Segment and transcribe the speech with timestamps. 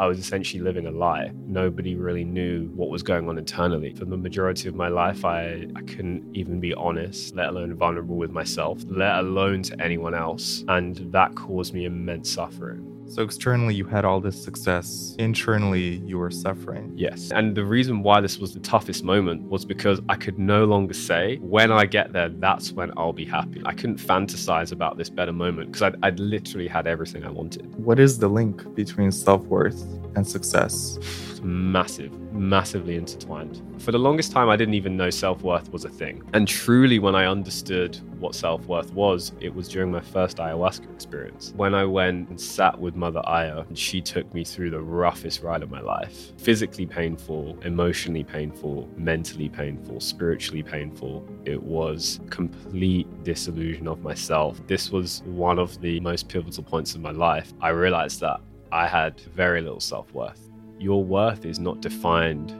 [0.00, 1.30] I was essentially living a lie.
[1.46, 3.92] Nobody really knew what was going on internally.
[3.94, 8.16] For the majority of my life, I, I couldn't even be honest, let alone vulnerable
[8.16, 10.64] with myself, let alone to anyone else.
[10.68, 12.94] And that caused me immense suffering.
[13.06, 15.14] So externally, you had all this success.
[15.18, 16.92] Internally, you were suffering.
[16.96, 17.30] Yes.
[17.32, 20.94] And the reason why this was the toughest moment was because I could no longer
[20.94, 23.62] say, when I get there, that's when I'll be happy.
[23.66, 27.74] I couldn't fantasize about this better moment because I'd, I'd literally had everything I wanted.
[27.76, 29.83] What is the link between self worth
[30.16, 30.98] and success?
[31.44, 33.62] massive, massively intertwined.
[33.78, 36.22] For the longest time, I didn't even know self worth was a thing.
[36.32, 40.92] And truly, when I understood what self worth was, it was during my first ayahuasca
[40.92, 41.52] experience.
[41.56, 45.42] When I went and sat with Mother Aya, and she took me through the roughest
[45.42, 51.26] ride of my life physically painful, emotionally painful, mentally painful, spiritually painful.
[51.44, 54.60] It was complete disillusion of myself.
[54.66, 57.52] This was one of the most pivotal points of my life.
[57.60, 58.40] I realized that
[58.74, 62.52] I had very little self worth your worth is not defined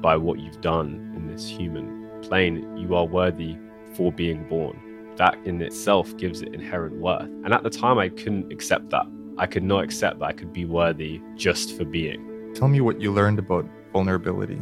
[0.00, 2.76] by what you've done in this human plane.
[2.76, 3.56] You are worthy
[3.94, 4.80] for being born.
[5.16, 7.28] That in itself gives it inherent worth.
[7.44, 9.06] And at the time, I couldn't accept that.
[9.36, 12.52] I could not accept that I could be worthy just for being.
[12.54, 14.60] Tell me what you learned about vulnerability.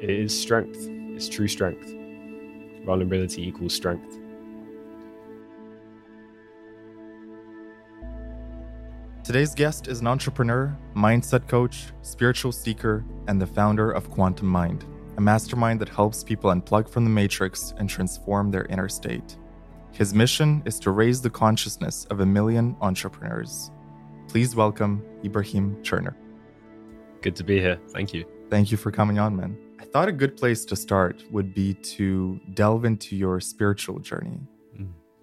[0.00, 1.92] It is strength, it's true strength.
[2.84, 4.17] Vulnerability equals strength.
[9.28, 14.86] Today's guest is an entrepreneur, mindset coach, spiritual seeker, and the founder of Quantum Mind,
[15.18, 19.36] a mastermind that helps people unplug from the matrix and transform their inner state.
[19.92, 23.70] His mission is to raise the consciousness of a million entrepreneurs.
[24.28, 26.16] Please welcome Ebrahim Turner.
[27.20, 27.78] Good to be here.
[27.90, 28.24] Thank you.
[28.48, 29.58] Thank you for coming on, man.
[29.78, 34.40] I thought a good place to start would be to delve into your spiritual journey.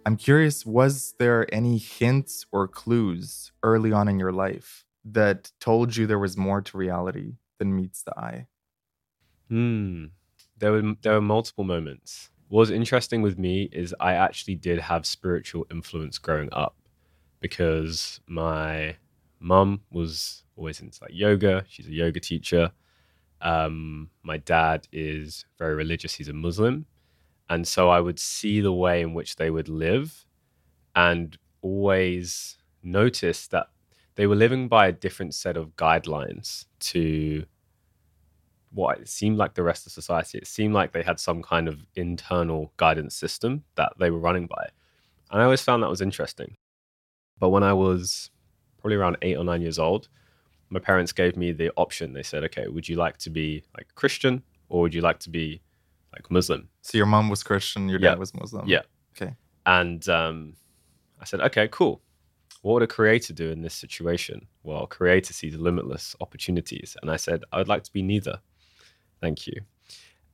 [0.06, 5.96] I'm curious, was there any hints or clues early on in your life that told
[5.96, 8.48] you there was more to reality than meets the eye?
[9.50, 10.06] Hmm.
[10.58, 12.30] There were there were multiple moments.
[12.50, 16.76] What was interesting with me is I actually did have spiritual influence growing up
[17.40, 18.96] because my
[19.40, 21.66] mum was always into like yoga.
[21.68, 22.72] She's a yoga teacher.
[23.42, 26.14] Um, my dad is very religious.
[26.16, 26.86] He's a Muslim.
[27.50, 30.26] And so I would see the way in which they would live
[30.96, 33.68] and always notice that
[34.16, 37.46] they were living by a different set of guidelines to
[38.72, 40.38] what it seemed like the rest of society.
[40.38, 44.48] It seemed like they had some kind of internal guidance system that they were running
[44.48, 44.70] by.
[45.32, 46.58] And I always found that was interesting.
[47.40, 48.30] But when I was
[48.80, 50.08] probably around eight or nine years old,
[50.70, 52.14] my parents gave me the option.
[52.14, 55.30] They said, okay, would you like to be like Christian or would you like to
[55.30, 55.62] be
[56.14, 56.70] like Muslim?
[56.86, 58.12] So your mom was Christian, your Yeah.
[58.12, 58.68] dad was Muslim.
[58.68, 58.84] Yeah.
[59.20, 59.34] Okay.
[59.66, 60.54] And um,
[61.20, 62.04] I said, okay, cool.
[62.62, 64.48] What would a creator do in this situation?
[64.62, 66.96] Well, a creator sees limitless opportunities.
[67.02, 68.40] And I said, I would like to be neither.
[69.20, 69.62] Thank you.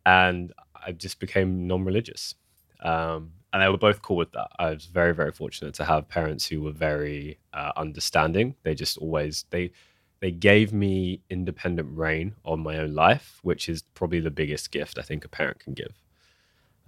[0.06, 2.36] And I just became non religious.
[2.82, 4.50] Um, and they were both cool with that.
[4.60, 8.56] I was very, very fortunate to have parents who were very uh, understanding.
[8.64, 9.72] They just always, they,
[10.20, 14.98] they gave me independent reign on my own life, which is probably the biggest gift
[15.00, 15.94] I think a parent can give,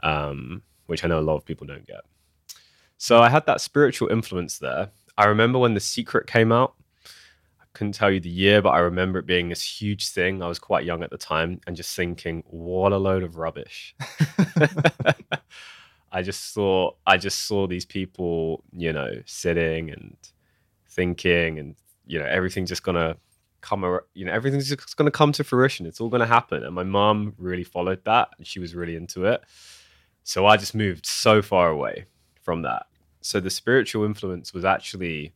[0.04, 2.02] um, which I know a lot of people don't get.
[2.98, 4.92] So I had that spiritual influence there.
[5.18, 6.76] I remember when The Secret came out.
[7.60, 10.44] I couldn't tell you the year, but I remember it being this huge thing.
[10.44, 13.96] I was quite young at the time and just thinking, what a load of rubbish.
[16.14, 20.16] I just saw I just saw these people, you know, sitting and
[20.88, 23.18] thinking and you know, everything's just gonna
[23.62, 25.88] come you know, everything's just gonna come to fruition.
[25.88, 26.64] It's all gonna happen.
[26.64, 29.44] And my mom really followed that and she was really into it.
[30.24, 32.06] So I just moved so far away
[32.42, 32.86] from that.
[33.22, 35.34] So the spiritual influence was actually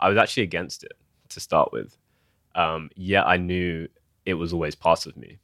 [0.00, 0.94] I was actually against it
[1.28, 1.96] to start with.
[2.54, 3.88] Um, yet I knew
[4.26, 5.38] it was always part of me.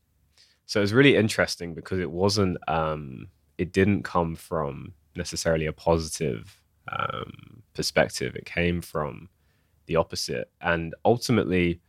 [0.67, 5.73] So it was really interesting because it wasn't um, it didn't come from necessarily a
[5.73, 6.61] positive
[6.91, 8.37] um, perspective.
[8.37, 9.29] It came from
[9.87, 10.50] the opposite.
[10.61, 11.81] And ultimately,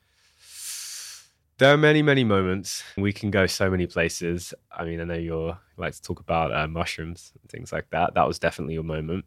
[1.59, 2.83] there are many, many moments.
[2.97, 4.53] We can go so many places.
[4.71, 7.89] I mean, I know you're you like to talk about uh, mushrooms and things like
[7.91, 8.15] that.
[8.15, 9.25] That was definitely a moment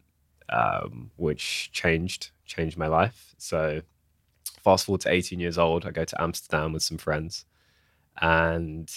[0.49, 3.33] um, which changed changed my life.
[3.37, 3.81] So,
[4.63, 7.45] fast forward to 18 years old, I go to Amsterdam with some friends,
[8.21, 8.91] and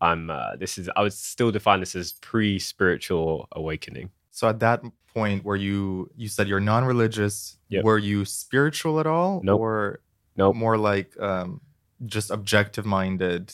[0.00, 4.10] I'm uh, this is I would still define this as pre spiritual awakening.
[4.30, 4.82] So at that
[5.14, 7.84] point where you you said you're non-religious, Yep.
[7.84, 9.40] were you spiritual at all?
[9.44, 9.60] Nope.
[9.60, 10.00] Or
[10.36, 10.56] Nope.
[10.56, 11.60] more like um
[12.06, 13.52] just objective minded,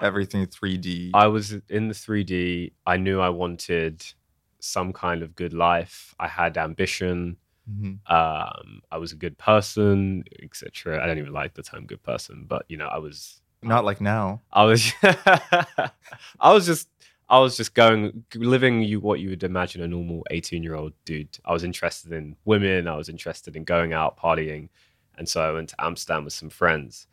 [0.00, 1.10] everything 3D.
[1.14, 2.72] I was in the 3D.
[2.86, 4.04] I knew I wanted
[4.60, 6.14] some kind of good life.
[6.18, 7.36] I had ambition.
[7.70, 7.98] Mhm.
[8.10, 11.02] Um, I was a good person, etc.
[11.02, 14.00] I don't even like the term "good person," but you know, I was Not like
[14.02, 14.42] now.
[14.52, 16.88] I was I was just
[17.28, 20.92] I was just going living you what you would imagine a normal 18 year old
[21.06, 21.38] dude.
[21.44, 24.68] I was interested in women, I was interested in going out partying,
[25.16, 27.06] and so I went to Amsterdam with some friends.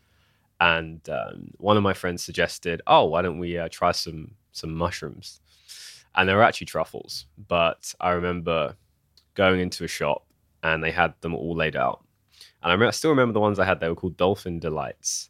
[0.61, 4.73] And um, one of my friends suggested, "Oh, why don't we uh, try some some
[4.73, 5.41] mushrooms?"
[6.15, 8.75] And they were actually truffles, but I remember
[9.33, 10.25] going into a shop
[10.61, 12.05] and they had them all laid out.
[12.61, 13.79] And I, I still remember the ones I had.
[13.79, 15.29] They were called Dolphin Delights,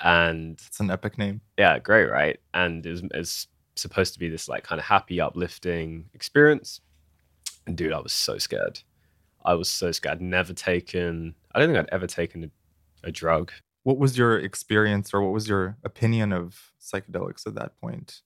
[0.00, 1.40] and It's an epic name.
[1.58, 2.38] yeah, great, right?
[2.54, 3.46] And it was, it was
[3.76, 6.80] supposed to be this like kind of happy, uplifting experience.
[7.66, 8.80] And dude, I was so scared.
[9.44, 10.16] I was so scared.
[10.16, 11.34] I'd never taken.
[11.54, 12.50] I don't think I'd ever taken a,
[13.08, 13.52] a drug.
[13.86, 18.20] What was your experience or what was your opinion of psychedelics at that point?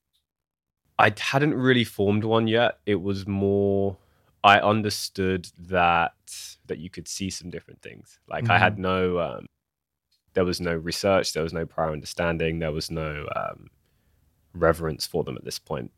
[0.98, 2.78] I hadn't really formed one yet.
[2.86, 3.98] It was more.
[4.42, 6.14] I understood that
[6.64, 8.18] that you could see some different things.
[8.26, 9.18] Like I had no.
[9.18, 9.46] Um,
[10.32, 11.34] there was no research.
[11.34, 12.60] There was no prior understanding.
[12.60, 13.68] There was no um,
[14.54, 15.90] reverence for them at this point.
[15.90, 15.92] point,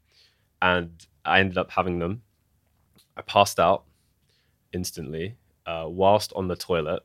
[0.60, 2.22] and I ended up having them.
[3.16, 3.84] I passed out
[4.72, 7.04] instantly uh, whilst on the toilet,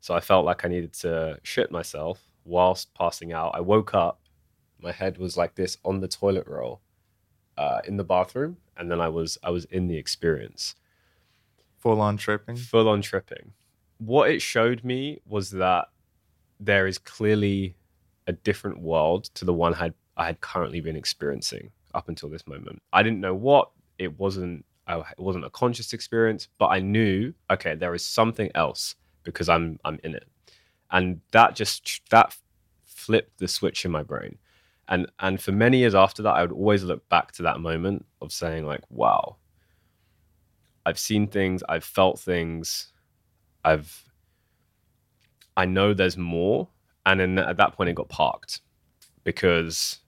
[0.00, 3.52] so I felt like I needed to shit myself whilst passing out.
[3.54, 4.20] I woke up.
[4.80, 6.80] My head was like this on the toilet roll
[7.58, 10.74] uh, in the bathroom, and then I was I was in the experience,
[11.78, 12.56] Full on tripping.
[12.56, 13.52] full on tripping.
[13.98, 15.88] What it showed me was that
[16.58, 17.76] there is clearly
[18.26, 22.28] a different world to the one I had I had currently been experiencing up until
[22.28, 22.80] this moment.
[22.92, 24.64] I didn't know what it wasn't.
[24.86, 29.48] I, it wasn't a conscious experience, but I knew okay, there is something else because
[29.48, 30.26] I'm I'm in it,
[30.90, 32.36] and that just that
[32.84, 34.38] flipped the switch in my brain.
[34.88, 38.04] And and for many years after that i would always look back to that moment
[38.20, 39.36] of saying like wow
[40.84, 42.92] i've seen things i've felt things
[43.64, 44.04] i've
[45.56, 46.68] i know there's more.
[47.06, 48.60] And then at that point it got parked
[49.24, 50.00] because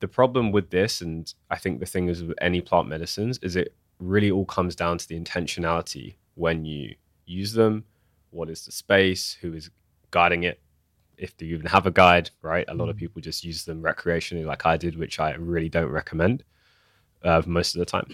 [0.00, 3.56] the problem with this and i think the thing is with any plant medicines is
[3.56, 6.94] it really all comes down to the intentionality when you
[7.30, 7.84] use them
[8.30, 9.70] what is the space who is
[10.10, 10.60] guiding it
[11.16, 12.64] if you even have a guide, right?
[12.68, 13.00] A lot of Mhm.
[13.00, 16.44] people just use them recreationally, like I did, which I really don't recommend
[17.22, 18.08] uh, most of the time.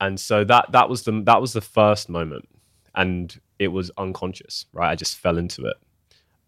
[0.00, 2.48] And so that that was the that was the first moment,
[2.94, 4.90] and it was unconscious, right?
[4.90, 5.76] I just fell into it.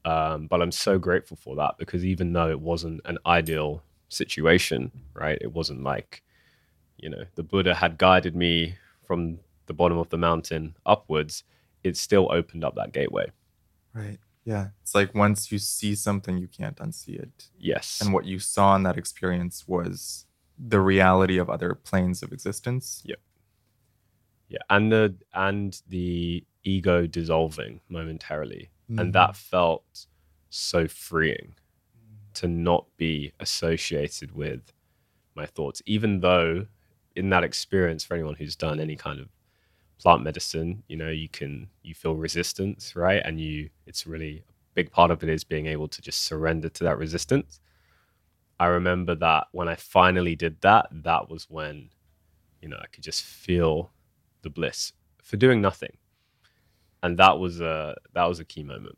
[0.05, 4.91] Um, but I'm so grateful for that because even though it wasn't an ideal situation,
[5.15, 5.39] right?
[5.41, 6.23] It wasn't like
[6.99, 8.77] you know the Buddha had guided me
[9.07, 9.39] from
[9.69, 11.45] the bottom of the mountain upwards,
[11.85, 13.31] it still opened up that gateway.
[13.95, 14.19] Right.
[14.45, 14.69] Yeah.
[14.83, 17.51] It's like once you see something, you can't unsee it.
[17.59, 18.01] Yes.
[18.03, 20.27] And what you saw in that experience was
[20.59, 23.03] the reality of other planes of existence.
[23.05, 23.21] Yep.
[24.49, 24.59] Yeah.
[24.71, 28.71] And the and the ego dissolving momentarily.
[28.91, 29.01] Mm.
[29.01, 30.07] And that felt
[30.51, 31.55] so freeing
[32.35, 34.73] to not be associated with
[35.35, 36.67] my thoughts, even though
[37.15, 39.29] in that experience for anyone who's done any kind of
[39.99, 44.75] plant medicine you know you can you feel resistance right and you it's really a
[44.75, 47.61] big part of it is being able to just surrender to that resistance
[48.61, 51.91] i remember that when i finally did that that was when
[52.63, 53.91] you know i could just feel
[54.43, 55.97] the bliss for doing nothing
[57.03, 58.97] and that was a that was a key moment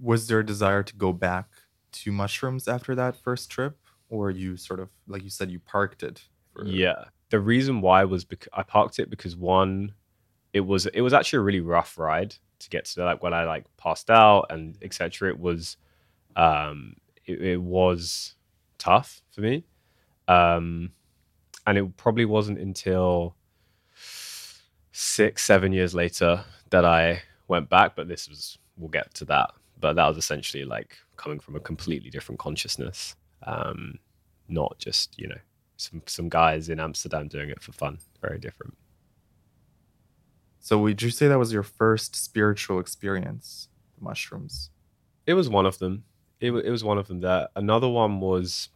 [0.00, 1.46] Was there a desire to go back
[1.92, 3.78] to mushrooms after that first trip?
[4.08, 6.22] Or you sort of, like you said, you parked it?
[6.52, 7.04] For, Yeah.
[7.30, 9.94] The reason why was because I parked it because one,
[10.54, 13.44] it was it was actually a really rough ride to get to like when I
[13.44, 15.28] like passed out and etc.
[15.30, 15.76] It was
[16.36, 16.94] um
[17.26, 18.36] it, it was
[18.78, 19.64] tough for me.
[20.28, 20.92] Um
[21.66, 23.34] and it probably wasn't until
[24.92, 29.50] six, seven years later that I went back, but this was we'll get to that.
[29.80, 33.16] But that was essentially like coming from a completely different consciousness.
[33.42, 33.98] Um
[34.48, 35.40] not just, you know,
[35.78, 37.98] some some guys in Amsterdam doing it for fun.
[38.22, 38.76] Very different.
[40.64, 43.68] So would you say that was your first spiritual experience,
[43.98, 44.70] the mushrooms?
[45.26, 46.04] It was one of them.
[46.40, 48.70] It, wa- it was one of them That Another one was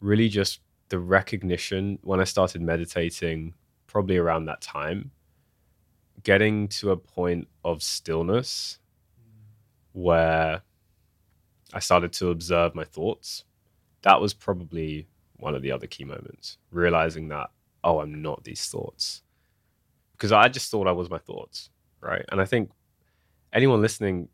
[0.00, 3.54] really just the recognition when I started meditating,
[3.86, 5.12] probably around that time,
[6.24, 8.80] getting to a point of stillness
[9.92, 10.60] where
[11.72, 13.44] I started to observe my thoughts.
[14.02, 17.48] That was probably one of the other key moments, realizing that,
[17.82, 19.22] oh, I'm not these thoughts.
[20.20, 21.70] Because I just thought I was my thoughts,
[22.02, 22.24] right?
[22.30, 22.70] And I think
[23.54, 24.28] anyone listening,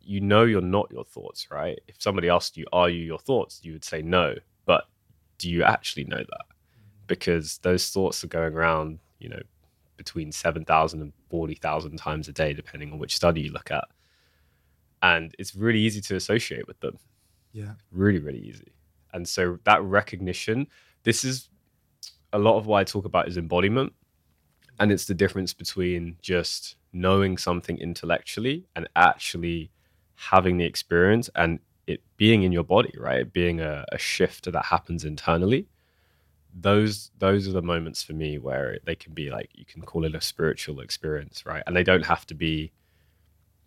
[0.00, 1.78] you know you're not your thoughts, right?
[1.86, 3.60] If somebody asked you, are you your thoughts?
[3.62, 4.34] You would say no.
[4.66, 4.86] But
[5.38, 6.24] do you actually know that?
[6.26, 7.06] Mm-hmm.
[7.06, 9.40] Because those thoughts are going around, you know,
[9.96, 13.84] between 7,000 and 40,000 times a day, depending on which study you look at.
[15.00, 16.98] And it's really easy to associate with them
[17.52, 17.74] Yeah.
[17.92, 18.72] really really easy
[19.12, 20.66] and so that recognition
[21.04, 21.48] this is
[22.32, 23.92] a lot of what i talk about is embodiment
[24.78, 29.70] and it's the difference between just knowing something intellectually and actually
[30.16, 33.32] having the experience and it being in your body right?
[33.32, 35.68] Being a, a shift that happens internally.
[36.54, 40.04] Those those are the moments for me where they can be like you can call
[40.04, 41.62] it a spiritual experience right?
[41.66, 42.72] And they don't have to be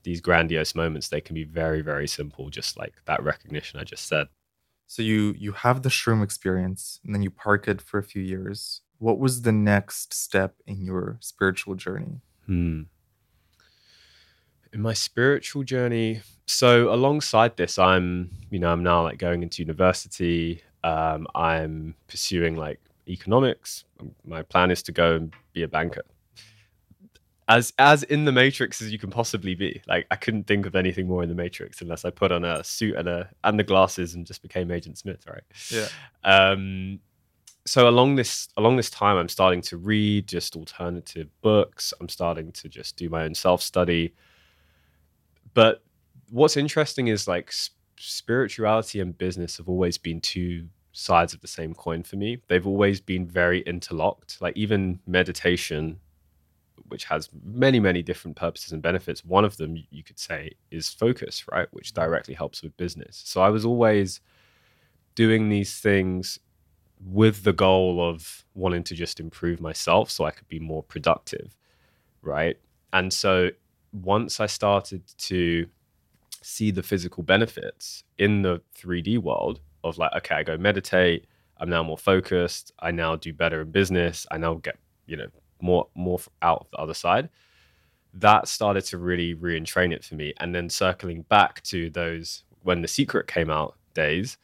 [0.03, 1.09] these grandiose moments.
[1.09, 4.27] They can be very very simple just like that recognition i just said.
[4.87, 8.21] So you you have the shroom experience and then you park it for a few
[8.21, 8.81] years.
[8.99, 12.21] What was the next step in your spiritual journey?
[12.45, 12.83] Hmm.
[14.73, 19.61] In my spiritual journey, so alongside this, I'm, you know, I'm now like going into
[19.61, 20.61] university.
[20.83, 23.85] Um, I'm pursuing like economics.
[23.99, 26.03] Um, My plan is to go and be a banker.
[27.49, 29.81] As as in the Matrix as you can possibly be.
[29.87, 32.61] Like I couldn't think of anything more in the Matrix unless I put on a
[32.63, 35.43] suit and a and the glasses and just became Agent Smith, right?
[35.71, 35.87] Yeah.
[36.25, 36.99] um
[37.67, 41.93] so along this along this time i'm starting to read just alternative books.
[41.99, 44.13] I'm starting to just do my own self study
[45.53, 45.83] but
[46.29, 47.51] what's interesting is like
[47.97, 52.41] spirituality and business have always been two sides of the same coin for me.
[52.47, 54.41] They've always been very interlocked.
[54.41, 55.99] Like even meditation
[56.89, 60.89] which has many many different purposes and benefits one of them you could say is
[60.89, 61.67] focus right?
[61.71, 63.21] Which directly helps with business.
[63.25, 64.21] So i was always
[65.15, 66.39] doing these things
[67.05, 71.55] with the goal of wanting to just improve myself so I could be more productive.
[72.21, 72.57] Right.
[72.93, 73.49] And so
[73.93, 75.67] once I started to
[76.41, 81.25] see the physical benefits in the 3D world of like, okay, I go meditate,
[81.57, 85.27] I'm now more focused, I now do better in business, I now get, you know,
[85.61, 87.29] more more out of the other side.
[88.13, 90.33] That started to really re-entrain it for me.
[90.39, 94.37] And then circling back to those when the secret came out days,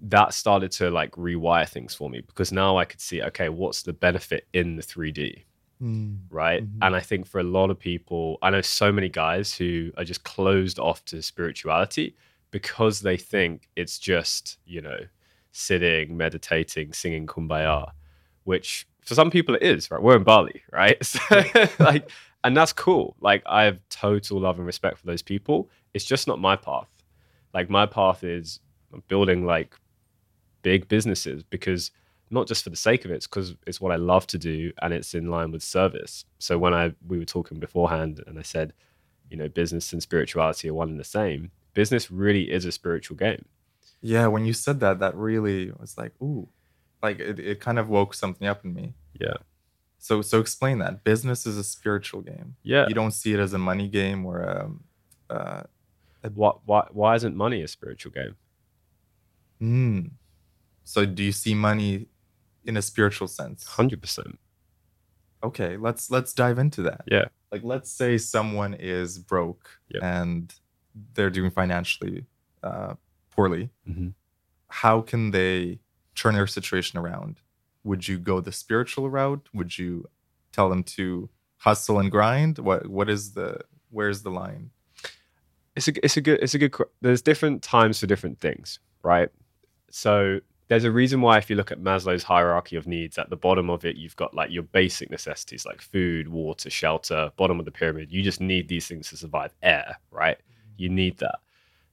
[0.00, 3.82] that started to like rewire things for me because now I could see, okay, what's
[3.82, 5.44] the benefit in the 3D,
[6.30, 6.62] right?
[6.64, 6.78] Mhm.
[6.82, 10.04] And I think for a lot of people, I know so many guys who are
[10.04, 12.16] just closed off to spirituality
[12.50, 14.98] because they think it's just, you know,
[15.52, 17.90] sitting, meditating, singing kumbaya,
[18.44, 20.02] which for some people it is, right?
[20.02, 20.96] We're in Bali, right?
[21.04, 21.20] So,
[21.78, 22.10] like,
[22.42, 23.16] and that's cool.
[23.20, 25.70] Like, I have total love and respect for those people.
[25.94, 26.90] It's just not my path.
[27.54, 28.60] Like, my path is
[29.08, 29.74] building like
[30.64, 31.92] big businesses because
[32.30, 34.72] not just for the sake of it, it's because it's what I love to do
[34.82, 36.24] and it's in line with service.
[36.40, 38.72] So when I we were talking beforehand and I said,
[39.30, 43.16] you know, business and spirituality are one and the same, business really is a spiritual
[43.16, 43.44] game.
[44.00, 46.48] Yeah, when you said that, that really was like, ooh,
[47.02, 48.94] like it, it kind of woke something up in me.
[49.20, 49.38] Yeah.
[49.98, 51.04] So so explain that.
[51.04, 52.56] Business is a spiritual game.
[52.62, 52.86] Yeah.
[52.88, 54.70] You don't see it as a money game or a.
[55.30, 55.62] uh
[56.34, 58.34] Why, why, why isn't money a spiritual game?
[59.60, 60.00] hmm.
[60.84, 62.06] So do you see money
[62.64, 63.64] in a spiritual sense?
[63.64, 64.36] 100%.
[65.42, 67.02] Okay, let's let's dive into that.
[67.06, 67.26] Yeah.
[67.52, 70.02] Like let's say someone is broke Yep.
[70.02, 70.54] and
[71.14, 72.26] they're doing financially
[72.62, 72.94] uh
[73.30, 73.70] poorly.
[73.86, 74.08] hmm
[74.68, 75.78] how can they
[76.16, 77.36] turn their situation around?
[77.84, 79.48] Would you go the spiritual route?
[79.54, 80.08] Would you
[80.50, 82.58] tell them to hustle and grind?
[82.58, 83.60] What what is the
[83.90, 84.70] where's the line?
[85.76, 89.28] it's a it's a good it's a good there's different times for different things right
[89.90, 93.36] so there's a reason why if you look at maslow's hierarchy of needs at the
[93.36, 97.64] bottom of it you've got like your basic necessities like food water shelter bottom of
[97.64, 98.10] the pyramid.
[98.10, 100.38] You just need these things to survive air right?
[100.38, 100.82] Mm-hmm.
[100.82, 101.38] You need that.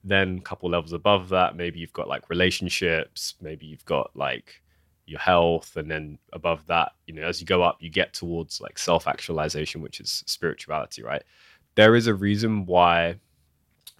[0.04, 4.62] Then a couple levels above that maybe you've got like relationships maybe you've got like
[5.06, 8.60] your health and then above that you know as you go up you get towards
[8.60, 11.22] like self-actualization which is spirituality right?
[11.74, 13.16] There is a reason why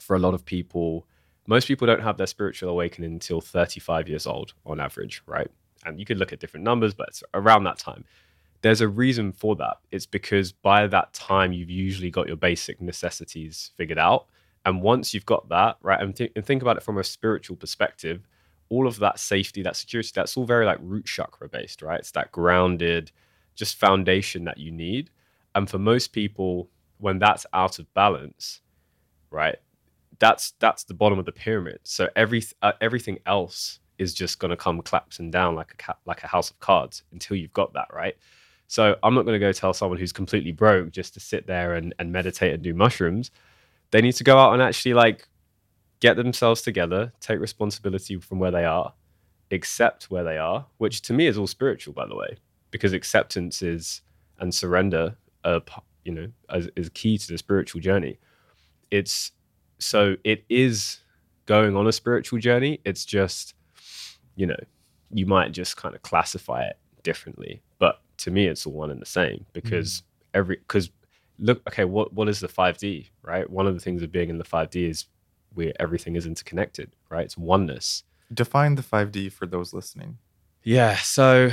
[0.03, 1.07] for a lot of people,
[1.53, 5.49] most people don't have their spiritual awakening until 35 years old on average, right?
[5.85, 8.07] And you could look at different numbers, but it's around that time.
[8.63, 9.77] There's a reason for that.
[9.91, 14.29] It's because by that time, you've usually got your basic necessities figured out.
[14.65, 17.57] And once you've got that, right, and, thi- and think about it from a spiritual
[17.57, 18.27] perspective,
[18.71, 22.01] all of that safety, that security, that's all very like root chakra based, right?
[22.01, 23.13] It's that grounded,
[23.55, 25.11] just foundation that you need.
[25.55, 28.63] And for most people, when that's out of balance,
[29.31, 29.57] right,
[30.23, 31.81] that's that's the bottom of the pyramid.
[31.83, 35.99] So every uh, everything else is just going to come collapsing down like a ca-
[36.07, 38.15] like a house of cards until you've got that right.
[38.69, 41.75] So I'm not going to go tell someone who's completely broke just to sit there
[41.75, 43.33] and, and meditate and do mushrooms.
[43.91, 45.27] They need to go out and actually like
[45.99, 48.95] get themselves together, take responsibility from where they are,
[49.51, 52.37] accept where they are, which to me is all spiritual, by the way,
[52.71, 54.03] because acceptance is
[54.39, 55.59] and surrender, uh,
[56.05, 58.21] you know, is, is key to the spiritual journey.
[58.93, 59.33] It's
[59.83, 60.99] so it is
[61.47, 62.81] going on a spiritual journey.
[62.85, 63.55] It's just,
[64.37, 64.57] you know,
[65.13, 69.01] you might just kind of classify it differently, but to me, it's all one and
[69.01, 69.47] the same mm.
[69.53, 70.03] because
[70.35, 70.91] every because
[71.39, 73.49] look, okay, what what is the five D, right?
[73.49, 75.07] One of the things of being in the five D is
[75.55, 77.25] where everything is interconnected, right?
[77.25, 78.05] It's oneness.
[78.33, 80.19] Define the 5D for those listening.
[80.63, 80.97] Yeah.
[80.97, 81.51] So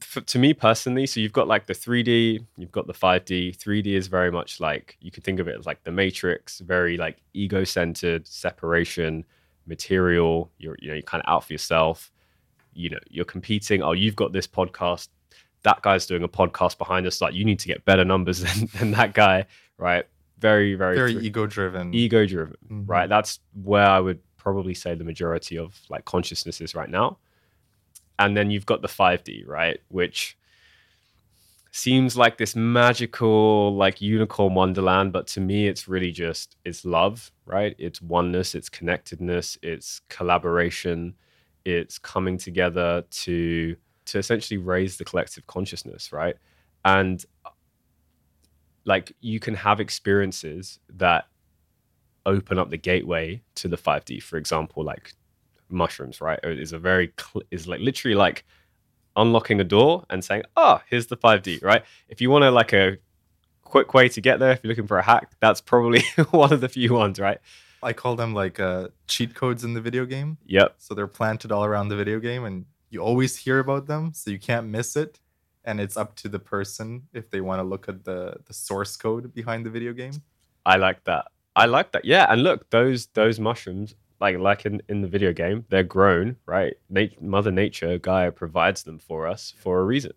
[0.00, 3.56] for, to me personally, so you've got like the 3D, you've got the 5D.
[3.56, 6.96] 3D is very much like you can think of it as like the matrix, very
[6.96, 9.24] like ego centered, separation,
[9.66, 10.50] material.
[10.58, 12.10] You're you know, you're kind of out for yourself.
[12.72, 13.82] You know, you're competing.
[13.82, 15.08] Oh, you've got this podcast.
[15.62, 17.20] That guy's doing a podcast behind us.
[17.22, 19.46] Like, you need to get better numbers than, than that guy,
[19.78, 20.04] right?
[20.38, 21.94] Very, very, Very ego driven.
[21.94, 22.84] ego driven Mhm.
[22.86, 27.16] right that's where i would probably say the majority of like consciousness is right now
[28.18, 30.36] and then you've got the 5d right which
[31.70, 37.32] seems like this magical like unicorn wonderland but to me it's really just it's love
[37.46, 41.14] right it's oneness it's connectedness it's collaboration
[41.64, 43.74] it's coming together to
[44.04, 46.36] to essentially raise the collective consciousness right
[46.84, 47.24] and
[48.84, 51.26] like you can have experiences that
[52.26, 54.22] open up the gateway to the 5D.
[54.22, 55.14] For example, like
[55.68, 56.38] mushrooms, right?
[56.42, 58.44] Is a very cl- is like literally like
[59.16, 61.84] unlocking a door and saying, "Ah, here's the 5D." Right?
[62.08, 62.98] If you want to like a
[63.62, 66.60] quick way to get there, if you're looking for a hack, that's probably one of
[66.60, 67.38] the few ones, right?
[67.82, 70.38] I call them like uh, cheat codes in the video game.
[70.46, 70.76] Yep.
[70.78, 74.12] So they're planted all around the video game and you always hear about them.
[74.14, 75.20] So you can't miss it.
[75.66, 78.96] And it's up to the person if they want to look at the, the source
[78.96, 80.12] code behind the video game.
[80.64, 81.26] I like that.
[81.56, 82.04] I like that.
[82.04, 86.36] Yeah, and look, those those mushrooms, like like in, in the video game, they're grown,
[86.46, 86.74] right?
[86.88, 90.12] Nat- Mother Nature, Gaia provides them for us for a reason,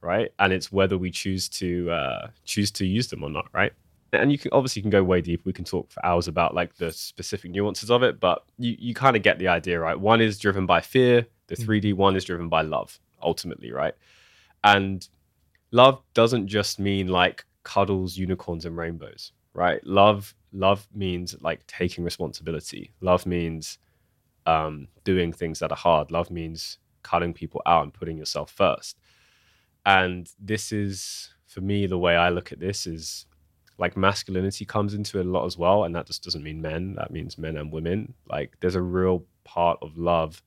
[0.00, 0.28] right?
[0.38, 3.72] And it's whether we choose to uh, choose to use them or not, right?
[4.12, 5.42] And you can obviously can go way deep.
[5.44, 8.94] We can talk for hours about like the specific nuances of it, but you you
[8.94, 9.98] kind of get the idea, right?
[9.98, 11.26] One is driven by fear.
[11.48, 11.64] The Mhm.
[11.66, 13.94] 3D one is driven by love, ultimately, right?
[14.64, 15.06] And
[15.70, 19.80] love doesn't just mean like cuddles, unicorns, and rainbows, right?
[19.86, 22.92] Love love means like taking responsibility.
[23.00, 23.78] Love means
[24.46, 26.10] um, doing things that are hard.
[26.10, 28.98] Love means cutting people out and putting yourself first.
[29.84, 33.26] And this is for me the way I look at this is
[33.78, 36.94] like masculinity comes into it a lot as well, and that just doesn't mean men.
[36.94, 38.14] That means men and women.
[38.28, 40.42] Like there's a real part of love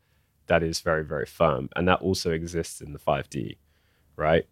[0.50, 3.56] that is very very firm and that also exists in the 5d
[4.18, 4.46] right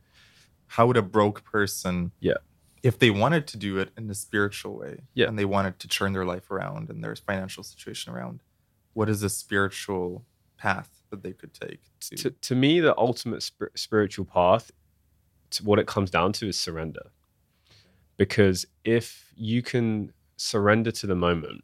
[0.68, 2.38] How would a broke person, Yeah.
[2.88, 5.28] If they wanted to do it in a spiritual way, Yeah.
[5.28, 8.40] and they wanted to turn their life around and their financial situation around,
[8.94, 10.24] what is a spiritual
[10.58, 12.16] path that they could take to?
[12.16, 14.72] to, to me the ultimate spir- spiritual path
[15.50, 17.12] to what it comes down to is surrender
[18.18, 21.64] because if you can surrender to the moment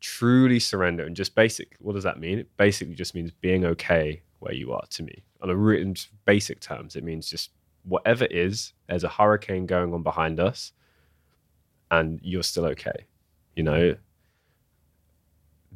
[0.00, 4.20] truly surrender and just basic what does that mean it basically just means being okay
[4.40, 5.94] where you are to me on a written
[6.26, 7.50] basic terms it means just
[7.86, 10.72] whatever is there's a hurricane going on behind us
[11.90, 13.06] and you're still okay
[13.54, 13.94] you know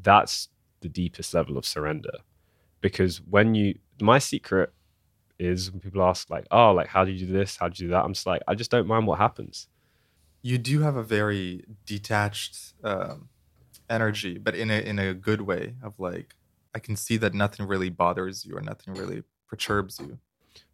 [0.03, 0.49] that's
[0.81, 2.18] the deepest level of surrender
[2.81, 4.73] because when you my secret
[5.38, 7.88] is when people ask like oh like how do you do this how do you
[7.88, 9.68] do that i'm just like i just don't mind what happens
[10.42, 13.29] you do have a very detached um,
[13.88, 15.75] energy, but in a in a good way.
[15.83, 16.35] Of like,
[16.75, 20.18] I can see that nothing really bothers you or nothing really perturbs you.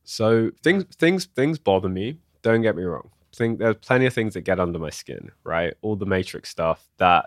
[0.06, 2.20] So things things things bother me.
[2.40, 3.10] Don't get me wrong.
[3.34, 5.74] Think there's plenty of things that get under my skin right?
[5.82, 7.26] All the matrix stuff that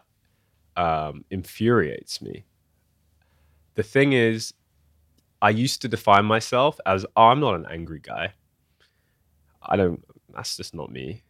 [0.77, 2.45] um, infuriates me.
[3.75, 4.53] The thing is
[5.41, 8.33] i used to define myself as oh, i'm not an angry guy.
[9.61, 11.23] I don't that's just not me.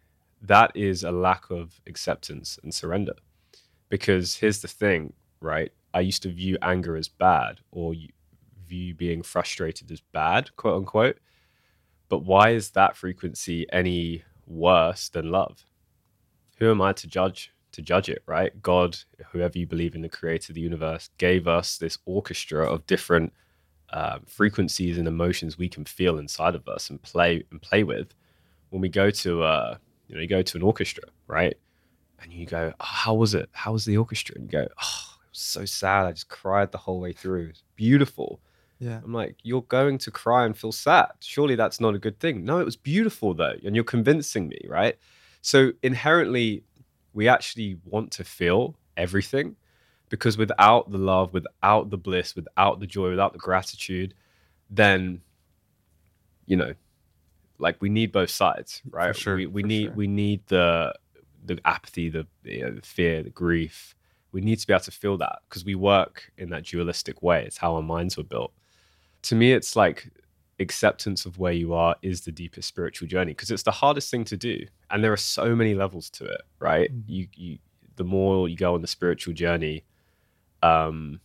[0.43, 3.15] That is a lack of acceptance and surrender.
[3.89, 5.71] Because here's the thing right?
[5.95, 7.95] I used to view anger as bad or
[8.67, 11.17] view being frustrated as bad quote unquote
[12.09, 15.63] but why is that frequency any worse than love?
[16.57, 18.59] Who am i to judge to judge it right?
[18.61, 18.97] God
[19.31, 23.31] whoever you believe in the creator of the universe gave us this orchestra of different
[23.91, 28.13] um, frequencies and emotions we can feel inside of us and play and play with.
[28.71, 31.55] When we go to uh you know you go to an orchestra right?
[32.21, 33.49] And you go oh, how was it?
[33.51, 34.35] How was the orchestra?
[34.35, 36.07] And you go oh it was so sad.
[36.07, 37.49] I just cried the whole way through.
[37.49, 38.41] It's beautiful
[38.79, 39.01] Yeah.
[39.03, 41.09] i'm like you're going to cry and feel sad.
[41.19, 42.45] Surely that's not a good thing.
[42.45, 44.97] No it was beautiful though and you're convincing me right?
[45.41, 46.63] So inherently
[47.13, 49.55] we actually want to feel everything
[50.09, 54.13] because without the love without the bliss without the joy without the gratitude
[54.69, 55.21] then
[56.45, 56.73] you know
[57.59, 59.15] like we need both sides right?
[59.15, 59.93] sure, we, we need sure.
[59.93, 60.93] we need the
[61.45, 63.95] the apathy the, you know, the fear the grief.
[64.31, 67.45] We need to be able to feel that because we work in that dualistic way.
[67.45, 68.53] It's how our minds were built
[69.23, 70.09] to me it's like
[70.59, 74.25] acceptance of where you are is the deepest spiritual journey because it's the hardest thing
[74.25, 74.59] to do
[74.91, 76.91] and there are so many levels to it right?
[76.93, 77.03] Mhm.
[77.07, 77.57] you you
[77.95, 79.83] the more you go on the spiritual journey
[80.63, 81.19] um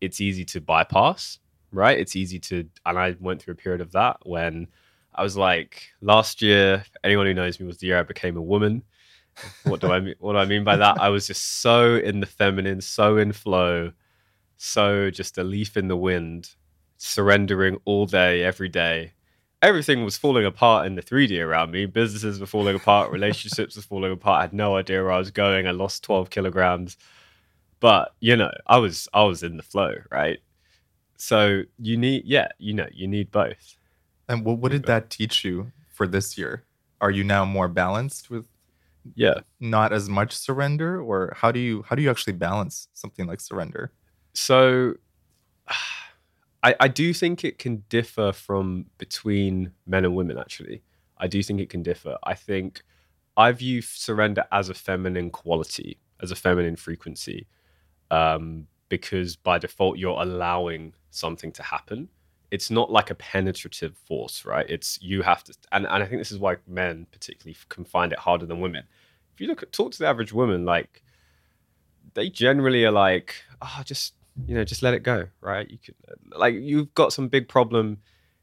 [0.00, 1.38] it's easy to bypass
[1.74, 1.98] right?
[1.98, 4.66] It's easy to and i went through a period of that when
[5.14, 8.42] i was like last year anyone who knows me was the year i became a
[8.42, 8.82] woman.
[9.64, 11.00] What do i mean what do i mean by that?
[11.00, 13.92] I was just so in the feminine so in flow
[14.58, 16.50] so just a leaf in the wind
[17.02, 19.12] surrendering all day every day.
[19.60, 21.86] Everything was falling apart in the 3d around me.
[21.86, 23.10] Businesses were falling apart.
[23.18, 24.38] Relationships were falling apart.
[24.38, 25.66] I had no idea where i was going.
[25.66, 26.96] I lost 12 kilograms.
[27.80, 30.38] But you know i was i was in the flow right?
[31.16, 33.76] So you need yeah you know you need both.
[34.28, 36.64] And what, what did that teach you for this year?
[37.00, 38.46] Are you now more balanced with
[39.16, 39.40] yeah.
[39.58, 43.40] not as much surrender, or how do you how do you actually balance something like
[43.40, 43.90] surrender?
[44.34, 44.94] so
[46.62, 50.82] I, I do think it can differ from between men and women actually.
[51.18, 52.16] I do think it can differ.
[52.24, 52.82] I think
[53.36, 57.46] i view surrender as a feminine quality as a feminine frequency
[58.10, 62.08] um, because by default you're allowing something to happen.
[62.50, 64.68] It's not like a penetrative force right?
[64.68, 68.12] It's you have to and, and i think this is why men particularly can find
[68.12, 68.84] it harder than women.
[69.34, 71.02] If you look at talk to the average woman like
[72.14, 74.14] they generally are like oh just
[74.46, 75.94] you know just let it go right you could
[76.36, 77.98] like you've got some big problem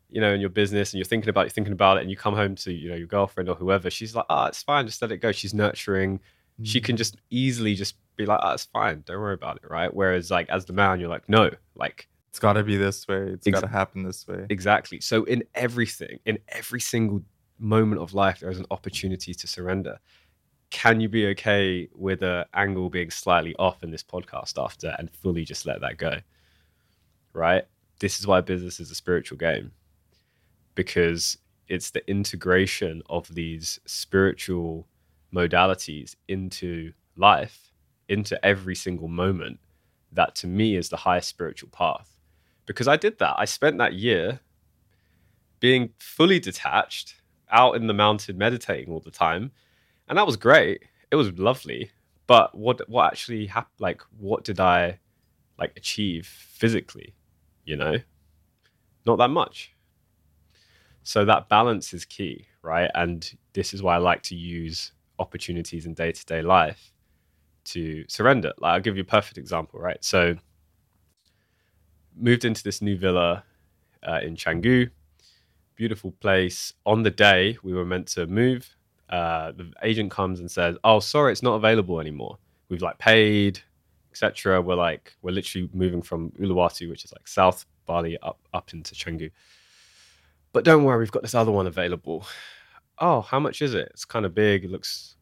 [0.09, 2.17] you know in your business and you're thinking about you're thinking about it and you
[2.17, 5.01] come home to you know your girlfriend or whoever she's like oh it's fine just
[5.01, 6.19] let it go she's nurturing
[6.63, 6.83] she mm.
[6.83, 10.29] can just easily just be like oh it's fine don't worry about it right whereas
[10.29, 13.31] like as the man you're like no like It's got to be this way.
[13.33, 14.45] It's Ex- got to happen this way.
[14.49, 15.01] Exactly.
[15.01, 17.23] So in everything, in every single
[17.57, 19.99] moment of life, there is an opportunity to surrender.
[20.69, 25.09] Can you be okay with a angle being slightly off in this podcast after and
[25.09, 26.17] fully just let that go?
[27.33, 27.65] Right?
[27.99, 29.71] This is why business is a spiritual game.
[30.75, 34.87] Because it's the integration of these spiritual
[35.33, 37.71] modalities into life,
[38.07, 39.59] into every single moment,
[40.11, 42.19] that to me is the highest spiritual path
[42.69, 43.33] because I did that.
[43.39, 44.41] I spent that year
[45.59, 47.15] being fully detached
[47.49, 49.51] out in the mountain meditating all the time.
[50.09, 50.83] And that was great.
[51.11, 51.91] It was lovely.
[52.27, 54.99] But what what actually happened like what did I
[55.57, 57.15] like achieve physically?
[57.69, 57.97] you know?
[59.05, 59.73] Not that much.
[61.03, 62.89] So that balance is key, right?
[62.95, 66.91] And this is why I like to use opportunities in day to day life
[67.65, 68.53] to surrender.
[68.57, 70.03] Like I'll give you a perfect example, right?
[70.03, 70.35] So
[72.15, 73.43] moved into this new villa
[74.03, 74.89] uh, in Canggu,
[75.75, 76.73] beautiful place.
[76.85, 78.75] On the day we were meant to move,
[79.09, 82.37] uh, the agent comes and says, "Oh, sorry, it's not available anymore.
[82.69, 83.59] We've like paid,
[84.11, 84.61] etc.
[84.61, 88.93] We're like we're literally moving from Uluwatu, which is like South Bali, up up into
[88.95, 89.31] Canggu.
[90.53, 92.25] But don't worry, we've got this other one available.
[92.97, 93.89] Oh, how much is it?
[93.91, 94.65] It's kind of big.
[94.65, 95.15] It looks,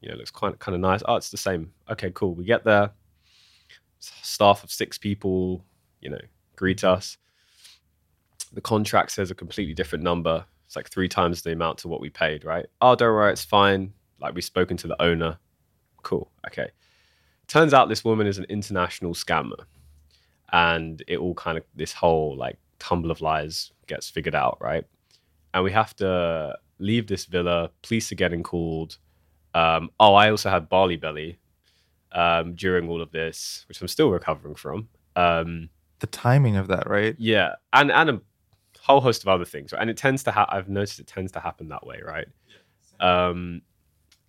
[0.00, 1.02] you know, looks quite kind of nice.
[1.06, 1.72] Oh, it's the same.
[1.90, 2.34] Okay, cool.
[2.34, 2.90] We get there.
[4.00, 5.64] Staff of six people,
[6.00, 6.20] you know,
[6.56, 7.18] greet us.
[8.52, 10.46] The contract says a completely different number.
[10.68, 12.66] It's like three times the amount to what we paid, right?
[12.82, 13.94] Oh, don't worry, it's fine.
[14.20, 15.38] Like we've spoken to the owner.
[16.02, 16.30] Cool.
[16.46, 16.68] Okay.
[17.46, 19.64] Turns out this woman is an international scammer.
[20.52, 24.84] And it all kind of, this whole like tumble of lies gets figured out, right?
[25.54, 27.70] And we have to leave this villa.
[27.80, 28.98] Police are getting called.
[29.54, 31.38] Um, oh, I also had Bali belly
[32.12, 34.90] um, during all of this, which I'm still recovering from.
[35.16, 37.16] Um, the timing of that, right?
[37.18, 38.20] Yeah, and and a
[38.88, 39.80] whole host of other things, right?
[39.80, 40.30] and it tends to.
[40.32, 42.26] Ha- I've noticed it tends to happen that way, right?
[43.00, 43.62] Um,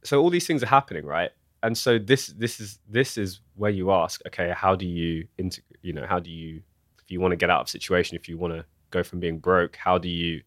[0.04, 1.32] so all these things are happening, right?
[1.64, 5.62] And so this this is this is where you ask, okay, how do you inter-
[5.82, 6.62] you know how do you
[7.04, 9.40] if you want to get out of situation, if you want to go from being
[9.40, 10.42] broke, how do you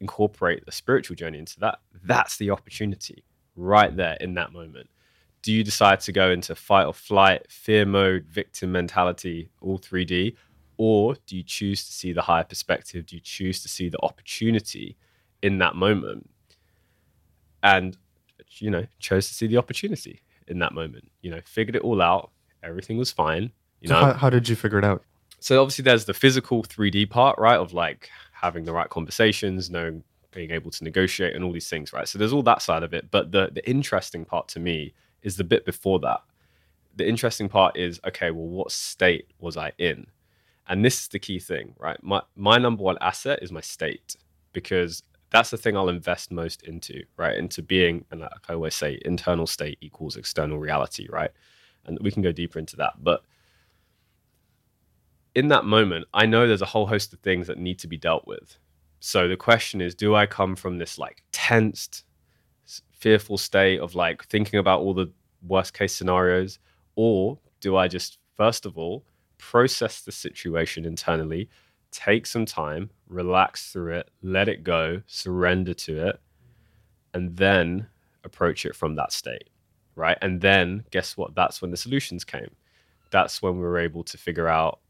[0.00, 1.78] incorporate the spiritual journey into that?
[2.04, 3.24] That's the opportunity
[3.56, 4.88] right there in that moment.
[5.42, 10.34] Do you decide to go into fight or flight, fear mode, victim mentality, all 3D?
[10.76, 13.06] Or do you choose to see the higher perspective?
[13.06, 14.96] Do you choose to see the opportunity
[15.42, 16.30] in that moment?
[17.62, 17.96] And,
[18.58, 21.10] you know, chose to see the opportunity in that moment.
[21.22, 22.30] You know, figured it all out.
[22.62, 23.52] Everything was fine.
[23.80, 25.02] You so know, how, how did you figure it out?
[25.44, 27.58] so obviously there's the physical 3D part, right?
[27.58, 31.92] Of like having the right conversations, knowing being able to negotiate and all these things,
[31.92, 32.08] right?
[32.08, 33.10] So there's all that side of it.
[33.10, 36.22] But the the interesting part to me is the bit before that.
[36.96, 40.06] The interesting part is, okay, well, what state was I in?
[40.66, 42.02] And this is the key thing, right?
[42.02, 44.16] My my number one asset is my state
[44.52, 47.36] because that's the thing I'll invest most into, right?
[47.36, 51.30] Into being, and like I always say, internal state equals external reality, right?
[51.86, 52.92] And we can go deeper into that.
[53.02, 53.24] But
[55.34, 57.96] in that moment, I know there's a whole host of things that need to be
[57.96, 58.56] dealt with.
[59.00, 62.04] So the question is, do I come from this like tensed,
[62.92, 66.58] fearful state of like thinking about all the worst case scenarios,
[66.94, 69.04] or do I just first of all
[69.50, 71.50] process the situation internally,
[71.90, 76.20] take some time, relax through it, let it go, surrender to it,
[77.12, 77.86] and then
[78.24, 79.50] approach it from that state,
[79.96, 80.16] right?
[80.22, 81.34] And then guess what?
[81.34, 82.56] That's when the solutions came.
[83.10, 84.80] That's when we were able to figure out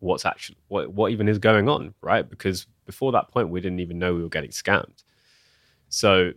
[0.00, 2.28] what's actually what what even is going on, right?
[2.28, 5.04] Because before that point, we didn't even know we were getting scammed.
[5.88, 6.32] So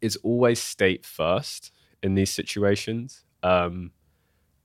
[0.00, 3.92] it's always state first in these situations, um,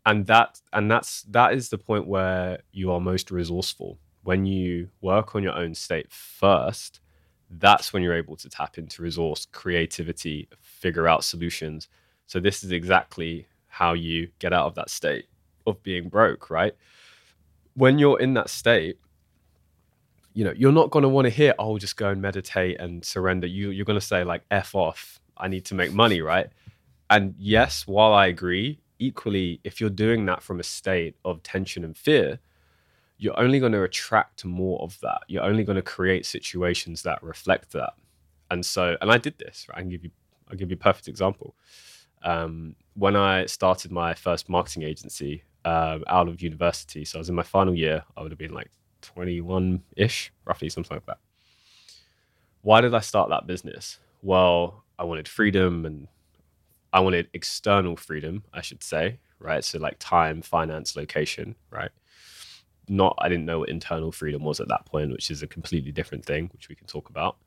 [0.06, 4.90] and that and that's that is the point where you are most resourceful when you
[5.02, 7.00] work on your own state first.
[7.50, 11.88] That's when you're able to tap into resource, creativity, figure out solutions.
[12.28, 15.26] So this is exactly how you get out of that state
[15.68, 16.74] of being broke, right?
[17.76, 18.98] when you're in that state,
[20.34, 23.04] you know, you're not going to want to hear, "Oh, just go and meditate and
[23.04, 25.20] surrender." You you're going to say like, "F off!
[25.38, 26.48] I need to make money," right?
[27.10, 31.84] And yes, while I agree, equally, if you're doing that from a state of tension
[31.84, 32.40] and fear,
[33.18, 35.22] you're only going to attract more of that.
[35.28, 37.94] You're only going to create situations that reflect that.
[38.50, 39.68] And so, and I did this.
[39.70, 39.78] Right?
[39.78, 40.12] I can give you,
[40.50, 41.56] I'll give you a perfect example.
[42.24, 47.06] Um, when I started my first marketing agency, um, out of university.
[47.06, 48.04] So I was in my final year.
[48.18, 51.20] I would have been like 21 ish, roughly, something like that.
[52.62, 54.00] Why did I start that business?
[54.22, 56.08] Well, I wanted freedom and
[56.94, 59.64] I wanted external freedom, I should say, right?
[59.64, 61.92] So, like time, finance, location, right?
[62.88, 65.92] Not, I didn't know what internal freedom was at that point, which is a completely
[65.92, 67.38] different thing, which we can talk about.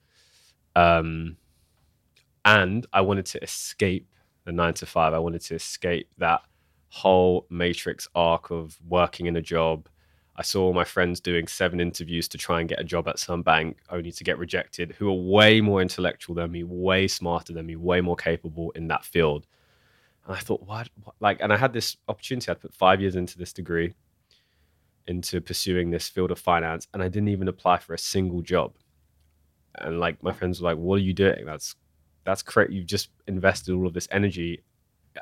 [0.74, 1.36] Um,
[2.44, 4.08] and I wanted to escape
[4.44, 5.14] the nine to five.
[5.14, 6.42] I wanted to escape that
[6.88, 9.88] whole matrix arc of working in a job.
[10.36, 13.42] I saw my friends doing seven interviews to try and get a job at some
[13.42, 17.66] bank, only to get rejected, who are way more intellectual than me, way smarter than
[17.66, 19.46] me, way more capable in that field.
[20.26, 20.88] And I thought, what?
[21.04, 21.14] what?
[21.20, 22.50] Like, and I had this opportunity.
[22.50, 23.94] I'd put five years into this degree,
[25.06, 28.74] into pursuing this field of finance, and I didn't even apply for a single job.
[29.76, 31.44] And like, my friends were like, "What are you doing?
[31.44, 31.76] That's
[32.24, 32.72] that's correct.
[32.72, 34.62] You've just invested all of this energy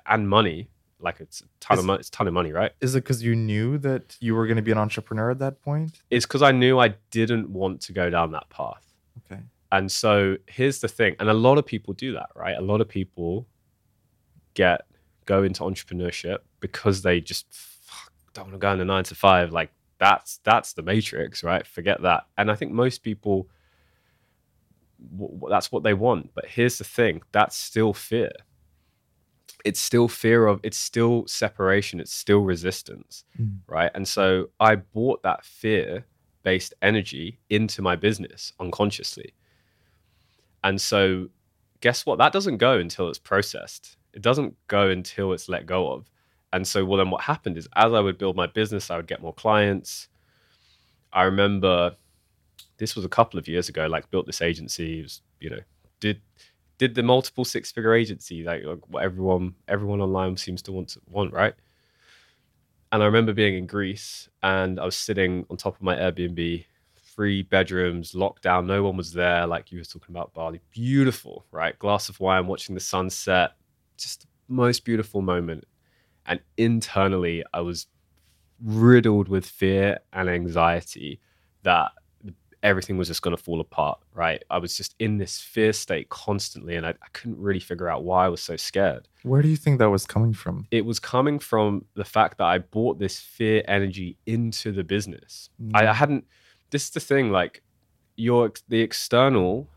[0.06, 0.68] and money
[1.02, 1.98] like it's a ton Is- of money.
[2.00, 2.72] It's a ton of money, right?
[2.80, 5.60] Is it because you knew that you were going to be an entrepreneur at that
[5.62, 6.00] point?
[6.10, 8.84] It's because I knew I didn't want to go down that path.
[9.30, 9.40] Okay.
[9.70, 12.56] And so here's the thing, and a lot of people do that, right?
[12.56, 13.46] A lot of people
[14.54, 14.82] get
[15.24, 19.50] go into entrepreneurship because they just fuck, don't want to go into nine to five.
[19.52, 21.66] Like that's that's the matrix, right?
[21.66, 22.24] Forget that.
[22.36, 23.48] And I think most people
[25.16, 26.34] w- w- that's what they want.
[26.34, 28.30] But here's the thing: that's still fear.
[29.64, 30.60] It's still fear of.
[30.62, 32.00] It's still separation.
[32.00, 33.58] It's still resistance, Mm.
[33.66, 33.90] right?
[33.94, 39.34] And so I brought that fear-based energy into my business unconsciously.
[40.64, 41.28] And so,
[41.80, 42.18] guess what?
[42.18, 43.96] That doesn't go until it's processed.
[44.12, 46.10] It doesn't go until it's let go of.
[46.52, 49.06] And so, well, then what happened is as I would build my business, I would
[49.06, 50.08] get more clients.
[51.12, 51.96] I remember
[52.76, 55.60] this was a couple of years ago, like built this agency, it was, you know,
[56.00, 56.20] did
[56.78, 60.88] did the multiple six figure agency, like, like what everyone everyone online seems to want
[60.90, 61.54] to want, right?
[62.90, 66.66] And I remember being in Greece and I was sitting on top of my Airbnb,
[67.14, 70.60] three bedrooms, locked down, no one was there, like you were talking about Bali.
[70.70, 71.78] Beautiful, right?
[71.78, 73.52] Glass of wine, watching the sunset,
[73.96, 75.64] just the most beautiful moment.
[76.26, 77.86] And internally, I was
[78.62, 81.20] riddled with fear and anxiety
[81.62, 81.92] that
[82.62, 84.42] everything was just going to fall apart, right?
[84.50, 88.04] I was just in this fear state constantly, and I, I couldn't really figure out
[88.04, 89.08] why I was so scared.
[89.22, 90.66] Where do you think that was coming from?
[90.70, 95.50] It was coming from the fact that I brought this fear energy into the business.
[95.74, 95.94] I, I mm.
[95.94, 96.24] hadn't.
[96.70, 97.62] This is the thing, like
[98.16, 99.68] your the external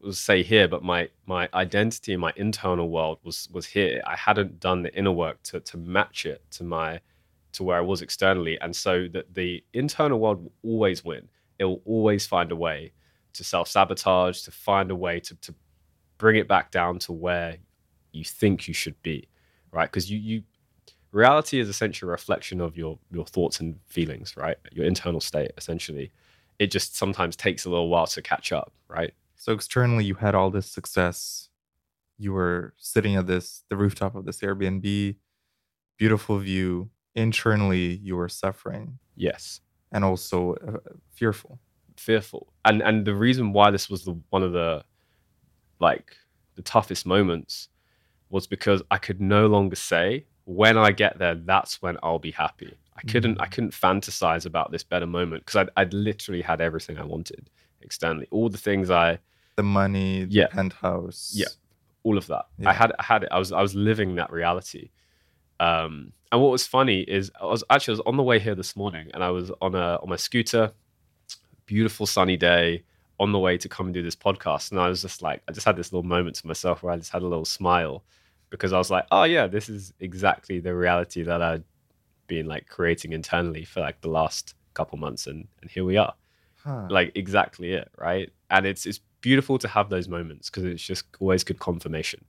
[0.00, 4.00] was say here, but my my identity and my internal world was was here.
[4.06, 7.00] I hadn't done the inner work to to match it to my
[7.52, 11.28] to where I was externally, and so that the internal world will always win.
[11.58, 12.92] It will always find a way
[13.34, 15.54] to self sabotage, to find a way to to
[16.18, 17.58] bring it back down to where
[18.12, 19.28] you think you should be,
[19.72, 19.86] right?
[19.90, 20.42] Because you you
[21.12, 24.56] reality is essentially a reflection of your your thoughts and feelings, right?
[24.72, 26.12] Your internal state, essentially.
[26.58, 29.12] It just sometimes takes a little while to catch up, right?
[29.34, 31.50] So externally, you had all this success.
[32.18, 35.16] You were sitting at this the rooftop of this Airbnb,
[35.98, 36.90] beautiful view.
[37.14, 39.60] Internally, you were suffering Yes.
[39.96, 40.78] And also uh,
[41.18, 41.58] fearful.
[41.96, 44.70] fearful and and the reason why this was the one of the
[45.80, 46.08] like
[46.54, 47.68] the toughest moments
[48.34, 50.06] was because i could no longer say
[50.44, 53.50] when i get there that's when i'll be happy i couldn't i Mm.
[53.54, 57.48] couldn't fantasize about this better moment because I'd, I'd literally had everything i wanted
[57.80, 59.18] externally all the things i
[59.56, 60.48] The money, the Yeah.
[60.48, 61.32] penthouse.
[61.34, 61.52] Yeah.
[62.06, 62.70] all of that Yeah.
[62.70, 64.90] i had I had it i was i was living that reality
[65.60, 68.54] um and what was funny is i was actually i was on the way here
[68.54, 70.72] this morning and i was on a on my scooter.
[71.66, 72.84] Beautiful sunny day
[73.18, 74.70] on the way to come and do this podcast.
[74.70, 76.96] And i was just like i just had this little moment to myself where i
[76.96, 78.04] just had a little smile
[78.50, 81.64] because i was like oh yeah this is exactly the reality that i'd
[82.26, 86.14] been like creating internally for like the last couple months and and here we are.
[86.62, 86.88] Huh.
[86.90, 88.32] like exactly it right?
[88.50, 92.24] And it's it's beautiful to have those moments because it's just always good confirmation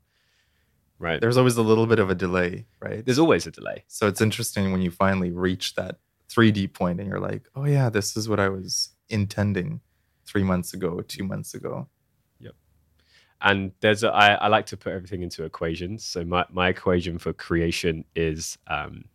[0.99, 3.05] right There's always a little bit of a delay, right?
[3.05, 7.07] there's always a delay So it's interesting when you finally reach that 3D point and
[7.09, 9.79] you're like, oh, yeah, this is what I was intending
[10.25, 11.87] three months ago, two months ago.
[12.41, 12.53] Yep.
[13.41, 17.17] And there's a, I, I like to put everything into equations so my, my equation
[17.17, 19.05] for creation is um,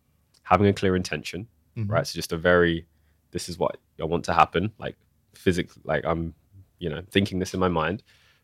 [0.43, 1.89] having a clear intention Mhm.
[1.89, 2.85] right so just a very
[3.31, 4.95] this is what i want to happen like
[5.33, 6.35] physically, like i'm
[6.77, 8.03] you know thinking this in my mind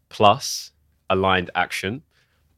[0.10, 0.71] plus
[1.12, 2.02] aligned action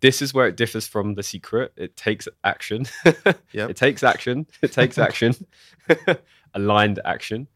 [0.01, 2.85] this is where it differs from the secret it takes action
[3.53, 3.69] Yep.
[3.71, 5.33] it takes action it takes action
[6.53, 7.47] aligned action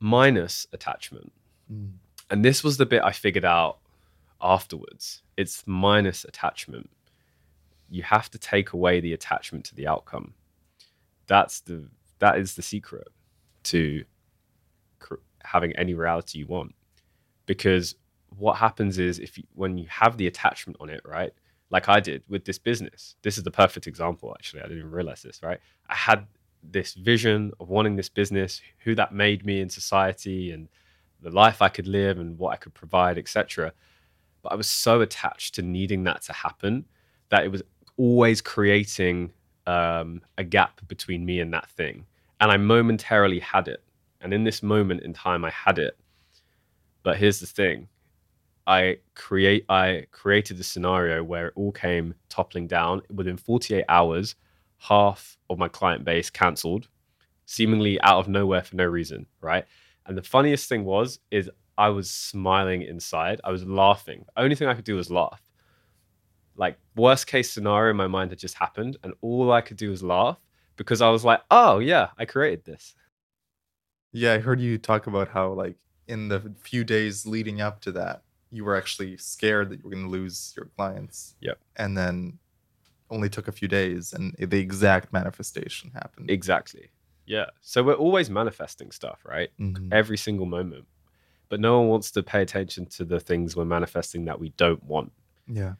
[0.00, 1.32] minus attachment
[1.72, 1.92] Mm.
[2.30, 3.78] and this was the bit I figured out
[4.38, 5.22] afterwards.
[5.38, 6.90] It's minus attachment.
[7.88, 10.34] You have to take away the attachment to the outcome.
[11.26, 13.08] That's the that is the secret
[13.72, 14.04] to
[14.98, 16.74] cr- having any reality you want.
[17.46, 17.94] Because
[18.38, 21.32] what happens is if you, when you have the attachment on it, right?
[21.70, 23.16] Like I did with this business.
[23.22, 24.60] This is the perfect example actually.
[24.60, 25.58] I didn't even realize this, right?
[25.88, 26.26] I had
[26.62, 30.68] this vision of wanting this business, who that made me in society and
[31.20, 33.72] the life I could live and what I could provide, etc.
[34.42, 36.86] But I was so attached to needing that to happen
[37.30, 37.62] that it was
[37.96, 39.32] always creating
[39.66, 42.06] um, a gap between me and that thing.
[42.40, 43.82] And I momentarily had it.
[44.20, 45.96] And in this moment in time, I had it.
[47.02, 47.88] But here's the thing.
[48.66, 54.36] I create I created a scenario where it all came toppling down within 48 hours.
[54.78, 56.88] Half of my client base cancelled,
[57.46, 59.64] seemingly out of nowhere for no reason, right?
[60.06, 63.40] And the funniest thing was, is I was smiling inside.
[63.44, 64.24] I was laughing.
[64.36, 65.42] The only thing I could do was laugh.
[66.56, 69.90] like worst case scenario in my mind had just happened and all I could do
[69.90, 70.38] was laugh
[70.76, 72.94] because I was like, oh yeah, I created this.
[74.12, 77.92] Yeah, I heard you talk about how like in the few days leading up to
[77.92, 81.34] that, you were actually scared that you were going to lose your clients.
[81.40, 81.58] Yep.
[81.76, 82.38] And then
[83.10, 86.30] only took a few days and the exact manifestation happened.
[86.30, 86.90] Exactly.
[87.26, 87.46] Yeah.
[87.60, 89.50] So we're always manifesting stuff, right?
[89.58, 89.92] Mhm.
[89.92, 90.86] Every single moment.
[91.48, 94.82] But no one wants to pay attention to the things we're manifesting that we don't
[94.84, 95.12] want.
[95.46, 95.74] Yeah.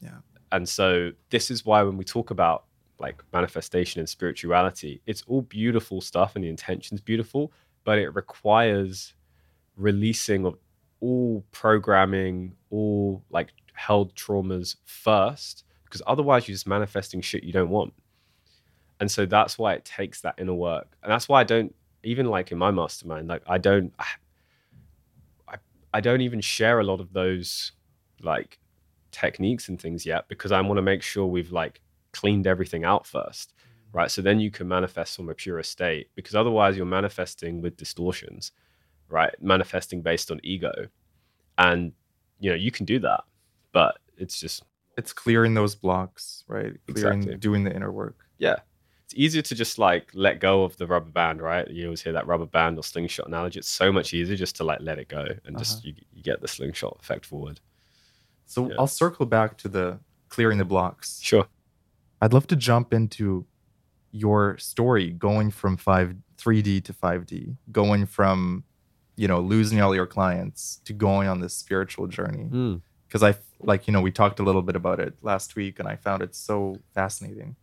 [0.00, 0.18] Yeah.
[0.50, 2.64] And so this is why when we talk about
[2.98, 7.52] like manifestation and spirituality, it's all beautiful stuff and the intention's beautiful,
[7.84, 9.14] but it requires
[9.76, 10.56] releasing of
[11.02, 17.68] all programming, all like held traumas first, because otherwise you're just manifesting shit you don't
[17.68, 17.92] want.
[19.00, 20.96] And so that's why it takes that inner work.
[21.02, 21.74] And that's why I don't
[22.04, 25.56] even like in my mastermind, like I don't I,
[25.92, 27.72] I don't even share a lot of those
[28.22, 28.58] like
[29.10, 31.80] techniques and things yet because I want to make sure we've like
[32.12, 33.52] cleaned everything out first.
[33.52, 33.94] Mm.
[33.94, 34.10] Right.
[34.10, 38.52] So then you can manifest from a pure state because otherwise you're manifesting with distortions,
[39.12, 39.34] right?
[39.40, 40.88] Manifesting based on ego.
[41.58, 41.92] And
[42.40, 43.24] you know, you can do that,
[43.72, 44.64] but it's just
[44.96, 46.72] It's clearing those blocks, right?
[46.92, 47.36] Clearing, Exactly.
[47.38, 48.26] doing the inner work.
[48.38, 48.56] yeah.
[49.04, 51.68] It's easier to just like let go of the rubber band, right?
[51.68, 53.58] You always hear that rubber band or slingshot analogy.
[53.58, 55.88] It's so much easier just to like let it go and just uh-huh.
[55.88, 57.60] you, you get the slingshot effect forward.
[58.46, 58.76] So Yeah.
[58.78, 59.98] I'll circle back to the
[60.30, 61.20] clearing the blocks.
[61.20, 61.46] Sure.
[62.22, 63.44] I'd love to jump into
[64.12, 68.64] your story going from 5 3D to 5D, going from
[69.16, 72.48] you know losing all your clients to going on this spiritual journey
[73.06, 75.88] because I like you know we talked a little bit about it last week and
[75.88, 77.56] I found it so fascinating.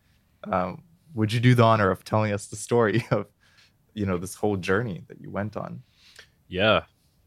[0.43, 0.83] Um,
[1.13, 3.27] would you do the honor of telling us the story of
[3.93, 5.81] you know this whole journey that you went on?
[6.47, 6.83] Yeah.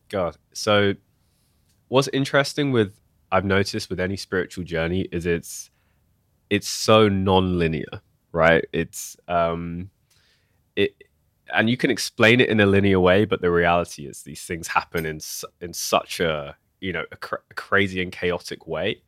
[0.09, 0.37] God.
[0.53, 0.95] So
[1.89, 2.99] what's interesting with
[3.31, 5.71] I've noticed with any spiritual journey is it's
[6.51, 8.65] it's so non-linear, right?
[8.73, 9.91] It's um
[10.77, 10.95] it
[11.55, 14.69] and you can explain it in a linear way, but the reality is these things
[14.69, 15.21] happen in
[15.61, 19.03] in such a, you know, a, cr- a crazy and chaotic way.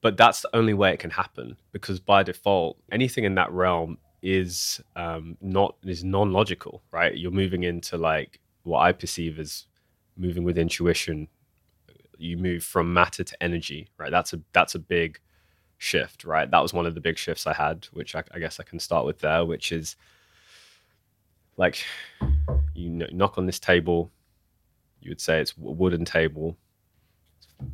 [0.00, 3.98] But that's the only way it can happen because by default, anything in that realm
[4.22, 7.16] is um, not is non-logical, right?
[7.16, 9.66] You're moving into like what I perceive as
[10.16, 11.28] moving with intuition.
[12.18, 14.10] You move from matter to energy, right?
[14.10, 15.20] That's a that's a big
[15.78, 16.50] shift, right?
[16.50, 18.78] That was one of the big shifts I had, which I, I guess I can
[18.78, 19.96] start with there, which is
[21.56, 21.84] like
[22.74, 24.10] you knock on this table,
[25.00, 26.56] you would say it's a wooden table,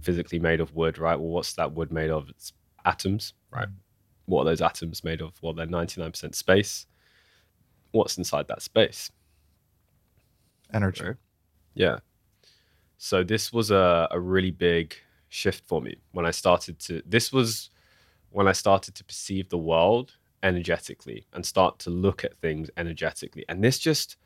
[0.02, 1.18] physically made of wood, right?
[1.18, 2.28] Well, what's that wood made of?
[2.28, 2.52] It's
[2.84, 3.68] atoms, right?
[4.26, 5.32] What are those atoms made of?
[5.42, 6.86] Well, they're 99% space.
[7.92, 9.10] What's inside that space?
[10.72, 11.04] Energy.
[11.04, 11.16] Right.
[11.74, 11.98] Yeah.
[12.98, 14.94] So this was a, a really big
[15.28, 17.70] shift for me when I started to this was
[18.30, 20.12] when I started to perceive the world
[20.42, 23.44] energetically and start to look at things energetically.
[23.48, 24.16] And this just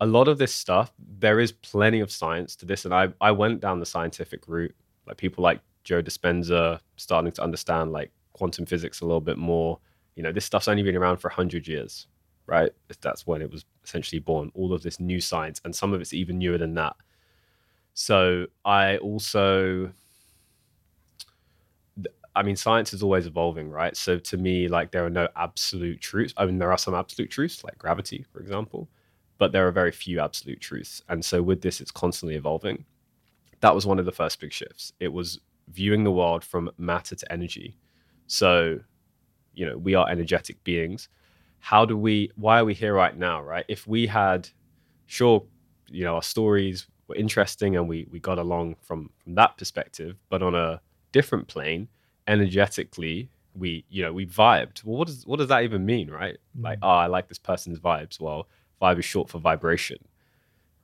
[0.00, 2.84] a lot of this stuff, there is plenty of science to this.
[2.84, 4.74] And I I went down the scientific route,
[5.06, 9.78] like people like Joe Dispenza starting to understand like quantum physics a little bit more.
[10.14, 12.06] You know, this stuff's only been around for hundred years
[12.48, 12.72] right?
[13.02, 14.50] That's when it was essentially born.
[14.54, 16.96] All of this new science, and some of it's even newer than that.
[17.92, 19.92] So I also,
[22.36, 23.96] I mean, science is always evolving, right?
[23.96, 26.34] So to me, like there are no absolute truths.
[26.36, 28.88] I mean, there are some absolute truths, like gravity, for example,
[29.38, 31.02] but there are very few absolute truths.
[31.08, 32.84] And so with this, it's constantly evolving.
[33.60, 34.92] That was one of the first big shifts.
[35.00, 37.76] It was viewing the world from matter to energy.
[38.28, 38.78] So,
[39.54, 41.08] you know, we are energetic beings
[41.60, 44.48] how do we why are we here right now right if we had
[45.06, 45.44] sure
[45.88, 50.16] you know our stories were interesting and we we got along from from that perspective
[50.28, 50.80] but on a
[51.12, 51.88] different plane
[52.28, 56.36] energetically we you know we vibed well what does what does that even mean right
[56.60, 58.46] like oh i like this person's vibes well
[58.80, 59.98] vibe is short for vibration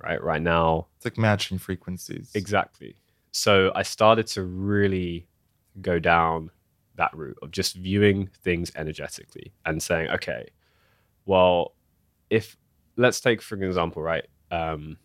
[0.03, 2.31] right right now It's like matching frequencies.
[2.35, 2.97] Exactly.
[3.33, 5.27] So I started to really
[5.81, 6.51] go down
[6.97, 10.49] that route of just viewing things energetically and saying, okay,
[11.27, 11.75] well,
[12.31, 12.57] if
[12.97, 14.27] let's take for example, right?
[14.51, 14.99] Um,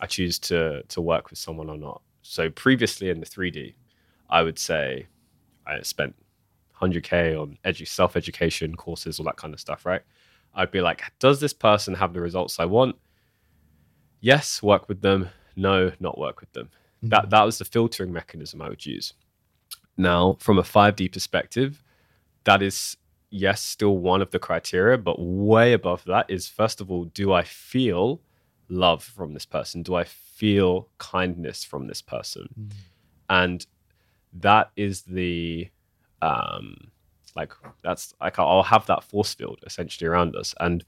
[0.00, 2.00] I choose to to work with someone or not.
[2.22, 3.74] So previously in the 3D,
[4.30, 5.06] I would say
[5.66, 6.14] I spent
[6.80, 10.02] 100k on edu- self education courses, all that kind of stuff, right?
[10.54, 12.96] I'd be like, does this person have the results I want?
[14.20, 15.28] Yes, work with them.
[15.56, 16.66] No, not work with them.
[16.66, 17.08] Mm-hmm.
[17.08, 19.12] That that was the filtering mechanism I would use.
[19.96, 21.82] Now, from a 5D perspective,
[22.44, 22.96] that is
[23.30, 27.32] yes, still one of the criteria, but way above that is first of all, do
[27.32, 28.20] I feel
[28.68, 29.82] love from this person?
[29.82, 32.48] Do I feel kindness from this person?
[32.58, 32.78] Mm-hmm.
[33.28, 33.66] And
[34.40, 35.68] that is the
[36.22, 36.76] um,
[37.36, 40.84] like that's like I'll have that force field essentially around us, and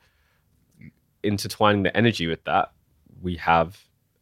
[1.23, 2.73] intertwining the energy with that,
[3.21, 3.77] we have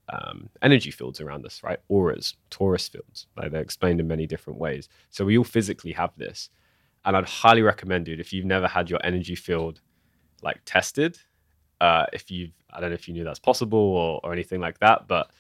[0.09, 1.79] um, energy fields around us, right?
[1.89, 3.27] Auras, torus fields.
[3.37, 4.89] Like they're explained in many different ways.
[5.11, 6.51] So we all physically have this,
[7.05, 9.81] and I'd highly recommend, dude, if you've never had your energy field
[10.43, 11.19] like tested,
[11.81, 14.79] uh, if you've I don't know if you knew that's possible or, or anything like
[14.81, 15.31] that, but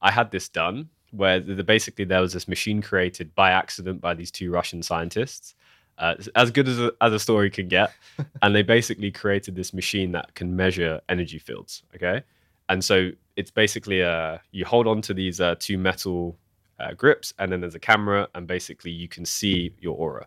[0.00, 4.14] I had this done where the, basically there was this machine created by accident by
[4.14, 5.54] these two Russian scientists,
[5.98, 7.92] uh, as good as a, as a story can get,
[8.42, 11.82] and they basically created this machine that can measure energy fields.
[11.94, 12.22] Okay,
[12.68, 16.38] and so it's basically a you hold on to these uh, two metal
[16.78, 20.26] uh, grips, and then there's a camera, and basically you can see your aura.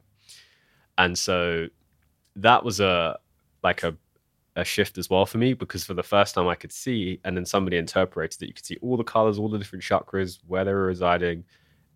[0.98, 1.68] And so
[2.36, 3.20] that was a
[3.64, 3.96] like a
[4.56, 7.38] a shift as well for me because for the first time I could see, and
[7.38, 10.66] then somebody interpreted that you could see all the colors, all the different chakras, where
[10.66, 11.46] they were residing,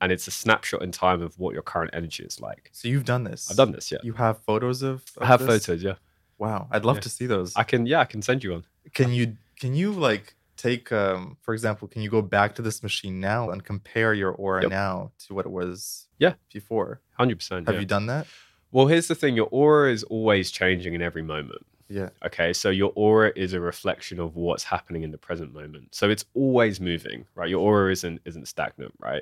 [0.02, 2.70] and it's a snapshot in time of what your current energy is like.
[2.74, 3.50] So you've done this.
[3.52, 3.98] I've done this, yeah.
[4.04, 5.04] You have photos of.
[5.18, 5.66] of I have this?
[5.66, 5.96] photos, yeah.
[6.38, 7.02] Wow, I'd love Yeah.
[7.02, 7.54] to see those.
[7.56, 8.66] I can, yeah, I can send you one.
[8.94, 12.82] Can you can you like take um for example, can you go back to this
[12.84, 14.70] machine now and compare your aura Yep.
[14.72, 16.34] now to what it was Yeah.
[16.54, 17.02] before?
[17.18, 17.68] Hundred percent.
[17.68, 18.28] Have you done that?
[18.72, 21.66] Well, here's the thing: your aura is always changing in every moment.
[21.88, 22.10] Yeah.
[22.26, 25.94] Okay, so your aura is a reflection of what's happening in the present moment.
[25.94, 27.50] So it's always moving, right?
[27.50, 29.22] Your aura isn't isn't stagnant, right?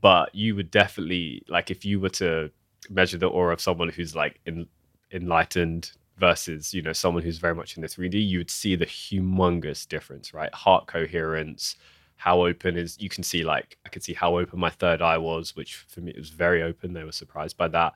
[0.00, 2.50] But you would definitely like if you were to
[2.90, 4.66] measure the aura of someone who's like in,
[5.12, 8.86] enlightened versus you know someone who's very much in the 3D, you would see the
[8.86, 10.52] humongous difference, right?
[10.52, 11.76] Heart coherence,
[12.16, 15.18] how open is you can see like I could see how open my third eye
[15.18, 16.92] was, which for me it was very open.
[16.92, 17.92] They were surprised by that.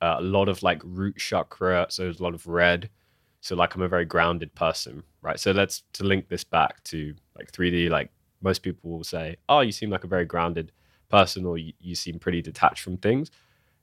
[0.00, 2.88] Uh, a lot of like root chakra, so there's a lot of red.
[3.42, 5.38] So like I'm a very grounded person, right?
[5.38, 7.90] So let's to link this back to like 3D.
[7.90, 10.70] Like most people will say, "Oh, you seem like a very grounded
[11.10, 13.32] person," or "You, seem pretty detached from things."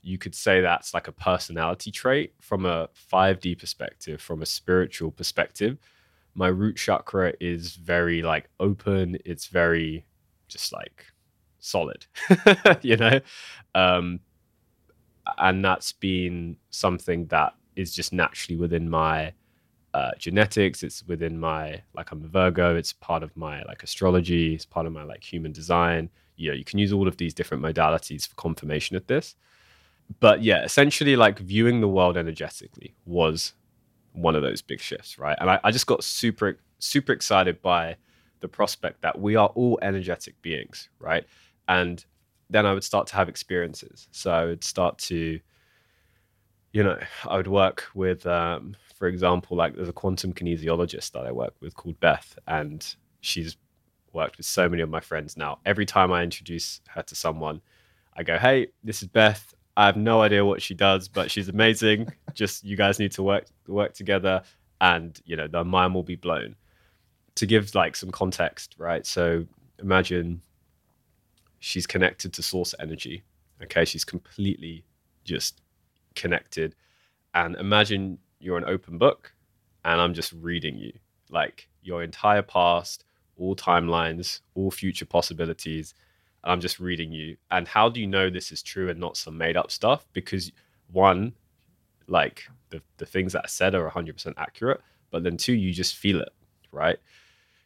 [0.02, 5.12] You could say that's like a personality trait from a 5D perspective, from a spiritual
[5.12, 5.78] perspective.
[6.36, 9.18] My root chakra is very like open.
[9.26, 10.06] It's very
[10.48, 11.06] just like
[11.60, 12.06] solid,
[12.82, 13.20] you know.
[13.76, 14.22] Um,
[15.38, 19.34] and that's been something that is just naturally within my
[20.00, 20.84] uh, genetics.
[20.84, 22.76] It's within my like I'm a Virgo.
[22.76, 24.56] It's part of my like astrology.
[24.56, 26.10] It's part of my like human design.
[26.36, 29.36] You know, you can use all of these different modalities for confirmation of this.
[30.20, 33.54] But yeah, essentially, like viewing the world energetically was
[34.14, 35.38] one of those big shifts, right?
[35.42, 37.98] And I, I just got super super excited by
[38.40, 41.26] the prospect that we are all energetic beings, right?
[41.68, 42.04] And
[42.50, 44.08] then I would start to have experiences.
[44.12, 45.40] So I would start to,
[46.72, 51.26] you know, I would work with, um, for example, like there's a quantum kinesiologist that
[51.26, 53.58] I work with called Beth, and she's
[54.14, 55.60] worked with so many of my friends now.
[55.66, 57.62] Every time I introduce her to someone,
[58.16, 59.54] I go, "Hey, this is Beth.
[59.78, 62.12] I have no idea what she does, but she's amazing.
[62.34, 64.44] Just you guys need to work work together,
[64.82, 66.56] and you know, the mind will be blown."
[67.36, 69.06] To give like some context, right?
[69.06, 69.46] So
[69.80, 70.42] imagine
[71.60, 73.24] she's connected to source energy.
[73.64, 74.84] Okay, she's completely
[75.24, 75.62] just
[76.20, 76.76] connected.
[77.34, 79.34] And imagine you're an open book
[79.84, 80.94] and I'm just reading you
[81.30, 83.06] like your entire past,
[83.38, 85.94] all timelines, all future possibilities.
[86.44, 87.38] I'm just reading you.
[87.52, 90.06] And how do you know this is true and not some made up stuff?
[90.14, 90.52] Because
[90.92, 91.34] one,
[92.08, 94.82] like the, the things that are said are 100% accurate.
[95.12, 96.34] But then two, you just feel it,
[96.72, 96.98] right?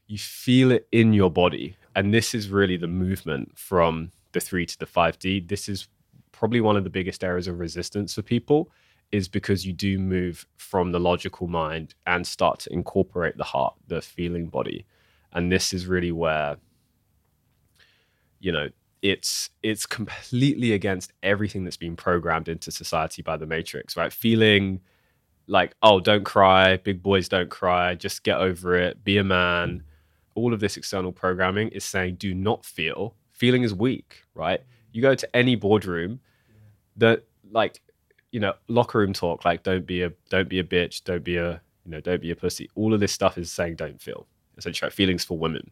[0.08, 1.78] You feel it in your body.
[1.96, 5.48] And this is really the movement from the 3 to the 5D.
[5.48, 5.88] This is
[6.44, 8.70] probably one of the biggest areas of resistance for people
[9.14, 13.74] is because you do move from the logical mind and start to incorporate the heart,
[13.88, 14.86] the feeling body.
[15.32, 16.58] And this is really where
[18.42, 18.68] you know,
[19.02, 24.12] it's it's completely against everything that's been programmed into society by the matrix, right?
[24.12, 24.82] Feeling
[25.48, 29.86] like, oh, don't cry, big boys don't cry, just get over it, be a man.
[30.36, 33.16] All of this external programming is saying do not feel.
[33.32, 34.60] Feeling is weak, right?
[34.92, 36.20] You go to any boardroom
[36.98, 37.82] that like
[38.32, 41.38] you know locker room talk like don't be a don't be a bitch don't be
[41.38, 42.70] a you know don't be a pussy.
[42.76, 44.26] All of this stuff is saying don't feel
[44.58, 45.70] essentially like feelings for women.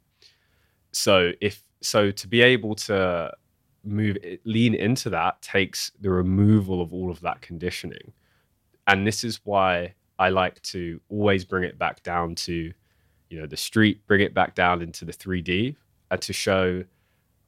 [0.91, 3.31] So if so to be able to
[3.83, 8.13] move eh, lean into that takes the removal of all of that conditioning.
[8.87, 12.71] And this is why i like to always bring it back down to
[13.29, 15.75] you know the street bring it back down into the 3d
[16.11, 16.83] and to show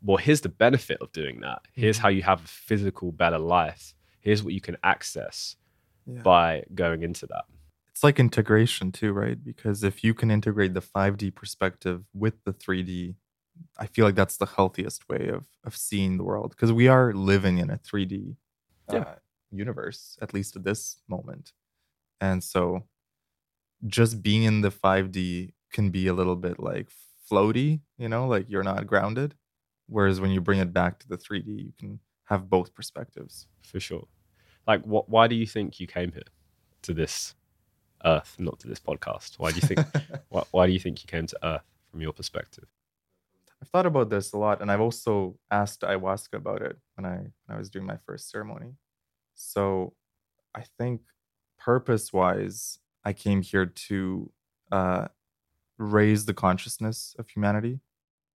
[0.04, 3.94] well here's the benefit of doing that here's how you have a physical better life
[4.22, 5.56] here's what you can access
[6.06, 6.22] Yeah.
[6.24, 7.46] by going into that
[7.92, 9.40] It's like integration too, right?
[9.52, 13.16] Because if you can integrate the 5D perspective with the 3D,
[13.84, 17.08] I feel like that's the healthiest way of of seeing the world because we are
[17.32, 18.36] living in a 3D
[18.94, 19.00] Yeah.
[19.10, 19.16] uh,
[19.52, 21.46] universe, at least at this moment.
[22.22, 22.62] And so
[23.86, 26.88] just being in the 5D can be a little bit like
[27.30, 29.36] floaty, you know, like you're not grounded.
[29.88, 33.48] Whereas when you bring it back to the 3D, you can have both perspectives.
[33.62, 34.08] For sure.
[34.66, 35.10] Like, what?
[35.10, 36.24] Why do you think you came here
[36.84, 37.36] to this
[38.06, 39.36] Earth, not to this podcast?
[39.40, 39.80] Why do you think?
[40.30, 42.66] why, why do you think you came to Earth from your perspective?
[43.62, 47.18] I've thought about this a lot, and I've also asked ayahuasca about it when I
[47.18, 48.76] when I was doing my first ceremony.
[49.36, 49.94] So,
[50.56, 51.02] I think
[51.60, 54.32] purpose-wise, I came here to
[54.72, 55.08] uh,
[55.78, 57.80] raise the consciousness of humanity,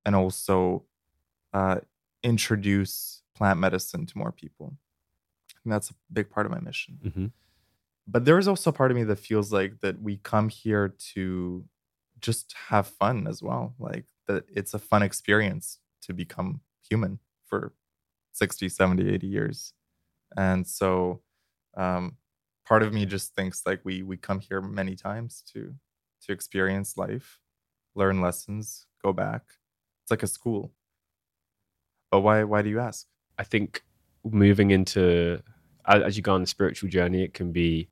[0.04, 0.84] and also
[1.52, 1.78] uh,
[2.22, 4.76] introduce plant medicine to more people.
[5.64, 6.98] And that's a big part of my mission.
[7.04, 7.26] Mm-hmm.
[8.06, 10.94] But there is also a part of me that feels like that we come here
[11.12, 11.64] to
[12.20, 13.74] just have fun as well.
[13.78, 17.74] Like that it's a fun experience to become human for
[18.32, 19.72] 60, 70, 80 years.
[20.36, 21.20] And so
[21.76, 22.16] um,
[22.66, 25.74] part of me just thinks like we we come here many times to
[26.22, 27.38] to experience life,
[27.94, 29.42] learn lessons, go back.
[30.02, 30.72] It's like a school.
[32.10, 33.06] But why why do you ask?
[33.38, 33.82] I think
[34.24, 35.42] moving into
[35.86, 37.88] as you go on the spiritual journey, it can be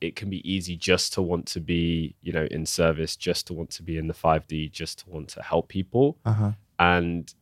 [0.00, 3.54] it can be easy just to want to be, you know, in service, just to
[3.54, 6.18] want to be in the 5D, just to want to help people.
[6.24, 6.52] Uh-huh.
[6.78, 7.32] And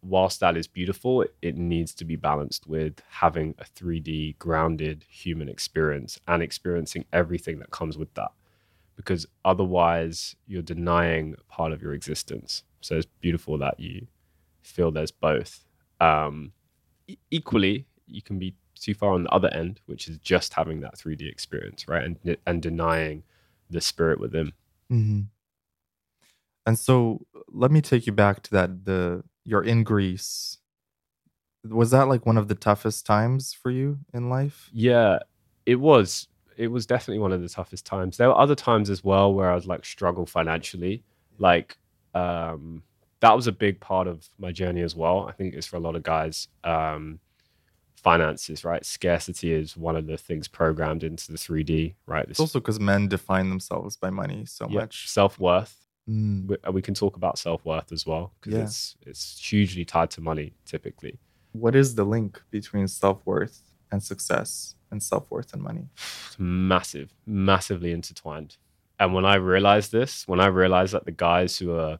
[0.00, 5.04] whilst that is beautiful, it, it needs to be balanced with having a 3D grounded
[5.08, 8.30] human experience and experiencing everything that comes with that.
[8.96, 12.62] Because otherwise, you're denying part of your existence.
[12.80, 14.06] So it's beautiful that you
[14.64, 15.64] feel there's both.
[16.00, 16.52] Um,
[17.06, 20.80] e- equally, you can be too far on the other end, which is just having
[20.80, 22.04] that 3D experience, right?
[22.04, 23.22] And and denying
[23.70, 24.52] the spirit within.
[24.90, 25.22] Mm-hmm.
[26.66, 30.58] And so let me take you back to that the you're in Greece.
[31.66, 34.70] Was that like one of the toughest times for you in life?
[34.72, 35.20] Yeah,
[35.64, 36.28] it was.
[36.56, 38.16] It was definitely one of the toughest times.
[38.16, 41.02] There were other times as well where I was like struggle financially.
[41.38, 41.78] Like
[42.14, 42.82] um
[43.24, 45.26] that was a big part of my journey as well.
[45.28, 46.48] I think it's for a lot of guys.
[46.62, 47.20] Um
[48.04, 48.84] finances, right?
[48.84, 52.26] Scarcity is one of the things programmed into the 3D, right?
[52.28, 55.08] It's also because men define themselves by money so yeah, much.
[55.08, 55.74] Self worth.
[56.08, 56.46] Mm.
[56.46, 58.64] We, we, can talk about self worth as well because Yeah.
[58.64, 61.18] it's it's hugely tied to money typically.
[61.52, 65.88] What is the link between self worth and success and self worth and money?
[66.26, 68.58] It's massive, massively intertwined.
[69.00, 71.98] And when I realized this, when I realized that the guys who are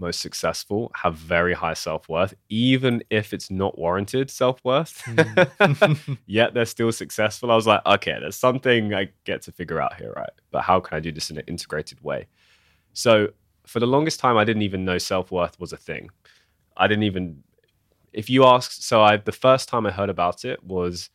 [0.00, 6.18] most successful have very high self worth, even if it's not warranted self worth, Mm.
[6.26, 7.50] yet they're still successful.
[7.50, 10.30] I was like, okay, there's something I get to figure out here, right?
[10.50, 12.26] But how can I do this in an integrated way?
[12.92, 13.28] So
[13.66, 16.10] for the longest time, I didn't even know self worth was a thing.
[16.76, 17.42] I didn't even,
[18.12, 21.10] if you ask, so I, the first time I heard about it was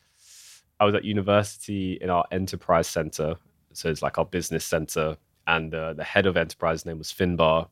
[0.80, 3.36] I was at university in our enterprise center.
[3.74, 5.18] So it's like our business center.
[5.48, 7.68] And uh, the head of enterprise name was Finbar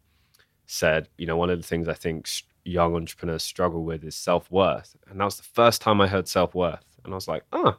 [0.72, 2.30] said, you know, one of the things I think
[2.63, 4.95] young entrepreneurs struggle with is self worth.
[5.09, 6.86] And that was the first time I heard self worth.
[7.03, 7.76] And I was like, oh,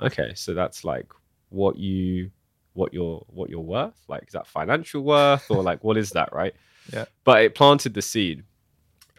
[0.00, 0.32] okay.
[0.34, 1.10] So that's like
[1.48, 2.30] what you,
[2.74, 4.00] what you're, what you're worth.
[4.06, 6.32] Like, is that financial worth or like, what is that?
[6.32, 6.54] Right.
[6.90, 7.04] Yeah.
[7.24, 8.44] But it planted the seed.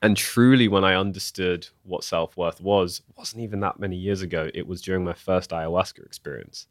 [0.01, 4.49] And truly, when I understood what self worth was, wasn't even that many years ago.
[4.55, 6.65] It was during my first ayahuasca experience.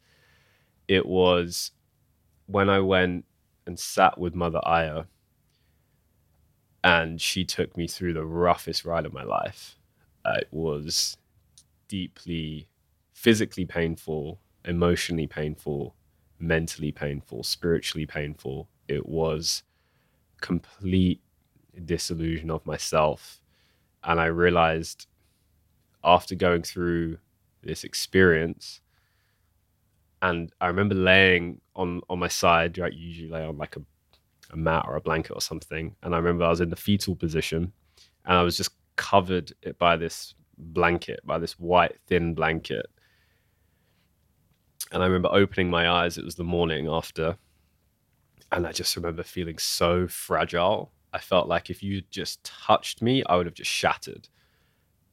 [0.89, 1.71] It was
[2.47, 3.23] when I went
[3.65, 5.03] and sat with Mother Aya
[6.83, 9.75] and she took me through the roughest ride of my life.
[10.23, 11.17] Uh, it was
[11.87, 12.67] deeply
[13.13, 15.95] physically painful, emotionally painful,
[16.39, 18.69] mentally painful, spiritually painful.
[18.87, 19.63] It was
[20.41, 21.21] complete
[21.85, 23.41] disillusion of myself.
[24.03, 25.07] And I realized
[26.03, 27.17] after going through
[27.61, 28.81] this experience,
[30.21, 32.93] and I remember laying on on my side, right?
[32.93, 33.81] Usually lay on like a
[34.51, 35.95] a mat or a blanket or something.
[36.03, 37.71] And I remember I was in the fetal position
[38.25, 42.85] and I was just covered by this blanket, by this white, thin blanket.
[44.91, 47.37] And I remember opening my eyes, it was the morning after.
[48.51, 50.91] And I just remember feeling so fragile.
[51.13, 54.27] I felt like if you just touched me, I would have just shattered.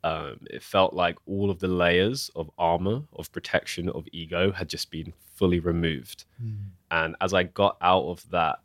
[0.04, 4.68] Um, it felt like all of the layers of armor, of protection, of ego had
[4.68, 6.24] just been fully removed.
[6.90, 8.60] And as I got out of that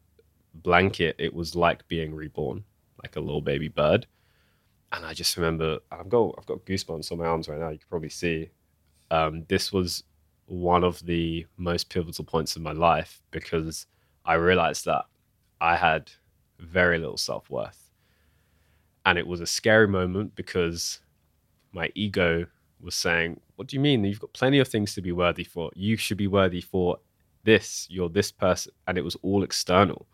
[0.54, 2.64] blanket, it was like being reborn,
[3.02, 4.08] like a little baby bird.
[4.92, 7.70] And I just remember I've got I've got goosebumps on my arms right now.
[7.70, 8.50] You can probably see.
[9.10, 10.04] Um, this was
[10.46, 13.86] one of the most pivotal points in my life because
[14.26, 15.06] I realized that
[15.60, 16.12] I had
[16.60, 17.92] very little self worth,
[19.06, 21.00] and it was a scary moment because
[21.72, 22.46] my ego
[22.82, 24.04] was saying, What do you mean?
[24.04, 25.72] You've got plenty of things to be worthy for.
[25.76, 26.98] You should be worthy for
[27.44, 27.88] this.
[27.90, 28.74] You're this person.
[28.88, 30.08] And it was all external.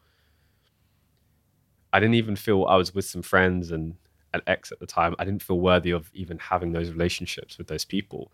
[1.94, 3.96] I didn't even feel I was with some friends and
[4.34, 5.16] an ex at the time.
[5.20, 8.32] I didn't feel worthy of even having those relationships with those people.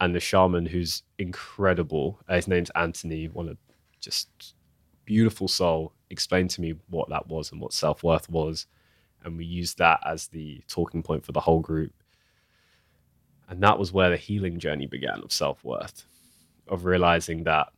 [0.00, 3.58] And the shaman, who's incredible, uh, his name's Anthony, one of
[4.00, 4.54] just
[5.04, 8.66] beautiful soul, explained to me what that was and what self worth was.
[9.24, 11.92] And we used that as the talking point for the whole group.
[13.48, 16.04] And that was where the healing journey began of self worth,
[16.66, 17.68] of realizing that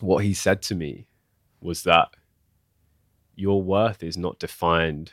[0.00, 1.06] what he said to me
[1.60, 2.08] was that
[3.40, 5.12] your worth is not defined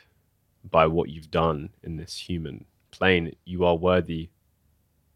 [0.68, 3.34] by what you've done in this human plane.
[3.44, 4.28] You are worthy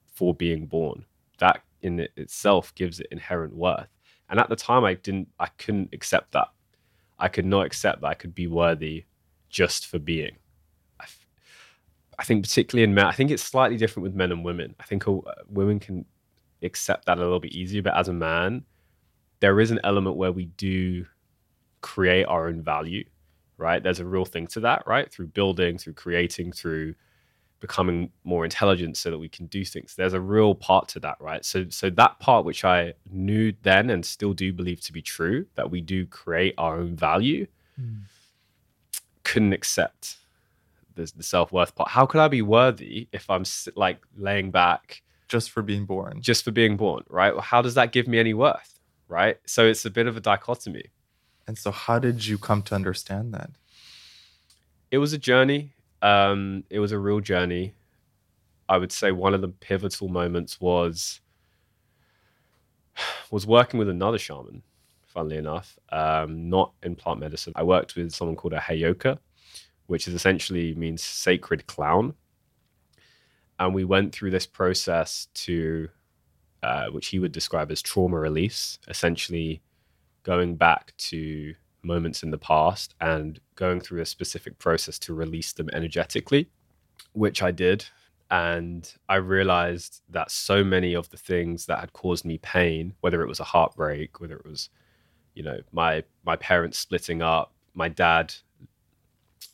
[0.07, 1.05] for being born.
[1.39, 3.89] That in it itself gives it inherent worth.
[4.31, 6.49] And at the time, I didn't, I couldn't accept that.
[7.19, 9.05] I could not accept that I could be worthy
[9.51, 10.39] just for being.
[10.99, 11.05] I,
[12.19, 14.75] I think, particularly in men, I think it's slightly different with men and women.
[14.81, 16.07] I think uh, women can
[16.63, 18.65] accept that a little bit easier, but as a man,
[19.41, 21.05] there is an element where we do
[21.83, 23.05] create our own value,
[23.59, 23.83] right?
[23.83, 25.13] There's a real thing to that, right?
[25.13, 26.95] Through building, through creating, through
[27.61, 29.95] becoming more intelligent so that we can do things.
[29.95, 31.45] There's a real part to that, right?
[31.45, 35.47] So so that part which I knew then and still do believe to be true,
[35.55, 37.47] that we do create our own value,
[37.81, 38.01] mm.
[39.23, 40.17] couldn't accept
[40.97, 41.91] the, the self-worth part.
[41.91, 43.45] How could I be worthy if I'm
[43.77, 46.21] like laying back just for being born?
[46.21, 47.33] Just for being born, right?
[47.39, 49.39] How does that give me any worth, right?
[49.47, 50.87] So it's a bit of a dichotomy.
[51.47, 53.51] And so how did you come to understand that?
[54.91, 55.73] It was a journey
[56.03, 57.75] um, it was a real journey.
[58.69, 61.21] I would say one of the pivotal moments was
[63.31, 64.63] was working with another shaman.
[65.07, 67.53] Funnily enough, um, not in plant medicine.
[67.55, 69.19] I worked with someone called a Heyoka,
[69.87, 72.15] which is essentially means sacred clown.
[73.59, 75.91] And we went through this process to,
[76.63, 79.61] uh, which he would describe as trauma release, essentially
[80.23, 85.53] going back to moments in the past and going through a specific process to release
[85.53, 86.49] them energetically,
[87.13, 87.85] which I did.
[88.31, 93.23] And I realized that so many of the things that had caused me pain, whether
[93.23, 94.71] it was a heartbreak, whether it was,
[95.35, 98.35] you know, my my parents splitting up, my dad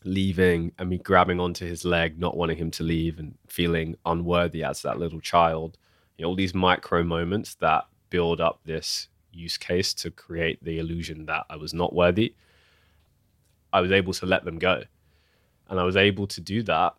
[0.04, 4.62] leaving and me grabbing onto his leg, not wanting him to leave and feeling unworthy
[4.62, 5.76] as that little child,
[6.16, 10.79] you know, all these micro moments that build up this use case to create the
[10.79, 12.35] illusion that I was not worthy,
[13.72, 14.83] I was able to let them go.
[15.68, 16.95] And I was able to do that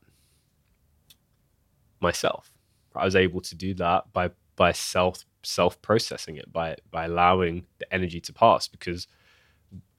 [1.99, 2.51] myself.
[2.95, 7.65] I was able to do that by by self self processing it by by allowing
[7.77, 9.07] the energy to pass because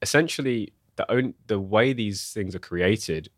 [0.03, 3.31] essentially the own the way these things are created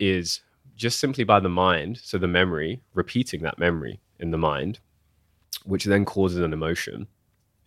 [0.00, 0.40] is
[0.74, 4.80] just simply by the mind so the memory repeating that memory in the mind
[5.64, 7.06] which then causes an emotion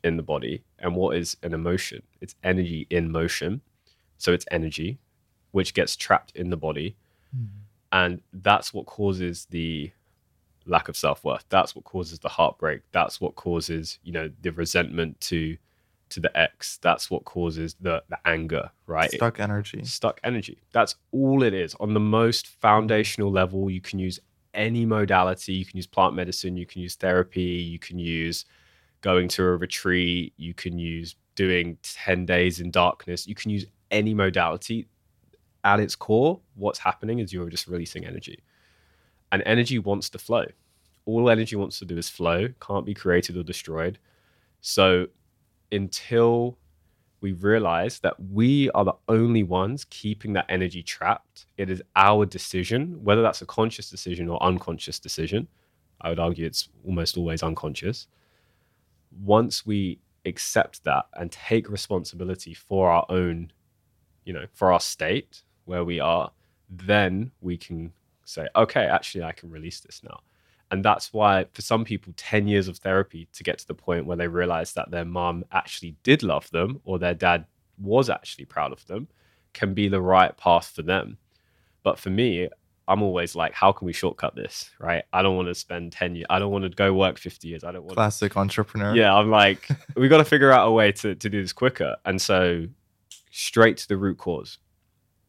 [0.04, 0.64] in the body.
[0.80, 2.02] And what is an emotion?
[2.22, 3.62] It's energy in motion.
[4.18, 5.00] So it's energy
[5.52, 6.96] which gets trapped in the body.
[7.38, 7.48] Mm.
[7.92, 9.92] And that's what causes the
[10.66, 11.46] lack of self-worth.
[11.50, 12.82] That's what causes the heartbreak.
[12.92, 15.58] That's what causes, you know, the resentment to
[16.10, 16.78] to the ex.
[16.82, 19.12] That's what causes the the anger, right?
[19.12, 19.84] Stuck energy.
[19.84, 20.58] Stuck energy.
[20.72, 21.76] That's all it is.
[21.80, 24.20] On the most foundational level, you can use
[24.54, 25.54] any modality.
[25.54, 28.46] You can use plant medicine, you can use therapy, you can use
[29.02, 33.66] going to a retreat, you can use doing 10 days in darkness, you can use
[33.90, 34.88] any modality.
[35.64, 38.40] At its core, what's happening is you're just releasing energy.
[39.32, 40.46] And energy wants to flow.
[41.06, 44.00] All energy wants to do is flow, can't be created or destroyed.
[44.62, 45.08] So
[45.72, 46.58] until
[47.22, 52.26] we realize that we are the only ones keeping that energy trapped, it is our
[52.26, 55.48] decision, whether that's a conscious decision or unconscious decision.
[56.02, 58.08] I would argue it's almost always unconscious
[59.20, 63.52] once we accept that and take responsibility for our own,
[64.24, 66.32] you know, for our state where we are,
[66.70, 67.92] then we can
[68.26, 70.22] say, okay, actually, I can release this now.
[70.70, 74.06] And that's why, for some people, 10 years of therapy to get to the point
[74.06, 77.46] where they realize that their mom actually did love them or their dad
[77.78, 79.08] was actually proud of them
[79.54, 81.18] can be the right path for them.
[81.84, 82.48] But for me,
[82.92, 84.70] I'm always like, how can we shortcut this?
[84.78, 85.06] Right.
[85.14, 86.26] I don't want to spend 10 years.
[86.30, 87.64] I don't want to go work 50 years.
[87.64, 88.94] I don't want to classic entrepreneur.
[88.94, 89.16] Yeah.
[89.16, 91.96] I'm like, we got to figure out a way to, to do this quicker.
[92.04, 92.68] And so
[93.32, 94.58] straight to the root cause,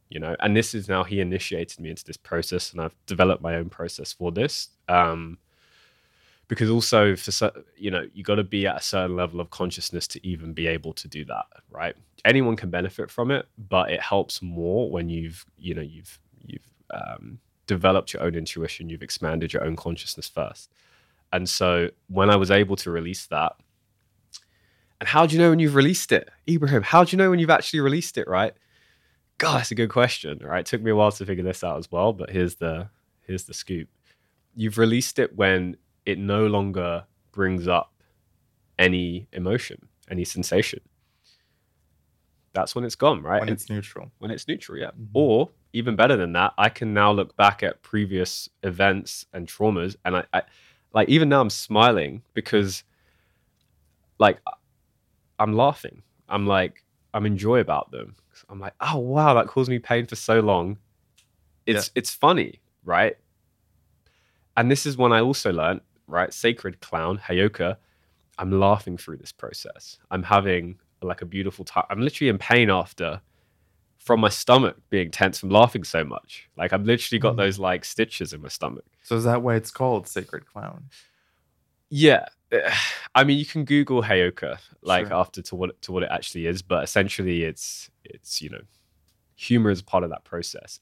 [0.09, 3.45] you know, and this is now he initiated me into this process and I've developed
[3.45, 4.69] my own process for this.
[4.89, 5.39] Um,
[6.49, 10.07] because also for you know you got to be at a certain level of consciousness
[10.07, 11.97] to even be able to do that right
[12.27, 16.69] anyone can benefit from it but it helps more when you've you know you've you've
[16.93, 20.71] um, developed your own intuition, you've expanded your own consciousness first.
[21.33, 23.53] And so when I was able to release that,
[25.01, 26.83] and how do you know when you've released it, Ebrahim?
[26.83, 28.29] How do you know when you've actually released it?
[28.29, 28.53] Right?
[29.39, 30.39] God, that's a good question.
[30.41, 30.61] Right?
[30.61, 32.89] It took me a while to figure this out as well, but here's the
[33.27, 33.89] here's the scoop.
[34.55, 37.93] You've released it when it no longer brings up
[38.79, 40.81] any emotion, any sensation.
[42.53, 43.41] That's when it's gone, right?
[43.41, 44.13] When it's neutral.
[44.19, 44.91] When it's neutral, yeah.
[44.91, 45.09] Mhm.
[45.15, 49.97] Or even better than that, I can now look back at previous events and traumas,
[50.05, 50.43] and I, I
[50.93, 52.85] like even now I'm smiling because,
[54.19, 54.39] like,
[55.39, 56.03] I'm laughing.
[56.29, 58.17] I'm like I'm enjoy about them.
[58.49, 60.79] I'm like, oh wow, that caused me pain for so long.
[61.67, 63.17] It's it's funny, right?
[64.57, 66.33] And this is when I also learned, right?
[66.33, 67.77] Sacred clown, Heyoka.
[68.39, 69.99] I'm laughing through this process.
[70.11, 71.85] I'm having like a beautiful time.
[71.91, 73.21] I'm literally in pain after
[74.05, 76.49] from my stomach being tense from laughing so much.
[76.57, 77.39] Like I've literally got Mm.
[77.39, 78.85] those like stitches in my stomach.
[79.03, 80.85] So is that why it's called Sacred Clown?
[81.91, 82.27] Yeah.
[83.15, 85.17] I mean, you can Google Heyoka like Sure.
[85.17, 88.63] after to what to what it actually is, but essentially, it's it's you know,
[89.37, 90.81] humor is part of that process.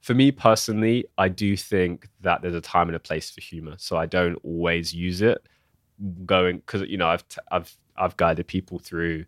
[0.00, 3.74] For me personally, I do think that there's a time and a place for humor,
[3.78, 5.46] so I don't always use it.
[6.24, 9.26] Going because you know I've t- I've I've guided people through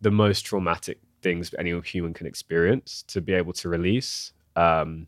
[0.00, 4.32] the most traumatic things any human can experience to be able to release.
[4.56, 5.06] Um,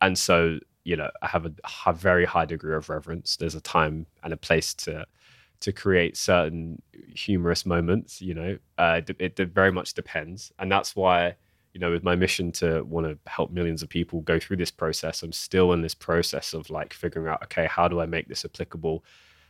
[0.00, 3.36] and so you know I have a, very high degree of reverence.
[3.36, 5.06] There's a time and a place to
[5.60, 6.82] to create certain
[7.14, 8.20] humorous moments.
[8.20, 11.36] You know, uh, it, it, it very much depends, and that's why
[11.74, 14.70] you know with my mission to want to help millions of people go through this
[14.70, 18.28] process, I'm still in this process of like figuring out okay, how do I make
[18.28, 19.04] this applicable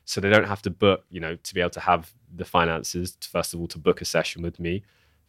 [0.07, 3.18] so they don't have to book you know to be able to have the finances
[3.20, 4.83] first of all to book a session with me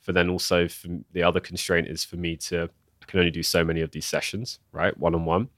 [0.05, 0.67] but then also
[1.11, 2.69] the other constraint is for me to
[3.01, 5.49] I can only do so many of these sessions right one on one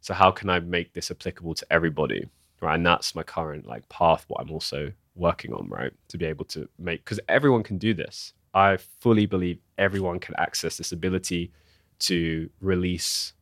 [0.00, 2.28] so how can I make this applicable to everybody
[2.62, 2.76] right?
[2.76, 6.46] And that's my current like path what I'm also working on right to be able
[6.46, 8.32] to make because everyone can do this.
[8.54, 11.52] I fully believe everyone can access this ability
[12.00, 13.34] to release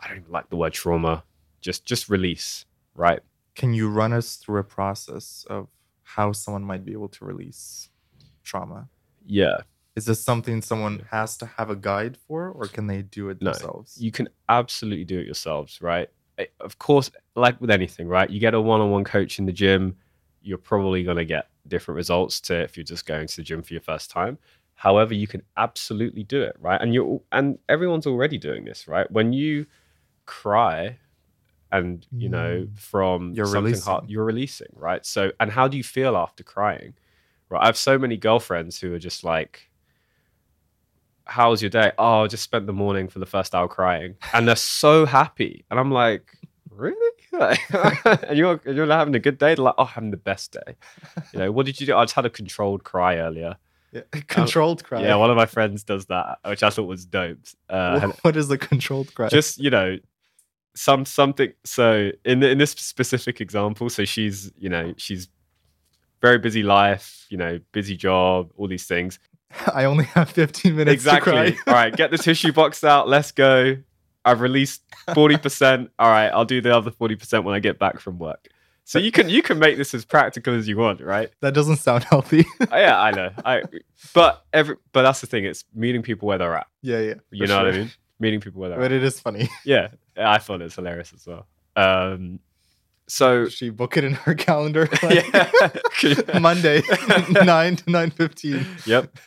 [0.00, 1.24] I don't even like the word trauma
[1.60, 3.20] just just release right?
[3.54, 5.68] Can you run us through a process of
[6.02, 7.88] how someone might be able to release
[8.42, 8.88] trauma?
[9.26, 9.58] Yeah
[9.96, 13.40] Is this something someone has to have a guide for, or can they do it
[13.40, 13.96] No, themselves?
[13.98, 16.08] you can absolutely do it yourselves, right?
[16.38, 18.30] Eh, Of course, like with anything, right?
[18.30, 19.96] You get a one-on-one coach in the gym,
[20.42, 23.62] you're probably going to get different results to if you're just going to the gym
[23.62, 24.38] for your first time.
[24.74, 26.80] However, you can absolutely do it, right?
[26.80, 29.08] And you're and everyone's already doing this, right?
[29.10, 29.66] When you
[30.26, 30.98] cry
[31.70, 32.78] and you know Mm.
[32.78, 33.82] from You're something releasing.
[33.82, 35.04] hard, you're releasing, right?
[35.06, 36.94] So, and how do you feel after crying?
[37.52, 37.62] Right?
[37.62, 39.70] I have so many girlfriends who are just like,
[41.24, 41.92] how was your day?
[41.98, 45.64] Oh, I just spent the morning for the first hour crying, and they're so happy.
[45.70, 46.26] And I'm like,
[46.70, 46.96] really?
[47.32, 49.54] and you're you're having a good day?
[49.54, 50.76] They're like, oh, having the best day.
[51.32, 51.96] You know, what did you do?
[51.96, 53.56] I just had a controlled cry earlier.
[53.92, 54.02] Yeah.
[54.26, 55.02] Controlled cry.
[55.02, 57.36] Yeah, one of my friends does that, which I thought was dope.
[57.68, 59.28] Uh, what is the controlled cry?
[59.28, 59.98] just you know,
[60.74, 61.52] some something.
[61.64, 65.28] So in in this specific example, so she's you know she's
[66.22, 69.18] very busy life, you know, busy job, all these things.
[69.74, 71.32] I only have 15 minutes exactly.
[71.32, 71.56] to cry.
[71.66, 73.08] All right, get the tissue box out.
[73.08, 73.76] Let's go.
[74.24, 74.82] I've released
[75.14, 75.90] forty percent.
[75.98, 78.46] All right, I'll do the other forty percent when I get back from work.
[78.84, 81.28] So you can you can make this as practical as you want, right?
[81.40, 82.46] that doesn't sound healthy.
[82.60, 83.30] Uh, yeah, I know.
[83.44, 83.62] I
[84.14, 85.44] but every but that's the thing.
[85.44, 86.68] It's meeting people where they're at.
[86.82, 87.14] yeah, yeah.
[87.32, 87.90] You know what I mean?
[88.20, 88.92] Meeting people where they're But at.
[88.92, 89.48] it is funny.
[89.64, 91.48] Yeah, I thought it was hilarious as well.
[91.74, 92.38] Um,
[93.08, 94.88] so She book it in her calendar.
[95.02, 95.26] Like,
[96.02, 98.86] yeah, Monday, 9 to 9.15.
[98.86, 99.18] Yep.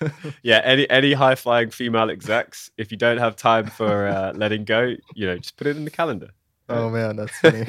[0.44, 0.62] yeah.
[0.64, 4.96] Any any high flying female execs, if you don't have time for uh, letting go,
[5.14, 6.30] you know, just put it in the calendar.
[6.68, 7.66] Oh, man, that's funny.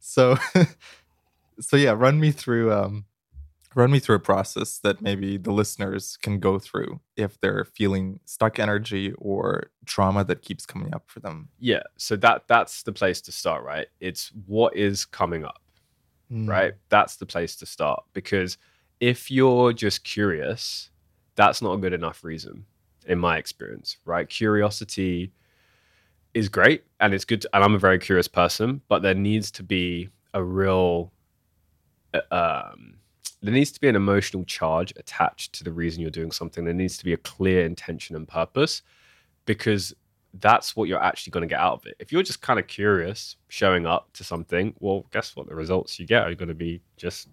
[0.00, 0.36] so
[1.60, 3.06] so yeah run me through um
[3.74, 8.18] run me through a process that maybe the listeners can go through if they're feeling
[8.24, 11.82] stuck energy or trauma that keeps coming up for them yeah.
[11.96, 13.86] So that that's the place to start, right?
[14.00, 15.60] It's what is coming up,
[16.32, 16.74] Mm, right?
[16.90, 18.56] That's the place to start because
[19.00, 20.90] if you're just curious,
[21.34, 22.66] that's not a good enough reason,
[23.06, 24.28] in my experience, right?
[24.28, 25.32] Curiosity
[26.34, 29.50] is great and it's good, to, and I'm a very curious person, but there needs
[29.52, 31.12] to be a real,
[32.14, 32.20] uh,
[32.72, 32.98] um,
[33.42, 36.64] there needs to be an emotional charge attached to the reason you're doing something.
[36.64, 38.82] There needs to be a clear intention and purpose,
[39.46, 39.94] because
[40.34, 41.96] that's what you're actually going to get out of it.
[41.98, 45.48] If you're just kind of curious, showing up to something, well, guess what?
[45.48, 47.28] The results you get are going to be just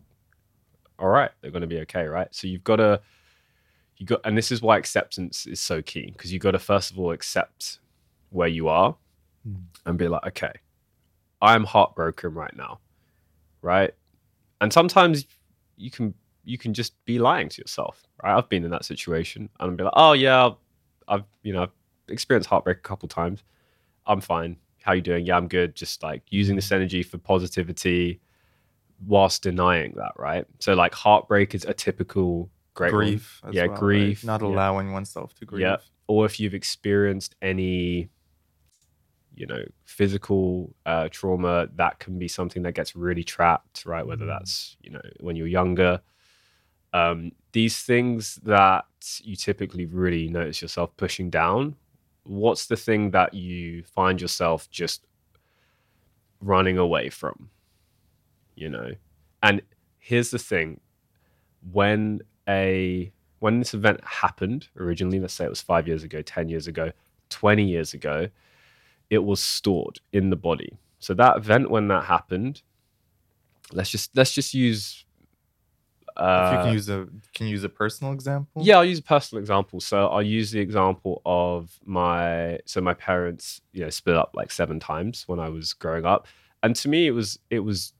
[0.97, 1.29] all right.
[1.41, 2.33] They're going to be okay, right?
[2.33, 3.01] So you've got to,
[3.97, 6.89] you got, and this is why acceptance is so key because you've got to first
[6.91, 7.79] of all accept
[8.29, 8.95] where you are
[9.47, 9.61] Mm.
[9.85, 10.51] and be like, okay,
[11.41, 12.79] I'm heartbroken right now,
[13.61, 13.93] right?
[14.59, 15.25] And sometimes
[15.77, 16.13] you can
[16.43, 18.37] you can just be lying to yourself, right?
[18.37, 20.51] I've been in that situation, and I'm be like, oh yeah,
[21.07, 21.71] I've you know I've
[22.07, 23.43] experienced heartbreak a couple times.
[24.05, 24.57] I'm fine.
[24.83, 25.25] How you doing?
[25.25, 25.75] Yeah, I'm good.
[25.75, 28.21] Just like using this energy for positivity,
[29.05, 30.45] whilst denying that, right?
[30.59, 33.41] So like heartbreak is a typical great grief.
[33.47, 33.79] as Yeah, well, right?
[33.79, 34.47] grief, Not yeah.
[34.47, 35.61] allowing oneself to grieve.
[35.61, 35.77] Yeah.
[36.07, 38.09] or if you've experienced any
[39.37, 44.05] you know physical uh, trauma that can be something that gets really trapped right?
[44.05, 44.39] Whether Mm.
[44.39, 46.01] that's you know when you're younger.
[46.93, 48.85] Um, these things that
[49.21, 51.75] you typically really notice yourself pushing down
[52.23, 55.05] what's the thing that you find yourself just
[56.41, 57.49] running away from
[58.57, 58.91] you know?
[59.43, 59.61] And
[59.99, 60.81] here's the thing.
[61.71, 66.49] When a when this event happened originally let's say it was 5 years ago 10
[66.49, 66.91] years ago
[67.29, 68.27] 20 years ago
[69.09, 72.61] it was stored in the body so that event when that happened
[73.73, 75.05] let's just let's just use
[76.15, 78.63] uh, if you can use a can you use a personal example?
[78.63, 79.79] yeah, I'll use a personal example.
[79.79, 84.51] So I'll use the example of my so my parents, you know, split up like
[84.51, 86.25] seven times when I was growing up.
[86.63, 87.93] And to me it was it was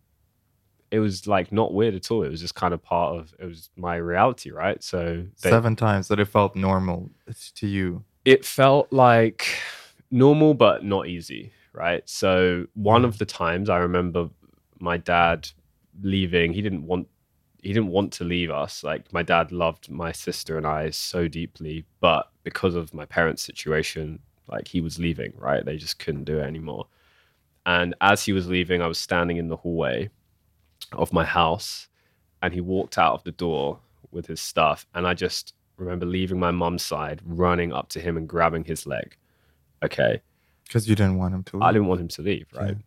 [0.90, 2.24] it was like not weird at all.
[2.24, 4.82] It was just kind of part of it was my reality, right?
[4.84, 7.12] So they, Seven times that it felt normal
[7.56, 8.04] to you.
[8.26, 9.46] it felt like
[10.12, 12.08] normal but not easy, right?
[12.08, 13.08] So one hmm.
[13.08, 14.30] of the times I remember
[14.80, 15.50] my dad
[16.02, 17.08] leaving, he didn't want
[17.62, 18.84] he didn't want to leave us.
[18.84, 23.42] Like my dad loved my sister and I so deeply, but because of my parents'
[23.42, 25.66] situation, like he was leaving, right?
[25.66, 26.88] They just couldn't do it anymore.
[27.66, 30.10] And as he was leaving, I was standing in the hallway
[30.94, 31.90] of my house
[32.42, 33.80] and he walked out of the door
[34.12, 38.16] with his stuff and I just remember leaving my mum's side, running up to him
[38.16, 39.18] and grabbing his leg.
[39.84, 40.22] Okay.
[40.66, 41.62] Because you didn't want him to.
[41.62, 42.70] I didn't want him to leave, right?
[42.76, 42.82] Yeah.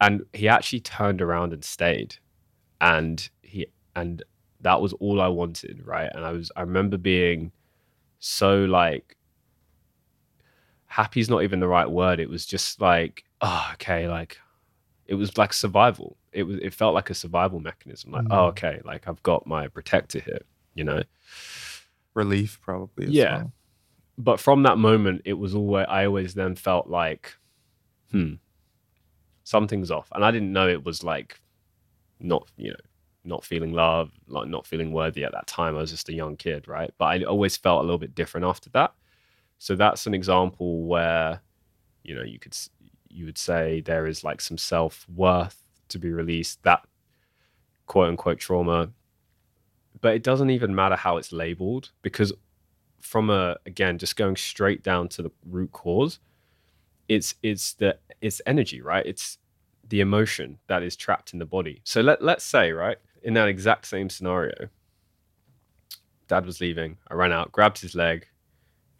[0.00, 2.16] And he actually turned around and stayed.
[2.80, 3.66] And he
[3.96, 4.22] and
[4.60, 6.10] that was all I wanted, right?
[6.14, 7.52] And I was I remember being
[8.18, 9.16] so like
[10.86, 12.20] happy's not even the right word.
[12.20, 14.38] It was just like, oh, okay, like
[15.06, 16.16] it was like survival.
[16.32, 18.12] It was it felt like a survival mechanism.
[18.12, 18.48] Like, oh, Mm.
[18.50, 20.40] okay, like I've got my protector here,
[20.74, 21.02] you know?
[22.14, 23.06] Relief, probably.
[23.06, 23.36] As Yeah.
[23.38, 23.52] well.
[24.24, 27.36] But from that moment it was always i always then felt like
[28.10, 28.34] hmm
[29.44, 30.08] something's off.
[30.14, 31.40] And i didn't know it was like
[32.20, 32.76] not you know
[33.24, 35.76] not feeling love like not feeling worthy at that time.
[35.76, 36.90] I was just a young kid right?
[36.98, 38.92] But i always felt a little bit different after that.
[39.58, 41.40] So that's an example where
[42.02, 42.56] you know you could
[43.08, 46.86] you would say there is like some self-worth to be released that
[47.86, 48.90] quote unquote trauma.
[50.00, 52.32] But it doesn't even matter how it's labeled because
[53.00, 56.18] from a again just going straight down to the root cause
[57.08, 59.04] it's it's the it's energy right?
[59.06, 59.38] It's
[59.88, 61.80] the emotion that is trapped in the body.
[61.84, 64.68] So let, let's say right in that exact same scenario
[66.28, 66.96] dad was leaving.
[67.10, 68.26] I ran out grabbed his leg.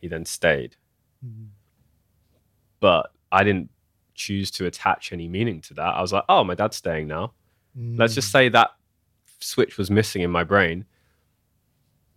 [0.00, 0.76] He then stayed.
[1.24, 1.48] Mhm.
[2.80, 3.68] but i didn't
[4.14, 5.94] choose to attach any meaning to that.
[5.94, 7.32] I was like oh my dad's staying now.
[7.76, 8.32] Let's just Mm.
[8.32, 8.70] say that
[9.40, 10.84] switch was missing in my brain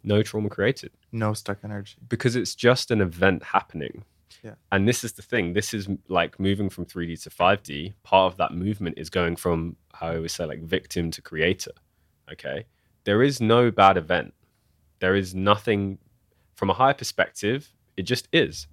[0.03, 1.95] no trauma created no stuck energy.
[2.09, 4.03] because it's just an event happening.
[4.43, 4.55] Yeah.
[4.71, 5.53] And this is the thing.
[5.53, 7.93] This is like moving from 3D to 5D.
[8.03, 11.71] Part of that movement is going from how I always say like victim to creator.
[12.31, 12.65] Okay.
[13.05, 14.33] There is no bad event.
[14.99, 15.97] There is nothing
[16.55, 17.71] from a higher perspective.
[17.95, 18.67] It just is.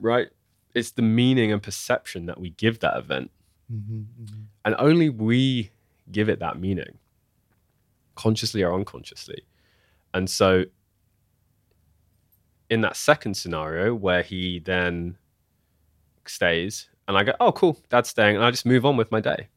[0.00, 0.28] Right?
[0.74, 3.30] It's the meaning and perception that we give that event.
[3.72, 4.44] Mhm, mhm.
[4.64, 5.70] And only we
[6.12, 6.98] give it that meaning,
[8.16, 9.44] consciously or unconsciously.
[10.14, 10.64] And so,
[12.70, 15.16] in that second scenario where he then
[16.26, 19.20] stays, and I go, "Oh, cool, dad's staying," and I just move on with my
[19.20, 19.48] day.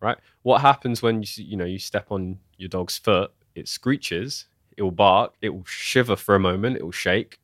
[0.00, 0.16] Right?
[0.42, 3.32] What happens when you you know you step on your dog's foot?
[3.54, 4.46] It screeches.
[4.76, 5.34] It will bark.
[5.42, 6.76] It will shiver for a moment.
[6.76, 7.40] It will shake,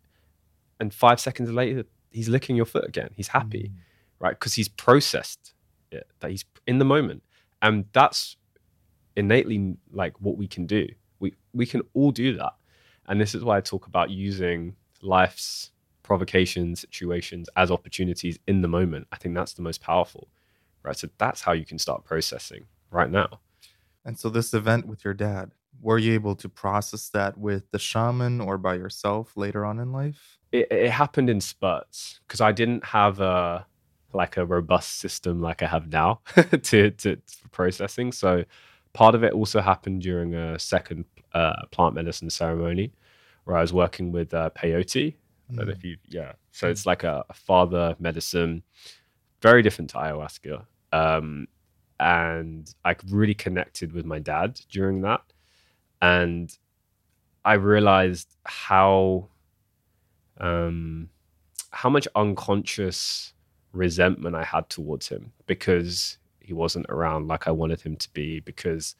[0.80, 3.10] and five seconds later, he's licking your foot again.
[3.14, 3.78] He's happy Mm.
[4.20, 4.38] right?
[4.38, 5.54] Because he's processed
[5.90, 7.22] it, that he's in the moment,
[7.60, 8.36] and that's
[9.16, 10.88] innately like what we can do.
[11.54, 12.54] We can all do that,
[13.06, 15.70] and this is why I talk about using life's
[16.02, 19.06] provocations, situations as opportunities in the moment.
[19.12, 20.28] I think that's the most powerful,
[20.82, 20.96] right?
[20.96, 23.40] So that's how you can start processing right now.
[24.04, 27.78] And so, this event with your dad, were you able to process that with the
[27.78, 30.38] shaman or by yourself later on in life?
[30.54, 33.66] it, it happened in spurts because I didn't have a
[34.12, 36.20] like a robust system like I have now
[36.62, 38.12] to, to for processing.
[38.12, 38.44] So
[38.92, 42.92] part of it also happened during a second uh, plant medicine ceremony
[43.44, 45.14] where I was working with uh, peyote.
[45.50, 45.76] I don't know Mm.
[45.76, 46.32] if you yeah.
[46.52, 48.62] So it's like a, a father medicine,
[49.42, 50.64] very different to ayahuasca.
[50.92, 51.48] Um,
[52.00, 55.22] and I really connected with my dad during that.
[56.00, 56.56] And
[57.44, 59.28] I realized how
[60.38, 61.10] um,
[61.70, 63.32] how much unconscious
[63.72, 68.40] resentment I had towards him because he wasn't around like I wanted him to be,
[68.40, 68.96] because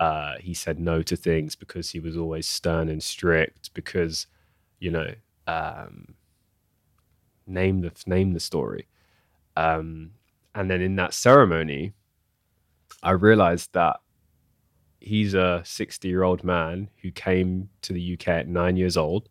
[0.00, 4.26] uh, he said no to things, because he was always stern and strict, because
[4.80, 5.14] you know,
[5.46, 6.14] um,
[7.46, 8.88] name the name the story.
[9.56, 10.12] Um,
[10.54, 11.92] and then in that ceremony,
[13.02, 14.00] I realized that
[15.00, 19.28] he's a 60 year old man who came to the UK at nine years old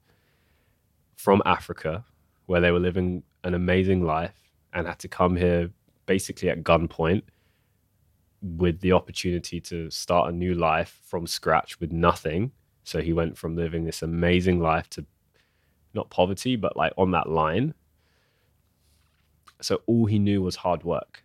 [1.16, 2.06] from Africa,
[2.46, 5.72] where they were living an amazing life and had to come here
[6.06, 7.24] basically at gunpoint
[8.42, 12.52] with the opportunity to start a new life from scratch with nothing.
[12.84, 15.06] So he went from living this amazing life to
[15.94, 17.74] not poverty, but like on that line.
[19.62, 21.24] So all he knew was hard work.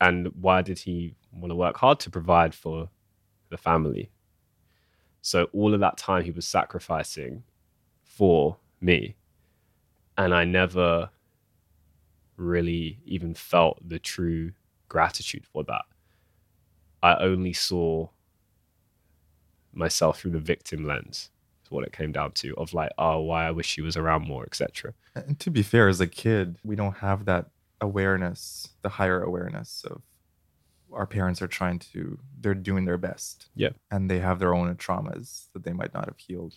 [0.00, 2.88] And why did he want to work hard to provide for
[3.50, 4.10] the family?
[5.22, 7.42] So all of that time he was sacrificing
[8.02, 9.16] for me.
[10.16, 11.10] And I never
[12.36, 14.52] really even felt the true
[14.90, 15.86] gratitude for that.
[17.02, 18.08] I only saw
[19.72, 21.30] myself through the victim lens
[21.64, 24.26] is what it came down to of like oh why i wish she was around
[24.26, 27.46] more etc And to be fair, as a kid, we don't have that
[27.80, 30.02] awareness, the higher awareness of
[30.92, 33.48] our parents are trying to, they're doing their best.
[33.54, 33.70] Yeah.
[33.90, 36.54] And they have their own traumas that they might not have healed.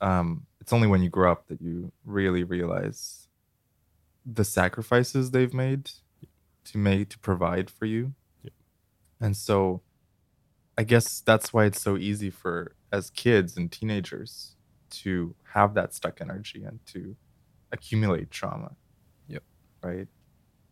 [0.00, 3.28] Um, it's only when you grow up that you really realize
[4.26, 5.90] the sacrifices they've made
[6.66, 8.14] to make to provide for you.
[8.42, 8.50] Yeah.
[9.20, 9.82] And so
[10.78, 14.56] I guess that's why it's so easy for as kids and teenagers
[14.88, 17.16] to have that stuck energy and to
[17.72, 18.76] accumulate trauma.
[19.28, 19.42] Yep.
[19.82, 20.08] Right.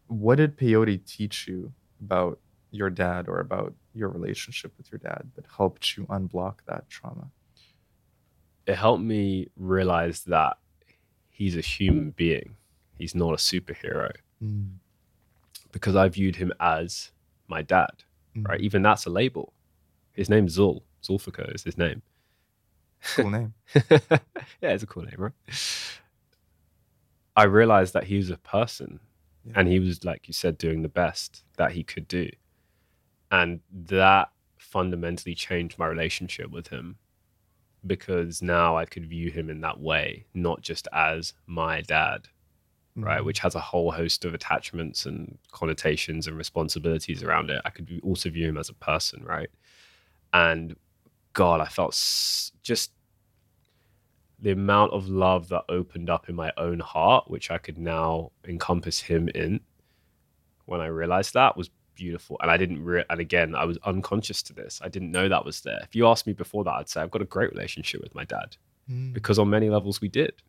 [0.07, 2.39] What did peyote teach you about
[2.71, 7.31] your dad or about your relationship with your dad that helped you unblock that trauma?
[8.67, 10.57] it helped me realize that
[11.31, 12.57] he's a human being
[12.99, 14.11] he's not a superhero
[14.43, 14.69] mm.
[15.75, 17.11] Because i viewed him as
[17.49, 18.03] my dad
[18.37, 18.47] mm.
[18.49, 19.53] right even that's a label
[20.12, 22.01] his name's zul zulfikar is his name
[23.16, 23.53] Cool name.
[23.75, 25.33] yeah, it's a cool name, right?
[27.37, 29.01] I realized that he was a person
[29.45, 29.53] Yeah.
[29.57, 32.31] and he was, like you said, doing the best that he could do.
[33.31, 36.97] And that fundamentally changed my relationship with him
[37.87, 42.29] because now I could view him in that way, not just as my dad,
[42.97, 43.21] right?
[43.21, 43.25] Mhm.
[43.25, 47.61] Which has a whole host of attachments and connotations and responsibilities around it.
[47.65, 49.51] I could also view him as a person, right?
[50.33, 50.77] And
[51.33, 52.93] God, I felt s- just
[54.39, 58.31] the amount of love that opened up in my own heart, which I could now
[58.47, 59.61] encompass him in.
[60.67, 62.83] When I realized that was beautiful, and I didn't.
[62.83, 64.81] Re- and again, I was unconscious to this.
[64.83, 65.79] I didn't know that was there.
[65.83, 68.25] If you asked me before that, I'd say I've got a great relationship with my
[68.25, 68.57] dad
[68.91, 69.13] Mm.
[69.15, 70.43] because on many levels we did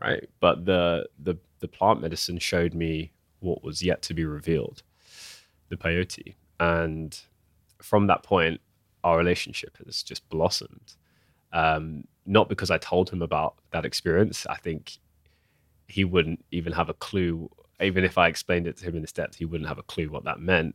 [0.00, 0.28] right.
[0.40, 4.82] But the the the plant medicine showed me what was yet to be revealed
[5.68, 6.34] the peyote.
[6.60, 7.18] And
[7.82, 8.60] from that point
[9.02, 10.94] our relationship has just blossomed.
[11.52, 14.46] Um not because i told him about that experience.
[14.46, 14.98] I think
[15.88, 17.50] he wouldn't even have a clue.
[17.80, 20.08] Even if i explained it to him in this depth he wouldn't have a clue
[20.08, 20.74] what that meant.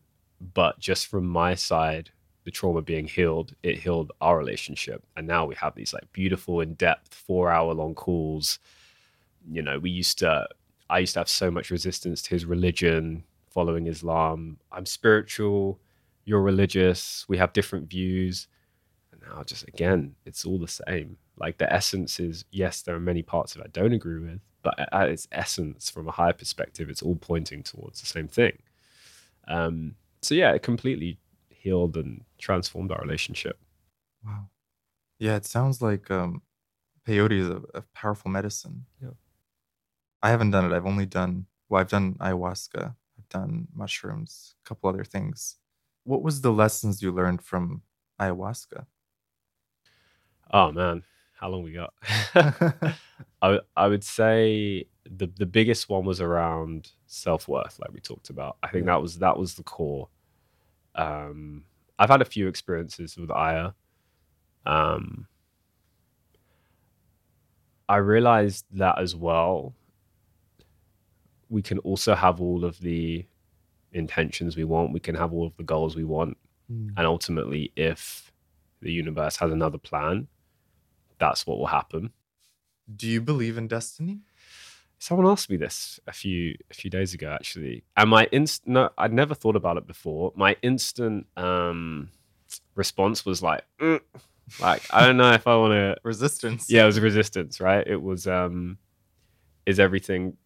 [0.53, 2.11] But just from my side
[2.49, 5.03] the trauma being healed, it healed our relationship.
[5.15, 8.57] And now we have these like beautiful, in depth, four hour long calls.
[9.47, 10.47] You know, we used to,
[10.89, 14.57] I used to have so much resistance to his religion, following Islam.
[14.71, 15.79] I'm spiritual,
[16.25, 18.47] you're religious, we have different views.
[19.11, 21.17] And now, just again, it's all the same.
[21.37, 24.41] Like the essence is yes, there are many parts of it I don't agree with,
[24.61, 28.59] but at its essence, from a higher perspective, it's all pointing towards the same thing.
[29.47, 31.17] Um, so yeah, it completely
[31.49, 33.57] healed and transformed our relationship.
[34.25, 34.49] Wow.
[35.17, 36.41] Yeah, it sounds like um,
[37.07, 38.85] peyote is a, a powerful medicine.
[39.01, 39.09] Yeah.
[40.21, 40.75] I haven't done it.
[40.75, 45.57] I've only done, well, I've done ayahuasca, I've done mushrooms, a couple other things.
[46.03, 47.83] What was the lessons you learned from
[48.19, 48.85] ayahuasca?
[50.51, 51.03] Oh man,
[51.39, 51.93] how long we got?
[53.41, 58.29] I I would say the the biggest one was around self worth, like we talked
[58.29, 58.57] about.
[58.63, 58.93] I think Yeah.
[58.93, 60.09] that was that was the core.
[60.95, 61.65] Um,
[61.99, 63.71] I've had a few experiences with Aya.
[64.65, 65.27] Um,
[67.87, 69.73] I realized that as well.
[71.49, 73.25] We can also have all of the
[73.91, 74.93] intentions we want.
[74.93, 76.37] We can have all of the goals we want.
[76.71, 76.93] Mm.
[76.95, 78.31] And ultimately, if
[78.81, 80.27] the universe has another plan,
[81.17, 82.11] that's what will happen.
[82.95, 84.21] Do you believe in destiny?
[84.99, 88.89] someone asked me this a few a few days ago actually, and my inst no,
[88.97, 90.33] I'd never thought about it before.
[90.35, 92.09] My instant um,
[92.75, 94.01] response was like, mm.
[94.61, 96.69] like I don't know if I want to resistance.
[96.69, 97.85] Yeah, it was resistance, right?
[97.87, 98.77] It was um,
[99.65, 100.37] is everything.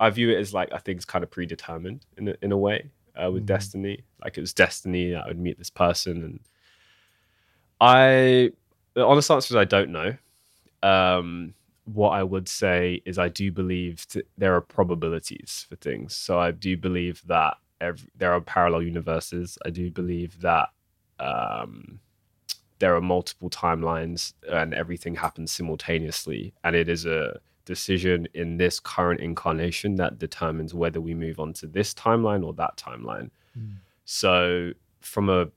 [0.00, 2.56] I view it as like I think it's kind of predetermined in a, in a
[2.56, 3.46] way uh, with mm-hmm.
[3.46, 4.04] destiny.
[4.22, 5.14] Like it was destiny.
[5.14, 6.40] I would meet this person, and
[7.80, 8.52] I
[8.94, 10.16] the honest answer is I don't know.
[10.82, 11.54] Um,
[11.84, 14.06] what I would say is I do believe
[14.36, 16.14] there are probabilities for things.
[16.14, 19.58] So I do believe that every, there are parallel universes.
[19.64, 20.68] I do believe that
[21.18, 22.00] um,
[22.78, 26.52] there are multiple timelines and everything happens simultaneously.
[26.62, 31.52] And it is a decision in this current incarnation that determines whether we move on
[31.52, 33.30] to this timeline or that timeline.
[33.56, 33.76] Mm.
[34.06, 35.48] So from a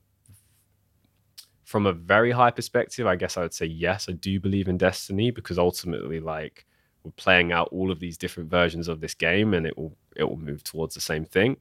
[1.64, 4.76] from a very high perspective, I guess I would say yes, I do believe in
[4.76, 6.66] destiny because ultimately, like,
[7.02, 10.24] we're playing out all of these different versions of this game, and it will it
[10.24, 11.56] will move towards the same thing.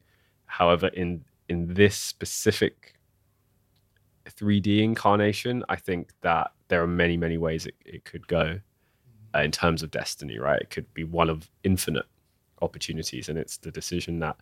[0.45, 2.95] However, in in this specific
[4.29, 8.59] 3D incarnation, I think that there are many many ways it, it could go
[9.35, 10.37] uh, in terms of destiny.
[10.37, 12.05] Right, it could be one of infinite
[12.61, 14.37] opportunities, and it's the decision that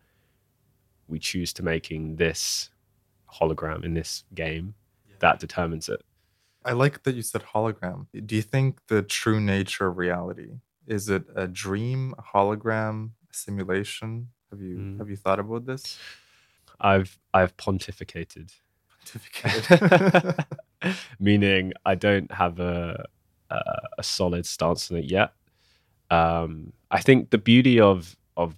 [1.07, 2.69] we choose to making this
[3.39, 4.75] hologram in this game
[5.19, 6.01] that determines it.
[6.65, 8.07] I like that you said hologram.
[8.25, 13.33] Do you think the true nature of reality is it a dream, a hologram, a
[13.33, 14.29] simulation?
[14.49, 14.97] Have you mm.
[14.99, 15.97] have you thought about this?
[16.79, 18.51] I've I've pontificated.
[19.05, 20.45] Pontificated.
[21.19, 23.05] Meaning I don't have a,
[23.49, 23.61] a,
[23.99, 25.33] a solid stance on it yet.
[26.11, 28.55] Um, I think the beauty of of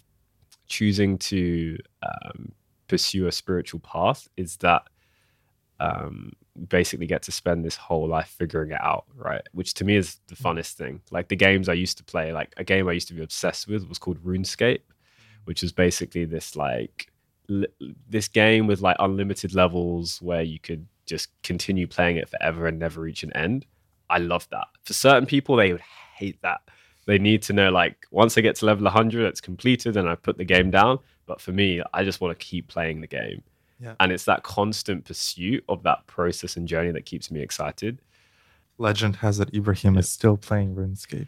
[0.68, 2.52] choosing to um,
[2.88, 4.84] pursue a spiritual path is that
[5.80, 6.34] um,
[6.68, 9.42] basically get to spend this whole life figuring it out, right?
[9.54, 10.42] Which to me is the mm.
[10.42, 11.02] funnest thing.
[11.10, 13.68] Like the games I used to play, like a game I used to be obsessed
[13.68, 14.82] with was called RuneScape,
[15.46, 17.12] which is basically this like
[17.48, 22.68] li- this game with like unlimited levels where you could just continue playing it forever
[22.68, 23.66] and never reach an end.
[24.12, 24.68] I love that.
[24.84, 25.82] For certain people, they would
[26.16, 26.62] hate that.
[27.08, 30.16] They need to know like once I get to level 100, it's completed and I
[30.16, 31.00] put the game down.
[31.26, 33.42] But for me, I just want to keep playing the game
[33.82, 33.96] yeah.
[34.00, 38.00] And it's that constant pursuit of that process and journey that keeps me excited.
[38.78, 41.28] Legend has it Ebrahim is still playing RuneScape.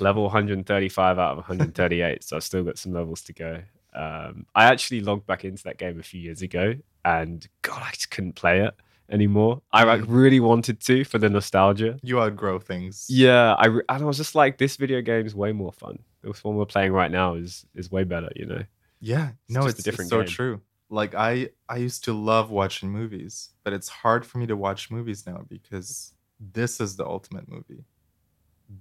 [0.00, 3.62] Level 135 out of 138, so I've still got some levels to go.
[3.94, 6.74] Um, I actually logged back into that game a few years ago,
[7.04, 8.74] and God, I just couldn't play it
[9.10, 9.62] anymore.
[9.72, 10.06] I like mm.
[10.08, 11.98] really wanted to for the nostalgia.
[12.02, 13.06] You outgrow things.
[13.08, 15.98] Yeah, I and I was just like, this video game is way more fun.
[16.22, 18.30] This one we're playing right now is is way better.
[18.36, 18.62] You know.
[19.00, 20.28] Yeah, it's no, it's, different it's so game.
[20.28, 20.60] true
[20.90, 24.90] like i i used to love watching movies but it's hard for me to watch
[24.90, 27.84] movies now because this is the ultimate movie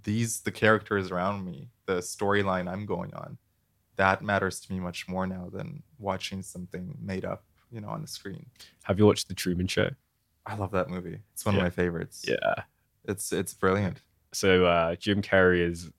[0.03, 3.37] these the characters around me the storyline i'm going on
[3.95, 8.01] that matters to me much more now than watching something made up you know on
[8.01, 8.45] the screen
[8.83, 9.89] have you watched the truman show
[10.47, 11.61] i love that movie it's one yeah.
[11.61, 12.63] of my favorites yeah
[13.05, 14.01] it's it's brilliant
[14.33, 15.91] so uh jim carrey is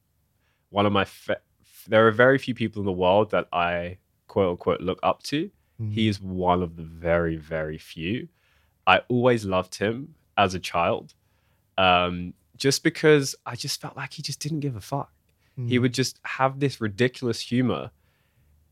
[0.70, 1.40] one of my fa-
[1.86, 3.96] there are very few people in the world that i
[4.26, 5.50] quote unquote look up to
[5.80, 5.92] Mm.
[5.92, 8.28] He is one of the very, very few.
[8.86, 11.14] I always loved him as a child,
[11.76, 15.12] um, just because I just felt like he just didn't give a fuck.
[15.58, 15.68] Mm.
[15.68, 17.90] He would just have this ridiculous humor.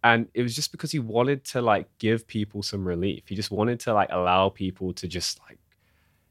[0.03, 3.24] And it was just because he wanted to like give people some relief.
[3.27, 5.59] He just wanted to like allow people to just like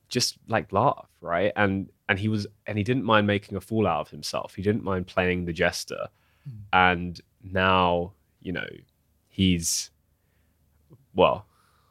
[0.09, 1.51] just like laugh, right?
[1.55, 4.55] And and he was and he didn't mind making a fool out of himself.
[4.55, 6.07] He didn't mind playing the jester.
[6.47, 6.61] Mm.
[6.73, 8.67] And now, you know,
[9.27, 9.91] he's
[11.13, 11.45] well,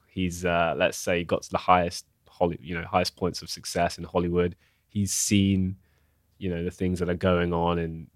[0.06, 3.98] he's uh, let's say got to the highest Holly, you know, highest points of success
[3.98, 4.56] in Hollywood.
[4.88, 5.76] He's seen,
[6.38, 8.08] you know, the things that are going on in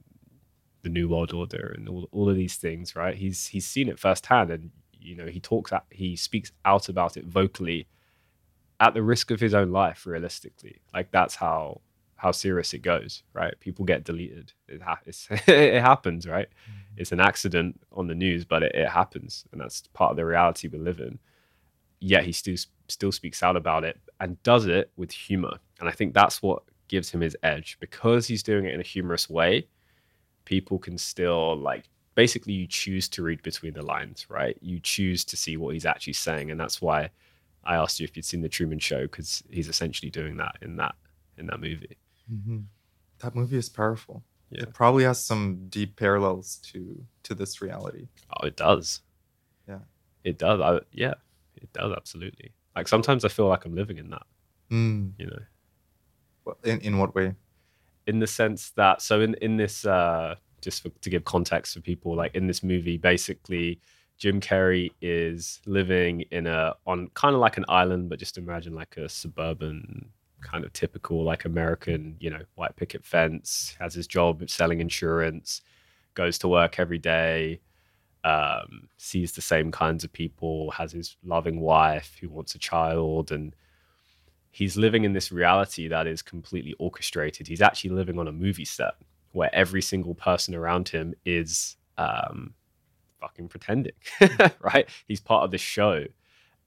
[0.82, 3.14] the New World Order and all, all of these things, right?
[3.14, 7.16] He's he's seen it firsthand, and you know, he talks at, he speaks out about
[7.16, 7.86] it vocally,
[8.80, 10.06] at the risk of his own life.
[10.06, 11.80] Realistically, like that's how
[12.18, 13.54] how serious it goes, right?
[13.60, 14.52] People get deleted.
[14.66, 16.48] It, ha- it happens, right?
[16.48, 16.94] Mm-hmm.
[16.96, 20.26] It's an accident on the news, but it, it, happens, and that's part of the
[20.26, 21.18] reality we live in.
[22.00, 22.56] Yet he still
[22.88, 26.62] still speaks out about it and does it with humor, and I think that's what
[26.88, 29.68] gives him his edge because he's doing it in a humorous way.
[30.44, 34.56] People can still like basically you choose to read between the lines, right?
[34.60, 37.10] You choose to see what he's actually saying, and that's why
[37.64, 40.76] I asked you if you'd seen the Truman Show because he's essentially doing that in
[40.76, 40.94] that
[41.36, 41.96] in that movie.
[42.32, 42.58] Mm-hmm.
[43.20, 44.22] That movie is powerful.
[44.50, 44.62] Yeah.
[44.62, 48.08] It probably has some deep parallels to to this reality.
[48.30, 49.02] Oh, it does.
[49.68, 49.80] Yeah.
[50.24, 50.60] It does.
[50.60, 51.14] I, yeah,
[51.56, 52.52] it does absolutely.
[52.74, 54.22] Like sometimes I feel like I'm living in that.
[54.70, 55.12] Mm.
[55.18, 56.54] You know.
[56.64, 57.34] In in what way?
[58.06, 61.80] In the sense that so in in this uh just for, to give context for
[61.80, 63.80] people, like in this movie, basically,
[64.18, 68.74] Jim Carrey is living in a on kind of like an island, but just imagine
[68.74, 73.76] like a suburban kind of typical like American, you know, white picket fence.
[73.78, 75.62] Has his job selling insurance,
[76.14, 77.60] goes to work every day,
[78.24, 83.30] um, sees the same kinds of people, has his loving wife who wants a child,
[83.30, 83.54] and
[84.50, 87.46] he's living in this reality that is completely orchestrated.
[87.46, 88.94] He's actually living on a movie set
[89.30, 92.54] where every single person around him is um,
[93.20, 93.92] fucking pretending,
[94.60, 94.88] right?
[95.06, 96.04] He's part of the show,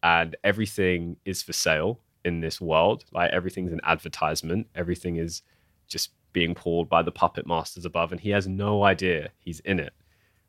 [0.04, 3.06] and everything is for sale in this world.
[3.12, 4.68] Like everything's an advertisement.
[4.76, 5.42] Everything is
[5.88, 9.80] just being pulled by the puppet masters above, and he has no idea he's in
[9.80, 9.94] it,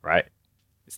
[0.02, 0.26] right?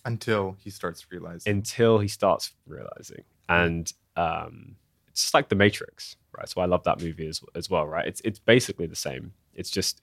[0.03, 1.51] Until he starts realizing.
[1.51, 4.75] Until he starts realizing, and um,
[5.07, 6.49] it's just like the Matrix, right?
[6.49, 8.07] So I love that movie as as well, right?
[8.07, 9.33] It's it's basically the same.
[9.53, 10.01] It's just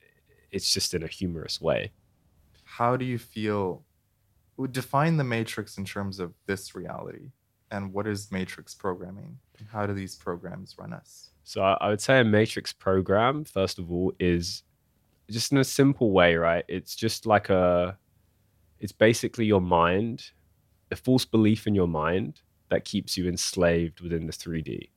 [0.50, 1.92] it's just in a humorous way.
[2.64, 3.82] How do you feel?
[4.66, 7.30] Define the Matrix in terms of this reality,
[7.70, 9.38] and what is Matrix programming?
[9.70, 11.30] How do these programs run us?
[11.44, 14.62] So I would say a Matrix program, first of all, is
[15.30, 16.64] just in a simple way, right?
[16.68, 17.98] It's just like a,
[18.78, 20.30] it's basically your mind,
[20.90, 24.90] a false belief in your mind that keeps you enslaved within the 3D,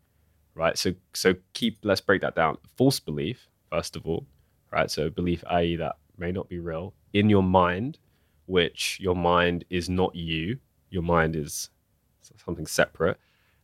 [0.54, 0.78] right?
[0.78, 2.58] So so keep let's break that down.
[2.78, 4.26] False belief, first of all,
[4.72, 4.90] right?
[4.90, 7.98] So belief, i.e., that may not be real in your mind,
[8.46, 10.58] which your mind is not you.
[10.90, 11.70] Your mind is
[12.44, 13.18] something separate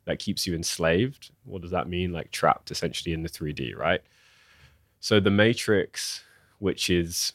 [0.06, 1.32] that keeps you enslaved.
[1.44, 2.12] What does that mean?
[2.12, 4.02] Like trapped essentially in the 3D, right?
[5.00, 6.24] So the matrix,
[6.60, 7.34] which is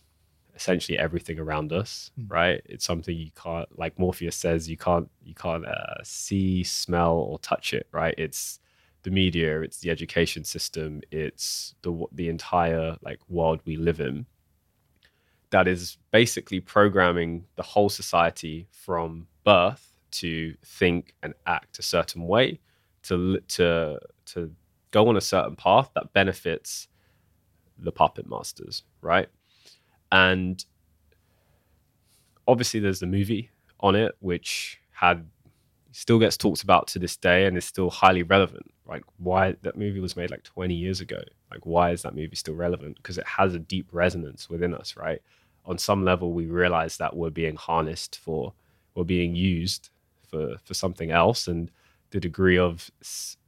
[0.55, 2.31] essentially everything around us, mm.
[2.31, 2.63] right?
[2.65, 7.39] It's something you can't, like Morpheus says, you can't, you can't uh, see, smell, or
[7.39, 8.15] touch it, right?
[8.17, 8.59] It's
[9.03, 14.27] the media, it's the education system, it's the the entire like world we live in.
[15.57, 22.27] That is basically programming the whole society from birth to think and act a certain
[22.27, 22.61] way,
[23.05, 24.53] to to to
[24.91, 26.89] go on a certain path that benefits
[27.79, 29.31] the puppet masters, right?
[30.13, 30.63] And
[32.47, 33.49] obviously, there's the movie
[33.81, 35.27] on it, which had
[35.93, 38.71] still gets talked about to this day and is still highly relevant.
[38.87, 41.23] Like why that movie was made like 20 years ago.
[41.51, 42.97] Like why is that movie still relevant?
[42.97, 45.23] Because it has a deep resonance within us, right?
[45.67, 48.53] On some level, we realize that we're being harnessed for,
[48.95, 49.91] we're being used
[50.29, 51.71] for for something else, and
[52.11, 52.91] the degree of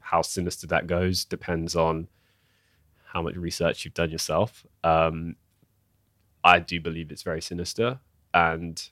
[0.01, 2.09] how sinister that goes depends on
[3.13, 4.67] how much research you've done yourself.
[4.85, 5.37] Um,
[6.45, 8.01] I do believe it's very sinister,
[8.35, 8.89] and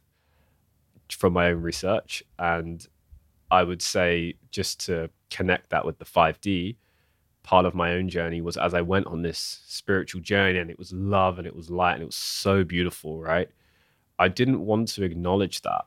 [1.11, 2.87] from my own research, and
[3.51, 6.77] I would say just to connect that with the 5D,
[7.47, 10.79] part of my own journey was as I went on this spiritual journey and it
[10.79, 13.49] was love and it was light and it was so beautiful, right?
[14.19, 15.85] I didn't want to acknowledge that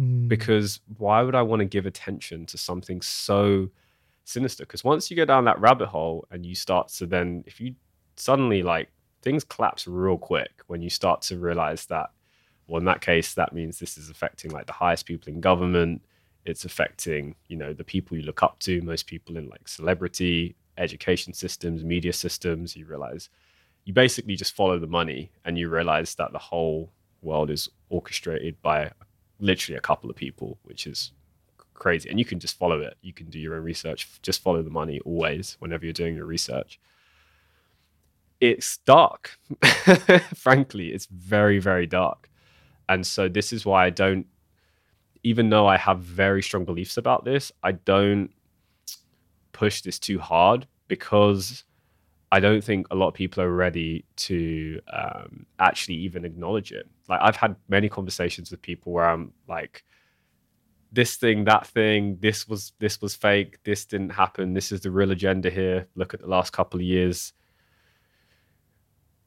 [0.00, 0.26] mm.
[0.26, 3.70] because why would I want to give attention to something so
[4.24, 4.64] sinister?
[4.64, 7.76] Because once you go down that rabbit hole and you start to then, if you
[8.16, 8.88] suddenly like
[9.22, 12.10] things collapse real quick when you start to realize that,
[12.66, 16.02] well, in that case, that means this is affecting like the highest people in government
[16.46, 20.54] it's affecting you know the people you look up to most people in like celebrity
[20.78, 23.28] education systems media systems you realize
[23.84, 26.90] you basically just follow the money and you realize that the whole
[27.22, 28.90] world is orchestrated by
[29.38, 31.12] literally a couple of people which is
[31.74, 32.08] crazy.
[32.08, 32.96] And you can just follow it.
[33.02, 34.08] You can do your own research.
[34.22, 36.80] Just follow the money always whenever you're doing your research.
[38.40, 39.38] It's dark.
[40.34, 42.30] Frankly it's very very dark.
[42.88, 44.26] And so this is why i don't
[45.26, 48.30] even though I have very strong beliefs about this, I don't
[49.54, 51.64] push this too hard because
[52.30, 56.86] I don't think a lot of people are ready to um, actually even acknowledge it.
[57.08, 59.84] Like I've had many conversations with people where I'm like,
[60.92, 64.90] this thing, that thing, this was this was fake, this didn't happen, this is the
[64.90, 65.88] real agenda here.
[65.94, 67.32] Look at the last couple of years,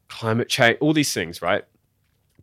[0.08, 1.64] climate change, all these things, right?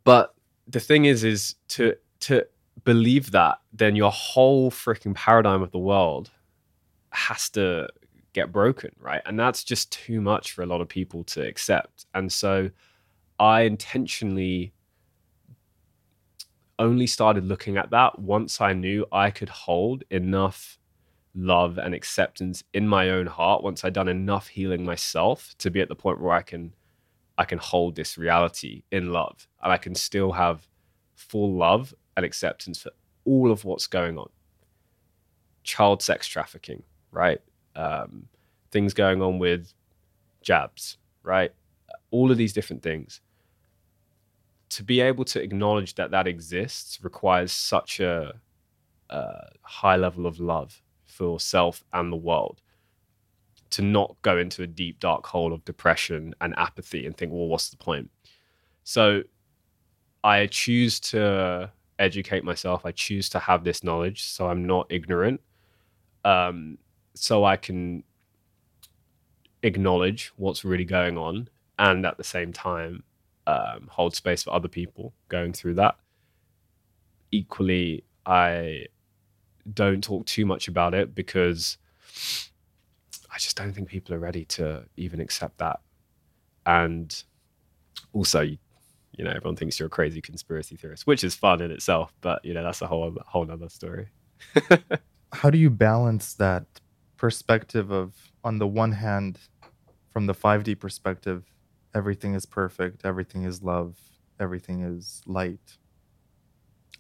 [0.02, 0.34] But
[0.66, 2.46] the thing is, is to to
[2.84, 6.30] believe that, then your whole freaking paradigm of the world
[7.14, 7.88] has to
[8.32, 9.22] get broken, right?
[9.26, 12.06] And that's just too much for a lot of people to accept.
[12.14, 12.70] And so
[13.38, 14.72] I intentionally
[16.78, 20.78] only started looking at that once I knew I could hold enough
[21.34, 25.80] love and acceptance in my own heart once I'd done enough healing myself to be
[25.80, 26.74] at the point where I can
[27.36, 30.68] I can hold this reality in love and I can still have
[31.16, 32.90] full love and acceptance for
[33.24, 34.28] all of what's going on.
[35.64, 36.84] Child sex trafficking,
[37.14, 37.40] right?
[37.76, 38.28] Um,
[38.72, 39.72] things going on with
[40.42, 41.52] jabs, right?
[42.12, 43.20] All of these different things.
[44.70, 48.34] to be able to acknowledge that that exists requires such a,
[49.10, 52.62] a high level of love for self and the world
[53.70, 57.46] to not go into a deep dark hole of depression and apathy and think well
[57.48, 58.10] what's the point
[58.84, 59.22] so
[60.24, 65.40] i choose to educate myself i choose to have this knowledge so i'm not ignorant
[66.24, 66.78] um,
[67.14, 68.02] so i can
[69.62, 73.02] acknowledge what's really going on and at the same time
[73.46, 75.96] um, hold space for other people going through that.
[77.30, 78.86] Equally, I
[79.72, 81.78] don't talk too much about it because
[83.30, 85.80] I just don't think people are ready to even accept that.
[86.66, 87.22] And
[88.12, 88.58] also, you
[89.24, 92.54] know, everyone thinks you're a crazy conspiracy theorist, which is fun in itself, but you
[92.54, 94.08] know, that's a whole whole other story.
[95.32, 96.64] How do you balance that
[97.24, 98.12] perspective of,
[98.44, 99.38] on the one hand,
[100.10, 101.42] from the 5D perspective,
[101.94, 103.96] everything is perfect, everything is love,
[104.38, 105.78] everything is light.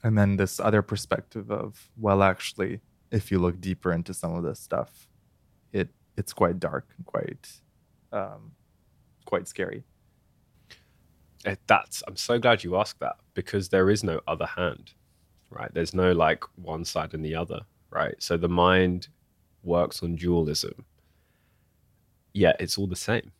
[0.02, 2.80] And then this other perspective of, well, actually,
[3.10, 5.08] if you look deeper into some of this stuff,
[5.74, 7.46] it it's quite dark and quite
[8.10, 8.52] um,
[9.26, 9.84] quite scary.
[11.44, 14.94] Eh, that's I'm so glad you asked that because there is no other hand,
[15.50, 15.72] right?
[15.74, 17.60] There's no like one side and the other,
[17.90, 18.14] right?
[18.20, 19.08] So the mind
[19.64, 20.84] works on dualism.
[22.32, 23.32] Yet it's all the same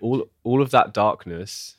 [0.00, 1.76] all all of that darkness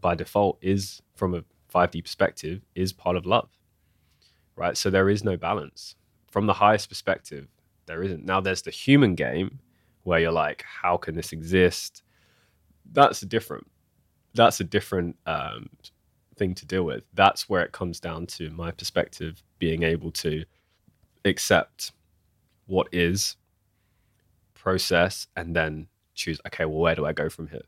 [0.00, 3.48] by default is from a 5D perspective is part of love.
[4.56, 4.76] Right?
[4.76, 5.94] So there is no balance.
[6.30, 7.48] From the highest perspective,
[7.86, 8.24] there isn't.
[8.24, 9.60] Now there's the human game
[10.02, 12.02] where you're like, how can this exist?
[12.90, 13.66] That's a different
[14.34, 15.68] that's a different um,
[16.36, 17.04] thing to deal with.
[17.14, 20.44] That's where it comes down to my perspective being able to
[21.24, 21.92] accept
[22.66, 23.36] what is,
[24.54, 27.62] process, and then choose okay well where do i go from here?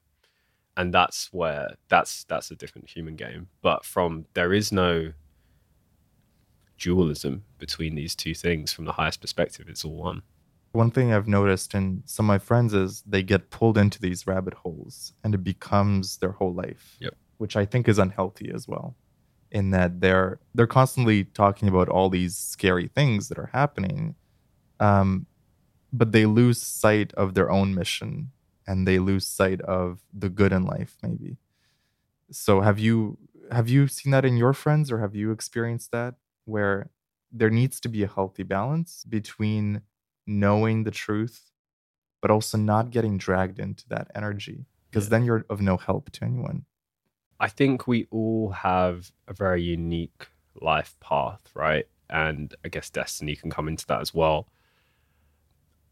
[0.77, 3.49] And that's where that's that's a different human game.
[3.63, 5.13] But from there is no
[6.79, 9.67] dualism between these two things from the highest perspective.
[9.69, 10.23] It's all one.
[10.73, 14.27] One thing i've noticed in some of my friends is they get pulled into these
[14.27, 17.15] rabbit holes and it becomes their whole life yep.
[17.39, 18.97] which i think is unhealthy as well
[19.55, 24.15] in that they're they're constantly talking about all these scary things that are happening
[24.81, 25.27] um,
[25.93, 28.33] but they lose sight of their own mission
[28.67, 31.37] and they lose sight of the good in life maybe.
[32.31, 33.19] So have you
[33.53, 36.15] have you seen that in your friends or have you experienced that
[36.47, 36.91] where
[37.31, 39.83] there needs to be a healthy balance between
[40.27, 41.53] knowing the truth
[42.21, 44.67] but also not getting dragged into that energy?
[44.91, 45.11] Because yeah.
[45.11, 46.65] then you're of no help to anyone
[47.41, 50.29] i think we all have a very unique
[50.61, 54.49] life path right and i guess destiny can come into that as well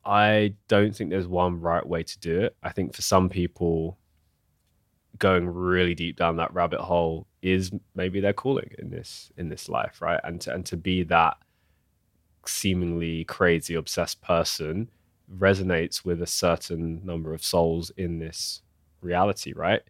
[0.05, 2.57] I don't think there's one right way to do it.
[2.63, 3.99] I think for some people,
[5.19, 9.69] going really deep down that rabbit hole is maybe their calling in this in this
[9.69, 10.21] life, right?
[10.25, 11.37] And to, and to be that
[12.47, 14.91] seemingly crazy obsessed person
[15.33, 18.63] resonates with a certain number of souls in this
[19.01, 19.83] reality, right?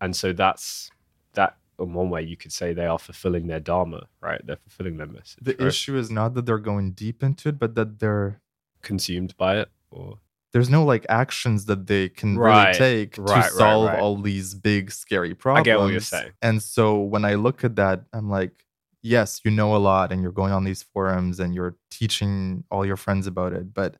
[0.00, 0.90] And so that's
[1.34, 4.40] that in one way you could say they are fulfilling their dharma, right?
[4.44, 5.38] They're fulfilling their message.
[5.42, 5.68] The right?
[5.68, 8.40] issue is not that they're going deep into it, but that they're
[8.82, 10.18] consumed by it or
[10.52, 14.54] there's no like actions that they can right, really take right, to solve all these
[14.54, 15.66] big scary problems.
[15.66, 16.32] I get what you're saying.
[16.40, 18.64] And so when I look at that, I'm like,
[19.02, 22.86] yes, you know a lot and you're going on these forums and you're teaching all
[22.86, 23.96] your friends about it, but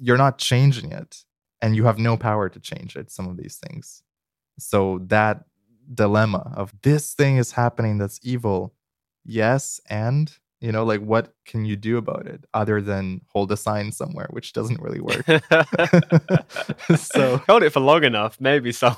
[0.00, 1.24] you're not changing it
[1.62, 4.02] and you have no power to change it, some of these things.
[4.58, 5.44] So that
[5.92, 8.74] dilemma of this thing is happening that's evil,
[9.24, 10.32] yes, and
[10.64, 14.28] you know like what can you do about it other than hold a sign somewhere
[14.30, 15.26] which doesn't really work
[16.96, 18.96] so hold it for long enough maybe some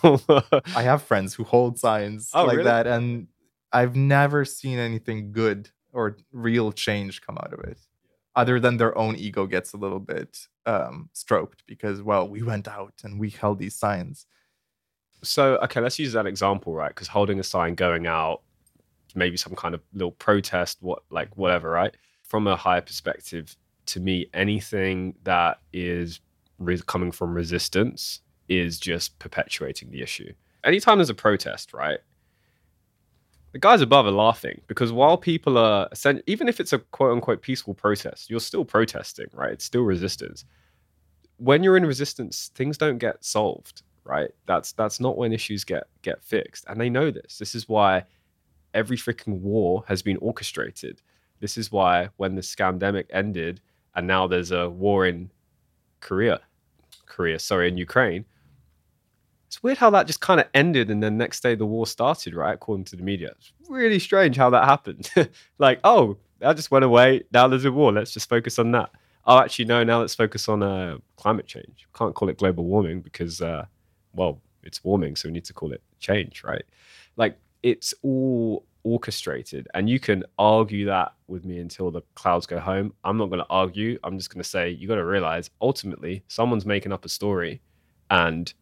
[0.76, 2.64] i have friends who hold signs oh, like really?
[2.64, 3.26] that and
[3.72, 7.80] i've never seen anything good or real change come out of it
[8.36, 12.68] other than their own ego gets a little bit um, stroked because well we went
[12.68, 14.26] out and we held these signs
[15.26, 18.42] so okay let's use that example right because holding a sign going out
[19.16, 21.96] maybe some kind of little protest, what like whatever, right?
[22.22, 26.20] From a higher perspective, to me, anything that is
[26.58, 30.32] re- coming from resistance is just perpetuating the issue.
[30.62, 31.98] Anytime there's a protest, right?
[33.52, 35.88] The guys above are laughing because while people are,
[36.26, 39.52] even if it's a quote unquote peaceful protest, you're still protesting, right?
[39.52, 40.44] It's still resistance.
[41.38, 44.30] When you're in resistance, things don't get solved, right?
[44.46, 47.38] That's that's not when issues get get fixed, and they know this.
[47.38, 48.04] This is why
[48.74, 51.02] every freaking war has been orchestrated.
[51.40, 53.60] This is why when the scamdemic ended
[53.94, 55.30] and now there's a war in
[56.00, 56.40] Korea,
[57.06, 58.24] Korea, sorry, in Ukraine,
[59.48, 62.34] It's weird how that just kind of ended and then next day the war started,
[62.34, 62.54] right?
[62.54, 63.32] According to the media.
[63.38, 65.10] It's really strange how that happened.
[65.58, 67.24] like, oh, that just went away.
[67.32, 67.92] Now there's a war.
[67.92, 68.90] Let's just focus on that.
[69.24, 71.88] Oh, actually, no, now let's focus on uh, climate change.
[71.94, 73.66] Can't call it global warming because, uh,
[74.16, 75.14] well, it's warming.
[75.16, 76.64] So we need to call it change, right?
[77.16, 79.68] Like, it's all orchestrated.
[79.74, 82.92] And you can argue that with me until the clouds go home.
[83.04, 83.98] I'm not going to argue.
[84.04, 87.60] I'm just going to say, you got to realize ultimately someone's making up a story
[88.10, 88.52] and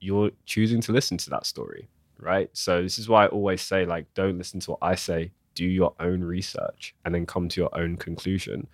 [0.00, 1.88] you're choosing to listen to that story,
[2.18, 2.48] right?
[2.52, 5.64] So this is why I always say, like, don't listen to what I say, do
[5.64, 8.66] your own research and then come to your own conclusion.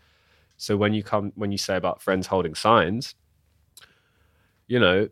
[0.57, 3.15] So when you come, when you say about friends holding signs,
[4.69, 5.09] you know,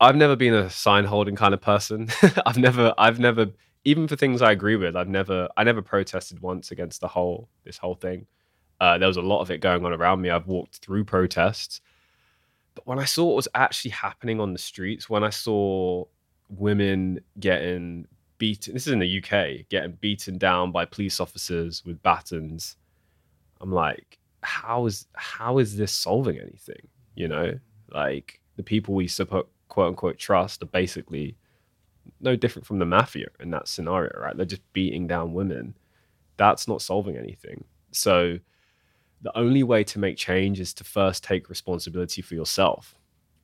[0.00, 2.08] I've never been a sign holding kind of person.
[2.46, 3.46] I've never, I've never,
[3.84, 7.48] even for things I agree with, I've never, I never protested once against the whole,
[7.64, 8.26] this whole thing.
[8.78, 10.28] Uh, there was a lot of it going on around me.
[10.28, 11.80] I've walked through protests.
[12.74, 16.04] But when I saw what was actually happening on the streets, when I saw
[16.50, 18.06] women getting
[18.36, 22.76] beaten, this is in the UK, getting beaten down by police officers with batons,
[23.62, 26.88] I'm like, how is how is this solving anything?
[27.14, 27.58] You know,
[27.90, 31.36] like the people we support quote unquote trust are basically
[32.22, 34.34] no different from the mafia in that scenario, right?
[34.34, 35.74] They're just beating down women.
[36.38, 37.62] That's not solving anything.
[37.90, 38.38] So
[39.20, 42.94] the only way to make change is to first take responsibility for yourself.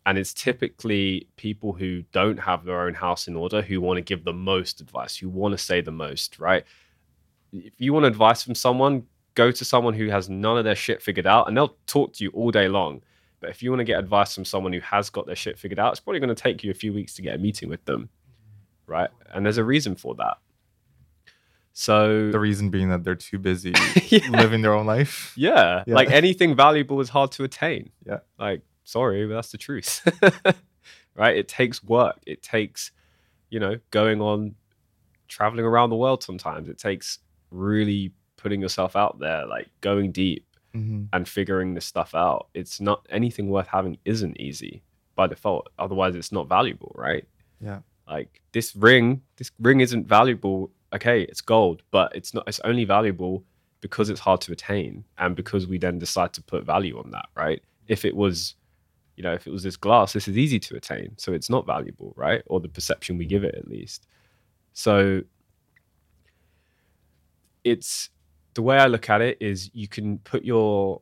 [0.07, 4.03] And it's typically people who don't have their own house in order who want to
[4.03, 6.65] give the most advice, who want to say the most, right?
[7.53, 9.03] If you want advice from someone,
[9.35, 12.25] go to someone who has none of their shit figured out and they'll talk to
[12.25, 13.03] you all day long
[13.43, 15.81] but if you want to get advice from someone who has got their shit figured
[15.81, 17.85] out, it's probably going to take you a few weeks to get a meeting with
[17.85, 18.09] them.
[18.87, 19.11] Right.
[19.35, 20.39] And there's a reason for that.
[21.73, 23.75] So the reason being that they're too busy
[24.09, 24.29] yeah.
[24.31, 25.33] living their own life.
[25.37, 25.83] Yeah.
[25.89, 25.95] yeah.
[25.95, 27.91] Like anything valuable is hard to attain.
[28.07, 28.21] Yeah.
[28.39, 30.07] Like, sorry, but that's the truth.
[31.17, 31.37] right.
[31.37, 32.21] It takes work.
[32.25, 32.93] It takes,
[33.51, 34.55] you know, going on
[35.27, 36.69] traveling around the world sometimes.
[36.69, 37.19] It takes
[37.51, 41.05] really putting yourself out there, like going deep, mm-hmm.
[41.13, 42.49] and figuring this stuff out.
[42.55, 44.83] It's not anything worth having isn't easy
[45.15, 45.69] by default.
[45.79, 47.27] Otherwise, it's not valuable, right?
[47.61, 47.81] Yeah.
[48.09, 50.71] Like this ring, this ring isn't valuable.
[50.95, 52.45] Okay, it's gold, but it's not.
[52.47, 53.45] It's only valuable
[53.81, 57.27] because it's hard to attain, and because we then decide to put value on that,
[57.35, 57.63] right?
[57.89, 58.55] If it was,
[59.17, 61.67] you know, if it was this glass, this is easy to attain, so it's not
[61.67, 62.43] valuable, right?
[62.47, 64.07] Or the perception we give it, at least.
[64.73, 65.23] So
[67.65, 68.11] it's
[68.55, 71.01] the way I look at it is you can put your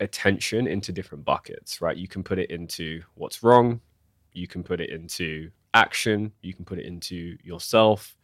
[0.00, 1.96] attention into different buckets, right?
[1.96, 3.80] You can put it into what's wrong,
[4.32, 8.16] you can put it into action, you can put it into yourself.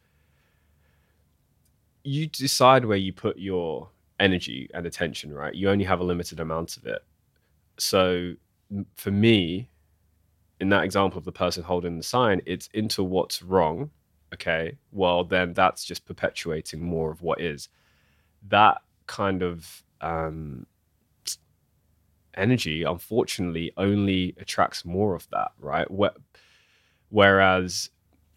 [2.03, 3.89] You decide where you put your
[4.19, 5.53] energy and attention, right?
[5.53, 7.03] You only have a limited amount of it.
[7.77, 8.33] So
[8.95, 9.69] for me,
[10.59, 13.91] in that example of the person holding the sign, it's into what's wrong.
[14.33, 14.77] Okay.
[14.91, 17.69] Well, then that's just perpetuating more of what is
[18.49, 20.65] that kind of um,
[22.35, 25.87] energy, unfortunately, only attracts more of that, right?
[27.09, 27.89] Whereas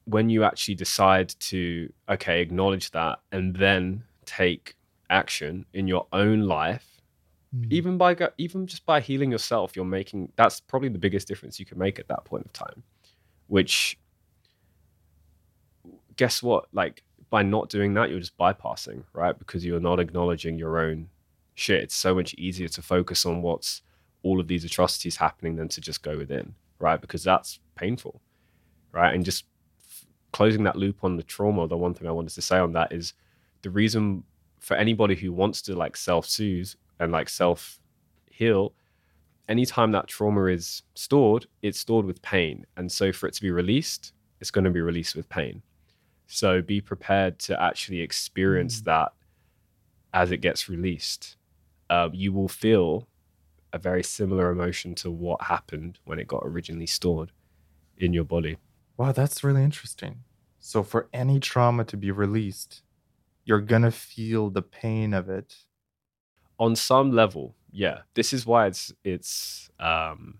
[0.04, 4.74] when you actually decide to, okay, acknowledge that and then take
[5.10, 7.00] action in your own life,
[7.54, 7.70] mm.
[7.70, 11.66] even by even just by healing yourself, you're making that's probably the biggest difference you
[11.66, 12.82] can make at that point of time.
[13.48, 13.98] Which,
[16.16, 16.66] guess what?
[16.72, 19.38] Like by not doing that, you're just bypassing, right?
[19.38, 21.08] Because you're not acknowledging your own
[21.54, 21.82] shit.
[21.82, 23.82] It's so much easier to focus on what's
[24.22, 27.00] all of these atrocities happening than to just go within, right?
[27.00, 28.20] Because that's painful,
[28.92, 29.14] right?
[29.14, 29.44] And just
[29.80, 32.72] f- closing that loop on the trauma, the one thing I wanted to say on
[32.72, 33.14] that is
[33.62, 34.24] the reason
[34.58, 37.80] for anybody who wants to like self soothe and like self
[38.30, 38.74] heal,
[39.48, 42.66] anytime that trauma is stored, it's stored with pain.
[42.76, 45.62] And so for it to be released, it's going to be released with pain.
[46.32, 48.84] So be prepared to actually experience mm.
[48.84, 49.12] that
[50.14, 51.36] as it gets released.
[51.90, 53.08] Uh, you will feel
[53.72, 57.32] a very similar emotion to what happened when it got originally stored
[57.98, 58.58] in your body.
[58.96, 60.20] Wow, that's really interesting.
[60.60, 62.82] So, for any trauma to be released,
[63.44, 65.56] you're going to feel the pain of it.
[66.58, 68.00] On some level, yeah.
[68.14, 70.38] This is why it's, it's, um,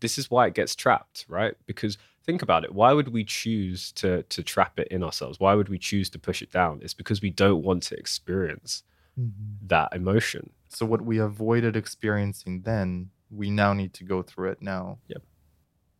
[0.00, 1.54] this is why it gets trapped, right?
[1.66, 1.98] Because
[2.28, 5.40] think about it why would we choose to to trap it in ourselves?
[5.40, 6.80] Why would we choose to push it down?
[6.82, 8.82] It's because we don't want to experience
[9.18, 9.66] mm-hmm.
[9.68, 10.50] that emotion.
[10.68, 15.22] So what we avoided experiencing then we now need to go through it now yep.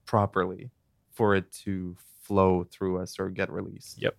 [0.05, 0.71] properly
[1.11, 4.03] for it to flow through us or get released.
[4.03, 4.15] Yep.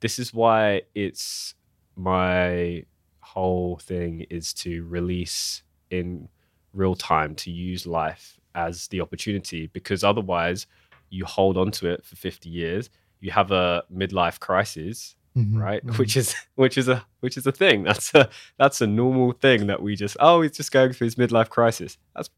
[0.00, 1.54] This is why it's
[1.94, 2.86] my
[3.20, 6.30] whole thing is to release in
[6.72, 10.66] real time to use life as the opportunity because otherwise
[11.10, 12.90] you hold on to it for 50 years
[13.20, 15.86] you have a midlife crisis Mhm, right?
[15.86, 15.96] Mhm.
[15.98, 17.84] which is which is a which is a thing.
[17.84, 18.28] That's a
[18.58, 21.98] that's a normal thing that we just oh he's just going through his midlife crisis.
[22.16, 22.28] That's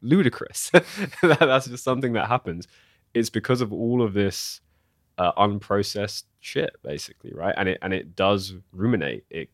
[0.00, 0.70] ludicrous.
[1.22, 2.66] That- that's just something that happens.
[3.12, 4.60] It's because of all of this
[5.18, 7.54] uh, unprocessed shit basically right?
[7.58, 9.24] And it and it does ruminate.
[9.30, 9.50] It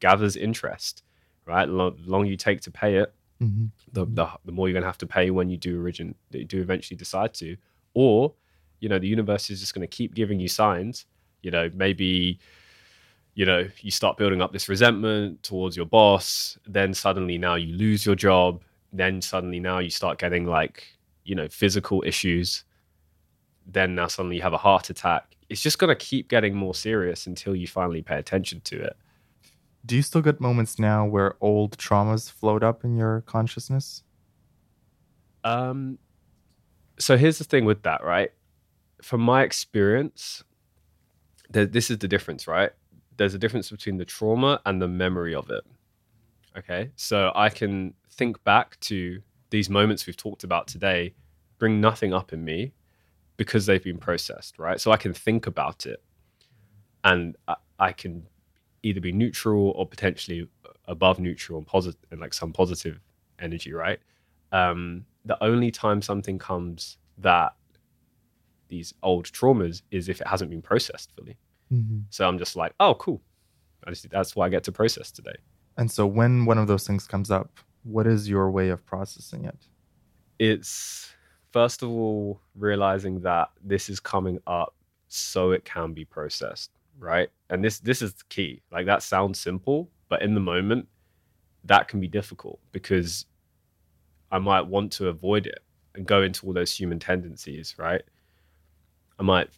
[0.00, 1.02] gathers interest
[1.44, 1.66] right?
[1.66, 3.12] The lo- longer you take to pay it
[3.42, 3.70] Mhm.
[3.92, 6.44] the, the, the more you're going to have to pay when you do origin you
[6.44, 7.56] do eventually decide to.
[7.94, 8.34] Or
[8.80, 11.06] you know the universe is just going to keep giving you signs.
[11.42, 12.38] You know maybe
[13.34, 17.74] you know you start building up this resentment towards your boss then suddenly now you
[17.74, 18.62] lose your job
[18.92, 20.84] then suddenly now you start getting like
[21.24, 22.64] you know physical issues
[23.66, 25.36] then now suddenly you have a heart attack.
[25.48, 28.96] It's just going to keep getting more serious until you finally pay attention to it
[29.84, 34.04] Do you still get moments now where old traumas float up in your consciousness?
[35.44, 35.98] Um,
[36.98, 38.30] so here's the thing with that, right?
[39.02, 40.44] From my experience,
[41.50, 42.70] there, this is the difference, right?
[43.16, 45.64] There's a difference between the trauma and the memory of it.
[46.56, 51.14] Okay, so I can think back to these moments we've talked about today,
[51.58, 52.72] bring nothing up in me
[53.36, 54.80] because they've been processed, right?
[54.80, 56.02] So I can think about it,
[57.04, 58.28] and I, I can
[58.82, 60.48] either be neutral or potentially
[60.86, 63.00] above neutral and positive, and like some positive
[63.38, 64.00] energy, right?
[64.52, 67.54] um, the only time something comes that
[68.68, 71.36] these old traumas is if it hasn't been processed fully.
[71.72, 72.00] Mm-hmm.
[72.10, 73.20] So I'm just like, oh, cool.
[73.86, 75.34] I just, that's what I get to process today.
[75.76, 79.46] And so when one of those things comes up, what is your way of processing
[79.46, 79.66] it?
[80.38, 81.10] It's
[81.50, 84.74] first of all realizing that this is coming up
[85.08, 87.28] so it can be processed, right?
[87.50, 88.62] And this this is the key.
[88.70, 90.88] Like that sounds simple, but in the moment,
[91.64, 93.26] that can be difficult because
[94.30, 95.60] I might want to avoid it
[95.94, 98.02] and go into all those human tendencies, right?
[99.18, 99.50] I might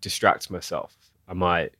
[0.00, 0.96] distract myself.
[1.26, 1.72] I might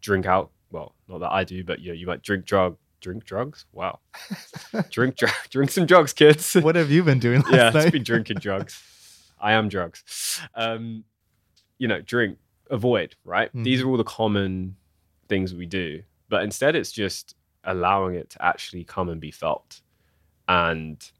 [0.00, 0.50] drink out.
[0.70, 3.66] Well, not that I do, but you know, you might drink drug, drink drugs.
[3.72, 4.00] Wow,
[4.90, 6.54] drink dr- drink some drugs, kids.
[6.62, 7.84] what have you been doing yeah, night?
[7.84, 8.82] it's been drinking drugs.
[9.40, 10.40] I am drugs.
[10.54, 11.04] Um,
[11.78, 12.38] you know, drink,
[12.72, 13.14] avoid.
[13.24, 13.50] Right.
[13.54, 13.84] These Mhm.
[13.84, 14.76] are all the common
[15.28, 19.82] things we do, but instead, it's just allowing it to actually come and be felt,
[20.48, 21.12] and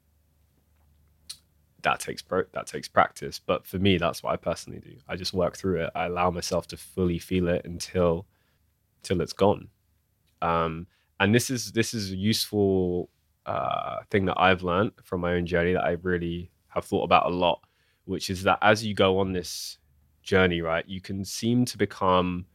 [1.83, 3.39] that takes pro- that takes practice.
[3.39, 4.95] But for me, that's what I personally do.
[5.07, 5.91] I just work through it.
[5.95, 8.25] I allow myself to fully feel it until
[9.03, 9.69] till it's gone.
[10.41, 10.87] Um,
[11.19, 13.09] and this is this is a useful
[13.45, 17.25] uh, thing that I've learned from my own journey that I really have thought about
[17.25, 17.61] a lot,
[18.05, 19.77] which is that as you go on this
[20.23, 22.45] journey, right, you can seem to become.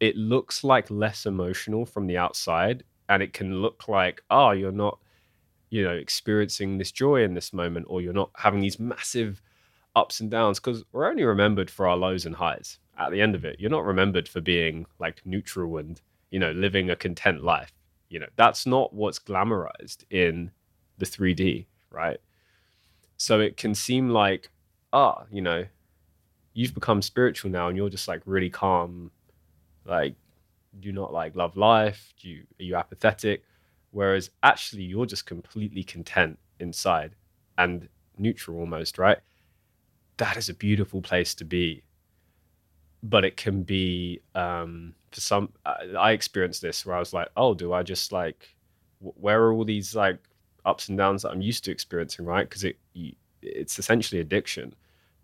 [0.00, 4.72] It looks like less emotional from the outside, and it can look like, oh, you're
[4.72, 4.98] not,
[5.70, 9.40] you know, experiencing this joy in this moment, or you're not having these massive
[9.96, 12.78] ups and downs, because we're only remembered for our lows and highs.
[12.98, 16.00] At the end of it, you're not remembered for being like neutral and
[16.34, 17.72] you know living a content life
[18.08, 20.50] you know that's not what's glamorized in
[20.98, 22.18] the 3d right
[23.16, 24.50] so it can seem like
[24.92, 25.64] ah you know
[26.54, 29.10] you've become spiritual now and you're just like really calm
[29.84, 30.14] like
[30.80, 33.44] do not like love life do you are you apathetic?
[33.90, 37.14] Whereas actually you're just completely content inside
[37.58, 39.18] and neutral almost right?
[40.16, 41.82] That is a beautiful place to be.
[43.02, 47.54] But it can be um for some I, experienced this where i was like oh
[47.54, 48.56] do i just like
[49.00, 50.18] wh- where are all these like
[50.64, 52.48] ups and downs that i'm used to experiencing right?
[52.48, 52.78] Because it
[53.42, 54.74] it's essentially addiction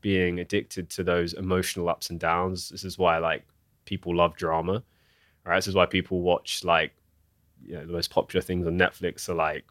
[0.00, 3.44] being addicted to those emotional ups and downs this is why like
[3.84, 4.82] people love drama
[5.44, 6.92] right this is why people watch like
[7.64, 9.64] you know the most popular things on netflix are like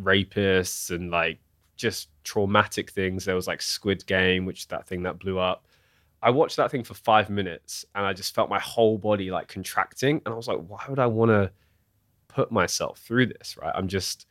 [0.00, 1.38] rapists and like
[1.76, 5.66] just traumatic things there was like squid game which that thing that blew up
[6.22, 9.48] I watched that thing for five minutes and I just felt my whole body like
[9.48, 10.20] contracting.
[10.24, 11.50] And I was like, why would I want to
[12.28, 13.56] put myself through this?
[13.60, 13.72] Right.
[13.74, 14.26] I'm just,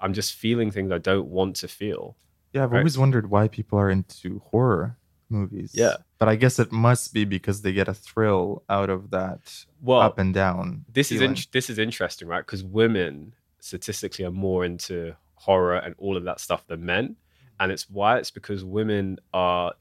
[0.00, 2.16] I'm just feeling things I don't want to feel.
[2.52, 2.78] Yeah, I've Right.
[2.78, 4.96] always wondered why people are into horror
[5.28, 5.72] movies.
[5.74, 5.96] Yeah.
[6.18, 10.00] But I guess it must be because they get a thrill out of that Well,
[10.00, 10.84] up and down.
[10.92, 12.44] this is in, this is interesting, right?
[12.44, 17.16] Because women statistically are more into horror and all of that stuff than men,
[17.60, 19.72] and it's why it's because women are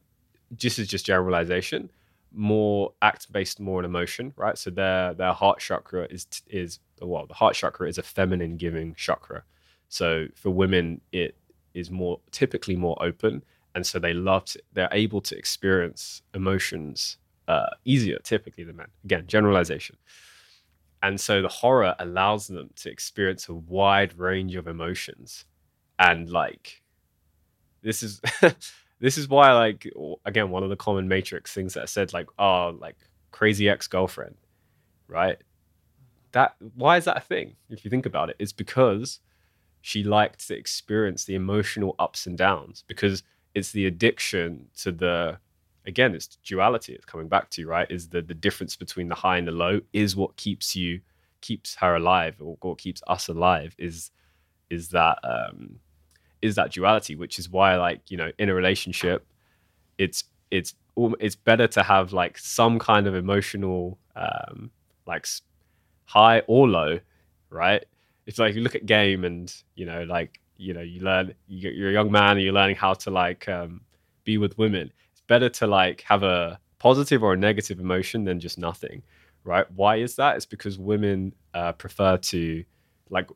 [0.56, 1.90] just as just generalization
[2.32, 7.26] more act based more on emotion right so their their heart chakra is is well
[7.26, 9.44] the heart chakra is a feminine giving chakra
[9.88, 11.36] so for women it
[11.74, 13.44] is more typically more open
[13.76, 17.18] and so they love to, they're able to experience emotions
[17.48, 18.88] uh, easier typically than men.
[19.04, 19.98] Again generalization.
[21.02, 25.46] And so the horror allows them to experience a wide range of emotions.
[25.98, 26.82] And like
[27.82, 28.22] this is
[29.00, 29.92] this is why like
[30.26, 32.98] again one of the common matrix things that I said like oh like
[33.32, 34.36] crazy ex-girlfriend
[35.08, 35.38] right?
[36.34, 39.20] That why is that a thing if you think about it it's because
[39.82, 43.24] she liked to experience the emotional ups and downs because
[43.56, 45.38] it's the addiction to the
[45.86, 47.90] again it's duality it's coming back to right?
[47.90, 51.02] Is the the difference between the high and the low is what keeps you
[51.42, 54.12] keeps her alive or what keeps us alive is
[54.70, 55.80] is that um
[56.42, 59.26] is that duality which is why like you know in a relationship
[59.98, 60.76] it's it's
[61.20, 64.70] it's better to have like some kind of emotional um
[65.06, 65.26] like
[66.06, 67.00] high or low
[67.50, 67.86] right
[68.30, 71.90] it's like you look at game and you know like you know you learn you're
[71.90, 73.82] a young man and you're learning how to like um,
[74.24, 74.92] be with women.
[75.12, 79.02] It's better to like have a positive or a negative emotion than just nothing
[79.44, 79.66] right?
[79.72, 80.36] Why is that?
[80.36, 82.64] It's because women uh, prefer to
[83.10, 83.30] like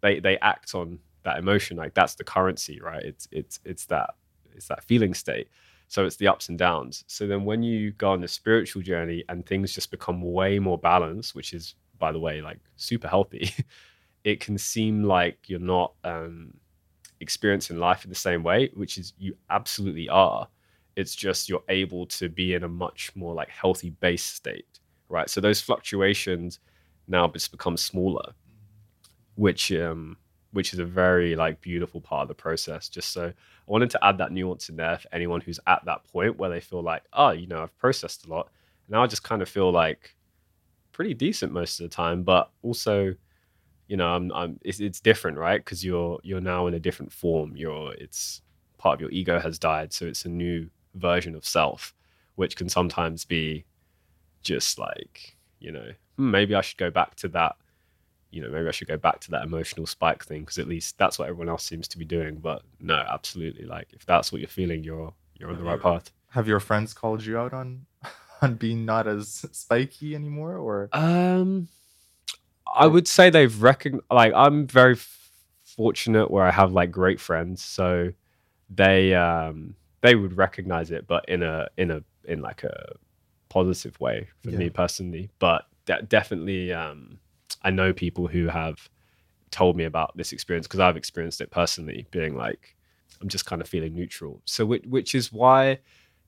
[0.00, 3.02] they they act on that emotion like that's the currency right?
[3.04, 4.14] It's it's it's that
[4.52, 5.48] it's that feeling state.
[5.86, 7.04] So it's the ups and downs.
[7.06, 10.78] So then when you go on the spiritual journey and things just become way more
[10.78, 13.52] balanced which is by the way like super healthy
[14.24, 16.52] it can seem like you're not um,
[17.20, 20.48] experiencing life in the same way, which is you absolutely are.
[20.96, 25.30] It's just you're able to be in a much more like healthy base state, right?
[25.30, 26.58] So those fluctuations
[27.08, 28.32] now just become smaller,
[29.36, 30.16] which um,
[30.52, 32.88] which is a very like beautiful part of the process.
[32.88, 33.32] Just so I
[33.66, 36.60] wanted to add that nuance in there for anyone who's at that point where they
[36.60, 38.50] feel like, oh, you know, I've processed a lot.
[38.88, 40.16] Now I just kind of feel like
[40.92, 43.14] pretty decent most of the time, but also
[43.90, 45.62] you know, I'm, I'm it's, it's different, right?
[45.62, 47.56] Because you're you're now in a different form.
[47.56, 48.40] You're it's
[48.78, 51.92] part of your ego has died, so it's a new version of self,
[52.36, 53.64] which can sometimes be
[54.42, 57.56] just like you know hmm, maybe I should go back to that.
[58.30, 60.96] You know, maybe I should go back to that emotional spike thing because at least
[60.96, 62.36] that's what everyone else seems to be doing.
[62.36, 66.12] But no, absolutely, like if that's what you're feeling, you're you're on the right path.
[66.28, 67.86] Have your friends called you out on
[68.40, 71.66] on being not as spiky anymore, or um?
[72.74, 74.04] I would say they've recognized.
[74.10, 75.30] Like, I'm very f-
[75.64, 78.12] fortunate where I have like great friends, so
[78.68, 82.94] they um they would recognize it, but in a in a in like a
[83.48, 84.58] positive way for yeah.
[84.58, 85.30] me personally.
[85.38, 87.18] But de- definitely, um,
[87.62, 88.88] I know people who have
[89.50, 92.76] told me about this experience because I've experienced it personally, being like,
[93.20, 94.40] I'm just kind of feeling neutral.
[94.44, 95.80] So, which, which is why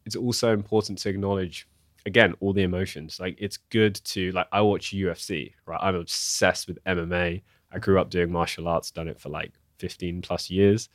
[0.05, 1.69] it's also important to acknowledge
[2.07, 3.19] again all the emotions.
[3.21, 5.81] Like it's good to like i watch ufc right?
[5.81, 10.23] I'm obsessed with mma i grew up doing martial arts done it for like 15
[10.23, 10.89] plus years.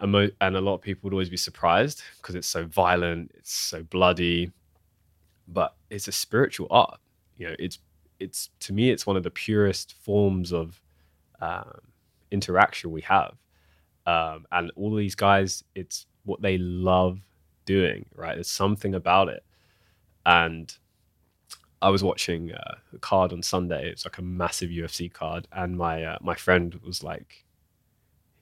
[0.00, 3.32] And, mo- and a lot of people would always be surprised because it's so violent
[3.34, 4.50] it's so bloody
[5.46, 6.98] but it's a spiritual art
[7.36, 7.54] you know?
[7.58, 7.78] It's
[8.20, 10.80] it's to me it's one of the purest forms of
[11.40, 11.78] um,
[12.30, 13.34] interaction we have.
[14.06, 17.20] Um, and all these guys it's what they love
[17.64, 18.34] doing right?
[18.34, 19.42] There's something about it
[20.26, 20.76] and
[21.82, 23.88] I was watching uh, a card on Sunday.
[23.90, 27.44] It's like a massive UFC card, and my uh, my friend was like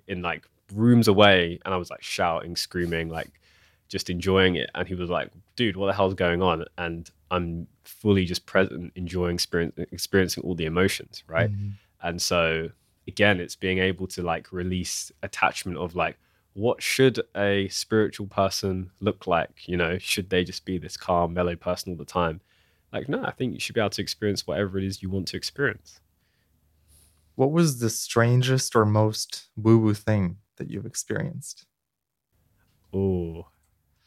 [0.07, 3.41] in like rooms away, and I was like shouting, screaming, like
[3.89, 4.71] just enjoying it.
[4.75, 8.93] And he was like, "Dude, what the hell's going on?" And I'm fully just present,
[8.95, 11.51] enjoying experience, experiencing all the emotions, right?
[11.51, 11.71] Mm-hmm.
[12.03, 12.71] And so
[13.09, 16.19] again, it's being able to like release attachment of like
[16.55, 19.67] what should a spiritual person look like?
[19.67, 22.41] You know, should they just be this calm, mellow person all the time?
[22.93, 25.29] Like, no, I think you should be able to experience whatever it is you want
[25.29, 26.01] to experience.
[27.37, 31.65] What was the strangest or most woo woo thing that you've experienced?
[32.93, 33.47] Oh,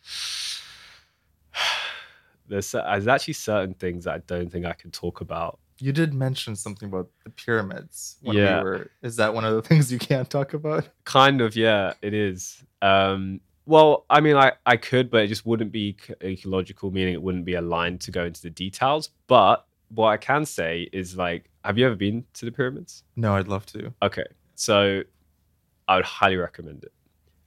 [2.47, 6.13] there's, there's actually certain things that I don't think I can talk about you did
[6.13, 8.59] mention something about the pyramids when yeah.
[8.59, 10.87] we were is that one of the things you can't talk about?
[11.03, 12.63] Kind of yeah it is.
[12.81, 17.21] Um well i mean i i could but it just wouldn't be ecological meaning it
[17.23, 19.09] wouldn't be aligned to go into the details.
[19.27, 23.03] But what i can say is like have you ever been to the pyramids?
[23.15, 23.93] No i'd love to.
[24.01, 24.25] Okay
[24.55, 25.01] so
[25.87, 26.91] i would highly recommend it.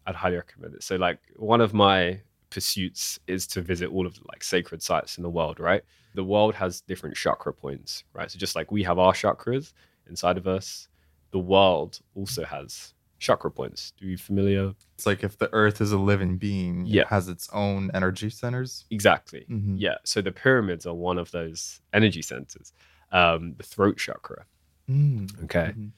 [0.06, 0.82] I'd highly recommend it.
[0.82, 2.20] So like one of my
[2.51, 5.83] pursuits is to visit all of the like sacred sites in the world right
[6.15, 8.29] the world has different chakra points, right?
[8.29, 9.73] So just like we have our chakras
[10.09, 10.89] inside of us,
[11.31, 13.93] the world also has chakra points.
[13.99, 14.75] Do you familiar?
[14.95, 17.03] It's like if the earth is a living being, yeah.
[17.03, 18.85] it has its own energy centers.
[18.91, 19.47] Exactly.
[19.49, 19.77] Mm-hmm.
[19.77, 19.97] Yeah.
[20.05, 22.73] So the pyramids are one of those energy centers.
[23.12, 24.45] Um, the throat chakra.
[24.91, 25.45] Mm.
[25.45, 25.70] Okay.
[25.70, 25.89] Mm-hmm.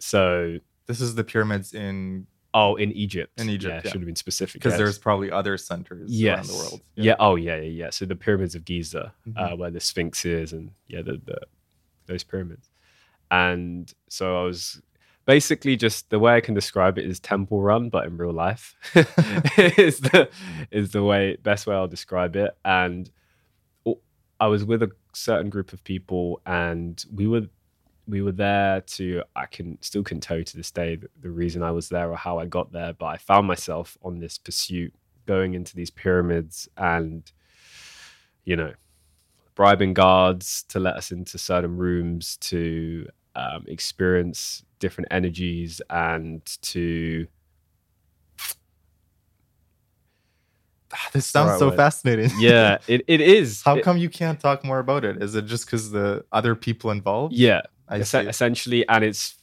[0.00, 3.40] So this is the pyramids in Oh, in Egypt.
[3.40, 3.90] In Egypt, yeah, yeah.
[3.90, 4.78] should have been specific because yes.
[4.78, 6.36] there's probably other centers yes.
[6.36, 6.80] around the world.
[6.96, 7.04] Yeah.
[7.04, 7.14] yeah.
[7.18, 7.90] Oh, yeah, yeah, yeah.
[7.90, 9.38] So the pyramids of Giza, mm-hmm.
[9.38, 11.40] uh, where the Sphinx is, and yeah, the, the
[12.06, 12.68] those pyramids.
[13.30, 14.82] And so I was
[15.24, 18.74] basically just the way I can describe it is temple run, but in real life
[18.94, 20.28] is the
[20.70, 22.54] is the way best way I'll describe it.
[22.64, 23.10] And
[24.42, 27.42] I was with a certain group of people, and we were
[28.08, 31.30] we were there to I can still can tell you to this day the, the
[31.30, 34.38] reason I was there or how I got there, but I found myself on this
[34.38, 34.92] pursuit
[35.26, 37.30] going into these pyramids and
[38.44, 38.72] you know
[39.54, 43.06] bribing guards to let us into certain rooms to
[43.36, 47.26] um, experience different energies and to
[51.12, 52.30] this sounds right so fascinating.
[52.38, 53.62] Yeah it, it is.
[53.64, 55.22] How It- come you can't talk more about it?
[55.22, 57.34] Is it just because the other people involved?
[57.34, 57.62] Yeah
[58.00, 59.36] Es- essentially and it's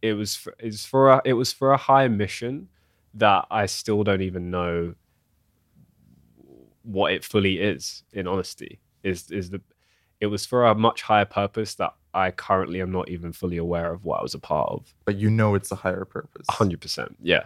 [0.00, 2.68] it was for, it's for a, it was for a high mission
[3.14, 4.94] that i still don't even know
[6.82, 9.60] what it fully is in honesty is is the
[10.20, 13.92] it was for a much higher purpose that i currently am not even fully aware
[13.92, 14.94] of what i was a part of.
[15.04, 16.46] But you know it's a higher purpose.
[16.48, 17.44] 100% yeah.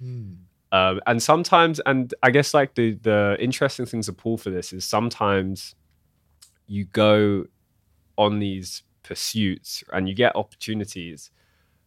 [0.00, 0.32] Hmm.
[0.72, 4.72] um, and sometimes and i guess like the the interesting thing to pull for this
[4.72, 5.74] is sometimes
[6.66, 7.44] you go
[8.16, 11.30] on these pursuits and you get opportunities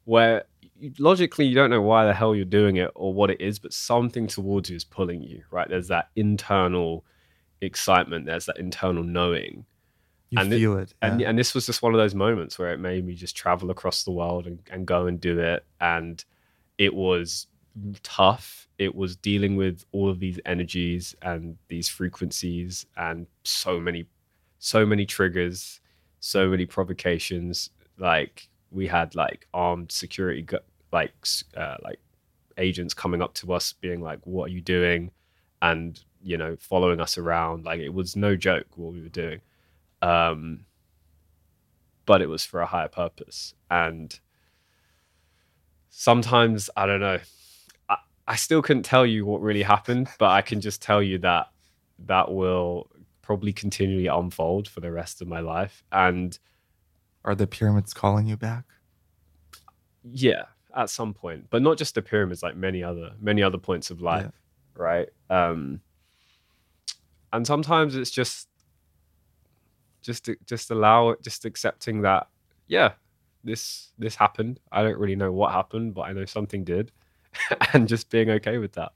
[0.05, 0.43] where
[0.77, 3.57] you, logically you don't know why the hell you're doing it or what it is
[3.57, 5.69] but something towards you is pulling you right?
[5.69, 7.05] There's that internal
[7.65, 8.25] excitement.
[8.25, 9.65] There's that internal knowing.
[10.29, 11.29] You And feel it, and yeah.
[11.29, 14.03] and this was just one of those moments where it made me just travel across
[14.03, 15.63] the world and, and go and do it.
[15.79, 16.23] And
[16.77, 17.47] it was
[18.01, 18.67] tough.
[18.79, 24.07] It was dealing with all of these energies and these frequencies and so many
[24.57, 25.81] so many triggers
[26.23, 27.69] so many provocations.
[27.97, 30.45] Like we had like armed security
[30.91, 31.13] like
[31.57, 31.99] uh, like
[32.57, 35.11] agents coming up to us being like what are you doing?
[35.61, 37.65] and you know following us around.
[37.65, 39.41] Like it was no joke what we were doing.
[40.01, 40.65] Um
[42.05, 43.53] but it was for a higher purpose.
[43.71, 44.19] And
[45.95, 47.19] sometimes i don't know
[47.87, 47.97] I,
[48.27, 51.51] I still couldn't tell you what really happened but i can just tell you that
[52.07, 52.89] that will
[53.23, 55.83] probably continually unfold for the rest of my life.
[55.91, 56.37] And
[57.25, 58.65] are the pyramids calling you back?
[60.03, 60.43] Yeah
[60.75, 64.01] at some point but not just the pyramids like many other many other points of
[64.01, 64.31] life
[64.75, 65.09] right?
[65.29, 65.81] Um
[67.31, 68.47] and sometimes it's just
[70.01, 72.27] just just allow just accepting that
[72.67, 72.93] yeah
[73.43, 74.59] this this happened.
[74.71, 76.91] I don't really know what happened but i know something did.
[77.73, 78.93] And just being okay with that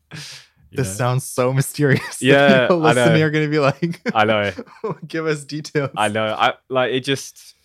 [0.72, 4.52] this sounds so mysterious Yeah, people listening are gonna be like i know
[5.08, 6.28] give us details I know.
[6.28, 7.56] I like it just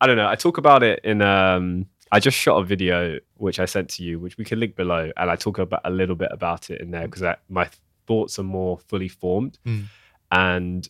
[0.00, 0.28] I don't know.
[0.28, 4.04] I talk about it in um I just shot a video which I sent to
[4.04, 6.80] you, which we can link below, and I talk about a little bit about it
[6.80, 7.68] in there because my
[8.06, 9.58] thoughts are more fully formed.
[9.66, 9.84] Mm.
[10.30, 10.88] And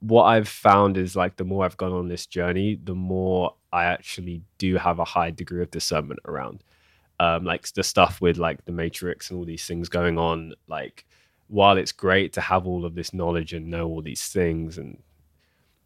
[0.00, 3.84] what I've found is like the more I've gone on this journey, the more I
[3.84, 6.62] actually do have a high degree of discernment around.
[7.20, 11.04] Um, like the stuff with like the Matrix and all these things going on, like
[11.52, 15.02] while it's great to have all of this knowledge and know all these things and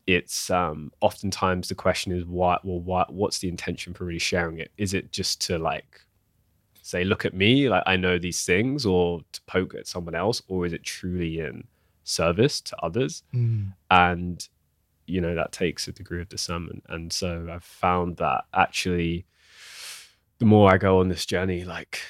[0.06, 4.58] it's um oftentimes the question is why well why what's the intention for really sharing
[4.58, 4.70] it?
[4.78, 6.00] Is it just to like
[6.82, 10.40] say look at me like i know these things or to poke at someone else
[10.46, 11.64] or is it truly in
[12.04, 13.24] service to others?
[13.34, 13.72] Mm.
[13.90, 14.48] and
[15.08, 16.84] you know that takes a degree of discernment.
[16.88, 19.26] And so i've found that actually
[20.38, 22.00] the more i go on this journey like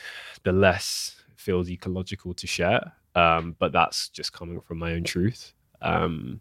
[0.43, 5.05] the less it feels ecological to share um but that's just coming from my own
[5.05, 6.41] truth um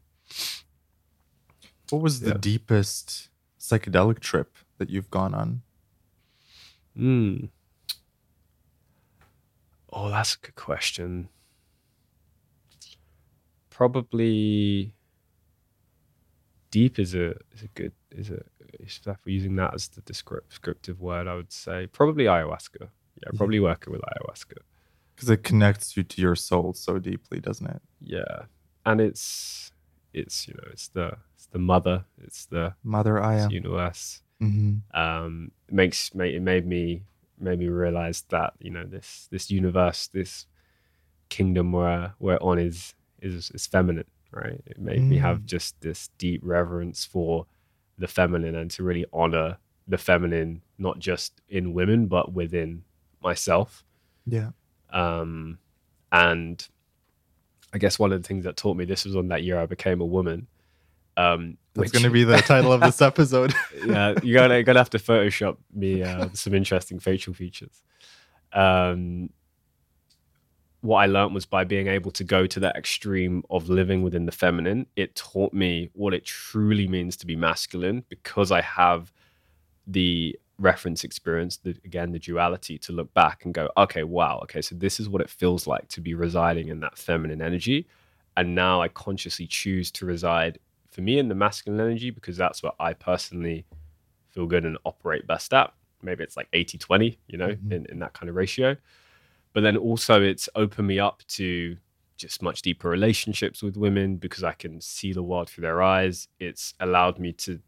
[1.90, 2.38] what was the Yeah.
[2.38, 3.30] deepest
[3.60, 5.62] psychedelic trip that you've gone on
[6.98, 7.49] Mm.
[9.91, 11.28] Oh, that's a good question.
[13.70, 14.94] Probably
[16.72, 18.41] deep is a is a good is a
[18.80, 22.82] if we're using that as the descriptive word, I would say probably ayahuasca.
[22.82, 23.38] Yeah, Yeah.
[23.38, 24.58] probably working with ayahuasca.
[25.16, 28.46] because it connects you to your soul so deeply doesn't it Yeah,
[28.86, 29.72] and it's
[30.14, 34.22] it's you know it's the it's the mother, it's the mother aya universe.
[34.40, 37.04] hmm um, it makes ma- it made me
[37.40, 40.46] made me realize that you know this this universe, this
[41.30, 44.62] kingdom we're we're on is is is feminine, right?
[44.66, 45.46] It made me have Mm.
[45.46, 47.46] just this deep reverence for
[47.98, 49.58] the feminine and to really honor
[49.88, 52.84] the feminine, not just in women but within
[53.22, 53.84] myself.
[54.26, 54.50] yeah
[54.92, 55.60] Um,
[56.12, 56.68] and
[57.74, 59.66] I guess one of the things that taught me this was on that year I
[59.66, 60.48] became a woman.
[61.18, 63.54] Um, that's going to be the title of this episode
[63.86, 67.82] yeah, you're gonna, you're gonna have to Photoshop me uh, some interesting facial features.
[68.54, 69.30] Um,
[70.82, 74.26] what I learned was by being able to go to that extreme of living within
[74.26, 79.12] the feminine, it taught me what it truly means to be masculine because I have
[79.88, 84.62] the reference experience, the, again, the duality to look back and go, okay, wow, okay,
[84.62, 87.88] so this is what it feels like to be residing in that feminine energy.
[88.38, 92.64] And now I consciously choose to reside for me in the masculine energy because that's
[92.64, 93.66] what I personally
[94.30, 95.74] feel good and operate best at.
[96.02, 97.72] Maybe it's like 80 20, you know, mm-hmm.
[97.72, 98.78] in, in that kind of ratio.
[99.56, 101.77] But then also it's opened me up to
[102.18, 106.27] just much deeper relationships with women because I can see the world through their eyes.
[106.41, 107.61] It's allowed me to,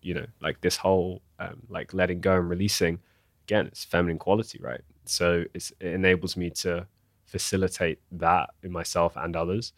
[0.00, 3.00] you know, like this whole um, like letting go and releasing.
[3.44, 4.80] Again, it's feminine quality, right?
[5.04, 6.86] So it enables me to
[7.26, 9.74] facilitate that in myself and others.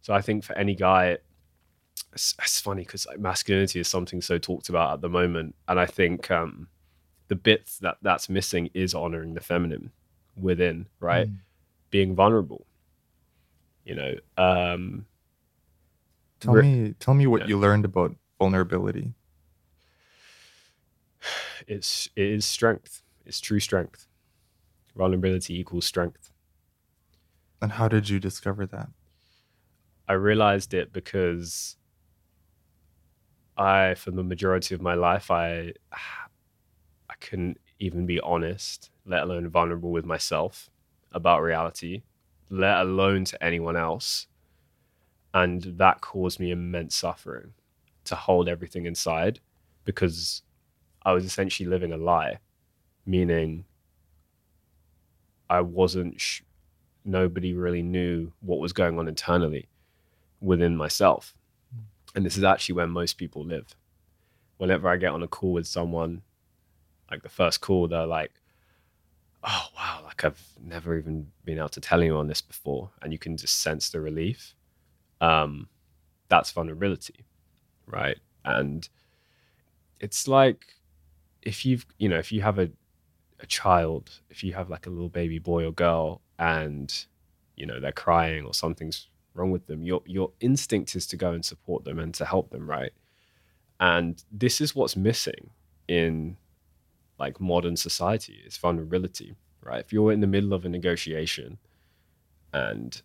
[0.00, 1.18] So I think for any guy,
[2.14, 5.78] it's, it's funny because like masculinity is something so talked about at the moment, and
[5.78, 6.68] I think um,
[7.28, 9.92] the bits that that's missing is honoring the feminine
[10.36, 11.28] within, right?
[11.28, 11.38] Mm.
[11.90, 12.66] Being vulnerable,
[13.84, 14.14] you know.
[14.36, 15.06] Um,
[16.40, 19.14] tell me, tell me what you learned about vulnerability.
[21.66, 23.02] It's it is strength.
[23.24, 24.06] It's true strength.
[24.94, 26.32] Vulnerability equals strength.
[27.60, 28.88] And how did you discover that?
[30.08, 31.76] I realized it because
[33.56, 39.48] I, for the majority of my life, I I couldn't even be honest, let alone
[39.48, 40.68] vulnerable with myself
[41.12, 42.02] about reality,
[42.50, 44.26] let alone to anyone else.
[45.32, 47.52] And that caused me immense suffering
[48.04, 49.40] to hold everything inside
[49.84, 50.42] because
[51.02, 52.38] I was essentially living a lie,
[53.04, 53.64] meaning
[55.48, 56.42] I wasn't, sh-
[57.04, 59.68] nobody really knew what was going on internally
[60.40, 61.34] within myself.
[62.14, 63.76] And this is actually where most people live.
[64.56, 66.22] Whenever I get on a call with someone,
[67.10, 68.32] like the first call, they're like,
[69.46, 72.90] oh, wow, like I've never even been able to tell anyone this before.
[73.00, 74.54] And you can just sense the relief.
[75.20, 75.68] Um,
[76.28, 77.24] that's vulnerability,
[77.86, 78.18] right?
[78.44, 78.88] And
[80.00, 80.66] it's like
[81.42, 82.70] if you've, you know, if you have a,
[83.40, 86.92] a child, if you have like a little baby boy or girl and,
[87.54, 91.32] you know, they're crying or something's wrong with them, your your instinct is to go
[91.32, 92.92] and support them and to help them, right?
[93.78, 95.50] And this is what's missing
[95.86, 96.36] in
[97.18, 99.80] like modern society is vulnerability, right?
[99.80, 101.58] If you're in the middle of a negotiation
[102.52, 103.00] and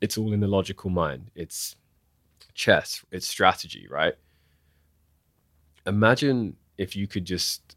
[0.00, 1.76] it's all in the logical mind, it's
[2.54, 4.14] chess, it's strategy, right?
[5.86, 7.76] Imagine if you could just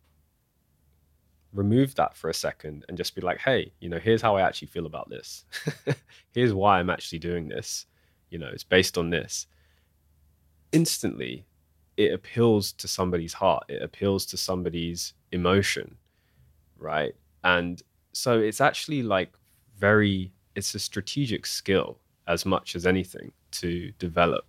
[1.54, 4.42] remove that for a second and just be like, hey, you know, here's how I
[4.42, 5.46] actually feel about this.
[6.32, 7.86] here's why I'm actually doing this.
[8.30, 9.48] You know, it's based on this.
[10.72, 11.46] Instantly,
[12.06, 15.98] it appeals to somebody's heart, it appeals to somebody's emotion,
[16.78, 17.14] right?
[17.44, 17.82] And
[18.14, 19.34] so it's actually like
[19.78, 21.98] very, it's a strategic skill
[22.28, 24.46] as much as anything to develop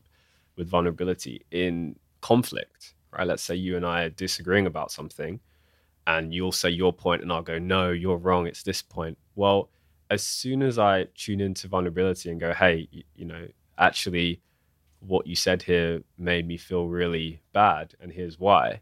[0.56, 3.26] with vulnerability in conflict, right?
[3.26, 5.40] Let's say you and I are disagreeing about something
[6.06, 8.46] and you'll say your point and I'll go, no, you're wrong.
[8.46, 9.16] It's this point.
[9.34, 9.70] Well,
[10.10, 13.46] as soon as I tune into vulnerability and go, hey, you, know,
[13.78, 14.40] actually,
[15.06, 18.80] what you said here made me feel really bad, and here's why.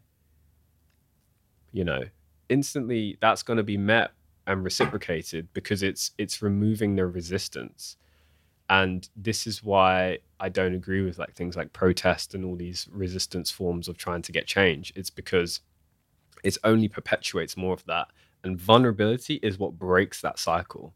[1.71, 2.03] You know,
[2.49, 4.11] instantly that's going to be met
[4.47, 7.95] and reciprocated because it's it's removing the resistance
[8.69, 12.87] and this is why i don't agree with like things like protest and all these
[12.91, 15.61] resistance forms of trying to get change it's because
[16.43, 18.07] it only perpetuates more of that.
[18.43, 20.93] And vulnerability is what breaks that cycle.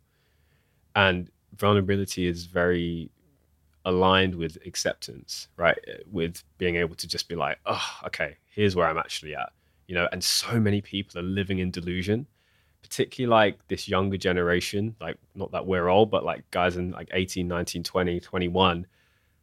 [0.95, 3.11] And vulnerability is very
[3.85, 5.77] aligned with acceptance, right?
[5.87, 9.51] Uh, with being able to just be like, oh, okay, here's where I'm actually at.
[9.87, 12.25] You know, and so many people are living in delusion,
[12.81, 17.09] particularly like this younger generation, like not that we're old, but like guys in like
[17.13, 18.87] 18, 19, 20, 21.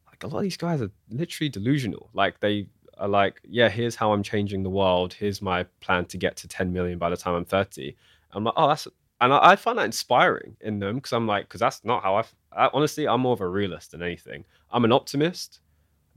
[0.07, 2.09] Like a lot of these guys are literally delusional.
[2.13, 2.67] Like they
[2.97, 5.13] are like, yeah, here's how I'm changing the world.
[5.13, 7.95] Here's my plan to get to 10 million by the time I'm 30.
[8.33, 8.87] I'm like, oh, that's,
[9.23, 12.15] and I, I find that inspiring in them because I'm like, because that's not how
[12.17, 14.43] I, I, honestly, I'm more of a realist than anything.
[14.69, 15.61] I'm an optimist,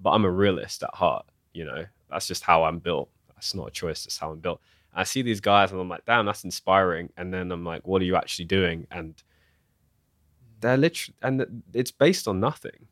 [0.00, 1.26] but I'm a realist at heart.
[1.52, 3.08] You know, that's just how I'm built.
[3.28, 4.04] That's not a choice.
[4.04, 4.60] That's how I'm built.
[4.92, 7.10] And I see these guys and I'm like, damn, that's inspiring.
[7.16, 8.86] And then I'm like, what are you actually doing?
[8.90, 9.22] And
[10.60, 12.88] they're literally, and it's based on nothing.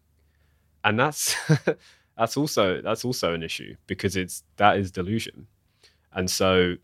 [0.84, 1.34] And that's,
[2.16, 5.46] that's also that's also an issue because it's that is delusion
[6.12, 6.74] and so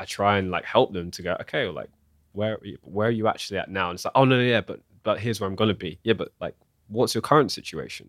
[0.00, 1.90] i try and like help them to go okay well, like
[2.38, 4.80] where where are you actually at now and it's like oh no, no yeah but
[5.02, 6.54] but here's where i'm going to be yeah but like
[6.86, 8.08] what's your current situation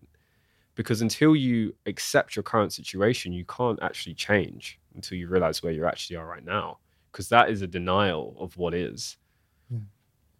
[0.76, 5.72] because until you accept your current situation you can't actually change until you realize where
[5.72, 6.78] you actually are right now
[7.10, 9.16] because that is a denial of what is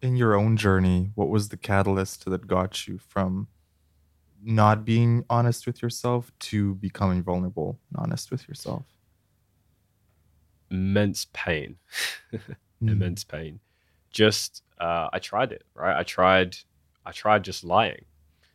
[0.01, 3.47] in your own journey what was the catalyst that got you from
[4.43, 8.85] not being honest with yourself to becoming vulnerable and honest with yourself?
[10.71, 11.75] immense pain,
[12.81, 12.93] Mm.
[12.93, 13.59] immense pain.
[14.11, 15.97] Just uh, I tried it, right?
[15.97, 16.57] I tried,
[17.05, 18.05] I tried just lying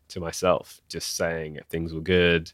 [0.08, 2.52] to myself, just saying things were good.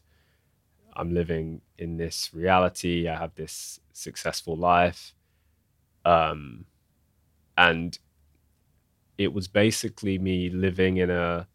[0.95, 3.07] I'm living in this reality.
[3.07, 5.13] I have this successful life,
[6.05, 6.65] um,
[7.57, 7.97] and
[9.17, 11.47] it was basically me living in a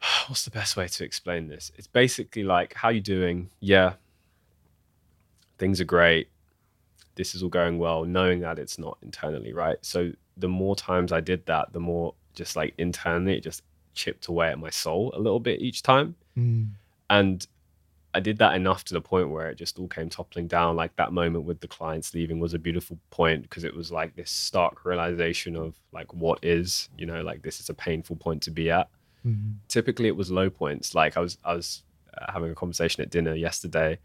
[0.28, 3.94] what's the best way to explain this it's basically like how you doing yeah
[5.58, 6.28] things are great
[7.18, 11.12] this is all going well knowing that it's not internally right so the more times
[11.12, 13.62] i did that the more just like internally it just
[13.94, 16.68] chipped away at my soul a little bit each time Mm.
[17.10, 17.46] and
[18.14, 20.76] I did that enough to the point where it just all came toppling down.
[20.76, 24.16] Like that moment with the clients leaving was a beautiful point because it was like
[24.16, 28.42] this stark realization of like what is, you know, like this is a painful point
[28.44, 28.88] to be at.
[29.26, 29.56] Mm.
[29.68, 30.94] Typically, it was low points.
[30.94, 31.82] Like I was, I was
[32.16, 33.98] uh, having a conversation at dinner yesterday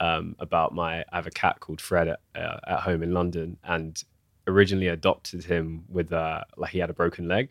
[0.00, 1.00] um, about my.
[1.00, 4.02] I have a cat called Fred at, uh, at home in London, and
[4.46, 7.50] originally adopted him with uh, like he had a broken leg,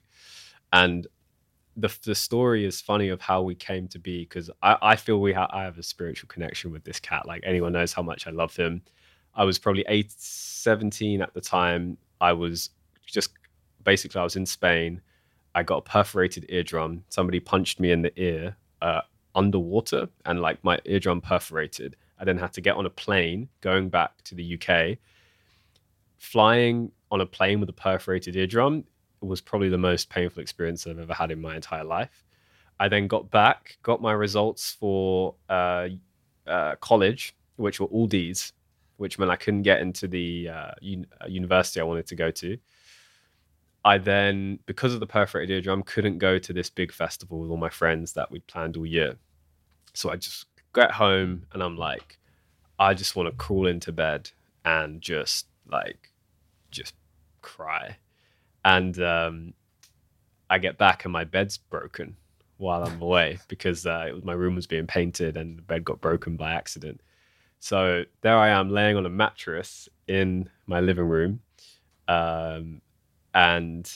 [0.74, 1.08] and
[1.76, 5.22] the the story is funny of how we came to be because I, I feel
[5.22, 7.28] we ha- I have a spiritual connection with this cat.
[7.28, 8.82] Like anyone knows how much I love him.
[9.36, 11.98] I was probably eight, 17 at the time.
[12.20, 12.72] I was
[13.06, 13.30] just
[13.84, 15.02] basically I was in Spain.
[15.54, 17.04] I got a perforated eardrum.
[17.10, 19.02] Somebody punched me in the ear uh,
[19.36, 21.96] underwater, and like my eardrum perforated.
[22.20, 24.98] I then had to get on a plane going back to the UK.
[26.18, 28.84] Flying on a plane with a perforated eardrum
[29.22, 32.24] was probably the most painful experience I've ever had in my entire life.
[32.80, 35.90] I then got back, got my results for uh,
[36.46, 38.54] uh, college, which were all D's,
[38.98, 42.30] which meant I couldn't get into the uh, un- uh, university I wanted to go
[42.32, 42.58] to.
[43.84, 47.58] I then, because of the perforated eardrum, couldn't go to this big festival with all
[47.58, 49.16] my friends that we'd planned all year.
[49.94, 50.46] So I just
[50.78, 52.18] get home and I'm like,
[52.80, 54.30] I just want to crawl into bed
[54.64, 56.12] and just like,
[56.72, 56.94] just
[57.42, 57.98] cry
[58.64, 59.54] and um,
[60.50, 62.18] I get back and my bed's broken
[62.58, 66.02] while I'm away because uh, was, my room was being painted and the bed got
[66.02, 67.02] broken by accident.
[67.60, 71.40] So there I am laying on a mattress in my living room,
[72.08, 72.82] um,
[73.34, 73.90] and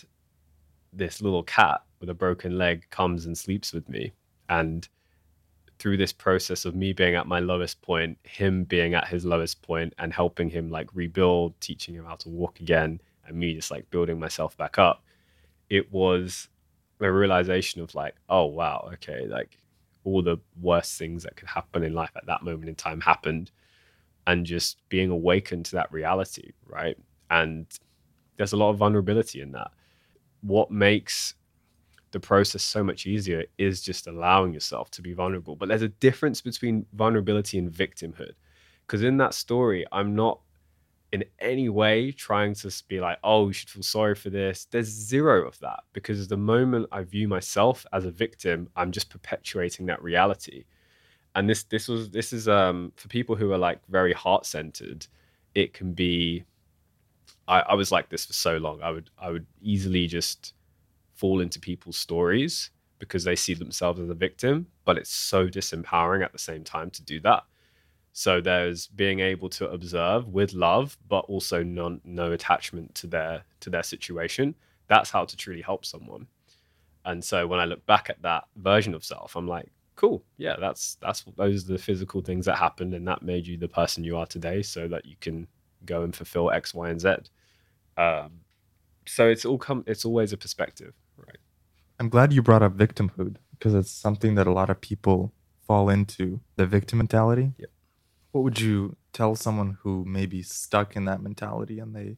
[0.94, 4.14] this little cat with a broken leg comes and sleeps with me.
[4.50, 4.88] And
[5.82, 9.64] through this process of me being at my lowest point, him being at his lowest
[9.64, 13.72] point, and helping him like rebuild, teaching him how to walk again, and me just
[13.72, 15.04] like building myself back up,
[15.72, 16.50] it was
[17.00, 19.58] a realization of like, oh wow, okay, like
[20.04, 23.50] all the worst things that could happen in life at that moment in time happened,
[24.28, 26.96] and just being awakened to that reality, right?
[27.32, 27.66] And
[28.38, 29.72] there's a lot of vulnerability in that.
[30.42, 31.34] What makes
[32.12, 35.56] the process so much easier is just allowing yourself to be vulnerable.
[35.56, 38.34] But there's a difference between vulnerability and victimhood.
[38.86, 40.42] Because in that story, I'm not
[41.12, 44.66] in any way trying to be like, oh, you should feel sorry for this.
[44.72, 49.10] There's zero of that because the moment I view myself as a victim, I'm just
[49.10, 50.66] perpetuating that reality.
[51.36, 55.08] And this this was this is um for people who are like very heart centered,
[55.56, 56.44] it can be
[57.48, 58.82] I, I was like this for so long.
[58.82, 60.54] I would I would easily just
[61.22, 66.24] fall into people's stories because they see themselves as a victim, but it's so disempowering
[66.24, 67.44] at the same time to do that.
[68.12, 73.44] So there's being able to observe with love, but also non, no attachment to their
[73.60, 74.56] to their situation.
[74.88, 76.26] That's how to truly help someone.
[77.06, 80.56] And so when I look back at that version of self, I'm like, cool, yeah,
[80.60, 84.04] that's that's those are the physical things that happened, and that made you the person
[84.04, 85.48] you are today, so that you can
[85.86, 87.10] go and fulfill X, Y, and Z.
[87.96, 88.42] Um,
[89.06, 89.84] so it's all come.
[89.88, 90.94] It's always a perspective?
[92.02, 95.32] I'm glad you brought up victimhood because it's something that a lot of people
[95.68, 97.52] fall into the victim mentality.
[97.60, 97.70] Yep.
[98.32, 102.18] What would you tell someone who may be stuck in that mentality and they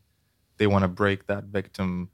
[0.55, 2.11] they want to break that victim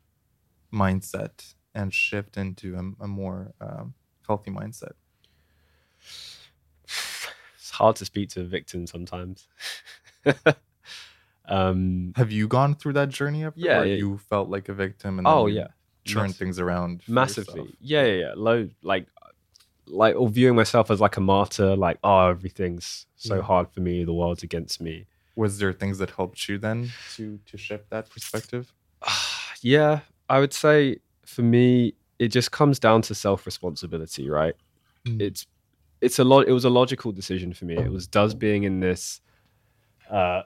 [0.74, 3.94] mindset and shift into a, a more um,
[4.26, 4.94] healthy mindset?
[7.56, 9.48] It's hard to speak to a victim sometimes.
[11.46, 13.54] um, Have you gone through that journey ever?
[13.56, 13.96] Yeah, or yeah.
[13.98, 15.68] you felt like a victim and oh then you yeah,
[16.14, 17.76] turn things around massively.
[17.81, 18.34] Yeah, yeah, yeah.
[18.36, 19.07] Low, like,
[19.88, 21.76] like, or viewing myself as like a martyr.
[21.76, 23.41] Like, oh, everything's so Yeah.
[23.41, 24.03] hard for me.
[24.03, 25.06] The world's against me.
[25.36, 28.73] Was there things that helped you then to to shift that perspective?
[29.61, 34.56] yeah, I would say for me, it just comes down to self responsibility, right?
[35.06, 35.22] Mm.
[35.22, 35.45] It's
[36.02, 36.48] it's a lot.
[36.48, 37.77] It was a logical decision for me.
[37.77, 39.22] It was does being in this,
[40.10, 40.44] uh,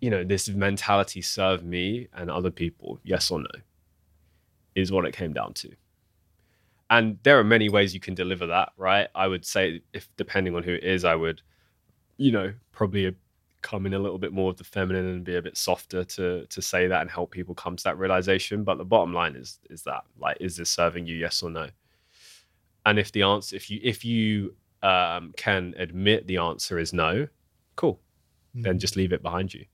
[0.00, 2.98] you know, this mentality serve me and other people?
[3.04, 3.46] Yes or no?
[4.76, 5.70] Is what it came down to.
[6.88, 9.08] And there are many ways you can deliver that, right?
[9.14, 11.42] I would say if depending on who it is, I would,
[12.16, 13.12] you know, probably
[13.62, 16.46] come in a little bit more of the feminine and be a bit softer to
[16.46, 18.62] to say that and help people come to that realization.
[18.62, 21.16] But the bottom line is is that like, is this serving you?
[21.16, 21.68] Yes or no?
[22.84, 27.26] And if the answer, if you if you um, can admit the answer is no,
[27.74, 27.94] cool,
[28.54, 28.62] mm-hmm.
[28.62, 29.64] then just leave it behind you.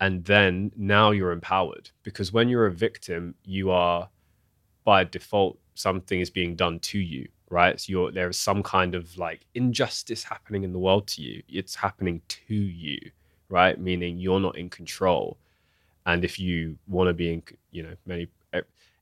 [0.00, 4.10] And then now you're empowered because when you're a victim, you are
[4.84, 7.78] by default something is being done to you right?
[7.78, 11.42] So you're there is some kind of like injustice happening in the world to you.
[11.48, 12.98] It's happening to you
[13.50, 13.78] right?
[13.78, 15.36] Meaning you're not in control.
[16.06, 18.28] And if you want to be in you know many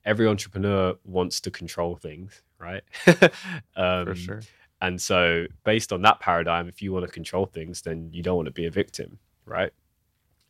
[0.05, 2.82] every entrepreneur wants to control things right?
[3.77, 4.40] Um, for sure.
[4.82, 8.36] and so based on that paradigm if you want to control things then you don't
[8.36, 9.73] want to be a victim right?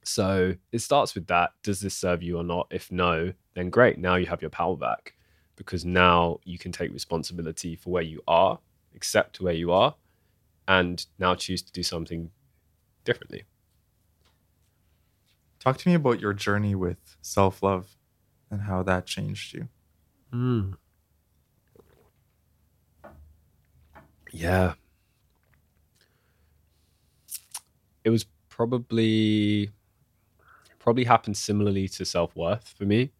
[0.03, 1.51] So it starts with that.
[1.63, 2.67] Does this serve you or not?
[2.71, 3.99] If no then great.
[3.99, 5.15] Now you have your power back
[5.61, 8.61] because now you can take responsibility for where you are,
[8.97, 9.95] accept where you are,
[10.67, 12.31] and now choose to do something
[13.05, 13.43] differently.
[15.59, 17.99] Talk to me about your journey with self love
[18.51, 19.69] and how that changed you.
[20.33, 20.77] Mm.
[24.33, 24.73] Yeah.
[28.03, 29.69] It was probably
[30.79, 33.11] probably happened similarly to self worth for me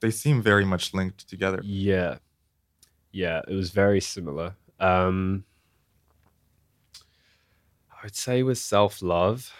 [0.00, 1.60] they seem very much linked together.
[1.62, 2.18] Yeah,
[3.12, 4.54] yeah, it was very similar.
[4.78, 5.44] Um,
[7.90, 9.52] I would say with self love.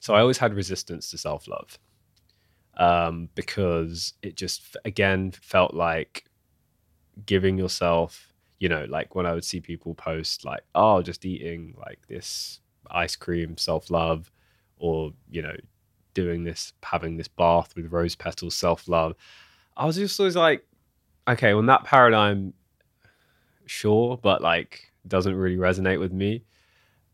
[0.00, 1.78] So I always had resistance to self love
[2.76, 6.24] um, because it just again felt like
[7.24, 11.74] giving yourself, you know, like when I would see people post like, "Oh, just eating
[11.78, 12.60] like this
[12.90, 14.30] ice cream, self love,"
[14.78, 15.56] or you know,
[16.16, 19.14] doing this, having this bath with rose petals, self love.
[19.76, 20.66] I was just always like,
[21.28, 22.54] okay, well, that paradigm,
[23.66, 26.42] sure, but like doesn't really resonate with me.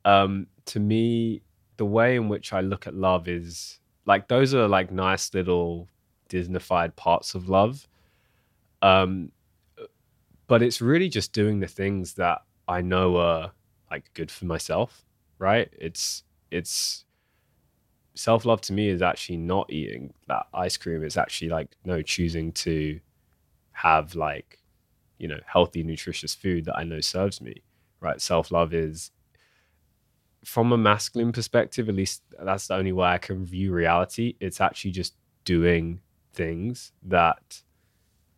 [0.05, 1.43] Um, to me,
[1.79, 5.89] the way in which I look at love is like those are like nice little
[6.29, 7.89] Disneyfied parts of love.
[8.83, 9.33] Um,
[10.47, 13.51] but it's really just doing the things that I know are
[13.91, 15.05] like good for myself,
[15.39, 15.69] right?
[15.77, 16.23] It's
[16.53, 17.05] it's
[18.15, 21.03] self love to me is actually not eating that ice cream.
[21.03, 23.01] It's actually like no choosing to
[23.73, 24.59] have like
[25.19, 27.63] you know healthy, nutritious food that I know serves me.
[28.01, 28.21] Right.
[28.21, 29.11] Self love is
[30.45, 34.35] from a masculine perspective, at least that's the only way I can view reality.
[34.41, 35.15] It's actually just
[35.45, 36.01] doing
[36.35, 37.63] things that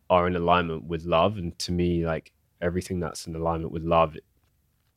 [0.09, 1.37] are in alignment with love.
[1.37, 2.31] And to me, like
[2.61, 4.15] everything that's in alignment with love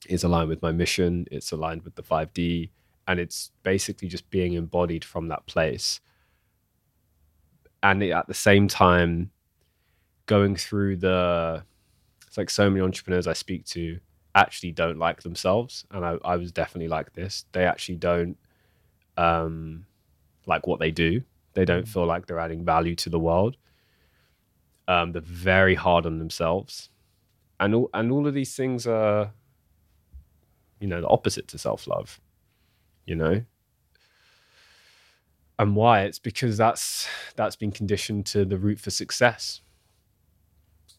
[0.09, 1.27] is aligned with my mission.
[1.31, 2.71] It's aligned with the 5D
[3.09, 6.01] and it's basically just being embodied from that place.
[7.83, 9.31] And at the same time
[10.27, 11.65] going through the
[12.27, 13.99] it's like so many entrepreneurs i speak to
[14.35, 15.87] actually don't like themselves.
[15.91, 17.47] And i, I was definitely like this.
[17.53, 18.37] They actually don't
[19.17, 19.87] um,
[20.47, 21.23] like what they do.
[21.55, 21.89] They don't mm.
[21.89, 23.57] feel like they're adding value to the world.
[24.87, 26.91] Um, they're very hard on themselves.
[27.59, 29.33] And all, and all of these things are
[30.79, 32.21] you know the opposite to self-love
[33.09, 33.43] you know?
[35.59, 36.03] And why?
[36.03, 39.61] It's because that's that's been conditioned to the route for success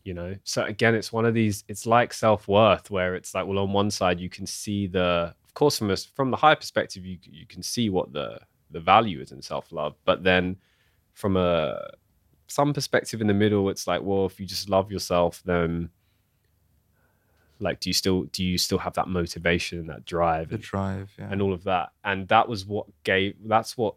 [0.03, 0.35] you know?
[0.43, 3.91] So again it's one of these it's like self-worth where it's like well on one
[3.91, 7.45] side you can see the of course from a, from the high perspective you you
[7.45, 8.39] can see what the
[8.71, 10.55] the value is in self-love but then
[11.13, 11.89] from a
[12.47, 15.89] some perspective in the middle it's like well if you just love yourself then
[17.59, 20.63] like do you still do you still have that motivation and that drive the and,
[20.63, 21.27] drive yeah.
[21.31, 21.89] and all of that?
[22.03, 23.95] And that was what gave that's what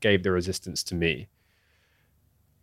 [0.00, 1.28] gave the resistance to me.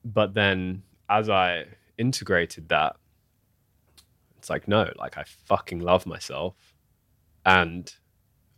[0.04, 1.66] But then as i
[1.98, 2.96] integrated that
[4.38, 6.56] it's like no like i fucking love myself
[7.46, 7.96] and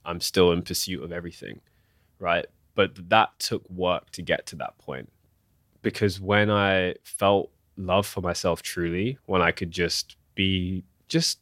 [0.06, 1.60] i'm still in pursuit of everything
[2.22, 2.46] right?
[2.76, 5.12] But that took work to get to that point.
[5.82, 11.40] Because when i felt love for myself truly when i could just be just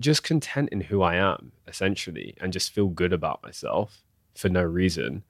[0.00, 4.02] just content in who I am essentially and just feel good about myself
[4.34, 5.22] for no reason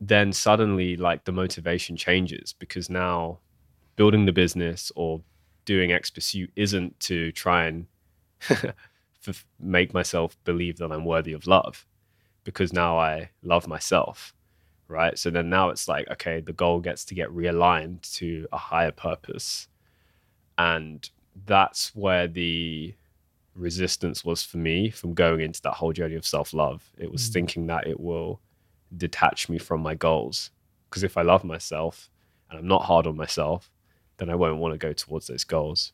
[0.00, 3.38] then suddenly like the motivation changes because now
[3.94, 5.22] building the business or
[5.64, 7.86] doing X pursuit isn't to try and
[9.60, 11.86] make myself believe that I'm worthy of love
[12.42, 14.34] because now I love myself
[14.88, 15.16] right?
[15.16, 18.92] So then now it's like okay the goal gets to get realigned to a higher
[18.92, 19.68] purpose
[20.58, 21.08] and
[21.44, 22.94] that's where the
[23.54, 26.82] resistance was for me from going into that whole journey of self love.
[26.98, 27.32] It was mm.
[27.32, 28.40] thinking that it will
[28.96, 30.50] detach me from my goals.
[30.88, 32.10] Because if I love myself
[32.50, 33.70] and I'm not hard on myself,
[34.18, 35.92] then I won't want to go towards those goals.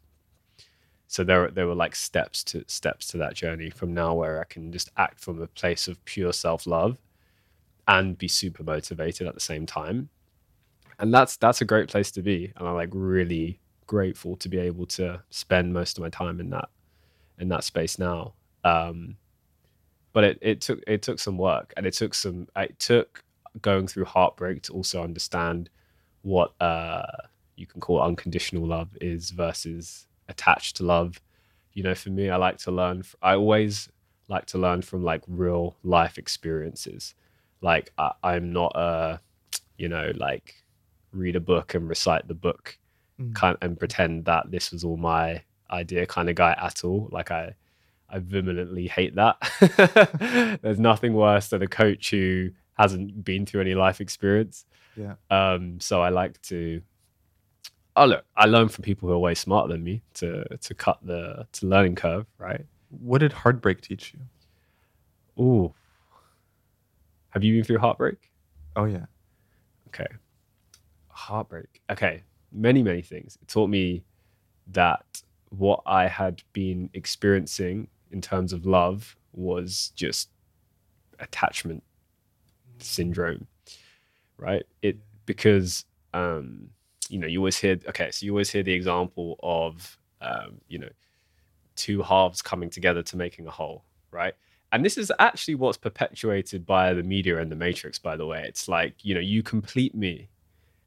[1.09, 4.44] so there there were like steps to steps to that journey from now where I
[4.44, 6.98] can just act from a place of pure self love
[7.89, 10.09] and be super motivated at the same time.
[10.98, 12.52] And that's that's a great place to be.
[12.56, 13.59] And I'm like really
[13.93, 16.70] grateful to be able to spend most of my time in that
[17.39, 18.32] in that space now.
[18.64, 19.19] Um,
[20.14, 23.23] but it, it took it took some work and it took some it took
[23.60, 25.69] going through heartbreak to also understand
[26.23, 27.02] what uh,
[27.56, 31.20] you can call unconditional love is versus attached to love.
[31.74, 33.02] You know, for me, I like to learn.
[33.20, 33.90] I always
[34.28, 37.14] like to learn from like real life experiences.
[37.60, 39.20] Like I, I'm not a,
[39.77, 40.64] you know, like
[41.12, 42.78] read a book and recite the book.
[43.35, 47.09] Kind and pretend that this was all my idea kind of guy at all.
[47.11, 47.55] Like I,
[48.09, 50.59] I vehemently hate that.
[50.62, 54.66] There's nothing worse than a coach who hasn't been through any life experience.
[54.97, 55.15] Yeah.
[55.31, 56.82] Um, so I like to
[57.97, 60.99] oh look, I learn from people who are way smarter than me to to cut
[61.03, 62.65] the to learning curve, right?
[62.90, 65.43] What did heartbreak teach you?
[65.43, 65.74] Ooh.
[67.31, 68.31] Have you been through heartbreak?
[68.77, 69.07] Oh yeah.
[69.89, 70.07] Okay.
[71.09, 71.81] Heartbreak.
[71.90, 72.23] Okay.
[72.53, 73.39] Many, many things.
[73.41, 74.05] It taught me
[74.69, 80.29] that what I had been experiencing in terms of love was just
[81.19, 81.83] attachment
[82.79, 83.47] syndrome.
[84.37, 84.65] Right?
[84.83, 85.85] It because
[86.15, 86.70] um
[87.12, 90.79] you know, you always hear, okay, so you always hear the example of, um, you
[90.79, 90.89] know,
[91.77, 94.33] two halves coming together to making a whole, right?
[94.73, 98.45] And this is actually what's perpetuated by the media and the matrix, by the way.
[98.49, 100.31] It's like, you know, you complete me.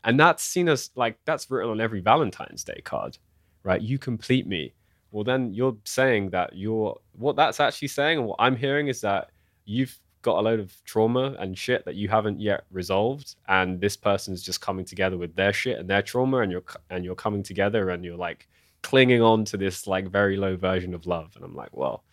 [0.06, 3.18] And that's seen as like, that's written on every Valentine's Day card,
[3.64, 3.82] right?
[3.82, 4.74] You complete me.
[5.12, 9.02] Well, then you're saying that you're, what that's actually saying, and what I'm hearing is
[9.02, 9.32] that
[9.66, 13.96] you've got a load of trauma and shit that you haven't yet resolved and this
[13.96, 17.44] person's just coming together with their shit and their trauma and you're and you're coming
[17.44, 18.48] together and you're like
[18.82, 22.04] clinging on to this like very low version of love and i'm like well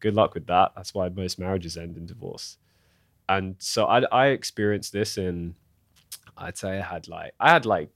[0.00, 2.58] good luck with that that's why most marriages end in divorce
[3.30, 5.54] and so i i experienced this in
[6.38, 7.90] i'd say i had like i had like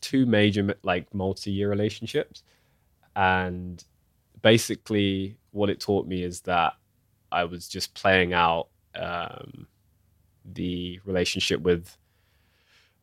[0.00, 2.42] two major like multi-year relationships
[3.16, 3.84] and
[4.42, 6.74] basically what it taught me is that
[7.32, 9.66] I was just playing out um,
[10.44, 11.96] the relationship with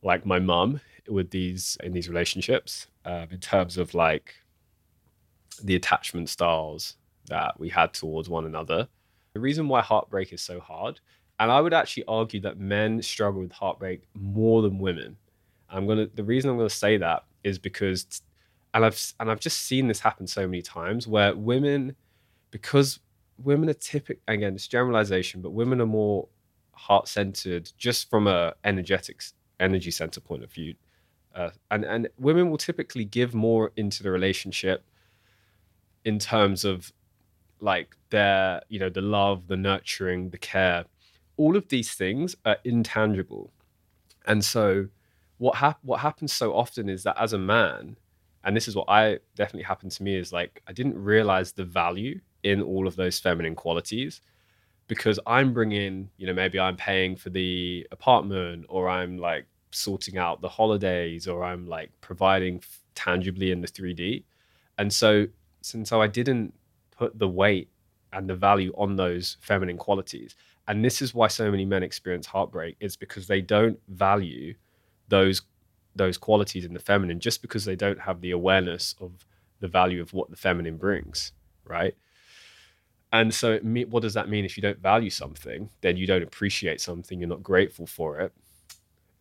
[0.04, 4.36] like my mum with these in these relationships um, in terms of like
[5.64, 6.96] the attachment styles
[7.30, 8.88] that we had towards one another.
[9.34, 11.00] The reason why heartbreak is so hard,
[11.40, 15.18] and I would actually argue that men struggle with heartbreak more than women.
[15.70, 18.22] I'm gonna the reason I'm gonna say that is because
[18.74, 21.96] and I've and I've just seen this happen so many times where women
[22.52, 23.00] because
[23.44, 26.28] women are typical again it's generalization but women are more
[26.72, 30.74] heart centered just from a energetics energy center point of view
[31.36, 34.84] uh, and and women will typically give more into the relationship
[36.06, 36.92] in terms of
[37.60, 40.86] like their you know the love the nurturing the care
[41.38, 43.52] all of these things are intangible
[44.26, 44.88] and so
[45.38, 47.96] what hap- what happens so often is that as a man
[48.44, 51.64] and this is what i definitely happened to me is like i didn't realize the
[51.64, 54.22] value in all of those feminine qualities
[54.88, 60.18] because I'm bringing, you know, maybe I'm paying for the apartment or I'm like sorting
[60.18, 62.64] out the holidays or I'm like providing
[62.96, 64.24] tangibly in the 3D.
[64.78, 65.28] And so,
[65.62, 66.54] since so I didn't
[66.92, 67.70] put the weight
[68.14, 70.36] and the value on those feminine qualities.
[70.68, 74.56] And this is why so many men experience heartbreak is because they don't value
[75.08, 75.42] those
[75.96, 79.26] those qualities in the feminine just because they don't have the awareness of
[79.60, 81.32] the value of what the feminine brings,
[81.66, 81.96] right?
[83.12, 84.46] And so, what does that mean?
[84.46, 88.34] If you don't value something, then you don't appreciate something, you're not grateful for it.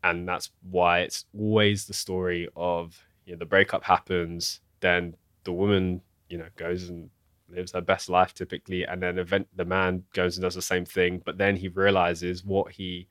[0.03, 5.53] And that's why it's always the story of, you know, the breakup happens, then the
[5.53, 7.11] woman, you know, goes and
[7.49, 8.85] lives her best life typically.
[8.85, 11.23] And then event, the man goes and does the same thing.
[11.25, 13.09] But then he realizes what he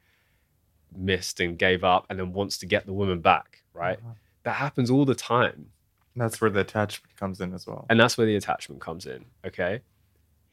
[0.95, 3.98] missed and gave up and then wants to get the woman back, right?
[3.98, 4.14] Uh-huh.
[4.44, 5.68] That happens all the time.
[6.16, 7.86] That's where the attachment comes in as well.
[7.90, 9.26] And that's where the attachment comes in.
[9.45, 9.82] Okay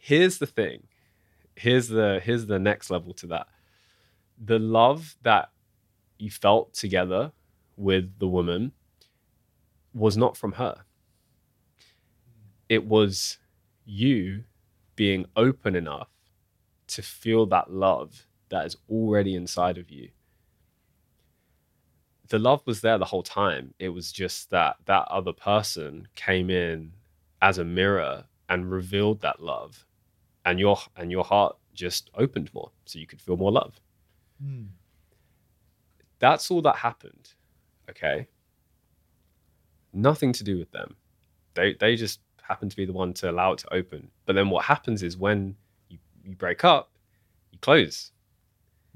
[0.03, 0.83] here's the thing
[1.55, 3.47] here's the here's the next level to that
[4.45, 5.49] the love that
[6.19, 7.31] you felt together
[7.77, 8.73] with the woman
[9.95, 10.75] was not from her
[12.69, 13.39] it was
[13.85, 14.45] you
[14.97, 16.09] being open enough
[16.89, 20.11] to feel that love that is already inside of you.
[22.29, 23.75] The love was there the whole time.
[23.79, 26.93] It was just that that other person came in
[27.41, 29.87] as a mirror and revealed that love
[30.45, 33.81] and your and your heart just opened more so you could feel more love.
[34.43, 34.69] Mm.
[36.19, 37.35] that's all that happened
[37.93, 38.27] okay?
[39.93, 40.97] Nothing to do with them.
[41.55, 44.11] They they just happen to be the one to allow it to open.
[44.27, 45.57] But then what happens is when
[45.89, 46.91] you, you break up,
[47.51, 48.13] you close.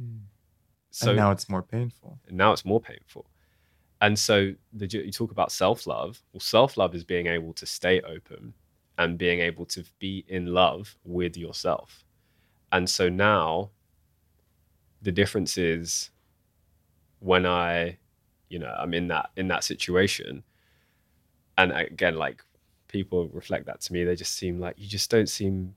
[0.01, 0.19] Hmm.
[0.91, 2.19] So and now it's more painful.
[2.27, 3.27] And now it's more painful.
[4.01, 6.23] And so the, you talk about self love.
[6.33, 8.55] Well, self love is being able to stay open
[8.99, 12.05] and being able to be in love with yourself.
[12.73, 13.71] And so now
[15.03, 16.11] the difference is
[17.21, 17.99] when I,
[18.49, 20.43] you know, I'm in that in that situation.
[21.59, 22.45] And again, like
[22.97, 25.75] people reflect that to me, they just seem like you just don't seem,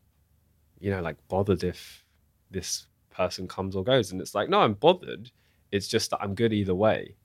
[0.80, 2.06] you know, like bothered if
[2.50, 4.12] this person comes or goes.
[4.12, 5.32] And it's like, no, I'm bothered.
[5.72, 7.16] It's just that I'm good either way.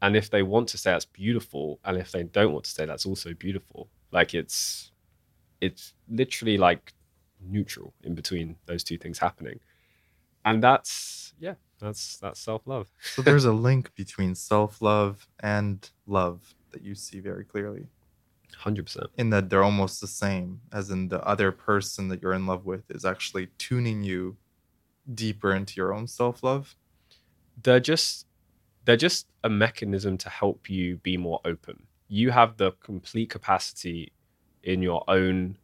[0.00, 2.86] And if they want to say that's beautiful, and if they don't want to say
[2.86, 4.90] that's also beautiful, like it's
[5.60, 6.92] it's literally like
[7.40, 9.60] neutral in between those two things happening.
[10.44, 12.88] And that's yeah, that's that's self-love.
[13.00, 17.86] so there's a link between self-love and love that you see very clearly.
[18.62, 19.06] 100%.
[19.16, 22.64] In that they're almost the same as in the other person that you're in love
[22.64, 24.36] with is actually tuning you
[25.12, 26.76] deeper into your own self-love.
[27.62, 28.26] They're just
[28.84, 31.84] they're just a mechanism to help you be more open.
[32.08, 34.12] You have the complete capacity
[34.62, 35.56] in your own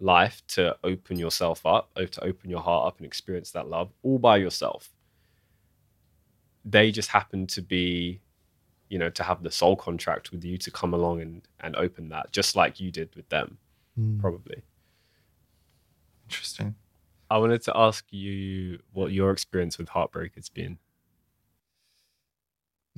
[0.00, 4.18] life to open yourself up, to open your heart up and experience that love all
[4.18, 4.88] by yourself.
[6.64, 8.20] They just happen to be,
[8.90, 12.10] you know, to have the soul contract with you to come along and, and open
[12.10, 13.56] that, just like you did with them,
[13.98, 14.20] mm.
[14.20, 14.62] probably.
[16.28, 16.74] Interesting.
[17.30, 20.78] I wanted to ask you what your experience with heartbreak has been.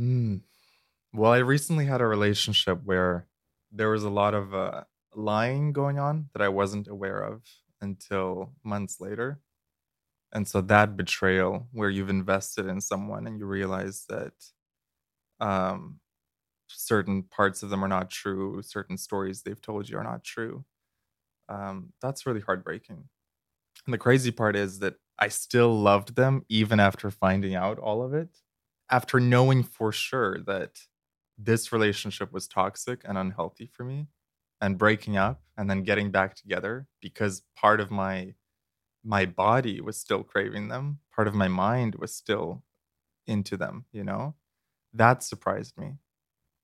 [0.00, 0.40] Mm.
[1.12, 3.26] Well, I recently had a relationship where
[3.70, 7.42] there was a lot of uh, lying going on that I wasn't aware of
[7.82, 9.40] until months later.
[10.32, 14.32] And so that betrayal, where you've invested in someone and you realize that
[15.42, 16.00] um,
[16.68, 20.64] certain parts of them are not true, certain stories they've told you are not true,
[21.48, 23.04] um, that's really heartbreaking.
[23.86, 28.02] And the crazy part is that I still loved them even after finding out all
[28.02, 28.38] of it
[28.90, 30.80] after knowing for sure that
[31.38, 34.08] this relationship was toxic and unhealthy for me
[34.60, 38.34] and breaking up and then getting back together because part of my
[39.04, 42.62] my body was still craving them part of my mind was still
[43.26, 44.34] into them you know
[44.94, 45.94] that surprised me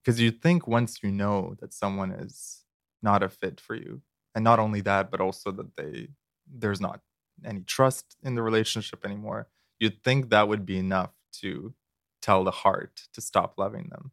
[0.03, 2.65] because you think once you know that someone is
[3.03, 4.03] not a fit for you
[4.35, 6.09] and not only that but also that they
[6.47, 7.01] there's not
[7.45, 9.49] any trust in the relationship anymore
[9.81, 11.75] you'd think that would be enough to
[12.23, 14.11] tell the heart to stop loving them.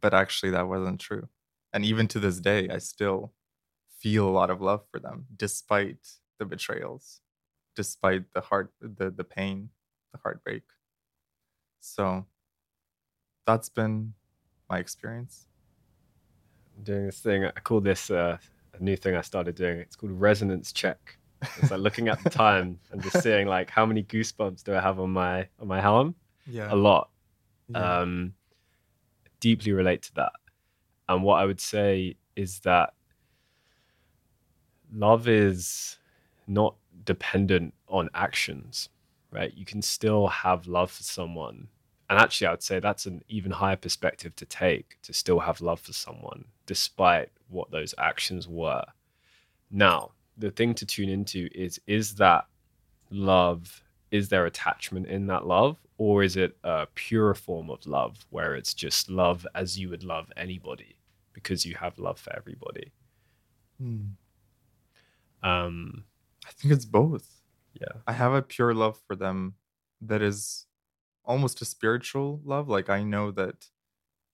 [0.00, 1.28] But actually, that wasn't true.
[1.72, 3.32] And even to this day, I still
[3.98, 7.20] feel a lot of love for them, despite the betrayals,
[7.76, 9.70] despite the heart, the the pain,
[10.12, 10.62] the heartbreak.
[11.80, 12.26] So
[13.46, 14.14] that's been
[14.68, 15.46] my experience.
[16.82, 18.38] doing this thing, I call this uh,
[18.78, 19.78] a new thing I started doing.
[19.78, 21.18] It's called resonance check.
[21.58, 24.80] It's like looking at the time and just seeing like how many goosebumps do I
[24.80, 26.14] have on my on my helm.
[26.46, 27.10] Yeah, a lot
[27.68, 28.00] yeah.
[28.00, 28.34] um,
[29.40, 30.32] deeply relate to that.
[31.08, 32.94] And what I would say is that
[34.94, 35.98] love is
[36.46, 38.88] not dependent on actions,
[39.30, 39.52] right?
[39.54, 41.68] You can still have love for someone.
[42.12, 45.62] And actually, I would say that's an even higher perspective to take to still have
[45.62, 48.84] love for someone, despite what those actions were.
[49.70, 52.44] Now, the thing to tune into is is that
[53.08, 55.78] love, is there attachment in that love?
[55.96, 60.02] or is it a pure form of love where it's just love as you would
[60.02, 60.96] love anybody
[61.32, 62.90] because you have love for everybody
[63.80, 64.00] hmm.
[65.44, 66.02] um
[66.44, 67.28] i think it's both
[67.80, 69.54] yeah i have a pure love for them
[70.00, 70.66] that is
[71.24, 73.70] almost a spiritual love like i know that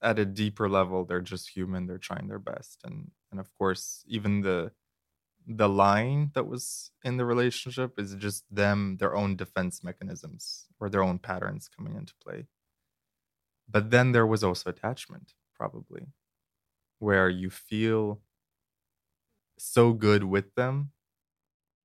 [0.01, 4.03] at a deeper level they're just human they're trying their best and and of course
[4.07, 4.71] even the
[5.47, 10.89] the line that was in the relationship is just them their own defense mechanisms or
[10.89, 12.47] their own patterns coming into play.
[13.69, 16.07] But then there was also attachment probably
[16.99, 18.21] where you feel
[19.57, 20.91] so good with them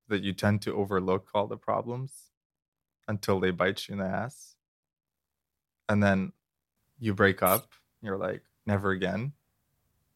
[0.08, 2.30] that you tend to overlook all the problems
[3.08, 4.53] until they bite you in the ass
[5.88, 6.32] and then
[6.98, 9.32] you break up you're like never again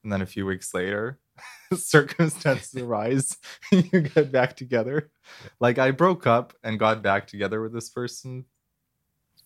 [0.03, 1.19] and then a few weeks later
[1.74, 3.36] circumstances arise
[3.73, 5.11] and you get back together.
[5.61, 8.45] Like I broke up and got back together with this person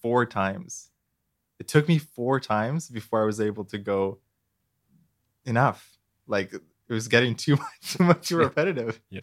[0.01, 0.91] four times.
[1.59, 4.19] It took me four times before I was able to go
[5.45, 5.99] enough.
[6.27, 6.63] Like it
[6.93, 9.01] was getting too much too much repetitive.
[9.11, 9.21] yeah.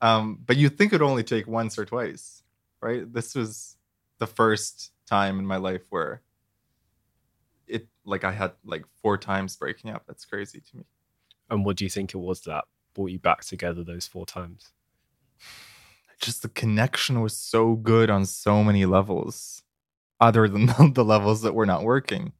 [0.00, 2.42] Um, but you think it'd only take once or twice,
[2.82, 3.10] right?
[3.10, 3.76] This was
[4.18, 6.22] the first time in my life where
[7.66, 10.04] it like I had like four times breaking up.
[10.06, 10.84] That's crazy to me.
[11.50, 12.64] And what do you think it was that
[12.94, 14.72] brought you back together those four times?
[16.20, 19.62] Just the connection was so good on so many levels,
[20.20, 22.32] other than the levels that were not working,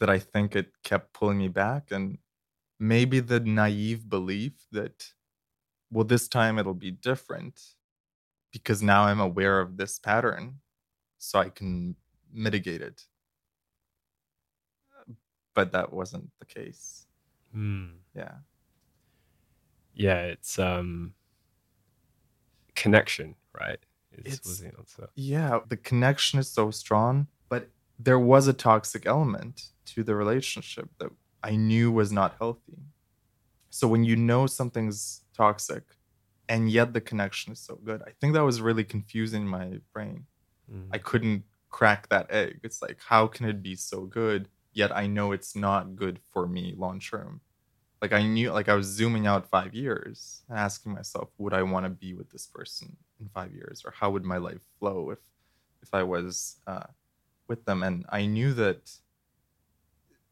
[0.00, 1.90] that I think it kept pulling me back.
[1.90, 2.18] And
[2.78, 5.12] maybe the naive belief that,
[5.90, 7.60] well, this time it'll be different
[8.52, 10.60] because now I'm aware of this pattern
[11.18, 11.96] so I can
[12.32, 13.04] mitigate it.
[15.54, 17.06] But that wasn't the case.
[17.54, 17.96] Mm.
[18.14, 18.36] Yeah.
[19.94, 21.14] Yeah, it's um
[22.74, 23.78] connection, right?
[24.12, 25.08] It's- the answer.
[25.14, 30.88] Yeah, the connection is so strong, but there was a toxic element to the relationship
[30.98, 31.10] that
[31.42, 32.78] I knew was not healthy.
[33.70, 35.84] So when you know something's toxic
[36.48, 40.26] and yet the connection is so good, I think that was really confusing my brain.
[40.72, 40.88] Mm.
[40.92, 42.60] I couldn't crack that egg.
[42.62, 46.46] It's like, how can it be so good, yet I know it's not good for
[46.46, 47.40] me long term?
[48.00, 51.62] Like I knew, like I was zooming out five years and asking myself, would I
[51.62, 55.10] want to be with this person in five years, or how would my life flow
[55.10, 55.18] if,
[55.82, 56.86] if I was uh,
[57.48, 57.82] with them?
[57.82, 58.92] And I knew that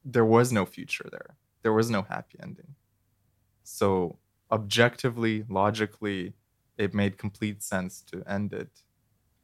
[0.05, 1.37] there was no future there.
[1.63, 2.77] There was no happy ending.
[3.65, 4.19] So
[4.53, 6.35] objectively, logically,
[6.79, 8.83] it made complete sense to end it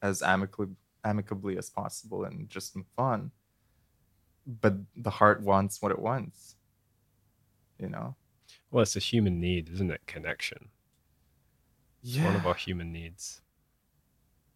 [0.01, 3.31] as amicably amicably as possible and just move on.
[4.47, 6.57] But the heart wants what it wants.
[7.79, 8.17] You know?
[8.71, 10.01] Well, it's a human need, isn't it?
[10.07, 10.69] Connection.
[12.03, 12.25] It's Yeah.
[12.27, 13.41] one of our human needs.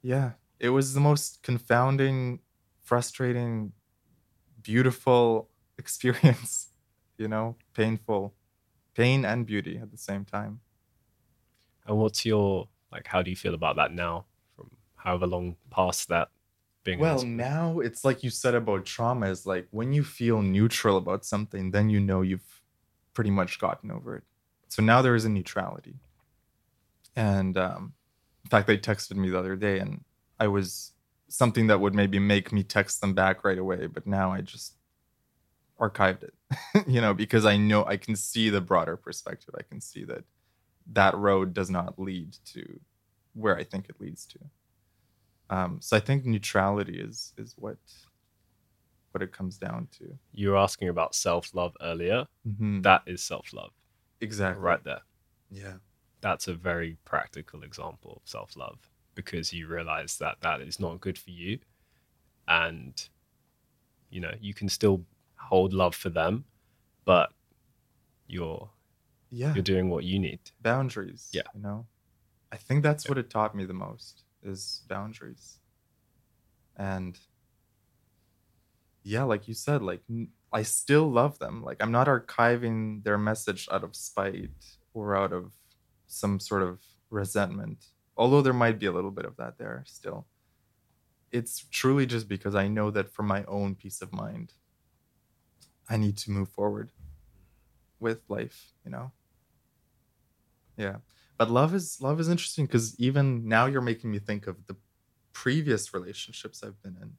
[0.02, 0.32] Yeah.
[0.58, 2.40] It was the most confounding,
[2.82, 3.72] frustrating,
[4.62, 6.68] beautiful experience,
[7.18, 8.34] you know, painful,
[8.94, 10.60] pain and beauty at the same time.
[11.86, 13.06] And what's your like?
[13.06, 14.26] How do you feel about that now?
[14.56, 16.30] From however long past that
[16.86, 16.98] being.
[16.98, 21.26] Well, now it's like you said about trauma is like when you feel neutral about
[21.26, 22.62] something, then you know you've
[23.12, 24.24] pretty much gotten over it.
[24.68, 25.96] So now there is a neutrality.
[27.14, 27.92] And um,
[28.44, 30.04] in fact, they texted me the other day, and
[30.40, 30.92] I was
[31.28, 34.74] something that would maybe make me text them back right away, but now I just
[35.80, 36.34] archived it,
[36.86, 39.54] you know, because I know I can see the broader perspective.
[39.58, 40.24] I can see that
[40.92, 42.80] that road does not lead to
[43.34, 44.38] where I think it leads to.
[45.50, 47.78] Um, so I think neutrality is is what
[49.12, 50.18] what it comes down to.
[50.34, 52.26] you were asking about self love earlier.
[52.46, 52.82] Mhm.
[52.82, 53.72] That is self love,
[54.20, 55.00] exactly right there.
[55.50, 55.76] Yeah.
[56.20, 58.78] That's a very practical example of self love
[59.14, 61.60] because you realize that that is not good for you,
[62.48, 63.08] and
[64.10, 65.04] you know you can still
[65.36, 66.44] hold love for them,
[67.04, 67.32] but
[68.26, 68.68] you're
[69.30, 69.54] Yeah.
[69.54, 70.40] you're doing what you need.
[70.60, 71.30] boundaries.
[71.32, 71.42] Yeah.
[71.54, 71.86] You know,
[72.52, 75.58] I think that's what it taught me the most is boundaries.
[76.76, 77.18] And
[79.02, 80.02] yeah, like you said, like
[80.52, 81.62] I still love them.
[81.62, 84.50] Like I'm not archiving their message out of spite
[84.94, 85.52] or out of
[86.06, 87.86] some sort of resentment.
[88.16, 90.26] Although there might be a little bit of that there still.
[91.30, 94.54] It's truly just because I know that for my own peace of mind,
[95.88, 96.92] I need to move forward
[98.00, 99.12] with life, you know?
[100.76, 100.96] Yeah.
[101.38, 104.76] But love is love is interesting because even now you're making me think of the
[105.32, 107.12] previous relationships I've been in,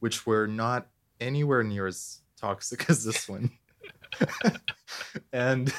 [0.00, 0.88] which were not
[1.20, 3.50] anywhere near as toxic as this one.
[5.32, 5.72] and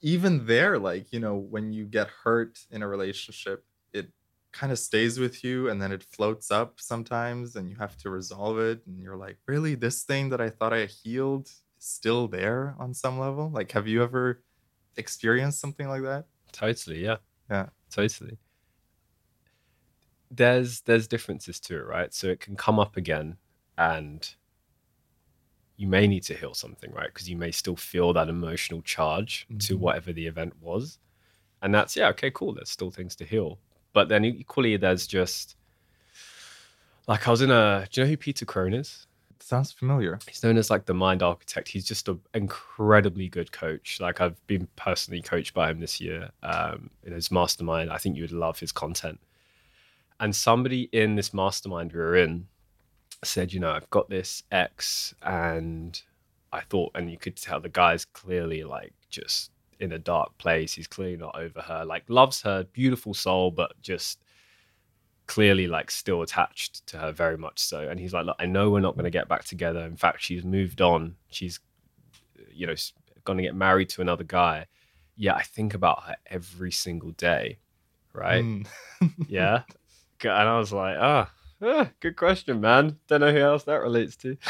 [0.00, 4.08] even there, like, you know, when you get hurt in a relationship, it
[4.52, 8.10] kind of stays with you and then it floats up sometimes and you have to
[8.10, 8.82] resolve it.
[8.86, 12.92] And you're like, really, this thing that I thought I healed is still there on
[12.92, 13.50] some level?
[13.50, 14.42] Like, have you ever
[14.96, 16.26] experienced something like that?
[16.52, 17.16] Totally, yeah.
[17.50, 17.68] Yeah.
[17.90, 18.38] Totally.
[20.30, 22.12] There's there's differences to it, right?
[22.14, 23.36] So it can come up again
[23.76, 24.34] and
[25.76, 27.08] you may need to heal something, right?
[27.12, 29.80] Because you may still feel that emotional charge to Mhm.
[29.80, 30.98] whatever the event was.
[31.62, 32.54] And that's yeah, okay, cool.
[32.54, 33.58] There's still things to heal.
[33.92, 35.56] But then equally there's just
[37.08, 39.06] like I was in a do you know who Peter Crone is?
[39.42, 40.18] Sounds familiar.
[40.28, 41.68] he's known as like the mind architect.
[41.68, 43.98] He's just an incredibly good coach.
[44.00, 47.90] Like i've been personally coached by him this year um, in his mastermind.
[47.90, 49.20] I think you would love his content.
[50.20, 52.46] And somebody in this mastermind we were in
[53.24, 56.02] said you know i've got this ex and
[56.52, 59.52] i thought and you could tell the guy's clearly like just
[59.82, 60.72] in a dark place.
[60.72, 61.84] He's clearly not over her.
[61.84, 64.20] Like loves her beautiful soul but just
[65.32, 68.68] clearly like still attached to her very much so and he's like look i know
[68.70, 69.80] we're not going to get back together.
[69.80, 71.16] In fact she's moved on.
[71.30, 71.58] She's
[72.52, 72.74] you know
[73.24, 74.66] going to get married to another guy.
[75.16, 77.58] Yeah i think about her every single day
[78.12, 78.44] right?
[78.44, 78.66] Mm.
[79.26, 79.62] yeah?
[80.22, 81.32] And i was like ah,
[81.62, 82.98] ah, good question man.
[83.06, 84.36] Don't know who else that relates to.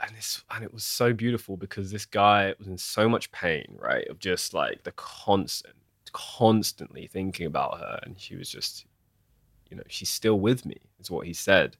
[0.00, 3.66] And this and it was so beautiful because this guy was in so much pain,
[3.80, 4.06] right?
[4.06, 5.74] Of just like the constant,
[6.12, 8.86] constantly thinking about her, and she was just,
[9.70, 11.76] you know, she's still with me, is what he said.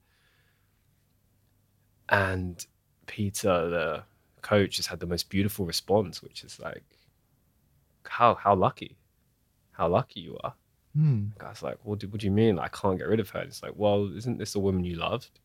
[2.09, 2.65] And
[3.07, 4.03] Peter, the
[4.43, 6.85] coach, has had the most beautiful response, which is like,
[8.05, 8.97] "How how lucky,
[9.73, 10.55] how lucky you are."
[10.95, 11.27] Hmm.
[11.39, 12.59] Guy's like, "What do, what do you mean?
[12.59, 14.97] I can't get rid of her?" And it's like, "Well, isn't this a woman you
[14.97, 15.39] loved?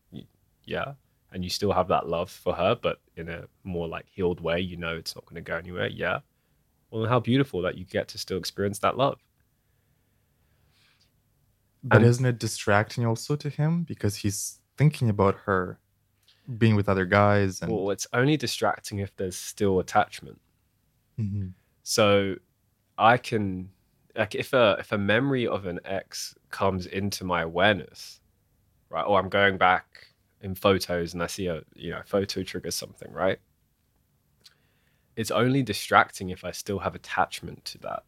[0.64, 0.94] Yeah."
[1.32, 4.60] And you still have that love for her, but in a more like healed way.
[4.60, 5.88] You know it's not going to go anywhere.
[5.88, 6.20] Yeah.
[6.90, 9.18] Well, how beautiful that you get to still experience that love.
[11.84, 15.78] But And- isn't it distracting also to him because he's thinking about her
[16.58, 20.40] being with other guys and Well, it's only distracting if there's still attachment.
[21.18, 21.52] Mhm.
[21.82, 22.36] So
[22.98, 23.70] I can
[24.16, 28.20] like if a if a memory of an ex comes into my awareness,
[28.88, 29.02] right?
[29.02, 30.08] Or I'm going back
[30.40, 33.38] in photos and I see a you know photo triggers something, right?
[35.16, 38.04] It's only distracting if I still have attachment to that.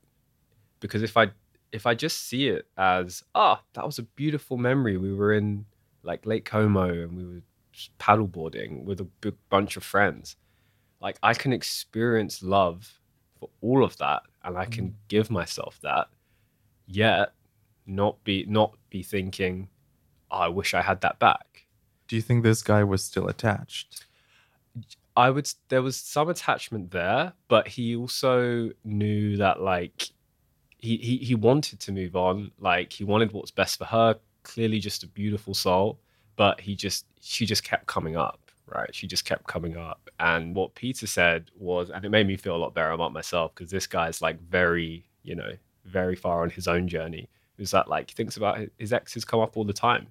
[0.81, 1.31] Because if I
[1.73, 4.97] if I just see it as, ah, that was a beautiful memory.
[4.97, 5.67] We were in
[6.03, 7.43] like Lake Como and we were
[7.99, 10.37] paddleboarding with a big bunch of friends.
[11.01, 13.01] Like I can experience love
[13.39, 14.95] for all of that and I can Mm.
[15.09, 16.09] give myself that,
[16.87, 17.33] yet
[17.87, 19.69] not be not be thinking,
[20.31, 21.67] oh, I wish I had that back.
[22.09, 24.07] do you think this guy was still attached?
[25.17, 30.11] I would there was some attachment there, but he also knew that like
[30.87, 32.51] he, he he wanted to move on.
[32.59, 34.19] Like he wanted what's best for her.
[34.43, 35.99] Clearly just a beautiful soul.
[36.37, 38.95] But he just she just kept coming up, right?
[38.95, 40.09] She just kept coming up.
[40.21, 43.55] And what Peter said was, and it made me feel a lot better about myself
[43.55, 45.53] because this guy's like very, you know,
[45.85, 47.29] very far on his own journey.
[47.59, 50.07] Is that like he thinks about his, his exes come up all the time.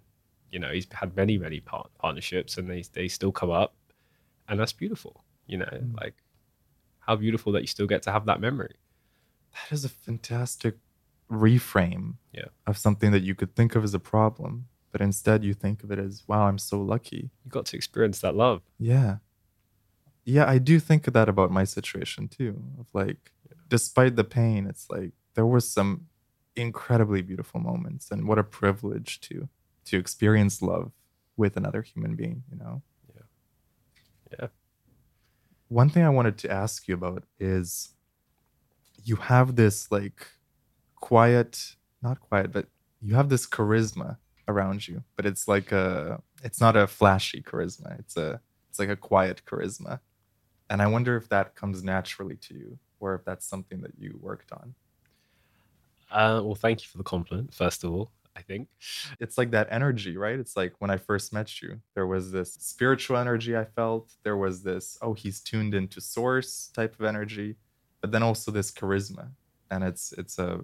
[0.52, 3.74] You know, he's had many, many part- partnerships and they they still come up
[4.48, 6.00] and that's beautiful you know Mm.
[6.02, 6.16] like
[7.00, 8.76] how beautiful that you still get to have that memory
[9.56, 10.76] That is a fantastic
[11.32, 12.50] reframe Yeah.
[12.68, 15.92] of something that you could think of as a problem, but instead you think of
[15.92, 17.32] it as, wow, I'm so lucky.
[17.44, 19.18] you got to experience that love Yeah.
[20.24, 22.62] Yeah, I do think of that about my situation too.
[22.80, 23.32] Of like,
[23.70, 26.08] despite the pain, it's like there was some
[26.56, 29.48] incredibly beautiful moments, and what a privilege to
[29.86, 30.92] to experience love
[31.38, 32.44] with another human being.
[32.52, 32.82] You know.
[33.16, 33.22] Yeah.
[34.40, 34.48] Yeah.
[35.68, 37.95] One thing I wanted to ask you about is,
[39.06, 40.28] you have this like
[40.96, 42.68] quiet, not quiet, but
[43.02, 44.18] you have this charisma
[44.48, 48.00] around you, but it's like a, it's not a flashy charisma.
[48.00, 50.02] It's a, it's like a quiet charisma.
[50.70, 54.20] And I wonder if that comes naturally to you or if that's something that you
[54.22, 54.76] worked on.
[56.12, 58.68] uh, well thank you for the compliment first of all i think
[59.22, 60.40] It's like that energy, right?
[60.40, 64.14] It's like when I first met you, there was this spiritual energy I felt.
[64.24, 67.58] There was this, oh, he's tuned into source type of energy,
[68.06, 69.30] but then also this charisma.
[69.72, 70.62] And it's it's a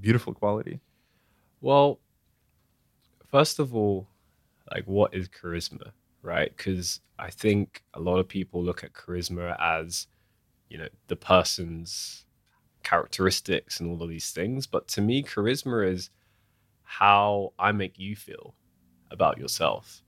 [0.00, 0.78] beautiful quality.
[1.60, 1.98] well
[3.26, 4.06] first of all
[4.72, 5.90] like what is charisma
[6.22, 10.06] right because i think a lot of people look at charisma as
[10.70, 12.24] you know the person's
[12.84, 16.10] characteristics and all of these things but to me charisma is
[16.84, 18.54] how i make you feel
[19.10, 20.02] about yourself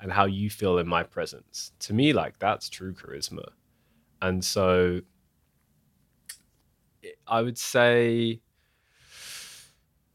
[0.00, 3.46] and how you feel in my presence to me like that's true charisma
[4.20, 5.00] and so
[7.26, 8.40] i would say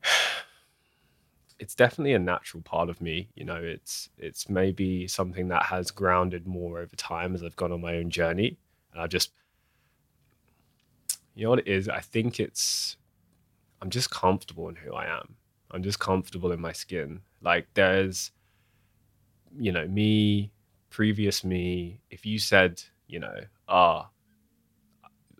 [1.59, 5.91] it's definitely a natural part of me you know it's it's maybe something that has
[5.91, 8.57] grounded more over time as i've gone on my own journey.
[8.91, 9.31] And i just
[11.35, 11.89] you know what it is?
[11.89, 12.97] I think it's
[13.81, 15.35] i'm just comfortable in who i am.
[15.71, 17.21] I'm just comfortable in my skin.
[17.41, 18.31] Like there's
[19.57, 20.51] you know me
[20.89, 23.35] previous me if you said you know
[23.67, 24.09] ah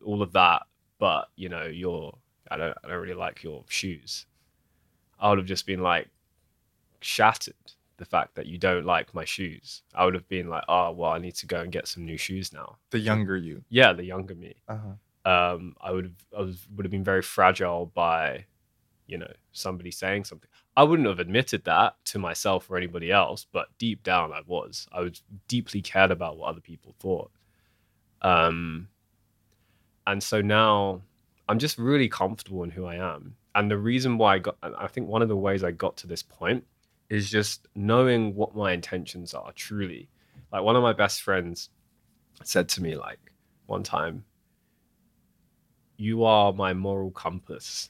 [0.04, 0.64] all of that
[1.04, 2.18] but you know you're
[2.52, 4.26] i don't i don't really like your shoes
[5.24, 6.10] I would have just been like
[7.00, 7.56] shattered
[7.98, 9.84] the fact that you don't like my shoes.
[9.96, 12.18] I would have been like, oh well, I need to go and get some new
[12.18, 12.78] shoes now.
[12.92, 13.64] The younger you.
[13.70, 14.56] Yeah, the younger me.
[14.68, 14.96] Uh-huh.
[15.26, 18.46] Um, I would have I was would have been very fragile by,
[19.08, 20.50] you know, somebody saying something.
[20.76, 24.88] I wouldn't have admitted that to myself or anybody else, but deep down I was.
[24.92, 27.32] I was deeply cared about what other people thought.
[28.22, 28.90] Um,
[30.08, 31.02] and so now
[31.48, 33.36] I'm just really comfortable in who I am.
[33.56, 36.08] And the reason why I got, I think one of the ways I got to
[36.08, 36.66] this point
[37.10, 40.10] is just knowing what my intentions are truly.
[40.52, 41.70] Like one of my best friends
[42.44, 43.20] said to me, like
[43.68, 44.26] one time,
[45.98, 47.90] you are my moral compass.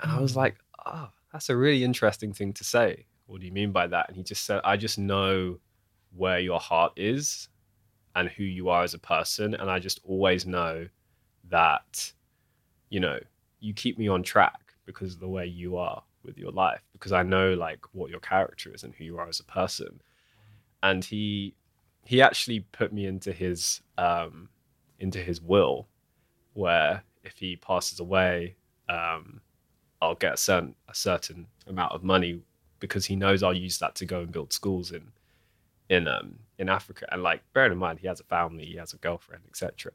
[0.00, 0.36] And I was Mm.
[0.36, 3.06] like, oh, that's a really interesting thing to say.
[3.26, 4.08] What do you mean by that?
[4.08, 5.58] And he just said, I just know
[6.14, 7.48] where your heart is
[8.14, 9.54] and who you are as a person.
[9.54, 10.88] And I just always know
[11.52, 12.12] that,
[12.90, 13.18] you know,
[13.60, 17.12] you keep me on track because of the way you are with your life, because
[17.12, 20.00] I know like what your character is and who you are as a person.
[20.82, 21.54] And he
[22.04, 24.48] he actually put me into his um
[24.98, 25.86] into his will
[26.54, 28.56] where if he passes away,
[28.88, 29.40] um,
[30.00, 32.42] I'll get a certain a certain amount of money
[32.80, 35.12] because he knows I'll use that to go and build schools in
[35.88, 37.06] in um in Africa.
[37.12, 39.92] And like bearing in mind he has a family, he has a girlfriend, etc.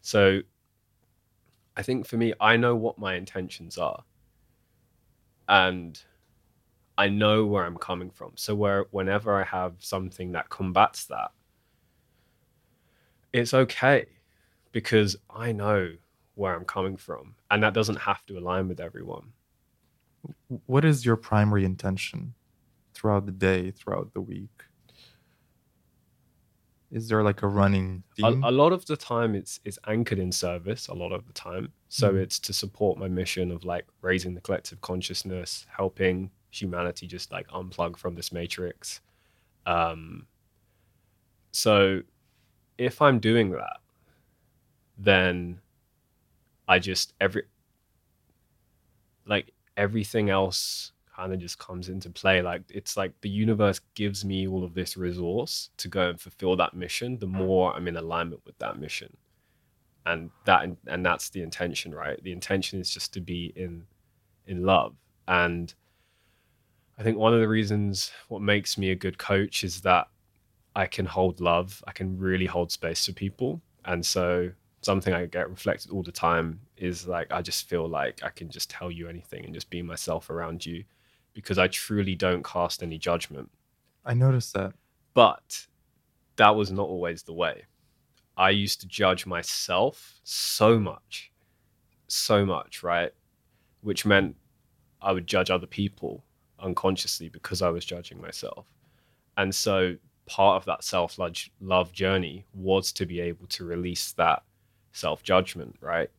[0.00, 0.40] So
[1.76, 4.04] I think for me, I know what my intentions are.
[5.48, 6.00] And
[6.96, 8.32] I know where I'm coming from.
[8.36, 11.32] So where whenever I have something that combats that,
[13.32, 14.06] it's okay
[14.70, 15.94] because I know
[16.36, 17.34] where I'm coming from.
[17.50, 19.32] And that doesn't have to align with everyone.
[20.66, 22.34] What is your primary intention
[22.94, 24.62] throughout the day, throughout the week?
[26.94, 30.32] Is there like a running a, a, lot of the time it's it's anchored in
[30.32, 31.72] service a lot of the time.
[31.88, 32.22] So mm.
[32.22, 37.48] it's to support my mission of like raising the collective consciousness helping humanity just like
[37.48, 39.00] unplug from this matrix.
[39.66, 40.26] Um
[41.54, 42.00] so
[42.78, 43.78] if i'm doing that
[44.98, 45.60] then
[46.66, 47.44] i just every
[49.26, 52.42] like everything else kind of just comes into play.
[52.42, 56.56] Like it's like the universe gives me all of this resource to go and fulfill
[56.56, 57.18] that mission.
[57.18, 57.32] The mm.
[57.32, 59.16] more I'm in alignment with that mission,
[60.06, 62.22] and that and that's the intention, right?
[62.22, 63.84] The intention is just to be in
[64.46, 64.94] in love.
[65.28, 65.72] And
[66.98, 70.08] I think one of the reasons what makes me a good coach is that
[70.76, 71.82] I can hold love.
[71.86, 74.50] I can really hold space for people, and so
[74.82, 78.50] something I get reflected all the time is like I just feel like I can
[78.50, 80.84] just tell you anything and just be myself around you
[81.34, 83.50] because I truly don't cast any judgment.
[84.04, 84.72] I noticed that.
[85.12, 85.66] But
[86.36, 87.64] that was not always the way.
[88.36, 91.30] I used to judge myself so much,
[92.08, 93.12] so much, right?
[93.82, 94.36] Which meant
[95.00, 96.24] I would judge other people
[96.58, 98.66] unconsciously because I was judging myself.
[99.36, 99.96] And so
[100.26, 101.18] part of that self
[101.60, 104.42] love journey was to be able to release that
[104.92, 106.10] self judgment, right?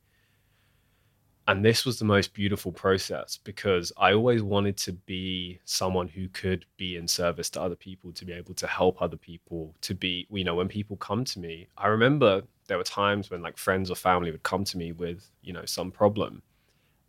[1.47, 6.27] And this was the most beautiful process because I always wanted to be someone who
[6.29, 9.93] could be in service to other people, to be able to help other people, to
[9.93, 13.57] be, you know, when people come to me, I remember there were times when like
[13.57, 16.41] friends or family would come to me with, you know, some problem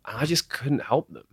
[0.05, 1.25] and I just couldn't help them.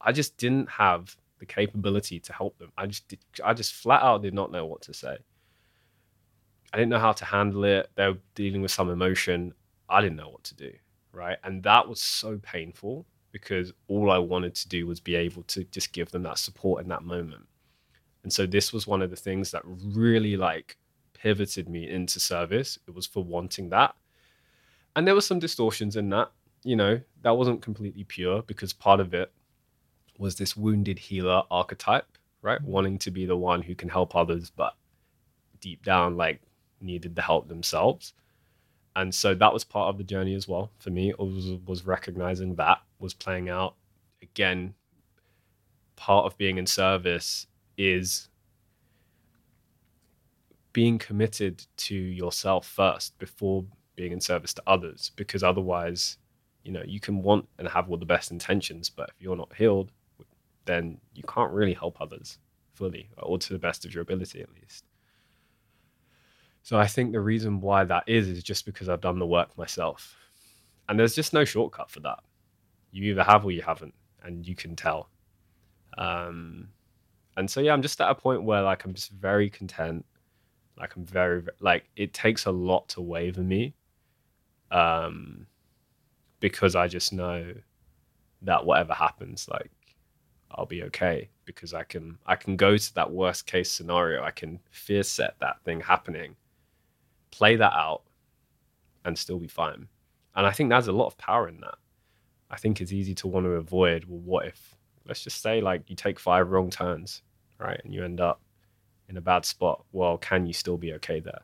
[0.00, 2.70] I just didn't have the capability to help them.
[2.78, 5.16] I just, did, I just flat out did not know what to say.
[6.72, 7.90] I didn't know how to handle it.
[7.96, 9.52] They were dealing with some emotion.
[9.88, 10.70] I didn't know what to do
[11.12, 11.38] right?
[11.44, 15.64] And that was so painful because all I wanted to do was be able to
[15.64, 17.46] just give them that support in that moment.
[18.22, 20.76] And so this was one of the things that really like
[21.14, 22.78] pivoted me into service.
[22.86, 23.94] It was for wanting that.
[24.96, 26.30] And there were some distortions in that,
[26.64, 29.32] you know, that wasn't completely pure because part of it
[30.18, 32.60] was this wounded healer archetype, right?
[32.62, 34.74] Wanting to be the one who can help others, but
[35.60, 36.42] deep down, like
[36.80, 38.12] needed the help themselves
[39.00, 42.54] and so that was part of the journey as well for me was was recognizing
[42.56, 43.74] that was playing out.
[44.22, 44.74] Again
[45.96, 47.46] part of being in service
[47.76, 48.28] is
[50.72, 53.64] being committed to yourself first before
[53.96, 56.18] being in service to others because otherwise
[56.62, 59.52] you know you can want and have all the best intentions but if you're not
[59.56, 59.92] healed
[60.66, 62.38] then you can't really help others
[62.74, 64.84] fully or to the best of your ability at least
[66.62, 69.56] so I think the reason why that is is just because I've done the work
[69.56, 70.16] myself.
[70.88, 72.20] And there's just no shortcut for that.
[72.90, 75.08] You either have or you haven't, and you can tell.
[75.96, 76.68] Um,
[77.36, 80.04] and so yeah, I'm just at a point where like I'm just very content.
[80.76, 83.74] Like I'm very like it takes a lot to waver me.
[84.70, 85.46] Um,
[86.40, 87.52] because I just know
[88.42, 89.70] that whatever happens, like
[90.50, 94.22] I'll be okay because I can I can go to that worst case scenario.
[94.22, 96.36] I can fear set that thing happening
[97.30, 98.02] play that out
[99.04, 99.88] and still be fine.
[100.34, 101.76] And I think there's a lot of power in that.
[102.50, 104.76] I think it's easy to want to avoid, well, what if,
[105.06, 107.22] let's just say, like you take five wrong turns,
[107.58, 107.80] right?
[107.84, 108.40] And you end up
[109.08, 109.84] in a bad spot.
[109.92, 111.42] Well, can you still be okay there?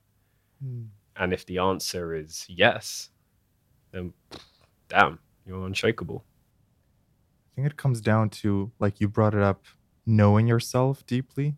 [0.64, 0.88] Mm.
[1.16, 3.10] And if the answer is yes,
[3.92, 4.12] then
[4.88, 6.24] damn, you're unshakable.
[7.52, 9.64] I think it comes down to, like you brought it up,
[10.04, 11.56] knowing yourself deeply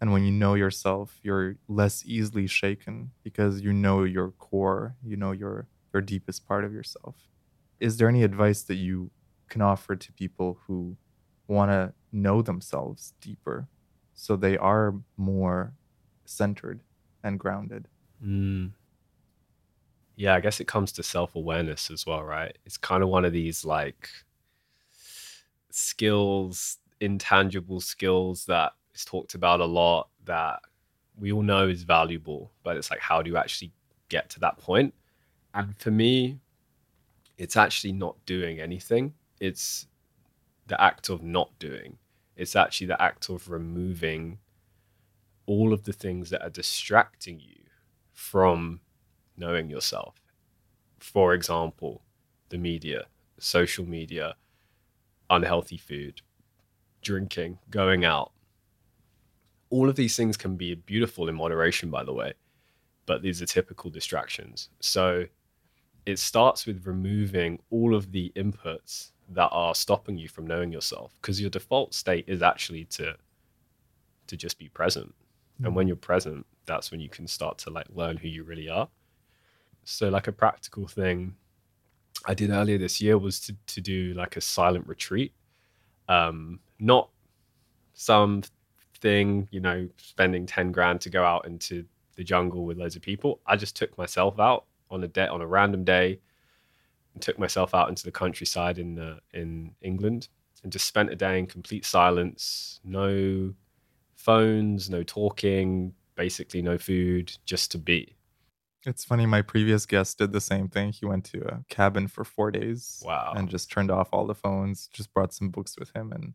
[0.00, 5.16] and when you know yourself you're less easily shaken because you know your core you
[5.16, 7.28] know your your deepest part of yourself
[7.80, 9.10] is there any advice that you
[9.48, 10.96] can offer to people who
[11.48, 13.68] want to know themselves deeper
[14.14, 15.74] so they are more
[16.24, 16.80] centered
[17.22, 17.88] and grounded
[18.24, 18.72] Mm.
[20.16, 22.56] Yeah, I guess it comes to self awareness as well, right?
[22.64, 24.08] It's kind of one of these like
[25.70, 30.60] skills, intangible skills that is talked about a lot that
[31.18, 33.72] we all know is valuable, but it's like, how do you actually
[34.08, 34.94] get to that point?
[35.54, 36.38] And for me,
[37.38, 39.14] it's actually not doing anything.
[39.40, 39.86] It's
[40.66, 41.98] the act of not doing.
[42.36, 44.38] It's actually the act of removing
[45.46, 47.62] all of the things that are distracting you
[48.12, 48.80] from
[49.36, 50.16] knowing yourself.
[50.98, 52.02] For example,
[52.48, 53.06] the media,
[53.38, 54.34] social media,
[55.30, 56.20] unhealthy food,
[57.02, 58.32] drinking, going out.
[59.70, 62.34] All of these things can be beautiful in moderation, by the way,
[63.04, 64.68] but these are typical distractions.
[64.80, 65.26] So
[66.06, 71.12] it starts with removing all of the inputs that are stopping you from knowing yourself
[71.20, 73.14] because your default state is actually to
[74.28, 75.66] to just be present mm-hmm.
[75.66, 78.68] and when you're present that's when you can start to like learn who you really
[78.68, 78.88] are
[79.84, 81.34] so like a practical thing
[82.26, 85.32] i did earlier this year was to, to do like a silent retreat
[86.08, 87.08] um not
[87.94, 88.42] some
[88.96, 91.84] thing you know spending 10 grand to go out into
[92.16, 95.40] the jungle with loads of people i just took myself out on a day on
[95.40, 96.18] a random day
[97.16, 100.28] and took myself out into the countryside in uh, in England
[100.62, 103.54] and just spent a day in complete silence, no
[104.14, 108.16] phones, no talking, basically no food, just to be.
[108.84, 109.24] It's funny.
[109.24, 110.92] My previous guest did the same thing.
[110.92, 113.02] He went to a cabin for four days.
[113.04, 113.32] Wow.
[113.34, 114.88] And just turned off all the phones.
[114.92, 116.34] Just brought some books with him, and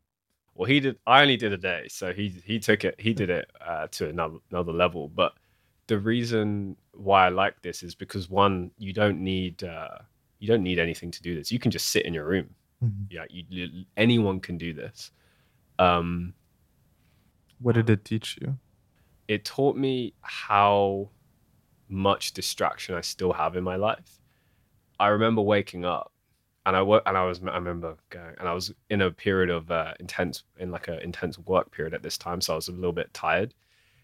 [0.55, 0.97] well, he did.
[1.07, 2.95] I only did a day, so he he took it.
[2.99, 5.07] He did it uh, to another another level.
[5.09, 5.33] But
[5.87, 9.97] the reason why I like this is because one, you don't need uh,
[10.39, 11.51] you don't need anything to do this.
[11.51, 12.49] You can just sit in your room.
[12.83, 13.03] Mm-hmm.
[13.09, 15.11] Yeah, you, anyone can do this.
[15.79, 16.33] Um,
[17.59, 18.57] what did it teach you?
[19.27, 21.09] It taught me how
[21.87, 24.19] much distraction I still have in my life.
[24.99, 26.10] I remember waking up,
[26.65, 29.49] and I work, and I was I remember going, and I was in a period
[29.49, 32.67] of uh, intense, in like an intense work period at this time, so I was
[32.67, 33.53] a little bit tired.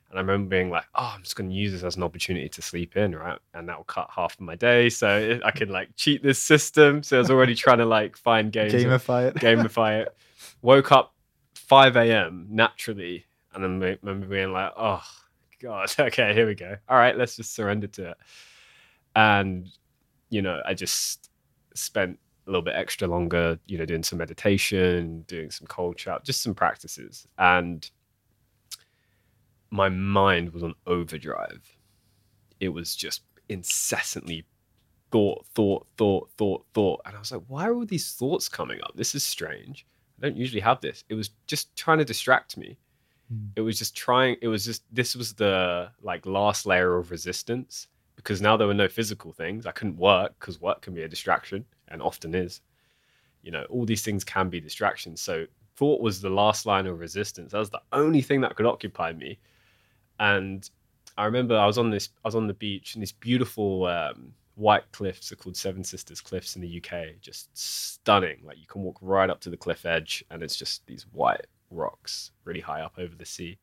[0.09, 2.47] And I remember being like, oh, I'm just going to use this as an opportunity
[2.47, 3.37] to sleep in, right?
[3.53, 4.89] And that will cut half of my day.
[4.89, 7.03] So I can like cheat this system.
[7.03, 8.73] So I was already trying to like find games.
[8.73, 9.35] Gamify it.
[9.35, 10.15] Gamify it.
[10.61, 11.13] Woke up
[11.55, 12.47] 5 a.m.
[12.49, 13.25] naturally.
[13.53, 15.03] And then I remember being like, oh,
[15.61, 16.77] God, okay, here we go.
[16.87, 18.17] All right, let's just surrender to it.
[19.13, 19.67] And,
[20.29, 21.29] you know, I just
[21.73, 26.19] spent a little bit extra longer, you know, doing some meditation, doing some cold shower,
[26.23, 27.27] just some practices.
[27.37, 27.89] And
[29.69, 31.61] my mind was on overdrive.
[32.59, 34.45] It was just incessantly
[35.11, 37.01] thought, thought, thought, thought, thought.
[37.05, 38.93] And I was like, why are all these thoughts coming up?
[38.95, 39.85] This is strange.
[40.17, 41.03] I don't usually have this.
[41.09, 42.77] It was just trying to distract me.
[43.31, 43.49] Mm.
[43.57, 47.87] It was just trying, it was just, this was the like last layer of resistance
[48.15, 49.65] because now there were no physical things.
[49.65, 52.61] I couldn't work because work can be a distraction and often is.
[53.41, 55.21] You know, all these things can be distractions.
[55.21, 57.51] So thought was the last line of resistance.
[57.51, 59.39] That was the only thing that could occupy me
[60.19, 60.69] and
[61.17, 64.33] I remember I was on this I was on the beach and these beautiful um,
[64.55, 68.39] white cliffs are called Seven Sisters Cliffs in the UK, just stunning.
[68.43, 71.47] Like you can walk right up to the cliff edge and it's just these white
[71.69, 73.57] rocks really high up over the sea.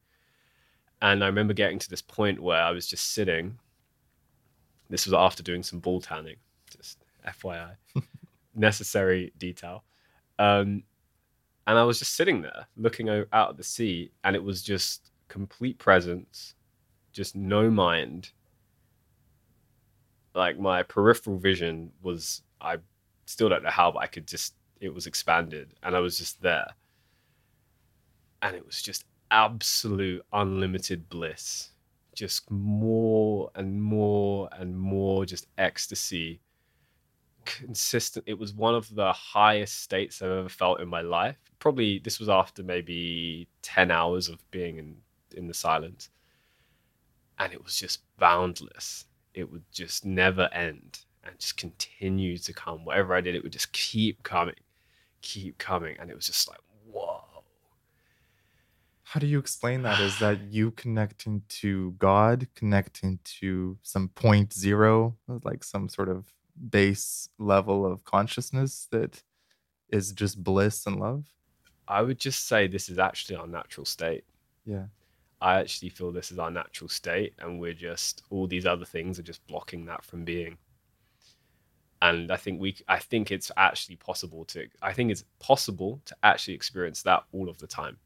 [1.02, 3.58] And I remember getting to this point where I was just sitting.
[4.88, 6.36] This was after doing some bull tanning,
[7.26, 7.76] FYI,
[8.54, 9.84] necessary detail.
[10.38, 10.84] Um,
[11.66, 15.10] and I was just sitting there looking out at the sea, and it was just
[15.28, 16.54] complete presence,
[17.12, 18.30] just no mind.
[20.34, 22.78] Like my peripheral vision was, I
[23.26, 26.42] still don't know how, but I could just, it was expanded and I was just
[26.42, 26.66] there.
[28.42, 31.70] And it was just absolute unlimited bliss.
[32.14, 36.40] Just more and more and more just ecstasy.
[37.44, 38.24] Consistent.
[38.26, 41.36] It was one of the highest states I've ever felt in my life.
[41.58, 44.96] Probably this was after maybe 10 hours of being in
[45.36, 46.10] in the silence.
[47.38, 49.06] And it was just boundless.
[49.34, 52.84] It would just never end and just continue to come.
[52.84, 54.54] Whatever I did, it would just keep coming,
[55.22, 55.96] keep coming.
[55.98, 57.24] And it was just like, whoa.
[59.02, 60.00] How do you explain that?
[60.00, 66.24] Is that you connecting to God, connecting to some point zero, like some sort of
[66.70, 69.22] base level of consciousness that
[69.90, 71.24] is just bliss and love?
[71.86, 74.24] I would just say this is actually our natural state.
[74.64, 74.86] Yeah.
[75.40, 79.18] I actually feel this is our natural state, and we're just all these other things
[79.18, 80.56] are just blocking that from being.
[82.00, 86.16] And I think we, I think it's actually possible to, I think it's possible to
[86.22, 87.98] actually experience that all of the time.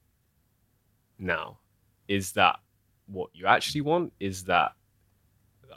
[1.18, 1.58] Now,
[2.06, 2.60] is that
[3.06, 4.12] what you actually want?
[4.20, 4.72] Is that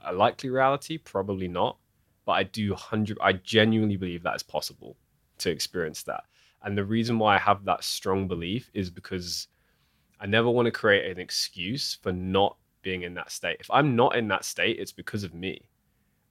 [0.05, 0.97] a likely reality?
[0.97, 1.77] Probably not.
[2.25, 3.17] But I do hundred.
[3.21, 4.95] I genuinely believe that is possible
[5.39, 6.23] to experience that.
[6.63, 9.47] And the reason why I have that strong belief is because
[10.19, 13.57] I never want to create an excuse for not being in that state.
[13.59, 15.61] If I'm not in that state, it's because of me.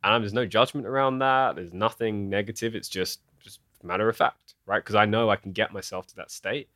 [0.05, 1.57] And there's no judgment around that.
[1.57, 2.75] There's nothing negative.
[2.75, 4.83] It's just just matter of fact, right?
[4.83, 6.69] Because I know I can get myself to that state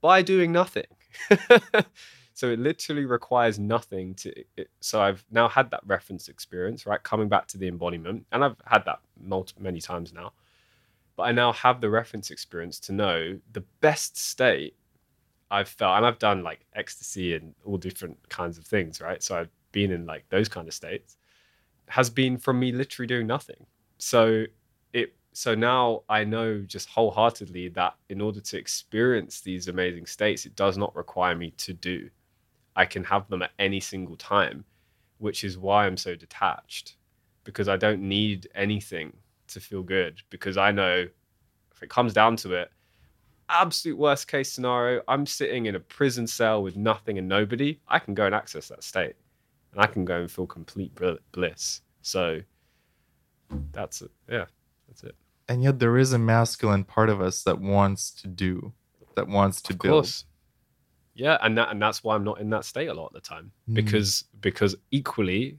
[0.00, 0.86] by doing nothing.
[2.38, 7.02] so it literally requires nothing to it, so I've now had that reference experience, right?
[7.02, 9.00] Coming back to the embodiment, and I've had that
[9.58, 10.32] many times now.
[11.16, 14.76] But I now have the reference experience to know the best state
[15.50, 19.20] I've felt, and I've done like ecstasy and all different kinds of things, right?
[19.20, 21.16] So I've been in like those kind of states,
[21.88, 23.66] has been from me literally doing nothing.
[23.98, 24.44] So
[24.92, 30.46] it, so now I know just wholeheartedly that in order to experience these amazing states,
[30.46, 32.08] it does not require me to do.
[32.78, 34.64] I can have them at any single time,
[35.18, 36.94] which is why I'm so detached
[37.42, 39.12] because I don't need anything
[39.48, 41.06] to feel good because I know
[41.72, 42.70] if it comes down to it,
[43.48, 47.98] absolute worst case scenario, I'm sitting in a prison cell with nothing and nobody, I
[47.98, 49.16] can go and access that state
[49.72, 50.92] and I can go and feel complete
[51.32, 51.80] bliss.
[52.02, 52.40] So
[53.72, 54.12] that's it.
[54.30, 54.44] Yeah,
[54.86, 55.16] that's it.
[55.48, 58.72] And yet there is a masculine part of us that wants to do,
[59.16, 60.04] that wants to of build.
[60.04, 60.24] Course.
[61.18, 63.20] Yeah, and that and that's why I'm not in that state a lot of the
[63.20, 63.74] time mm.
[63.74, 65.58] because because equally,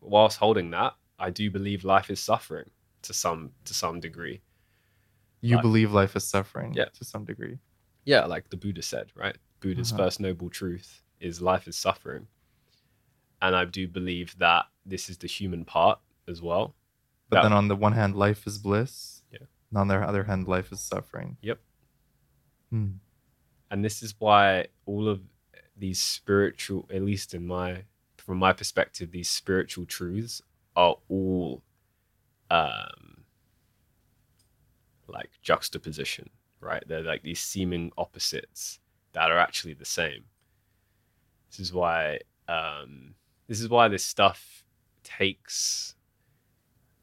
[0.00, 2.70] whilst holding that, I do believe life is suffering
[3.02, 4.40] to some to some degree
[5.42, 6.86] you believe life is suffering yeah.
[6.94, 7.58] to some degree.
[8.04, 9.36] Yeah, like the Buddha said, right?
[9.60, 10.04] Buddha's uh-huh.
[10.04, 12.28] first noble truth is life is suffering.
[13.40, 16.74] And I do believe that this is the human part as well.
[17.28, 19.22] But that, then on the one hand, life is bliss.
[19.32, 19.38] Yeah.
[19.70, 21.36] And on the other hand, life is suffering.
[21.42, 21.58] Yep.
[22.70, 22.90] Hmm.
[23.72, 25.22] And this is why all of
[25.78, 27.84] these spiritual, at least in my
[28.18, 30.42] from my perspective, these spiritual truths
[30.76, 31.62] are all
[32.50, 33.24] um
[35.08, 36.28] like juxtaposition,
[36.60, 36.84] right?
[36.86, 38.78] They're like these seeming opposites
[39.14, 40.24] that are actually the same.
[41.50, 43.14] This is why um,
[43.48, 44.64] this is why this stuff
[45.02, 45.94] takes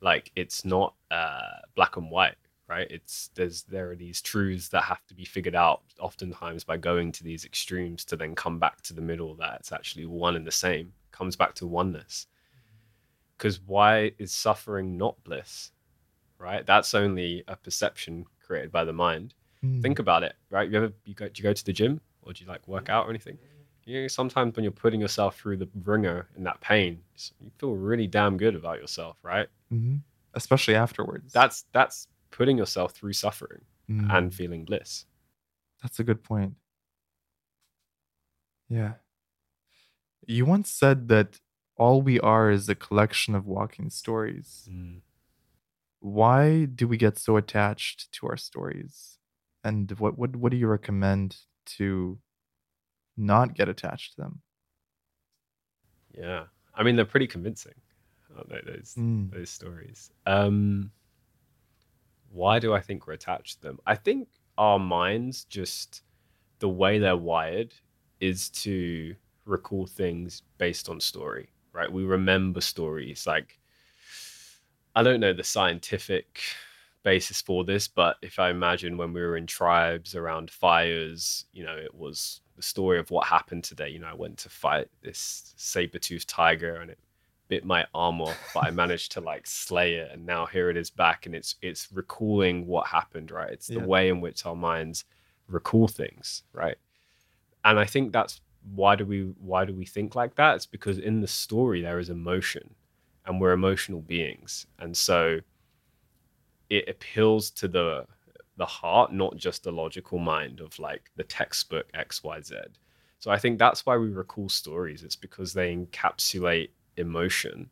[0.01, 2.35] like it's not uh, black and white,
[2.69, 2.87] right?
[2.89, 7.11] It's there's there are these truths that have to be figured out oftentimes by going
[7.13, 10.47] to these extremes to then come back to the middle that it's actually one and
[10.47, 10.93] the same.
[11.11, 12.27] Comes back to oneness.
[13.37, 15.71] Because why is suffering not bliss?
[16.39, 16.65] right?
[16.65, 19.35] That's only a perception created by the mind.
[19.63, 19.81] Mm.
[19.81, 20.69] Think about it, right?
[20.69, 22.89] You ever you go, do you go to the gym or do you like work
[22.89, 23.37] out or anything?
[23.85, 27.01] You know, sometimes when you're putting yourself through the ringer and that pain,
[27.41, 29.47] you feel really damn good about yourself, right?
[29.71, 29.97] Mm-hmm.
[30.33, 31.33] Especially afterwards.
[31.33, 34.11] That's that's putting yourself through suffering mm.
[34.13, 35.05] and feeling bliss.
[35.81, 36.55] That's a good point.
[38.67, 38.93] Yeah.
[40.25, 41.39] You once said that
[41.75, 44.67] all we are is a collection of walking stories.
[44.69, 45.01] Mm
[45.99, 49.17] why do we get so attached to our stories?
[49.63, 51.37] And what what what do you recommend
[51.77, 52.17] to
[53.17, 54.41] not get attached to them?
[56.17, 56.45] Yeah.
[56.73, 57.73] I mean they're pretty convincing,
[58.35, 59.31] aren't they, those mm.
[59.31, 60.11] those stories.
[60.25, 60.91] Um
[62.31, 63.79] why do I think we're attached to them?
[63.85, 66.03] I think our minds just
[66.59, 67.73] the way they're wired
[68.19, 71.91] is to recall things based on story, right?
[71.91, 73.59] We remember stories like
[74.95, 76.39] I don't know the scientific
[77.03, 81.63] basis for this, but if I imagine when we were in tribes around fires, you
[81.63, 83.89] know, it was the story of what happened today.
[83.89, 86.99] You know, I went to fight this saber-toothed tiger and it
[87.49, 90.77] bit my arm off, but I managed to like slay it, and now here it
[90.77, 93.51] is back, and it's it's recalling what happened, right?
[93.51, 93.85] It's the yeah.
[93.85, 95.03] way in which our minds
[95.47, 96.77] recall things, right?
[97.65, 98.39] And I think that's
[98.73, 100.55] why do we why do we think like that?
[100.55, 102.75] It's because in the story there is emotion
[103.29, 105.39] and we're emotional beings and so
[106.69, 108.05] it appeals to the
[108.57, 112.51] the heart not just the logical mind of like the textbook xyz
[113.19, 117.69] so i think that's why we recall stories it's because they encapsulate emotion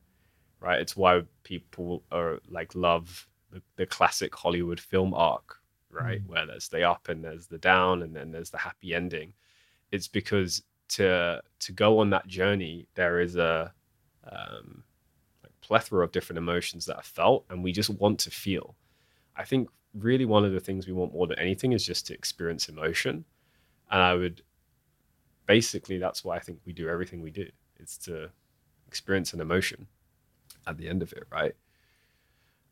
[0.59, 5.57] right it's why people are like love the, the classic hollywood film arc
[5.91, 6.29] right mm.
[6.29, 9.33] where there's the up and there's the down and then there's the happy ending
[9.91, 13.73] it's because to to go on that journey there is a
[14.31, 14.83] um,
[15.43, 18.75] like plethora of different emotions that are felt and we just want to feel.
[19.35, 22.13] I think really one of the things we want more than anything is just to
[22.13, 23.25] experience emotion.
[23.91, 24.41] And I would
[25.45, 27.47] basically that's why I think we do everything we do.
[27.77, 28.29] It's to
[28.87, 29.87] experience an emotion
[30.65, 31.55] at the end of it, right?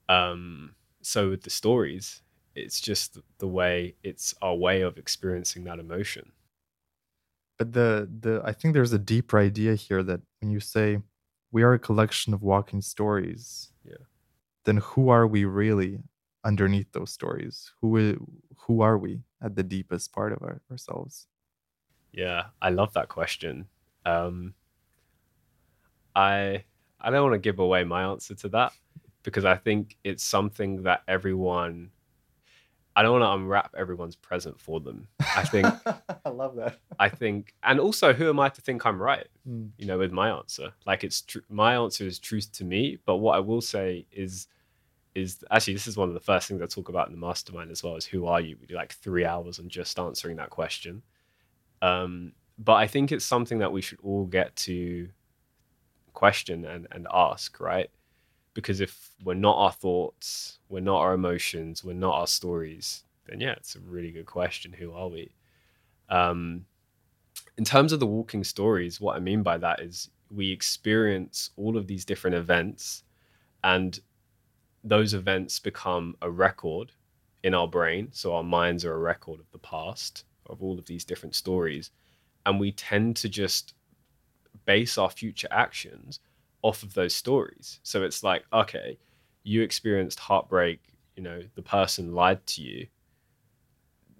[0.07, 2.21] Um, so with the stories,
[2.55, 6.31] it's just the way it's our way of experiencing that emotion.
[7.57, 10.99] But the the I think there's a deeper idea here that when you say
[11.51, 13.71] we are a collection of walking stories.
[13.83, 14.03] Yeah.
[14.65, 15.99] Then who are we really
[16.43, 17.71] underneath those stories?
[17.81, 18.17] Who
[18.57, 21.27] who are we at the deepest part of our, ourselves?
[22.11, 23.67] Yeah, I love that question.
[24.05, 24.53] Um,
[26.15, 26.63] I
[26.99, 28.73] I don't want to give away my answer to that
[29.23, 31.91] because I think it's something that everyone.
[32.97, 35.09] I don't want to unwrap everyone's present for them.
[35.19, 35.65] I think
[36.25, 36.79] I love that.
[36.97, 39.27] I think, and also, who am I to think I'm right?
[39.45, 39.71] Mm.
[39.77, 42.97] You know, with my answer, like it's tr- my answer is truth to me.
[43.05, 44.47] But what I will say is,
[45.13, 47.69] is actually this is one of the first things I talk about in the mastermind
[47.69, 47.97] as well.
[47.97, 48.55] Is who are you?
[48.61, 51.01] We do like three hours on just answering that question.
[51.81, 55.09] Um, but I think it's something that we should all get to
[56.15, 57.89] question and, and ask, right?
[58.53, 63.39] Because if we're not our thoughts, we're not our emotions, we're not our stories, then
[63.39, 64.73] yeah, it's a really good question.
[64.73, 65.35] Who are we?
[66.09, 66.65] Um,
[67.57, 71.77] in terms of the walking stories, what I mean by that is we experience all
[71.77, 73.03] of these different events,
[73.63, 73.99] and
[74.83, 76.91] those events become a record
[77.43, 78.09] in our brain.
[78.11, 81.91] So our minds are a record of the past, of all of these different stories.
[82.45, 83.73] And we tend to just
[84.65, 86.19] base our future actions
[86.61, 87.79] off of those stories.
[87.83, 88.97] So it's like, okay,
[89.43, 90.81] you experienced heartbreak,
[91.15, 92.87] you know, the person lied to you.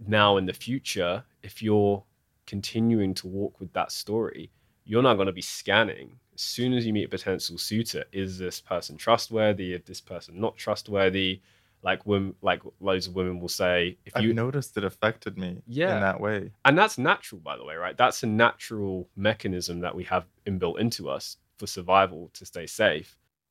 [0.08, 2.04] Now in the future, if you're
[2.46, 4.52] continuing to walk with that story,
[4.86, 8.04] you're not going to be scanning as soon as you meet a potential suitor.
[8.12, 9.74] Is this person trustworthy?
[9.74, 11.42] Is this person not trustworthy?
[11.86, 15.62] Like women, like loads of women will say, if you I've noticed it affected me
[15.68, 15.94] Yeah.
[15.96, 16.52] in that way.
[16.66, 20.80] and that's natural by the way right that's a natural mechanism that we have inbuilt
[20.80, 23.10] into us for survival to stay safe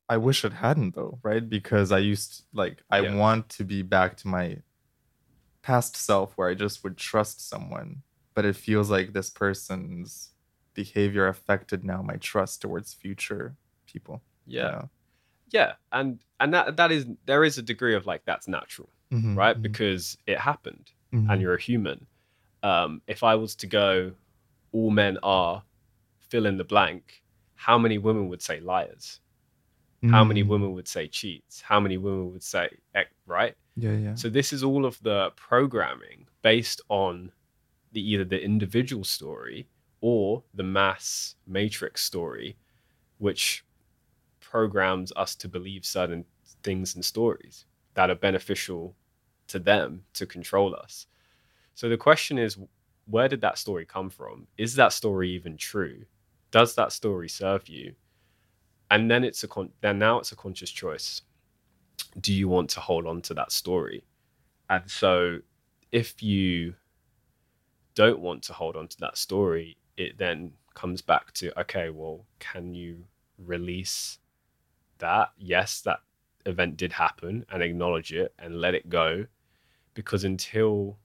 [0.09, 1.49] I wish it hadn't though, right?
[1.59, 3.15] Because I used like I Yeah.
[3.15, 4.47] want to be back to my
[5.63, 8.03] past self where I just would trust someone,
[8.35, 10.33] but it feels like this person's
[10.75, 13.57] behavior affected now my trust towards future
[13.87, 14.23] people.
[14.47, 14.91] you yeah know?
[15.51, 19.37] Yeah and and that that is there is a degree of like that's natural Mhm,
[19.37, 21.31] right mhm, because it happened mhm.
[21.31, 22.07] and you're a human
[22.63, 24.13] um if i was to go
[24.73, 25.63] all men are
[26.19, 27.23] fill in the blank
[27.55, 29.21] how many women would say liars
[30.11, 30.49] how many Mm.
[30.49, 32.69] women would say cheats how many women would say
[33.27, 34.15] right Yeah, yeah.
[34.15, 37.33] So this is all of the programming based on
[37.93, 39.67] the either the individual story
[40.01, 42.57] or the mass matrix story,
[43.19, 43.65] which
[44.55, 46.25] programs us to believe certain
[46.63, 48.95] things and stories that are beneficial
[49.49, 51.07] to them to control us.
[51.75, 52.57] So the question is,
[53.07, 54.47] where did that story come from?
[54.57, 56.05] Is that story even true?
[56.53, 57.97] Does that story serve you?
[58.93, 61.23] And then it's a con- then now it's a conscious choice.
[62.21, 64.05] Do you want to hold on to that story?
[64.71, 65.39] And so
[65.91, 66.75] if you
[67.97, 72.25] don't want to hold on to that story, it then comes back to okay, well,
[72.39, 73.05] can you
[73.37, 74.19] release
[75.05, 75.31] that?
[75.39, 76.01] Yes, that
[76.47, 79.27] event did happen and acknowledge it and let it go.
[79.95, 80.99] Because until,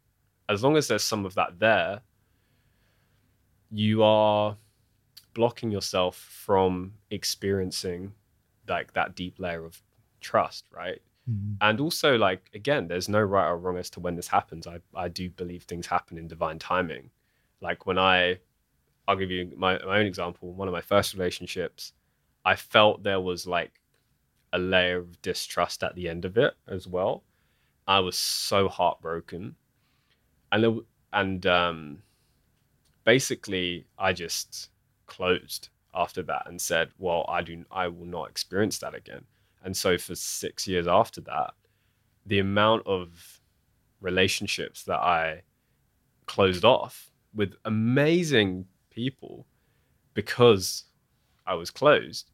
[0.48, 2.02] as long as there's some of that there,
[3.72, 4.58] you are
[5.34, 8.14] blocking yourself from experiencing
[8.68, 9.82] like that deep layer of
[10.22, 11.02] trust, right?
[11.30, 11.58] Mhm.
[11.62, 14.80] and also like again there's no right or wrong as to when this happens i
[14.96, 17.12] i do believe things happen in divine timing
[17.62, 18.40] like when i
[19.08, 21.94] i'll give you my, my own example one of my first relationships
[22.46, 23.79] i felt there was like
[24.54, 27.24] a layer of distrust at the end of it as well.
[27.88, 29.56] I was so heartbroken.
[30.52, 30.82] And
[31.14, 32.04] and um
[33.04, 34.70] basically i just
[35.08, 39.26] closed after that and said well i do i will not experience that again.
[39.64, 41.54] And so for six years after that,
[42.26, 43.42] the amount of
[44.00, 45.42] relationships that I
[46.28, 49.46] closed off with amazing people
[50.14, 50.86] because
[51.46, 52.32] I was closed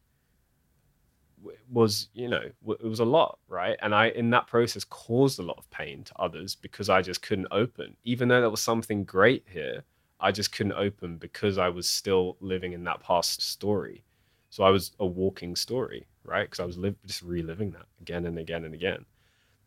[1.70, 3.76] was, you know, it was a lot, right?
[3.82, 7.22] And I, in that process, caused a lot of pain to others because I just
[7.22, 7.96] couldn't open.
[8.04, 9.84] Even though there was something great here,
[10.20, 14.02] I just couldn't open because I was still living in that past story.
[14.50, 16.44] So I was a walking story, right?
[16.44, 19.04] Because I was live, just reliving that again and again and again.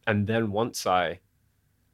[0.07, 1.19] And then once I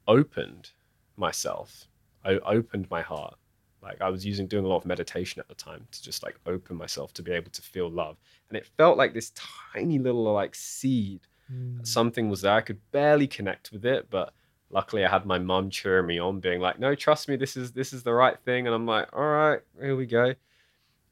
[0.07, 0.71] opened
[1.17, 1.87] myself,
[2.23, 3.37] I opened my heart.
[3.85, 6.39] Like I was using doing a lot of meditation at the time to just like
[6.45, 8.17] open myself to be able to feel love.
[8.49, 9.31] And it felt like this
[9.73, 11.21] tiny little like seed.
[11.51, 11.85] Mm.
[11.85, 12.53] Something was there.
[12.53, 14.33] I could barely connect with it, but
[14.71, 17.71] luckily I had my mum cheering me on, being like, "No, trust me, this is
[17.71, 20.33] this is the right thing." And I'm like, "All right, here we go."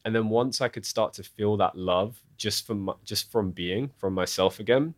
[0.05, 3.51] and then once I could start to feel that love just from my- just from
[3.51, 4.95] being from myself again,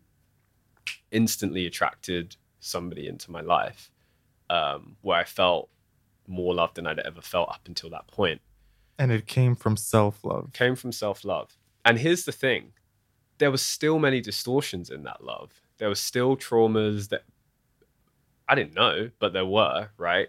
[1.10, 3.90] instantly attracted somebody into my life
[4.50, 5.68] um, where I felt
[6.28, 8.40] more love than I'd ever felt up until that point.
[8.98, 10.50] And it came from self love.
[10.52, 12.72] Came from self love, And here's the thing
[13.38, 15.52] there was still many distortions in that love.
[15.78, 17.24] There were still traumas that
[18.48, 20.28] I didn't know, but there were, right?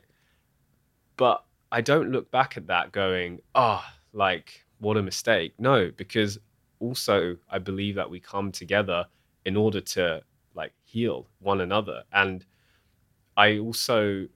[1.16, 5.53] But I don't look back at that going, oh, like, what a mistake.
[5.58, 6.38] No, because
[6.80, 9.06] also I believe that we come together
[9.45, 10.22] in order to
[10.53, 12.03] like heal one another.
[12.11, 12.45] And
[13.35, 14.27] I also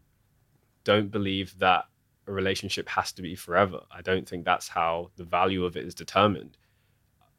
[0.84, 1.86] don't believe that
[2.28, 3.82] a relationship has to be forever.
[3.92, 6.58] I don't think that's how the value of it is determined.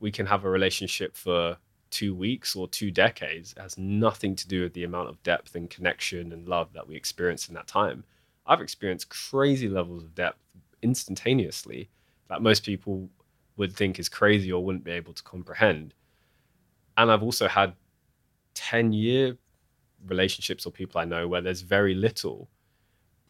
[0.01, 1.57] We can have a relationship for
[1.91, 3.53] two weeks or two decades.
[3.57, 6.89] It has nothing to do with the amount of depth and connection and love that
[6.89, 8.05] we experience in that time.
[8.47, 10.41] I've experienced crazy levels of depth
[10.83, 11.91] instantaneously
[12.29, 13.09] that most people
[13.57, 15.95] would think is crazy or wouldn't be able to comprehend.
[16.97, 17.75] And I've also had
[18.55, 19.37] 10 year
[20.07, 22.49] relationships or people I know where there's very little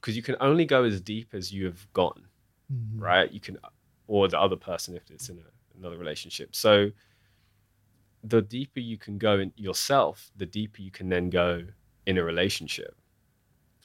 [0.03, 2.27] because you can only go as deep as you have gone,
[2.73, 3.01] mm-hmm.
[3.01, 3.31] right?
[3.31, 3.57] You can,
[4.09, 6.57] or the other person if it's in a, another relationship.
[6.57, 6.91] So
[8.25, 11.65] the deeper you can go in yourself, the deeper you can then go
[12.07, 12.97] in a relationship.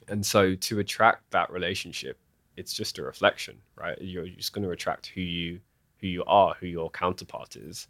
[0.08, 2.18] And so to attract that relationship,
[2.56, 3.98] it's just a reflection, right?
[4.02, 5.60] You're just going to attract who you
[6.00, 7.88] who you are, who your counterpart is,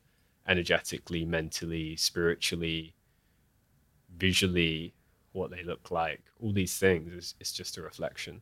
[0.48, 2.94] energetically, mentally, spiritually,
[4.18, 4.94] visually,
[5.38, 7.14] what they look like, all these things.
[7.14, 8.42] It's, it's just a reflection.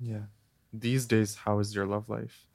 [0.00, 0.26] Yeah.
[0.72, 2.46] These days, how is your love life?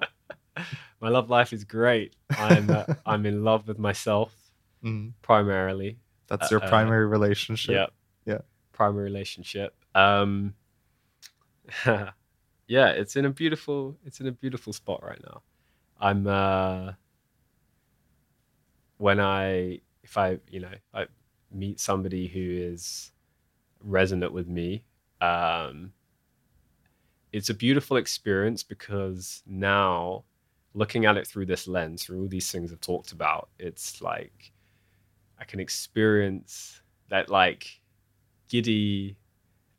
[1.00, 2.16] my love life is great.
[2.30, 4.34] I'm uh, I'm in love with myself
[4.84, 5.12] mm.
[5.22, 5.98] primarily.
[6.26, 7.74] That's your uh, primary relationship.
[7.74, 8.34] Yeah.
[8.34, 8.40] Yeah.
[8.72, 9.74] Primary relationship.
[9.94, 10.54] Um
[11.86, 15.42] yeah, it's in a beautiful it's in a beautiful spot right now.
[16.00, 16.92] I'm uh
[18.98, 21.06] when I if I, you know, I
[21.52, 23.12] meet somebody who is
[23.82, 24.84] resonant with me,
[25.20, 25.92] um,
[27.32, 30.24] it's a beautiful experience because now
[30.74, 34.52] looking at it through this lens, through all these things I've talked about, it's like
[35.38, 37.80] I can experience that like
[38.48, 39.16] giddy.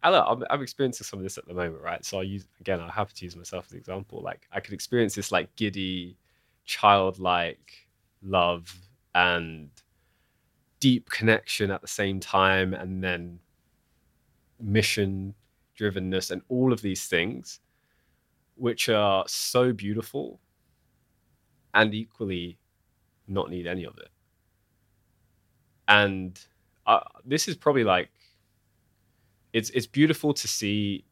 [0.03, 2.03] I know, I'm, I'm experiencing some of this at the moment, right?
[2.03, 4.21] So I use again, I have to use myself as an example.
[4.21, 6.17] Like I could experience this like giddy,
[6.65, 7.87] childlike
[8.23, 8.73] love
[9.13, 9.69] and
[10.81, 13.39] deep connection at the same time and then
[14.59, 15.33] mission
[15.79, 17.61] drivenness and all of these things
[18.55, 20.39] which are so beautiful
[21.73, 22.57] and equally
[23.27, 24.09] not need any of it.
[25.87, 26.39] And
[26.85, 28.09] uh, this is probably like
[29.53, 31.05] it's it's beautiful to see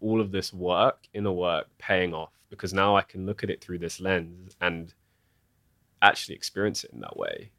[0.00, 3.50] all of this work in inner work paying off because now I can look at
[3.50, 4.94] it through this lens and
[6.02, 7.50] actually experience it in that way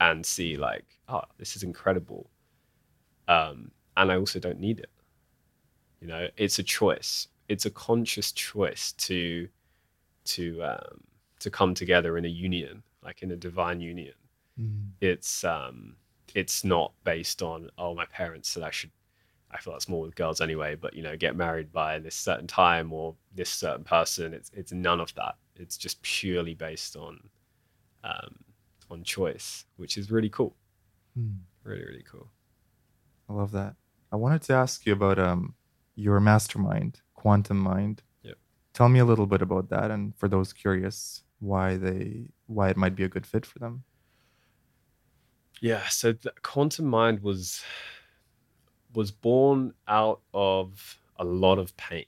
[0.00, 2.30] and see like, oh, this is incredible.
[3.26, 4.90] Um, and I also don't need it.
[6.00, 7.28] You know, it's a choice.
[7.48, 9.48] It's a conscious choice to
[10.26, 11.00] to um,
[11.40, 14.14] to come together in a union, like in a divine union.
[14.60, 14.90] Mm.
[15.00, 15.96] It's um,
[16.34, 18.90] it's not based on oh, my parents said I should.
[19.50, 22.46] I feel that's more with girls anyway, but you know, get married by this certain
[22.46, 24.34] time or this certain person.
[24.34, 25.36] It's it's none of that.
[25.56, 27.18] It's just purely based on
[28.04, 28.36] um,
[28.90, 30.56] on choice, which is really cool.
[31.14, 31.38] Hmm.
[31.64, 32.28] Really, really cool.
[33.28, 33.74] I love that.
[34.10, 35.54] I wanted to ask you about um
[35.94, 38.02] your mastermind, Quantum Mind.
[38.22, 38.36] Yep.
[38.72, 42.76] Tell me a little bit about that, and for those curious, why they why it
[42.76, 43.84] might be a good fit for them.
[45.60, 45.86] Yeah.
[45.88, 47.62] So Quantum Mind was
[48.94, 52.06] was born out of a lot of pain.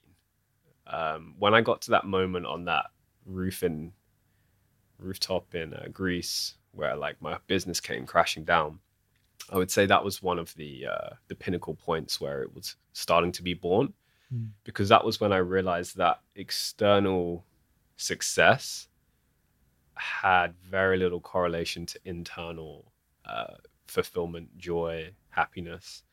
[0.87, 2.87] Um, when I got to that moment on that
[3.25, 3.93] roof in
[4.97, 8.79] rooftop in uh, Greece, where like my business came crashing down.
[9.51, 12.75] I would say that was one of the uh, the pinnacle points where it was
[12.93, 13.93] starting to be born,
[14.33, 14.49] mm.
[14.63, 17.45] because that was when I realized that external
[17.97, 18.87] success
[19.95, 22.91] had very little correlation to internal
[23.25, 23.55] uh,
[23.87, 26.03] fulfillment, joy, happiness.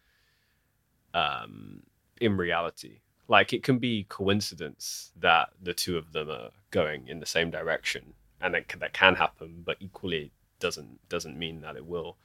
[1.15, 1.83] Um,
[2.21, 7.21] in reality, like it can be coincidence that the two of them are going in
[7.21, 9.63] the same direction, and it, that can happen.
[9.65, 12.17] But equally, doesn't doesn't mean that it will.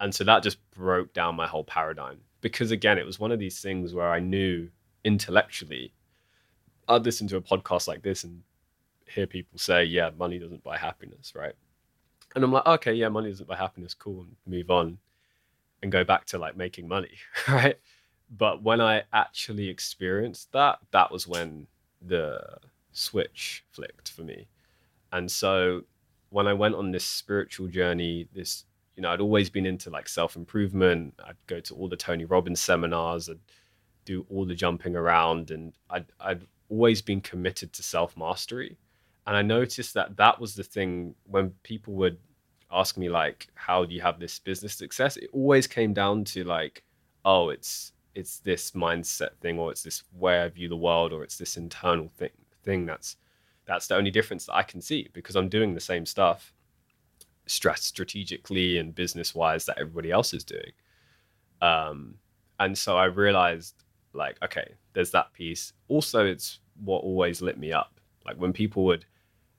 [0.00, 3.38] And so that just broke down my whole paradigm because again, it was one of
[3.38, 4.68] these things where I knew
[5.04, 5.92] intellectually
[6.88, 8.42] I'd listen to a podcast like this and
[9.06, 11.54] hear people say, "Yeah, money doesn't buy happiness," right?
[12.34, 13.94] And I'm like, "Okay, yeah, money doesn't buy happiness.
[13.94, 14.98] Cool." And move on
[15.82, 17.12] and go back to like making money,
[17.48, 17.78] right?
[18.30, 21.66] But when I actually experienced that, that was when
[22.02, 22.58] the
[22.92, 24.48] switch flicked for me.
[25.12, 25.82] And so
[26.34, 28.64] when I went on this spiritual journey, this
[28.96, 31.14] you know, I'd always been into like self improvement.
[31.24, 33.28] I'd go to all the Tony Robbins seminars.
[33.28, 33.38] I'd
[34.04, 38.76] do all the jumping around, and I'd I'd always been committed to self mastery.
[39.26, 42.18] and I noticed that that was the thing when people would
[42.70, 46.42] ask me like, "How do you have this business success?" It always came down to
[46.44, 46.82] like,
[47.24, 51.22] "Oh, it's it's this mindset thing, or it's this way I view the world, or
[51.24, 52.30] it's this internal thing
[52.64, 53.16] thing that's
[53.66, 56.52] that's the only difference that I can see because I'm doing the same stuff,
[57.46, 60.72] strategically and business wise that everybody else is doing."
[61.60, 62.16] Um,
[62.60, 65.72] and so I realized like, okay, there's that piece.
[65.88, 68.00] Also, it's what always lit me up.
[68.24, 69.04] Like when people would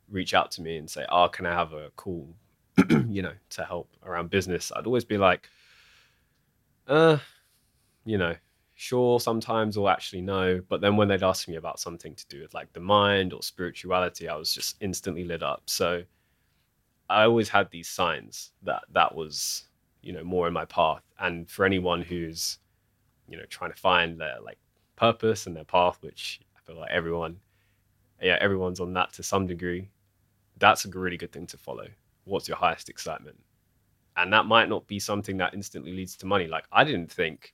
[0.09, 2.35] reach out to me and say, "Oh, can I have a call?"
[2.89, 5.49] you know, to help around business, I'd always be like,
[6.87, 7.17] "Uh,
[8.05, 8.35] you know,
[8.75, 12.41] sure sometimes or actually no." But then when they'd ask me about something to do
[12.41, 15.63] with like the mind or spirituality, I was just instantly lit up.
[15.65, 16.03] So
[17.09, 19.67] I always had these signs that that was,
[20.01, 21.03] you know, more in my path.
[21.19, 22.59] And for anyone who's,
[23.27, 24.59] you know, trying to find their like
[24.95, 27.39] purpose and their path, which I feel like everyone,
[28.21, 29.89] yeah, everyone's on that to some degree
[30.57, 31.87] that's a really good thing to follow.
[32.23, 33.39] What's your highest excitement?
[34.17, 36.47] And that might not be something that instantly leads to money.
[36.47, 37.53] Like I didn't think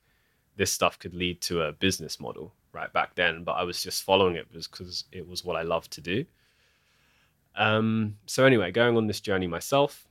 [0.62, 4.04] this stuff could lead to a business model right back then, but I was just
[4.04, 6.24] following it because it was what I loved to do.
[7.56, 10.06] Um, so anyway, going on this journey myself,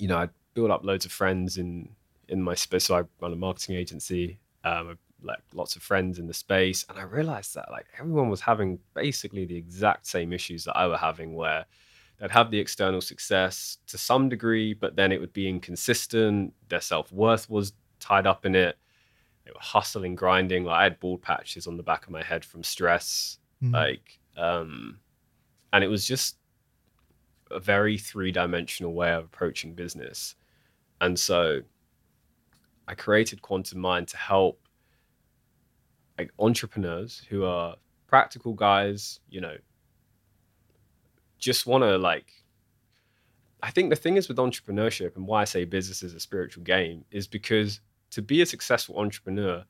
[0.00, 1.90] you know, I built up loads of friends in
[2.28, 2.86] in my space.
[2.86, 4.40] So I run a marketing agency.
[4.64, 8.40] Um, like lots of friends in the space, and I realized that like everyone was
[8.40, 11.66] having basically the exact same issues that I were having, where
[12.18, 16.52] they'd have the external success to some degree, but then it would be inconsistent.
[16.68, 18.76] Their self worth was tied up in it.
[19.46, 20.64] They were hustling, grinding.
[20.64, 23.38] Like I had bald patches on the back of my head from stress.
[23.62, 23.72] Mm.
[23.72, 24.98] Like, um,
[25.72, 26.36] and it was just
[27.50, 30.34] a very three dimensional way of approaching business.
[31.00, 31.60] And so
[32.88, 34.60] I created Quantum Mind to help
[36.18, 37.76] like entrepreneurs who are
[38.08, 39.56] practical guys, you know,
[41.38, 42.32] just want to like
[43.62, 46.62] I think the thing is with entrepreneurship and why I say business is a spiritual
[46.64, 49.64] game is because to be a successful entrepreneur,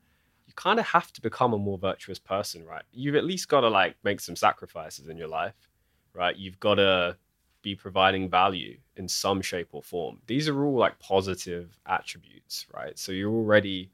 [0.45, 2.83] you kind of have to become a more virtuous person, right?
[2.91, 5.55] You've at least got to like make some sacrifices in your life,
[6.13, 6.35] right?
[6.35, 7.17] You've got to
[7.61, 10.19] be providing value in some shape or form.
[10.27, 12.97] These are all like positive attributes, right?
[12.97, 13.91] So you're already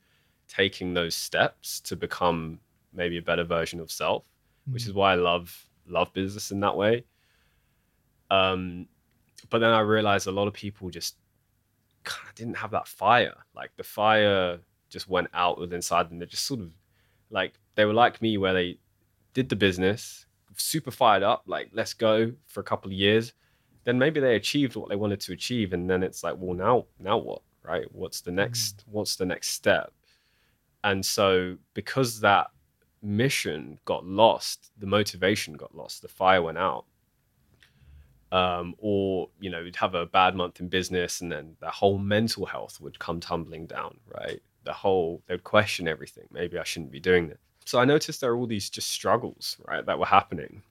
[0.47, 2.59] taking those steps to become
[2.93, 4.73] maybe a better version of self, mm-hmm.
[4.73, 7.03] which is why I love love business in that way.
[8.31, 8.87] Um,
[9.49, 11.15] but then I realized a lot of people just
[12.03, 13.35] kind of didn't have that fire.
[13.55, 14.59] Like the fire
[14.89, 16.19] just went out with inside them.
[16.19, 16.71] They just sort of
[17.29, 18.77] like they were like me, where they
[19.33, 20.25] did the business,
[20.55, 23.33] super fired up, like let's go for a couple of years.
[23.83, 26.85] Then maybe they achieved what they wanted to achieve, and then it's like, well, now,
[26.99, 27.85] now what, right?
[27.91, 28.77] What's the next?
[28.77, 28.93] Mm.
[28.93, 29.91] What's the next step?
[30.85, 32.47] And so, because that
[33.01, 36.85] mission got lost, the motivation got lost, the fire went out.
[38.33, 41.99] Um, or you know, you'd have a bad month in business, and then the whole
[41.99, 43.99] mental health would come tumbling down.
[44.07, 46.25] Right, the whole they'd question everything.
[46.31, 47.37] Maybe I shouldn't be doing this.
[47.65, 50.63] So I noticed there are all these just struggles, right, that were happening,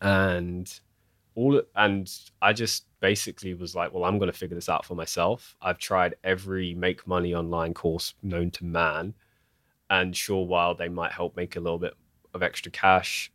[0.00, 0.68] and
[1.36, 2.10] all and
[2.42, 5.56] I just basically was like, well, I'm going to figure this out for myself.
[5.62, 9.14] I've tried every make money online course known to man,
[9.90, 11.94] and sure, while they might help make a little bit
[12.34, 13.30] of extra cash,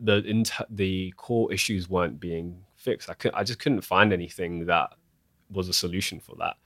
[0.00, 3.10] the int- the core issues weren't being fixed.
[3.10, 4.90] I could I just couldn't find anything that
[5.50, 6.56] was a solution for that.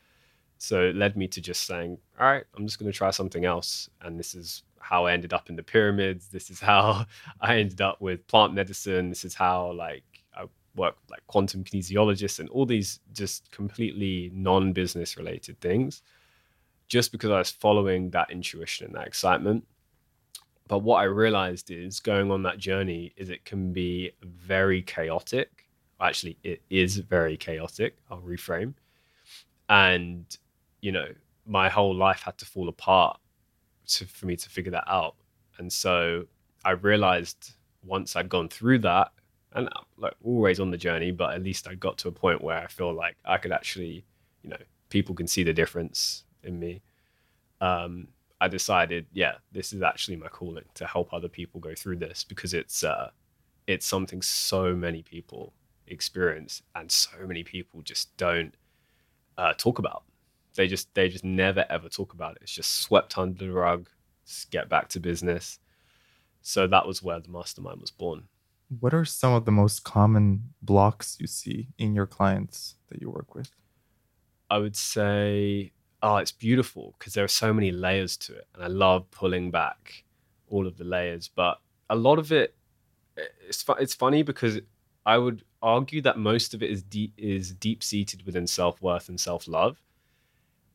[0.59, 3.45] So it led me to just saying, all right, I'm just going to try something
[3.45, 6.29] else, and this is how I ended up in the pyramids.
[6.29, 7.07] This is how
[7.41, 9.09] I ended up with plant medicine.
[9.09, 10.05] This is how like
[10.37, 16.03] I work with, like quantum kinesiologists and all these just completely non-business related things,
[16.89, 19.65] just because I was following that intuition and that excitement.
[20.69, 25.67] But what I realized is going on that journey is it can be very chaotic.
[26.01, 27.97] Actually, it is very chaotic.
[28.11, 28.75] I'll reframe.
[29.69, 30.25] And,
[30.81, 31.09] you know,
[31.47, 33.19] my whole life had to fall apart
[33.87, 35.15] to, for me to figure that out.
[35.57, 36.27] And so
[36.65, 39.11] I realized once I'd gone through that,
[39.55, 42.59] and like always on the journey, but at least I got to a point where
[42.59, 44.05] I feel like I could actually,
[44.43, 44.59] you know,
[44.91, 46.83] people can see the difference in me.
[47.61, 48.09] Um,
[48.41, 52.25] I decided, yeah, this is actually my calling to help other people go through this
[52.25, 53.11] because it's uh,
[53.67, 55.55] it's something so many people
[55.87, 58.55] experience and so many people just don't
[59.39, 60.05] uh, talk about
[60.59, 62.43] they just they just never ever talk about it.
[62.43, 63.89] It's just swept under the rug.
[64.51, 65.61] Get back to business.
[66.43, 68.25] So that was where the mastermind was born.
[68.81, 73.09] What are some of the most common blocks you see in your clients that you
[73.09, 73.51] work with?
[74.51, 78.63] I would say, oh, it's beautiful because there are so many layers to it, and
[78.63, 80.05] I love pulling back
[80.49, 81.29] all of the layers.
[81.29, 81.59] But
[81.91, 82.55] a lot of it,
[83.17, 84.61] it's fu- it's funny because
[85.05, 89.09] I would argue that most of it is deep is deep seated within self worth
[89.09, 89.83] and self love,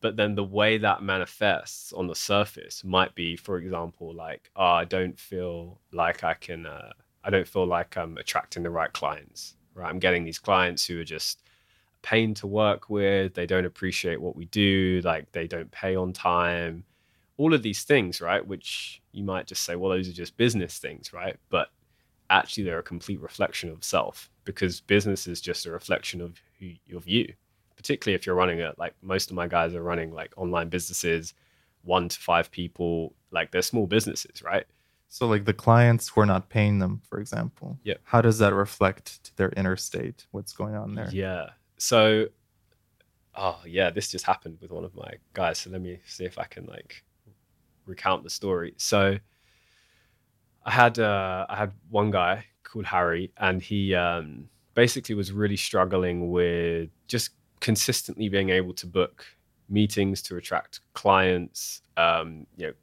[0.02, 4.66] but then the way that manifests on the surface might be, for example, like oh,
[4.66, 6.92] I don't feel like I can, uh,
[7.24, 9.56] I don't feel like I'm attracting the right clients.
[9.76, 11.43] Right, I'm getting these clients who are just
[12.04, 13.34] pain to work with.
[13.34, 15.02] They don't appreciate what we do.
[15.04, 16.84] Like they don't pay on time.
[17.38, 18.46] All of these things, right?
[18.46, 21.38] Which you might just say, well, those are just business things, right?
[21.50, 21.70] But
[22.30, 26.72] actually they're a complete reflection of self because business is just a reflection of who
[26.96, 27.32] of you
[27.76, 31.34] particularly if you're running it like most of my guys are running like online businesses
[31.84, 34.66] one to five people like they're small businesses right
[35.10, 37.78] So, like the clients who are not paying them, for example.
[37.84, 37.98] Yeah.
[38.04, 40.26] How does that reflect to their inner state?
[40.32, 41.10] What's going on there?
[41.12, 41.50] yeah
[41.84, 42.28] so
[43.36, 45.60] oh yeah this just happened with one of my guys.
[45.60, 47.04] So let me see if i can like
[47.86, 48.74] recount the story.
[48.78, 49.18] So
[50.66, 55.58] i had uh i had one guy called harry and he um basically was really
[55.58, 59.26] struggling with just consistently being able to book
[59.68, 62.74] meetings to attract clients um you know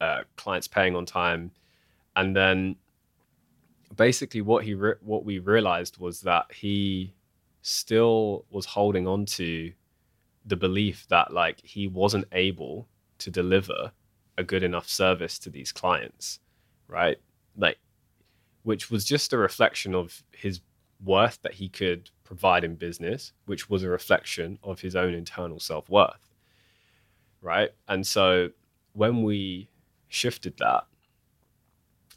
[0.00, 1.50] uh, clients paying on time.
[2.16, 2.76] And then
[3.94, 7.14] basically what he re- what we realized was that he
[7.62, 9.72] still was holding on to
[10.44, 13.92] the belief that like he wasn't able to deliver
[14.38, 16.40] a good enough service to these clients
[16.88, 17.18] right?
[17.56, 17.78] Like
[18.62, 20.60] which was just a reflection of his
[21.02, 25.60] worth that he could provide in business which was a reflection of his own internal
[25.60, 26.30] self-worth
[27.42, 27.70] right?
[27.88, 28.50] And so
[28.92, 29.68] when we
[30.08, 30.84] shifted that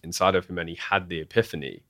[0.04, 1.84] inside of him and he had the epiphany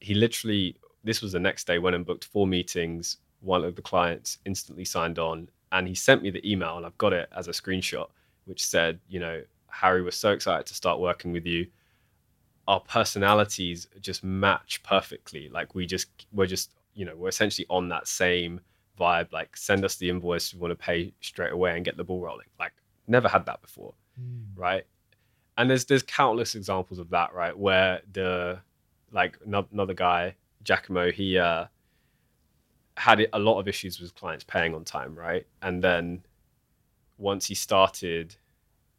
[0.00, 3.82] he literally this was the next day went and booked four meetings one of the
[3.82, 7.48] clients instantly signed on and he sent me the email and i've got it as
[7.48, 8.08] a screenshot
[8.44, 11.66] which said you know harry was so excited to start working with you.
[12.68, 15.48] Our personalities just match perfectly.
[15.48, 18.60] Like we just we're just you know we're essentially on that same
[18.98, 19.32] vibe.
[19.32, 22.20] Like send us the invoice we want to pay straight away and get the ball
[22.20, 22.46] rolling.
[22.58, 22.72] Like
[23.06, 24.60] never had that before hmm.
[24.60, 24.84] right?
[25.56, 27.56] And there's there's countless examples of that right?
[27.56, 28.60] Where the
[29.10, 31.66] like ano- another guy giacomo he uh
[32.96, 35.46] had a lot of issues with clients paying on time right?
[35.62, 36.22] And then
[37.18, 38.36] once he started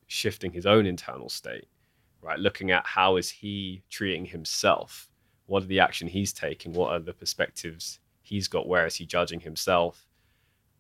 [0.08, 1.68] shifting his own internal state
[2.22, 5.10] right looking at how is he treating himself
[5.46, 9.06] what are the action he's taking what are the perspectives he's got where is he
[9.06, 10.08] judging himself?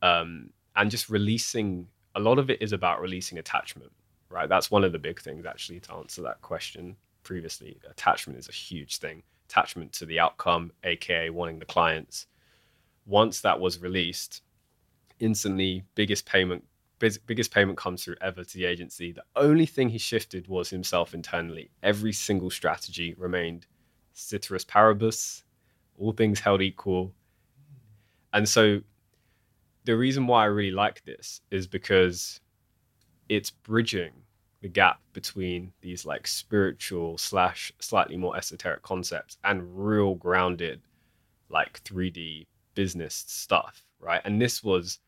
[0.01, 3.92] Um, and just releasing a lot of it is about releasing attachment
[4.32, 4.50] right?
[4.50, 7.77] That's one of the big things actually to answer that question previously.
[7.90, 12.28] Attachment is a huge thing attachment to the outcome aka wanting the clients.
[13.06, 14.42] Once that was released
[15.20, 16.64] instantly biggest payment
[17.26, 19.12] biggest payment comes through ever to the agency.
[19.12, 21.72] The only thing he shifted was himself internally.
[21.82, 23.66] Every single strategy remained
[24.14, 25.44] ceteris paribus
[25.98, 27.14] all things held equal.
[28.34, 28.82] And so
[29.86, 32.40] the reason why i really like this is because
[33.30, 34.12] it's bridging
[34.62, 40.82] the gap between these like spiritual slash slightly more esoteric concepts and real grounded
[41.50, 44.22] like 3d business stuff right?
[44.26, 45.00] And this was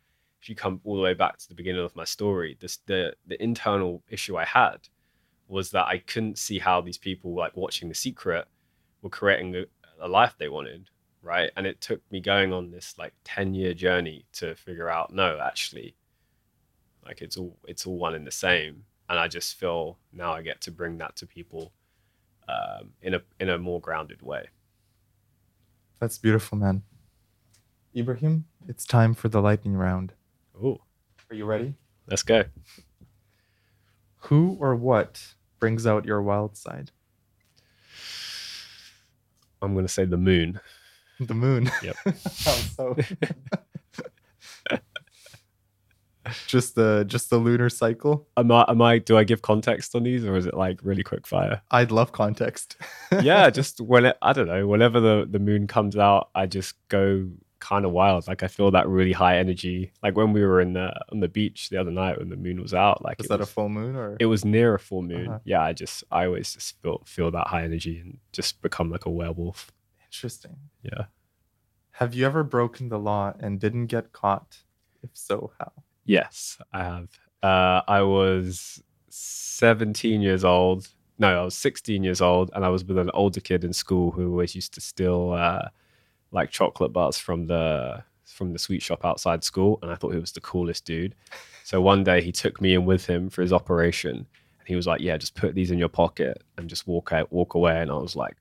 [0.42, 3.14] if you come all the way back to the beginning of my story this the
[3.28, 4.78] the internal issue i had
[5.48, 8.46] was that i couldn't see how these people like watching the secret
[9.02, 9.64] were creating a,
[10.02, 10.90] a life they wanted
[11.24, 11.52] right?
[11.56, 15.40] And it took me going on this like 10 year journey to figure out no
[15.42, 15.96] actually
[17.06, 20.42] like it's all it's all one and the same and i just feel now i
[20.42, 21.72] get to bring that to people
[22.48, 24.48] um, in a in a more grounded way
[26.00, 26.84] That's beautiful, man.
[27.96, 30.14] Ebrahim, it's time for the lightning round.
[30.62, 30.82] oh
[31.30, 31.76] Are you ready?
[32.08, 32.44] let's go
[34.28, 36.92] Who or what brings out your wild side?
[39.62, 40.60] i'm going to say the moon
[41.20, 41.70] The moon.
[41.84, 41.96] Yep.
[42.76, 42.98] So?
[46.48, 48.28] just the just the lunar cycle.
[48.38, 51.04] am i am i do i give context on these or is it like really
[51.04, 52.78] quick fire I'd love context.
[53.22, 56.76] yeah just when it, i don't know whenever the the moon comes out i just
[56.90, 57.30] go
[57.60, 60.74] kind of wild like i feel that really high energy like when we were in
[60.74, 63.40] the on the beach the other night when the moon was out like Was that
[63.40, 64.18] a full moon or?
[64.20, 65.40] it was near a full moon Uh-huh.
[65.46, 69.06] yeah i just i always just feel feel that high energy and just become like
[69.06, 69.72] a werewolf
[70.06, 70.58] Interesting.
[70.82, 71.06] yeah
[71.94, 74.60] Have you ever broken the law and didn't get caught?
[75.02, 75.72] If so, how?
[76.06, 77.10] Yes i have.
[77.42, 80.88] Uh i was 17 years old.
[81.20, 84.12] No i was 16 years old and i was with an older kid in school
[84.12, 85.68] who always used to steal uh
[86.32, 90.20] like chocolate bars from the from the sweet shop outside school and i thought he
[90.20, 91.16] was the coolest dude.
[91.64, 94.88] So one day he took me in with him for his operation and he was
[94.88, 97.80] like yeah just put these in your pocket and just walk out walk away.
[97.82, 98.36] And i was like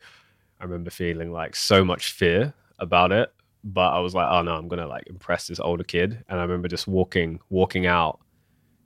[0.60, 3.32] I remember feeling like so much fear about it,
[3.64, 6.24] but I was like, oh no, I'm gonna like impress this older kid.
[6.28, 8.20] And I remember just walking, walking out,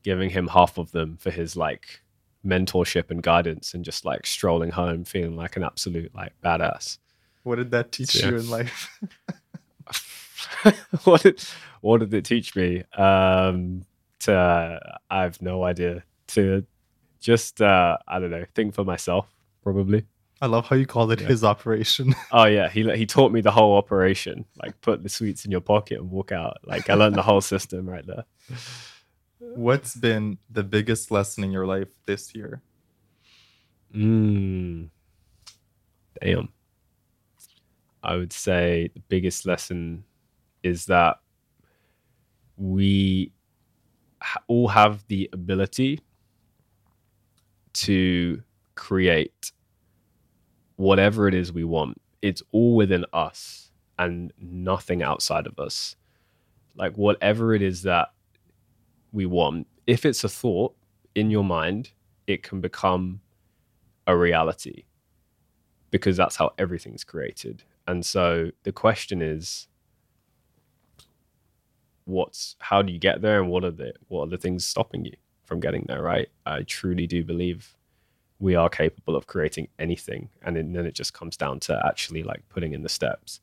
[0.02, 2.02] giving him half of them for his like
[2.44, 6.98] mentorship and guidance, and just like strolling home, feeling like an absolute like badass.
[7.42, 8.32] What did that teach So, yeah.
[8.32, 9.00] you in life?
[11.04, 11.42] what did
[11.80, 12.82] what did it teach me?
[12.96, 13.84] Um,
[14.20, 14.80] to
[15.10, 16.02] I have no idea.
[16.28, 16.66] To
[17.20, 19.26] just uh, I don't know, think for myself
[19.62, 20.04] probably.
[20.42, 21.28] I love how you call it Yeah.
[21.28, 22.14] his operation.
[22.32, 24.44] Oh yeah, he he taught me the whole operation.
[24.62, 26.58] Like put the sweets in your pocket and walk out.
[26.64, 28.24] Like I learned the whole system right there.
[29.38, 32.62] What's been the biggest lesson in your life this year?
[33.94, 34.90] Mm.
[36.20, 36.48] Damn.
[38.02, 40.04] I would say the biggest lesson
[40.62, 41.16] is that
[42.56, 43.32] we
[44.22, 46.00] ha- all have the ability
[47.74, 48.42] to
[48.74, 49.52] create
[50.76, 52.00] whatever it is we want.
[52.22, 55.96] It's all within us and nothing outside of us.
[56.74, 58.08] Like, whatever it is that
[59.12, 60.74] we want, if it's a thought
[61.14, 61.90] in your mind,
[62.26, 63.20] it can become
[64.06, 64.84] a reality
[65.90, 67.62] because that's how everything's created.
[67.86, 69.68] And so the question is
[72.04, 75.04] what's how do you get there and what are the what are the things stopping
[75.04, 75.14] you
[75.44, 76.28] from getting there, right?
[76.44, 77.76] I truly do believe
[78.38, 82.42] we are capable of creating anything and then it just comes down to actually like
[82.48, 83.40] putting in the steps.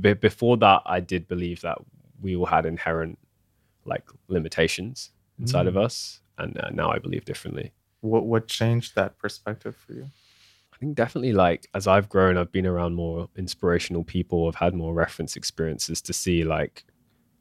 [0.00, 1.78] Be before that I did believe that
[2.20, 3.18] we all had inherent
[3.84, 7.72] like limitations inside of us and uh, now I believe differently.
[8.00, 10.10] What what changed that perspective for you?
[10.72, 14.48] I think definitely like as I've grown, I've been around more inspirational people.
[14.48, 16.84] I've had more reference experiences to see like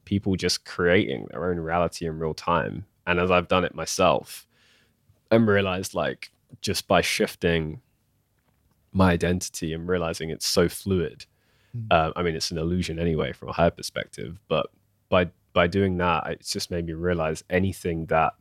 [0.06, 2.86] people just creating their own reality in real time.
[3.06, 4.48] And as I've done it myself,
[5.34, 6.32] and realized like
[6.62, 7.82] just by shifting
[8.92, 11.26] my identity and realizing it's so fluid.
[11.76, 11.88] Mm.
[11.90, 14.68] Uh, I mean, it's an illusion anyway from a higher perspective, but
[15.10, 18.34] by by doing that, it's just made me realize anything that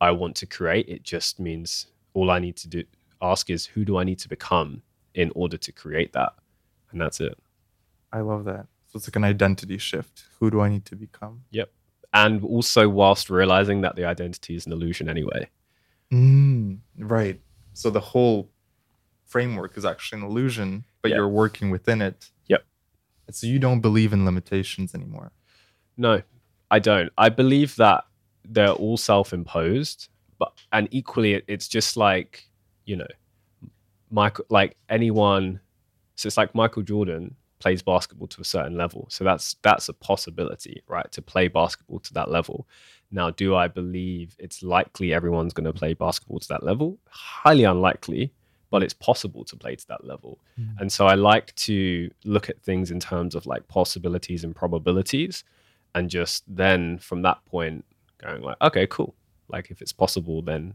[0.00, 2.84] I want to create, it just means all I need to do
[3.22, 4.82] ask is who do I need to become
[5.14, 6.32] in order to create that?
[6.90, 7.38] And that's it.
[8.12, 8.66] I love that.
[8.86, 10.24] So it's like an identity shift.
[10.38, 11.42] Who do I need to become?
[11.50, 11.70] Yep.
[12.14, 15.48] And also whilst realizing that the identity is an illusion anyway.
[16.12, 17.40] Mm, right.
[17.72, 18.50] So the whole
[19.26, 21.18] framework is actually an illusion, but Yeah.
[21.18, 22.30] you're working within it.
[22.48, 22.64] Yep.
[23.26, 25.30] And so you don't believe in limitations anymore.
[25.96, 26.22] No,
[26.70, 27.10] I don't.
[27.16, 28.04] I believe that
[28.44, 30.08] they're all self-imposed,
[30.38, 32.48] but and equally, it, it's just like
[32.86, 33.06] you know,
[34.10, 35.60] Michael, like anyone.
[36.16, 39.92] So it's like Michael Jordan plays basketball to a certain level, so that's that's a
[39.92, 41.10] possibility, right?
[41.12, 42.66] To play basketball to that level.
[43.10, 46.98] Now, do I believe it's likely everyone's going to play basketball to that level?
[47.08, 48.32] Highly unlikely,
[48.70, 50.38] but it's possible to play to that level.
[50.58, 50.80] Mm.
[50.80, 55.44] And so I like to look at things in terms of like possibilities and probabilities
[55.94, 57.84] and just then from that point
[58.18, 59.14] going like okay cool
[59.48, 60.74] like if it's possible then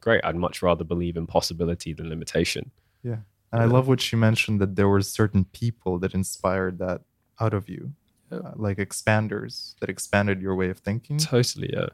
[0.00, 2.70] great i'd much rather believe in possibility than limitation
[3.04, 3.18] Yeah.
[3.52, 7.02] And I love what you mentioned that there were certain people that inspired that
[7.38, 7.92] out of you,
[8.30, 8.38] Yeah.
[8.38, 11.18] uh, like expanders that expanded your way of thinking.
[11.18, 11.88] totally yeah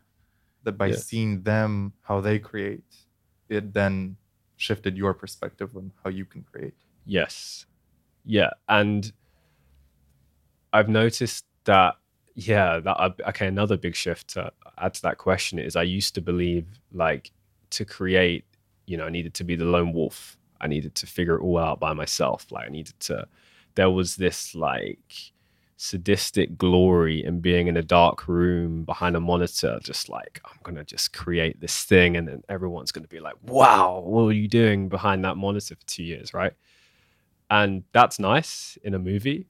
[0.65, 0.97] that by Yeah.
[0.97, 2.85] seeing them how they create,
[3.49, 4.17] it then
[4.57, 6.75] shifted your perspective on how you can create.
[7.07, 7.65] yes
[8.25, 9.13] yeah and
[10.75, 11.95] i've noticed that
[12.35, 16.21] yeah that okay another big shift to add to that question is i used to
[16.21, 17.31] believe like
[17.71, 18.45] to create
[18.87, 21.57] you know i needed to be the lone wolf i needed to figure it all
[21.59, 23.27] out by myself like i needed to
[23.75, 25.33] there was this like
[25.81, 30.85] sadistic glory in being in a dark room behind a monitor just like i'm gonna
[30.85, 34.89] just create this thing and then everyone's gonna be like wow what are you doing
[34.91, 36.35] behind that monitor for two years?
[36.35, 36.53] Right?
[37.49, 39.49] And that's nice in a movie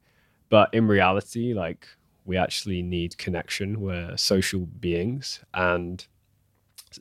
[0.48, 1.86] but in reality like
[2.24, 3.80] we actually need connection.
[3.80, 5.40] We're social beings.
[5.52, 6.06] And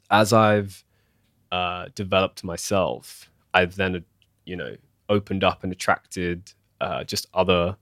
[0.09, 0.83] as i've
[1.51, 4.05] uh, developed myself i've then
[4.45, 4.75] you know
[5.09, 7.75] opened up and attracted uh, just other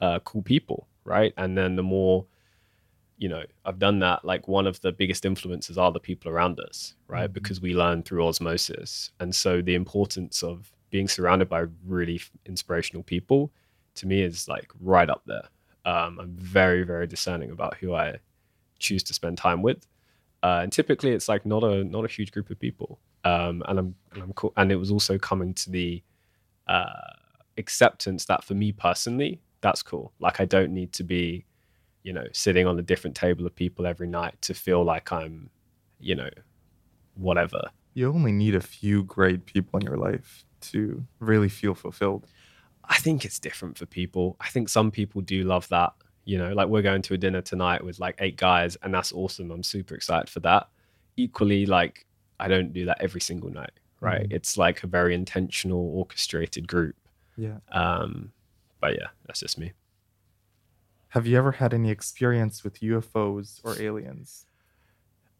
[0.00, 1.32] uh, cool people right?
[1.36, 2.26] And then the more
[3.18, 6.60] you know i've done that like one of the biggest influences are the people around
[6.60, 7.30] us right?
[7.30, 7.32] Mhm.
[7.32, 9.10] because we learn through osmosis.
[9.20, 13.50] And so the importance of being surrounded by really f- inspirational people
[13.94, 15.48] to me is like right up there.
[15.86, 18.18] Um, i'm very very discerning about who i
[18.78, 19.86] choose to spend time with.
[20.42, 22.98] Uh, and typically it's like not a not a huge group of people.
[23.24, 26.02] Um, and i'm and i'm cool and it was also coming to the
[26.68, 27.12] uh,
[27.56, 31.44] acceptance that for me personally that's cool like i don't need to be
[32.02, 35.50] you know sitting on a different table of people every night to feel like i'm
[35.98, 36.28] you know
[37.14, 37.60] whatever
[37.94, 42.26] You only need a few great people in your life to really feel fulfilled.
[42.84, 44.36] I think it's different for people.
[44.40, 45.92] I think some people do love that.
[46.26, 49.12] You know, like we're going to a dinner tonight with like eight guys, and that's
[49.12, 49.50] awesome.
[49.50, 50.68] I'm super excited for that.
[51.16, 52.04] Equally, like
[52.38, 54.28] I don't do that every single night, right?
[54.28, 54.32] Mhm.
[54.36, 56.96] It's like a very intentional, orchestrated group.
[57.38, 57.58] Yeah.
[57.72, 58.32] Um,
[58.86, 59.72] but yeah, that's just me.
[61.08, 64.46] Have you ever had any experience with UFOs or aliens?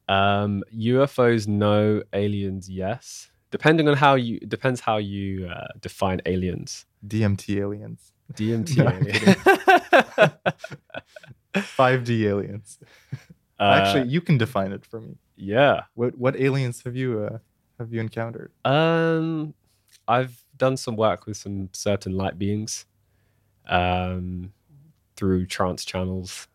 [0.08, 2.02] Um, UFOs, no.
[2.12, 3.30] Aliens, yes.
[3.50, 6.86] Depending on how you depends how you uh, define aliens.
[7.06, 8.76] DMT aliens, DMT.
[8.76, 8.86] No,
[11.54, 12.78] I'm 5D aliens.
[13.58, 15.16] Uh, Actually, you can define it for me.
[15.36, 15.82] yeah.
[15.94, 17.38] What what aliens have you uh,
[17.78, 18.50] have you encountered?
[18.64, 19.54] Um,
[20.08, 22.86] I've done some work with some certain light beings,
[23.68, 24.52] um,
[25.16, 26.48] through trance channels.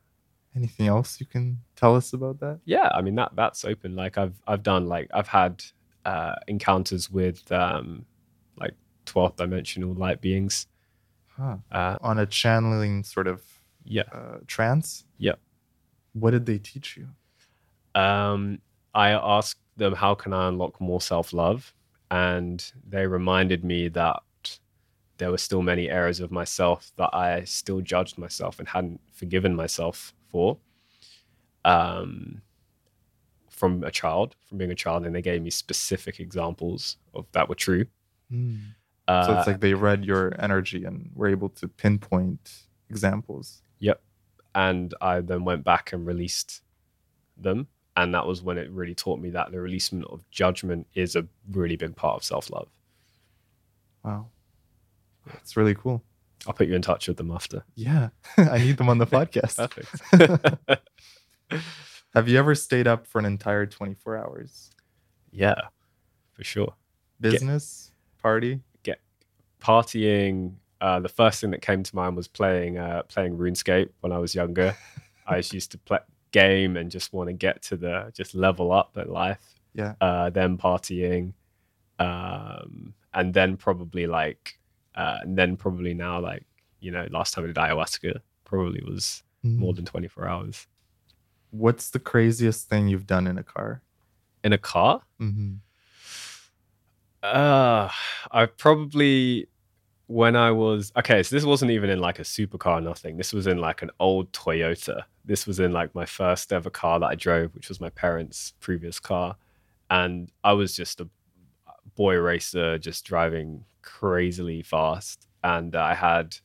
[0.56, 2.60] Anything else you can tell us about that?
[2.66, 3.96] Yeah, I mean that that's open.
[3.96, 5.64] Like I've I've done like I've had
[6.04, 8.06] uh, encounters with um,
[8.58, 8.74] like
[9.06, 10.68] twelfth dimensional light beings.
[11.38, 11.58] Huh.
[11.72, 13.42] Uh, On a channeling sort of
[13.86, 14.04] yeah.
[14.14, 15.06] uh, trance.
[15.18, 15.36] Yeah.
[16.14, 17.08] What did they teach you?
[18.00, 18.60] um,
[18.94, 21.74] I asked them how can I unlock more self love,
[22.10, 24.22] and they reminded me that
[25.22, 29.56] there were still many areas of myself that I still judged myself and hadn't forgiven
[29.56, 30.58] myself for.
[31.64, 32.42] Um,
[33.48, 37.48] from a child, from being a child, and they gave me specific examples of that
[37.48, 37.86] were true.
[39.08, 43.62] Uh, so it's like they read your energy and were able to pinpoint examples.
[43.78, 44.02] Yep.
[44.56, 46.64] And I then went back and released
[47.38, 47.68] them.
[47.96, 51.28] And that was when it really taught me that the releasement of judgment is a
[51.52, 52.70] really big part of self love.
[54.04, 54.30] Wow.
[55.36, 56.04] It's really cool.
[56.48, 57.64] I'll put you in touch with them after.
[57.76, 58.10] Yeah.
[58.38, 59.58] I need them on the podcast.
[59.58, 60.82] Perfect.
[62.14, 64.72] Have you ever stayed up for an entire 24 hours?
[65.32, 65.56] yeah,
[66.34, 66.74] for sure.
[67.22, 67.92] Business,
[68.22, 68.60] party?
[68.84, 69.00] Get
[69.62, 70.56] partying.
[70.82, 74.18] Uh, the first thing that came to mind was playing uh, playing RuneScape when I
[74.18, 74.76] was younger.
[75.28, 76.00] I used to play
[76.32, 79.56] game and just want to get to the just level up at life.
[79.74, 79.94] Yeah.
[80.02, 81.34] Uh, then partying,
[82.00, 84.60] um, and then probably like,
[84.96, 86.46] uh, and then probably now like
[86.80, 90.68] you know last time I did ayahuasca probably was more than twenty four hours
[91.52, 93.82] What's the craziest thing you've done in a car?
[94.44, 95.02] in a car.
[95.20, 95.56] Mm-hmm.
[97.24, 97.90] Uh,
[98.32, 99.48] I probably
[100.08, 103.18] when I was okay, so this wasn't even in like a supercar, or nothing.
[103.18, 105.04] This was in like an old Toyota.
[105.24, 108.54] This was in like my first ever car that I drove, which was my parents'
[108.60, 109.36] previous car,
[109.90, 111.08] and I was just a
[111.96, 115.28] boy racer, just driving crazily fast.
[115.44, 116.38] And I had,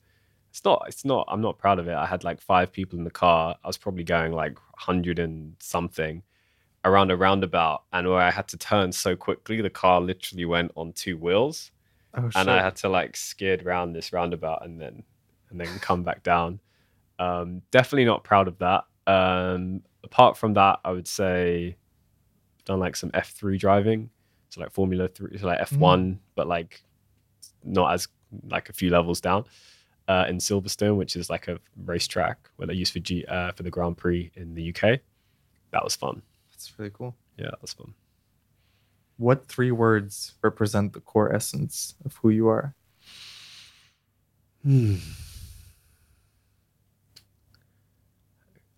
[0.51, 1.95] it's not, it's not, I'm not proud of it.
[1.95, 3.57] I had like five people in the car.
[3.63, 6.23] I was probably going like hundred and something
[6.85, 10.73] around a roundabout, and where I had to turn so quickly, the car literally went
[10.77, 11.73] on two wheels
[12.17, 15.03] Oh, and I had to like skid round this roundabout and then
[15.51, 16.61] and then come back down.
[17.19, 18.85] Um, definitely not proud of that.
[19.07, 21.77] Um, apart from that, I would say
[22.65, 24.11] done like some F three driving,
[24.49, 26.83] so like Formula three, so like F one, but like
[27.65, 28.09] not as
[28.49, 29.45] like a few levels down.
[30.09, 33.65] Uh, in Silverstone, which is like a racetrack where they use for G uh, for
[33.65, 35.01] the Grand Prix in the UK.
[35.73, 36.23] That was fun.
[36.53, 37.17] That's really cool.
[37.37, 37.93] Yeah, that was fun.
[39.17, 42.75] What three words represent the core essence of who you are?
[44.63, 44.97] Hmm.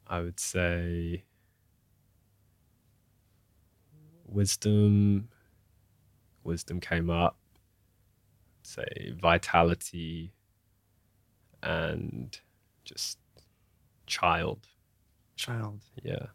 [0.07, 1.25] I would say
[4.27, 5.29] wisdom.
[6.49, 7.39] Wisdom came up.
[8.63, 10.33] Say vitality
[11.63, 12.39] and
[12.85, 13.19] just
[14.07, 14.67] child.
[15.37, 15.81] Child.
[16.03, 16.27] Yeah.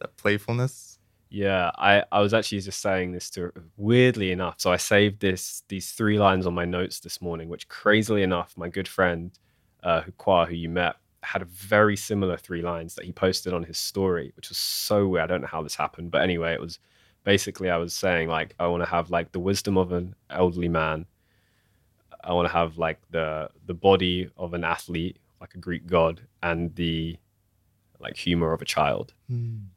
[0.00, 0.98] That playfulness.
[1.30, 4.56] Yeah, I, I was actually just saying this to weirdly enough.
[4.58, 8.54] So I saved this these three lines on my notes this morning, which crazily enough,
[8.56, 9.36] my good friend
[9.82, 10.94] uh Hukwa, who you met,
[11.24, 15.08] had a very similar three lines that he posted on his story, which was so
[15.08, 15.24] weird.
[15.24, 16.78] I don't know how this happened, but anyway, it was
[17.24, 20.68] basically I was saying like I want to have like the wisdom of an elderly
[20.68, 21.06] man.
[22.22, 26.22] I want to have like the the body of an athlete, like a Greek god,
[26.42, 27.18] and the
[28.00, 29.14] like humor of a child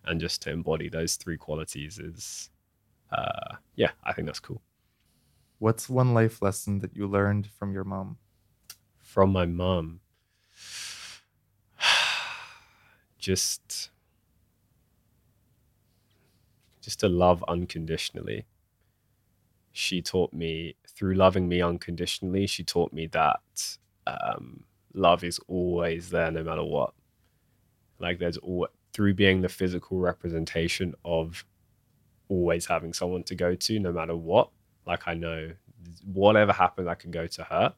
[0.04, 2.50] and just to embody those three qualities is
[3.12, 4.62] uh yeah i think that's cool
[5.60, 8.18] What's one life lesson that you learned from your mom?
[9.00, 10.02] from my mom,
[13.18, 13.90] just
[16.88, 18.46] just to love unconditionally
[19.74, 26.12] she taught me through loving me unconditionally she taught me that um, love is always
[26.12, 26.94] there no matter what
[28.00, 31.44] like there's all through being the physical representation of
[32.30, 34.50] always having someone to go to no matter what
[34.86, 35.52] like i know
[36.14, 37.74] whatever happens i can go to her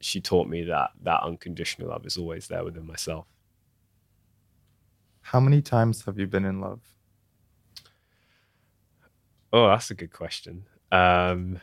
[0.00, 3.26] she taught me that that unconditional love is always there within myself.
[5.20, 6.80] How many times have you been in love?
[9.52, 10.64] Oh, that's a good question.
[10.92, 11.60] Um,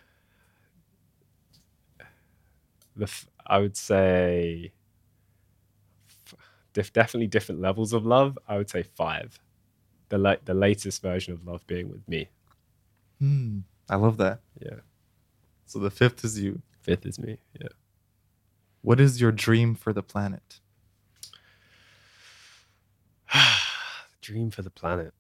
[2.96, 4.74] the f- I would say
[6.76, 8.38] f- definitely different levels of love.
[8.48, 9.40] I would say five.
[10.10, 12.30] The la- the latest version of love being with me.
[13.20, 13.60] Hmm.
[13.90, 14.42] I love that.
[14.60, 14.80] Yeah.
[15.66, 16.62] So the fifth is you.
[16.82, 17.38] Fifth is me.
[17.60, 17.68] Yeah.
[18.82, 20.60] What is your dream for the planet?
[24.22, 25.14] dream for the planet.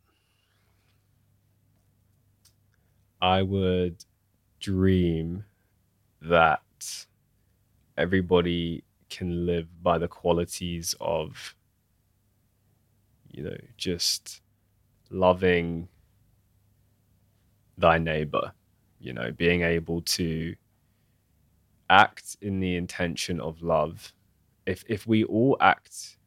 [3.21, 4.05] I would
[4.59, 5.45] dream
[6.21, 7.05] that
[7.97, 11.55] everybody can live by the qualities of,
[13.29, 14.41] you know, just
[15.09, 15.87] loving
[17.77, 18.51] thy neighbor,
[18.99, 20.55] you know, being able to
[21.89, 24.13] act in the intention of love.
[24.65, 26.17] If if we all act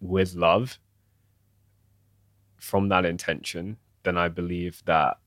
[0.00, 0.78] with love
[2.56, 5.18] from that intention, then I believe that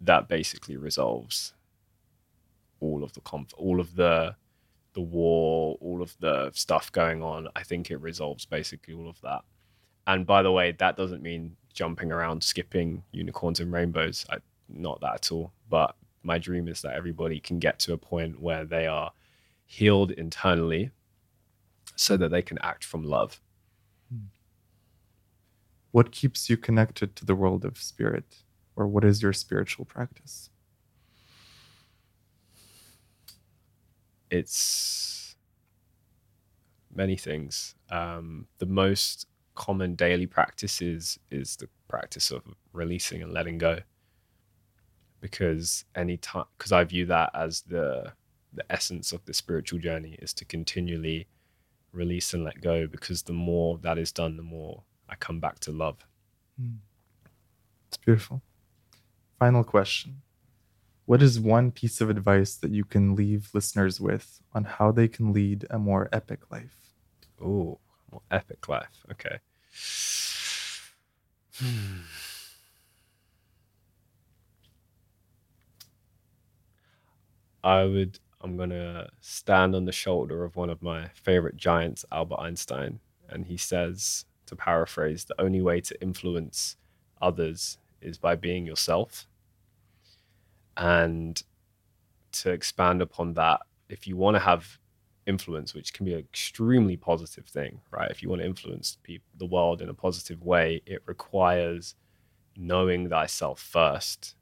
[0.00, 1.54] that basically resolves
[2.80, 4.34] all of the conf- all of the
[4.92, 7.48] the war, all of the stuff going on.
[7.54, 9.42] I think it resolves basically all of that.
[10.06, 14.26] And by the way, that doesn't mean jumping around, skipping unicorns and rainbows.
[14.30, 14.38] I,
[14.68, 15.52] not that at all.
[15.68, 19.12] But my dream is that everybody can get to a point where they are
[19.64, 20.90] healed internally
[21.94, 23.40] so that they can act from love.
[24.12, 24.26] Hmm.
[25.92, 28.42] What keeps you connected to the world of spirit?
[28.76, 30.50] Or what is your spiritual practice?
[34.30, 35.36] it's
[36.94, 37.74] many things.
[37.90, 42.42] Um, the most common daily practice is is the practice of
[42.72, 43.80] releasing and letting go.
[45.20, 48.12] Because any time, because I view that as the
[48.52, 51.26] the essence of the spiritual journey is to continually
[51.92, 52.86] release and let go.
[52.86, 55.98] Because the more that is done, the more I come back to love.
[57.88, 58.42] It's beautiful.
[59.40, 60.20] Final question.
[61.06, 65.08] What is one piece of advice that you can leave listeners with on how they
[65.08, 66.76] can lead a more epic life?
[67.42, 67.78] Oh,
[68.12, 69.02] more epic life.
[69.10, 69.38] Okay.
[71.58, 72.02] Hmm.
[77.64, 82.04] I would, I'm going to stand on the shoulder of one of my favorite giants,
[82.12, 83.00] Albert Einstein.
[83.30, 86.76] And he says, to paraphrase, the only way to influence
[87.22, 89.26] others is by being yourself.
[90.80, 91.40] And
[92.32, 93.60] to expand upon that,
[93.90, 94.78] if you want to have
[95.26, 98.10] influence, which can be an extremely positive thing, right?
[98.10, 101.96] If you want to influence people, the world in a positive way, it requires
[102.56, 104.36] knowing thyself first.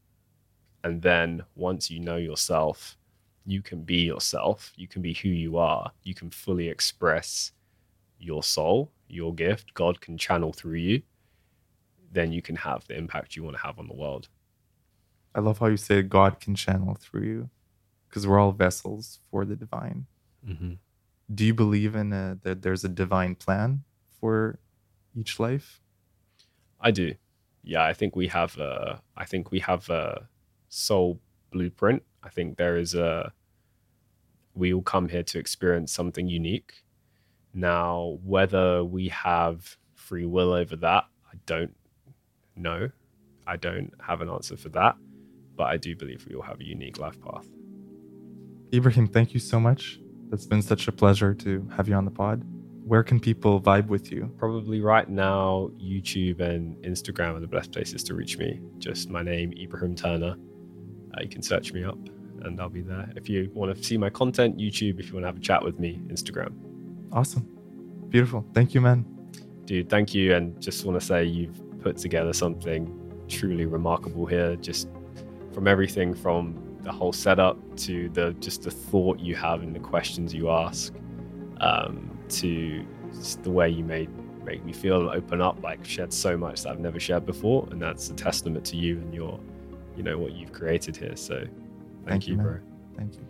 [0.84, 2.96] And then once you know yourself,
[3.44, 4.72] you can be yourself.
[4.76, 5.90] You can be who you are.
[6.04, 7.50] You can fully express
[8.20, 9.74] your soul, your gift.
[9.74, 11.02] God can channel through you.
[12.12, 14.28] Then you can have the impact you want to have on the world.
[15.38, 17.50] I love how you say God can channel through you
[18.08, 20.06] because we're all vessels for the divine.
[20.44, 20.72] Mm-hmm.
[21.32, 23.84] Do you believe in a, that there's a divine plan
[24.20, 24.58] for
[25.14, 25.80] each life?
[26.80, 27.14] I do.
[27.62, 29.00] Yeah, I think we have a.
[29.16, 30.28] I think we have a
[30.70, 31.20] soul
[31.52, 32.02] blueprint.
[32.24, 33.32] I think there is a.
[34.54, 36.82] We all come here to experience something unique.
[37.54, 41.76] Now, whether we have free will over that, I don't
[42.56, 42.90] know.
[43.46, 44.96] I don't have an answer for that,
[45.58, 47.46] but I do believe we all have a unique life path.
[48.72, 50.00] Ebrahim, thank you so much.
[50.32, 52.42] It's been such a pleasure to have you on the pod.
[52.84, 54.32] Where can people vibe with you?
[54.38, 58.60] Probably right now, YouTube and Instagram are the best places to reach me.
[58.78, 60.36] Just my name, Ebrahim Turner.
[61.14, 61.98] Uh, you can search me up
[62.42, 63.10] and I'll be there.
[63.16, 65.00] If you want to see my content, YouTube.
[65.00, 66.54] If you want to have a chat with me, Instagram.
[67.12, 67.46] Awesome.
[68.08, 68.46] Beautiful.
[68.54, 69.04] Thank you, man.
[69.64, 70.34] Dude, thank you.
[70.34, 72.94] And just want to say you've put together something
[73.28, 74.56] truly remarkable here.
[74.56, 74.88] Just
[75.52, 79.80] from everything from the whole setup to the just the thought you have and the
[79.80, 80.94] questions you ask
[81.60, 82.84] um, to
[83.42, 84.08] the way you made
[84.44, 87.80] make me feel open up like shared so much that I've never shared before and
[87.82, 89.38] that's a testament to you and your
[89.96, 91.50] you know what you've created here so thank,
[92.06, 92.58] Thank you, you bro
[92.96, 93.26] Thank you.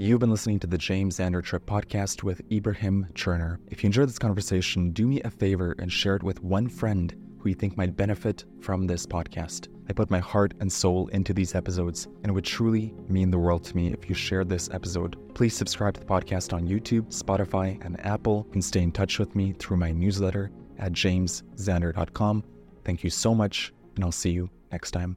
[0.00, 3.58] You've been listening to the James Xander Trip podcast with Ebrahim Turner.
[3.66, 7.12] If you enjoyed this conversation, do me a favor and share it with one friend
[7.38, 9.68] who you think might benefit from this podcast.
[9.88, 13.38] I put my heart and soul into these episodes, and it would truly mean the
[13.38, 15.16] world to me if you shared this episode.
[15.34, 18.44] Please subscribe to the podcast on YouTube, Spotify, and Apple.
[18.48, 22.44] You can stay in touch with me through my newsletter at jamesxander.com.
[22.84, 25.16] Thank you so much, and I'll see you next time.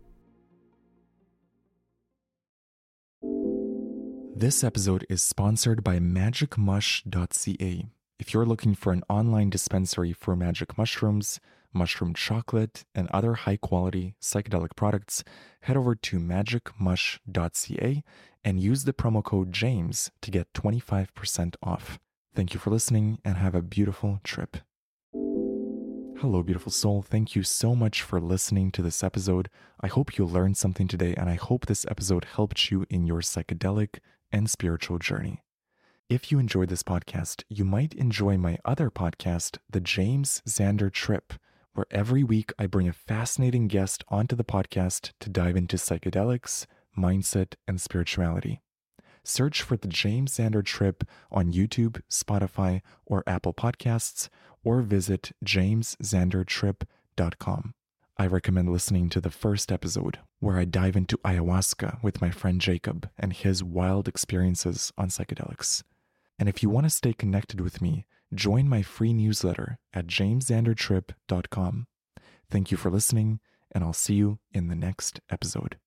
[4.41, 7.85] This episode is sponsored by magicmush.ca.
[8.17, 11.40] If you're looking for an online dispensary for magic mushrooms,
[11.74, 15.24] mushroom chocolate, and other high quality psychedelic products,
[15.61, 18.03] head over to magicmush.ca
[18.43, 22.00] and use the promo code JAMES to get 25% off.
[22.33, 24.58] Thank you for listening and have a beautiful trip.
[25.14, 27.01] Hello, beautiful soul.
[27.01, 29.50] Thank you so much for listening to this episode.
[29.80, 33.22] I hope you learned something today, and I hope this episode helped you in your
[33.22, 33.98] psychedelic
[34.32, 35.41] and spiritual journey.
[36.09, 41.33] If you enjoyed this podcast, you might enjoy my other podcast, The James Xander Trip,
[41.74, 46.66] where every week I bring a fascinating guest onto the podcast to dive into psychedelics,
[46.98, 48.61] mindset, and spirituality.
[49.24, 54.30] Search for The James Xander Trip on YouTube, Spotify, or Apple Podcasts,
[54.64, 57.74] or visit jamesxandertrip.com.
[58.17, 62.59] I recommend listening to the first episode, where I dive into ayahuasca with my friend
[62.59, 65.83] Jacob and his wild experiences on psychedelics.
[66.38, 71.88] And if you want to stay connected with me, join my free newsletter at jamesxandertrip.com.
[72.50, 73.40] Thank you for listening,
[73.72, 75.77] and I'll see you in the next episode.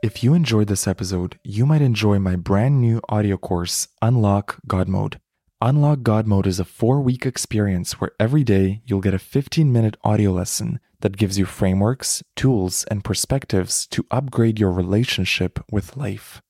[0.00, 4.86] If you enjoyed this episode, you might enjoy my brand new audio course, Unlock God
[4.86, 5.18] Mode.
[5.60, 9.72] Unlock God Mode is a four week experience where every day you'll get a 15
[9.72, 15.96] minute audio lesson that gives you frameworks, tools, and perspectives to upgrade your relationship with
[15.96, 16.40] life.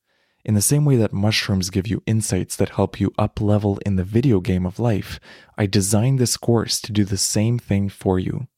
[0.48, 3.96] In the same way that mushrooms give you insights that help you up level in
[3.96, 5.20] the video game of life,
[5.58, 8.48] I designed this course to do the same thing for you.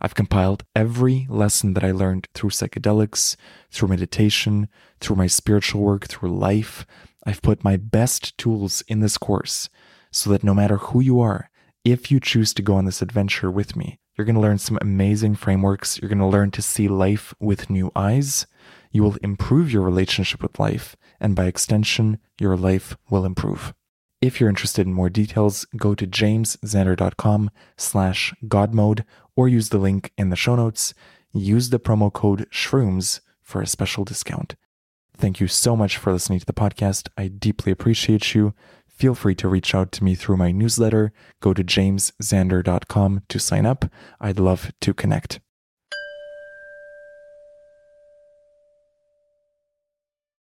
[0.00, 3.36] I've compiled every lesson that I learned through psychedelics,
[3.70, 6.86] through meditation, through my spiritual work, through life.
[7.26, 9.68] I've put my best tools in this course
[10.10, 11.50] so that no matter who you are,
[11.84, 14.78] if you choose to go on this adventure with me, you're going to learn some
[14.80, 15.98] amazing frameworks.
[15.98, 18.46] You're going to learn to see life with new eyes.
[18.92, 23.74] You will improve your relationship with life, and by extension, your life will improve.
[24.22, 29.04] If you're interested in more details, go to jamesxander.com slash godmode
[29.36, 30.94] or use the link in the show notes.
[31.32, 34.56] Use the promo code SHROOMS for a special discount.
[35.16, 37.08] Thank you so much for listening to the podcast.
[37.16, 38.54] I deeply appreciate you.
[38.86, 41.12] Feel free to reach out to me through my newsletter.
[41.40, 43.84] Go to jamesxander.com to sign up.
[44.20, 45.40] I'd love to connect.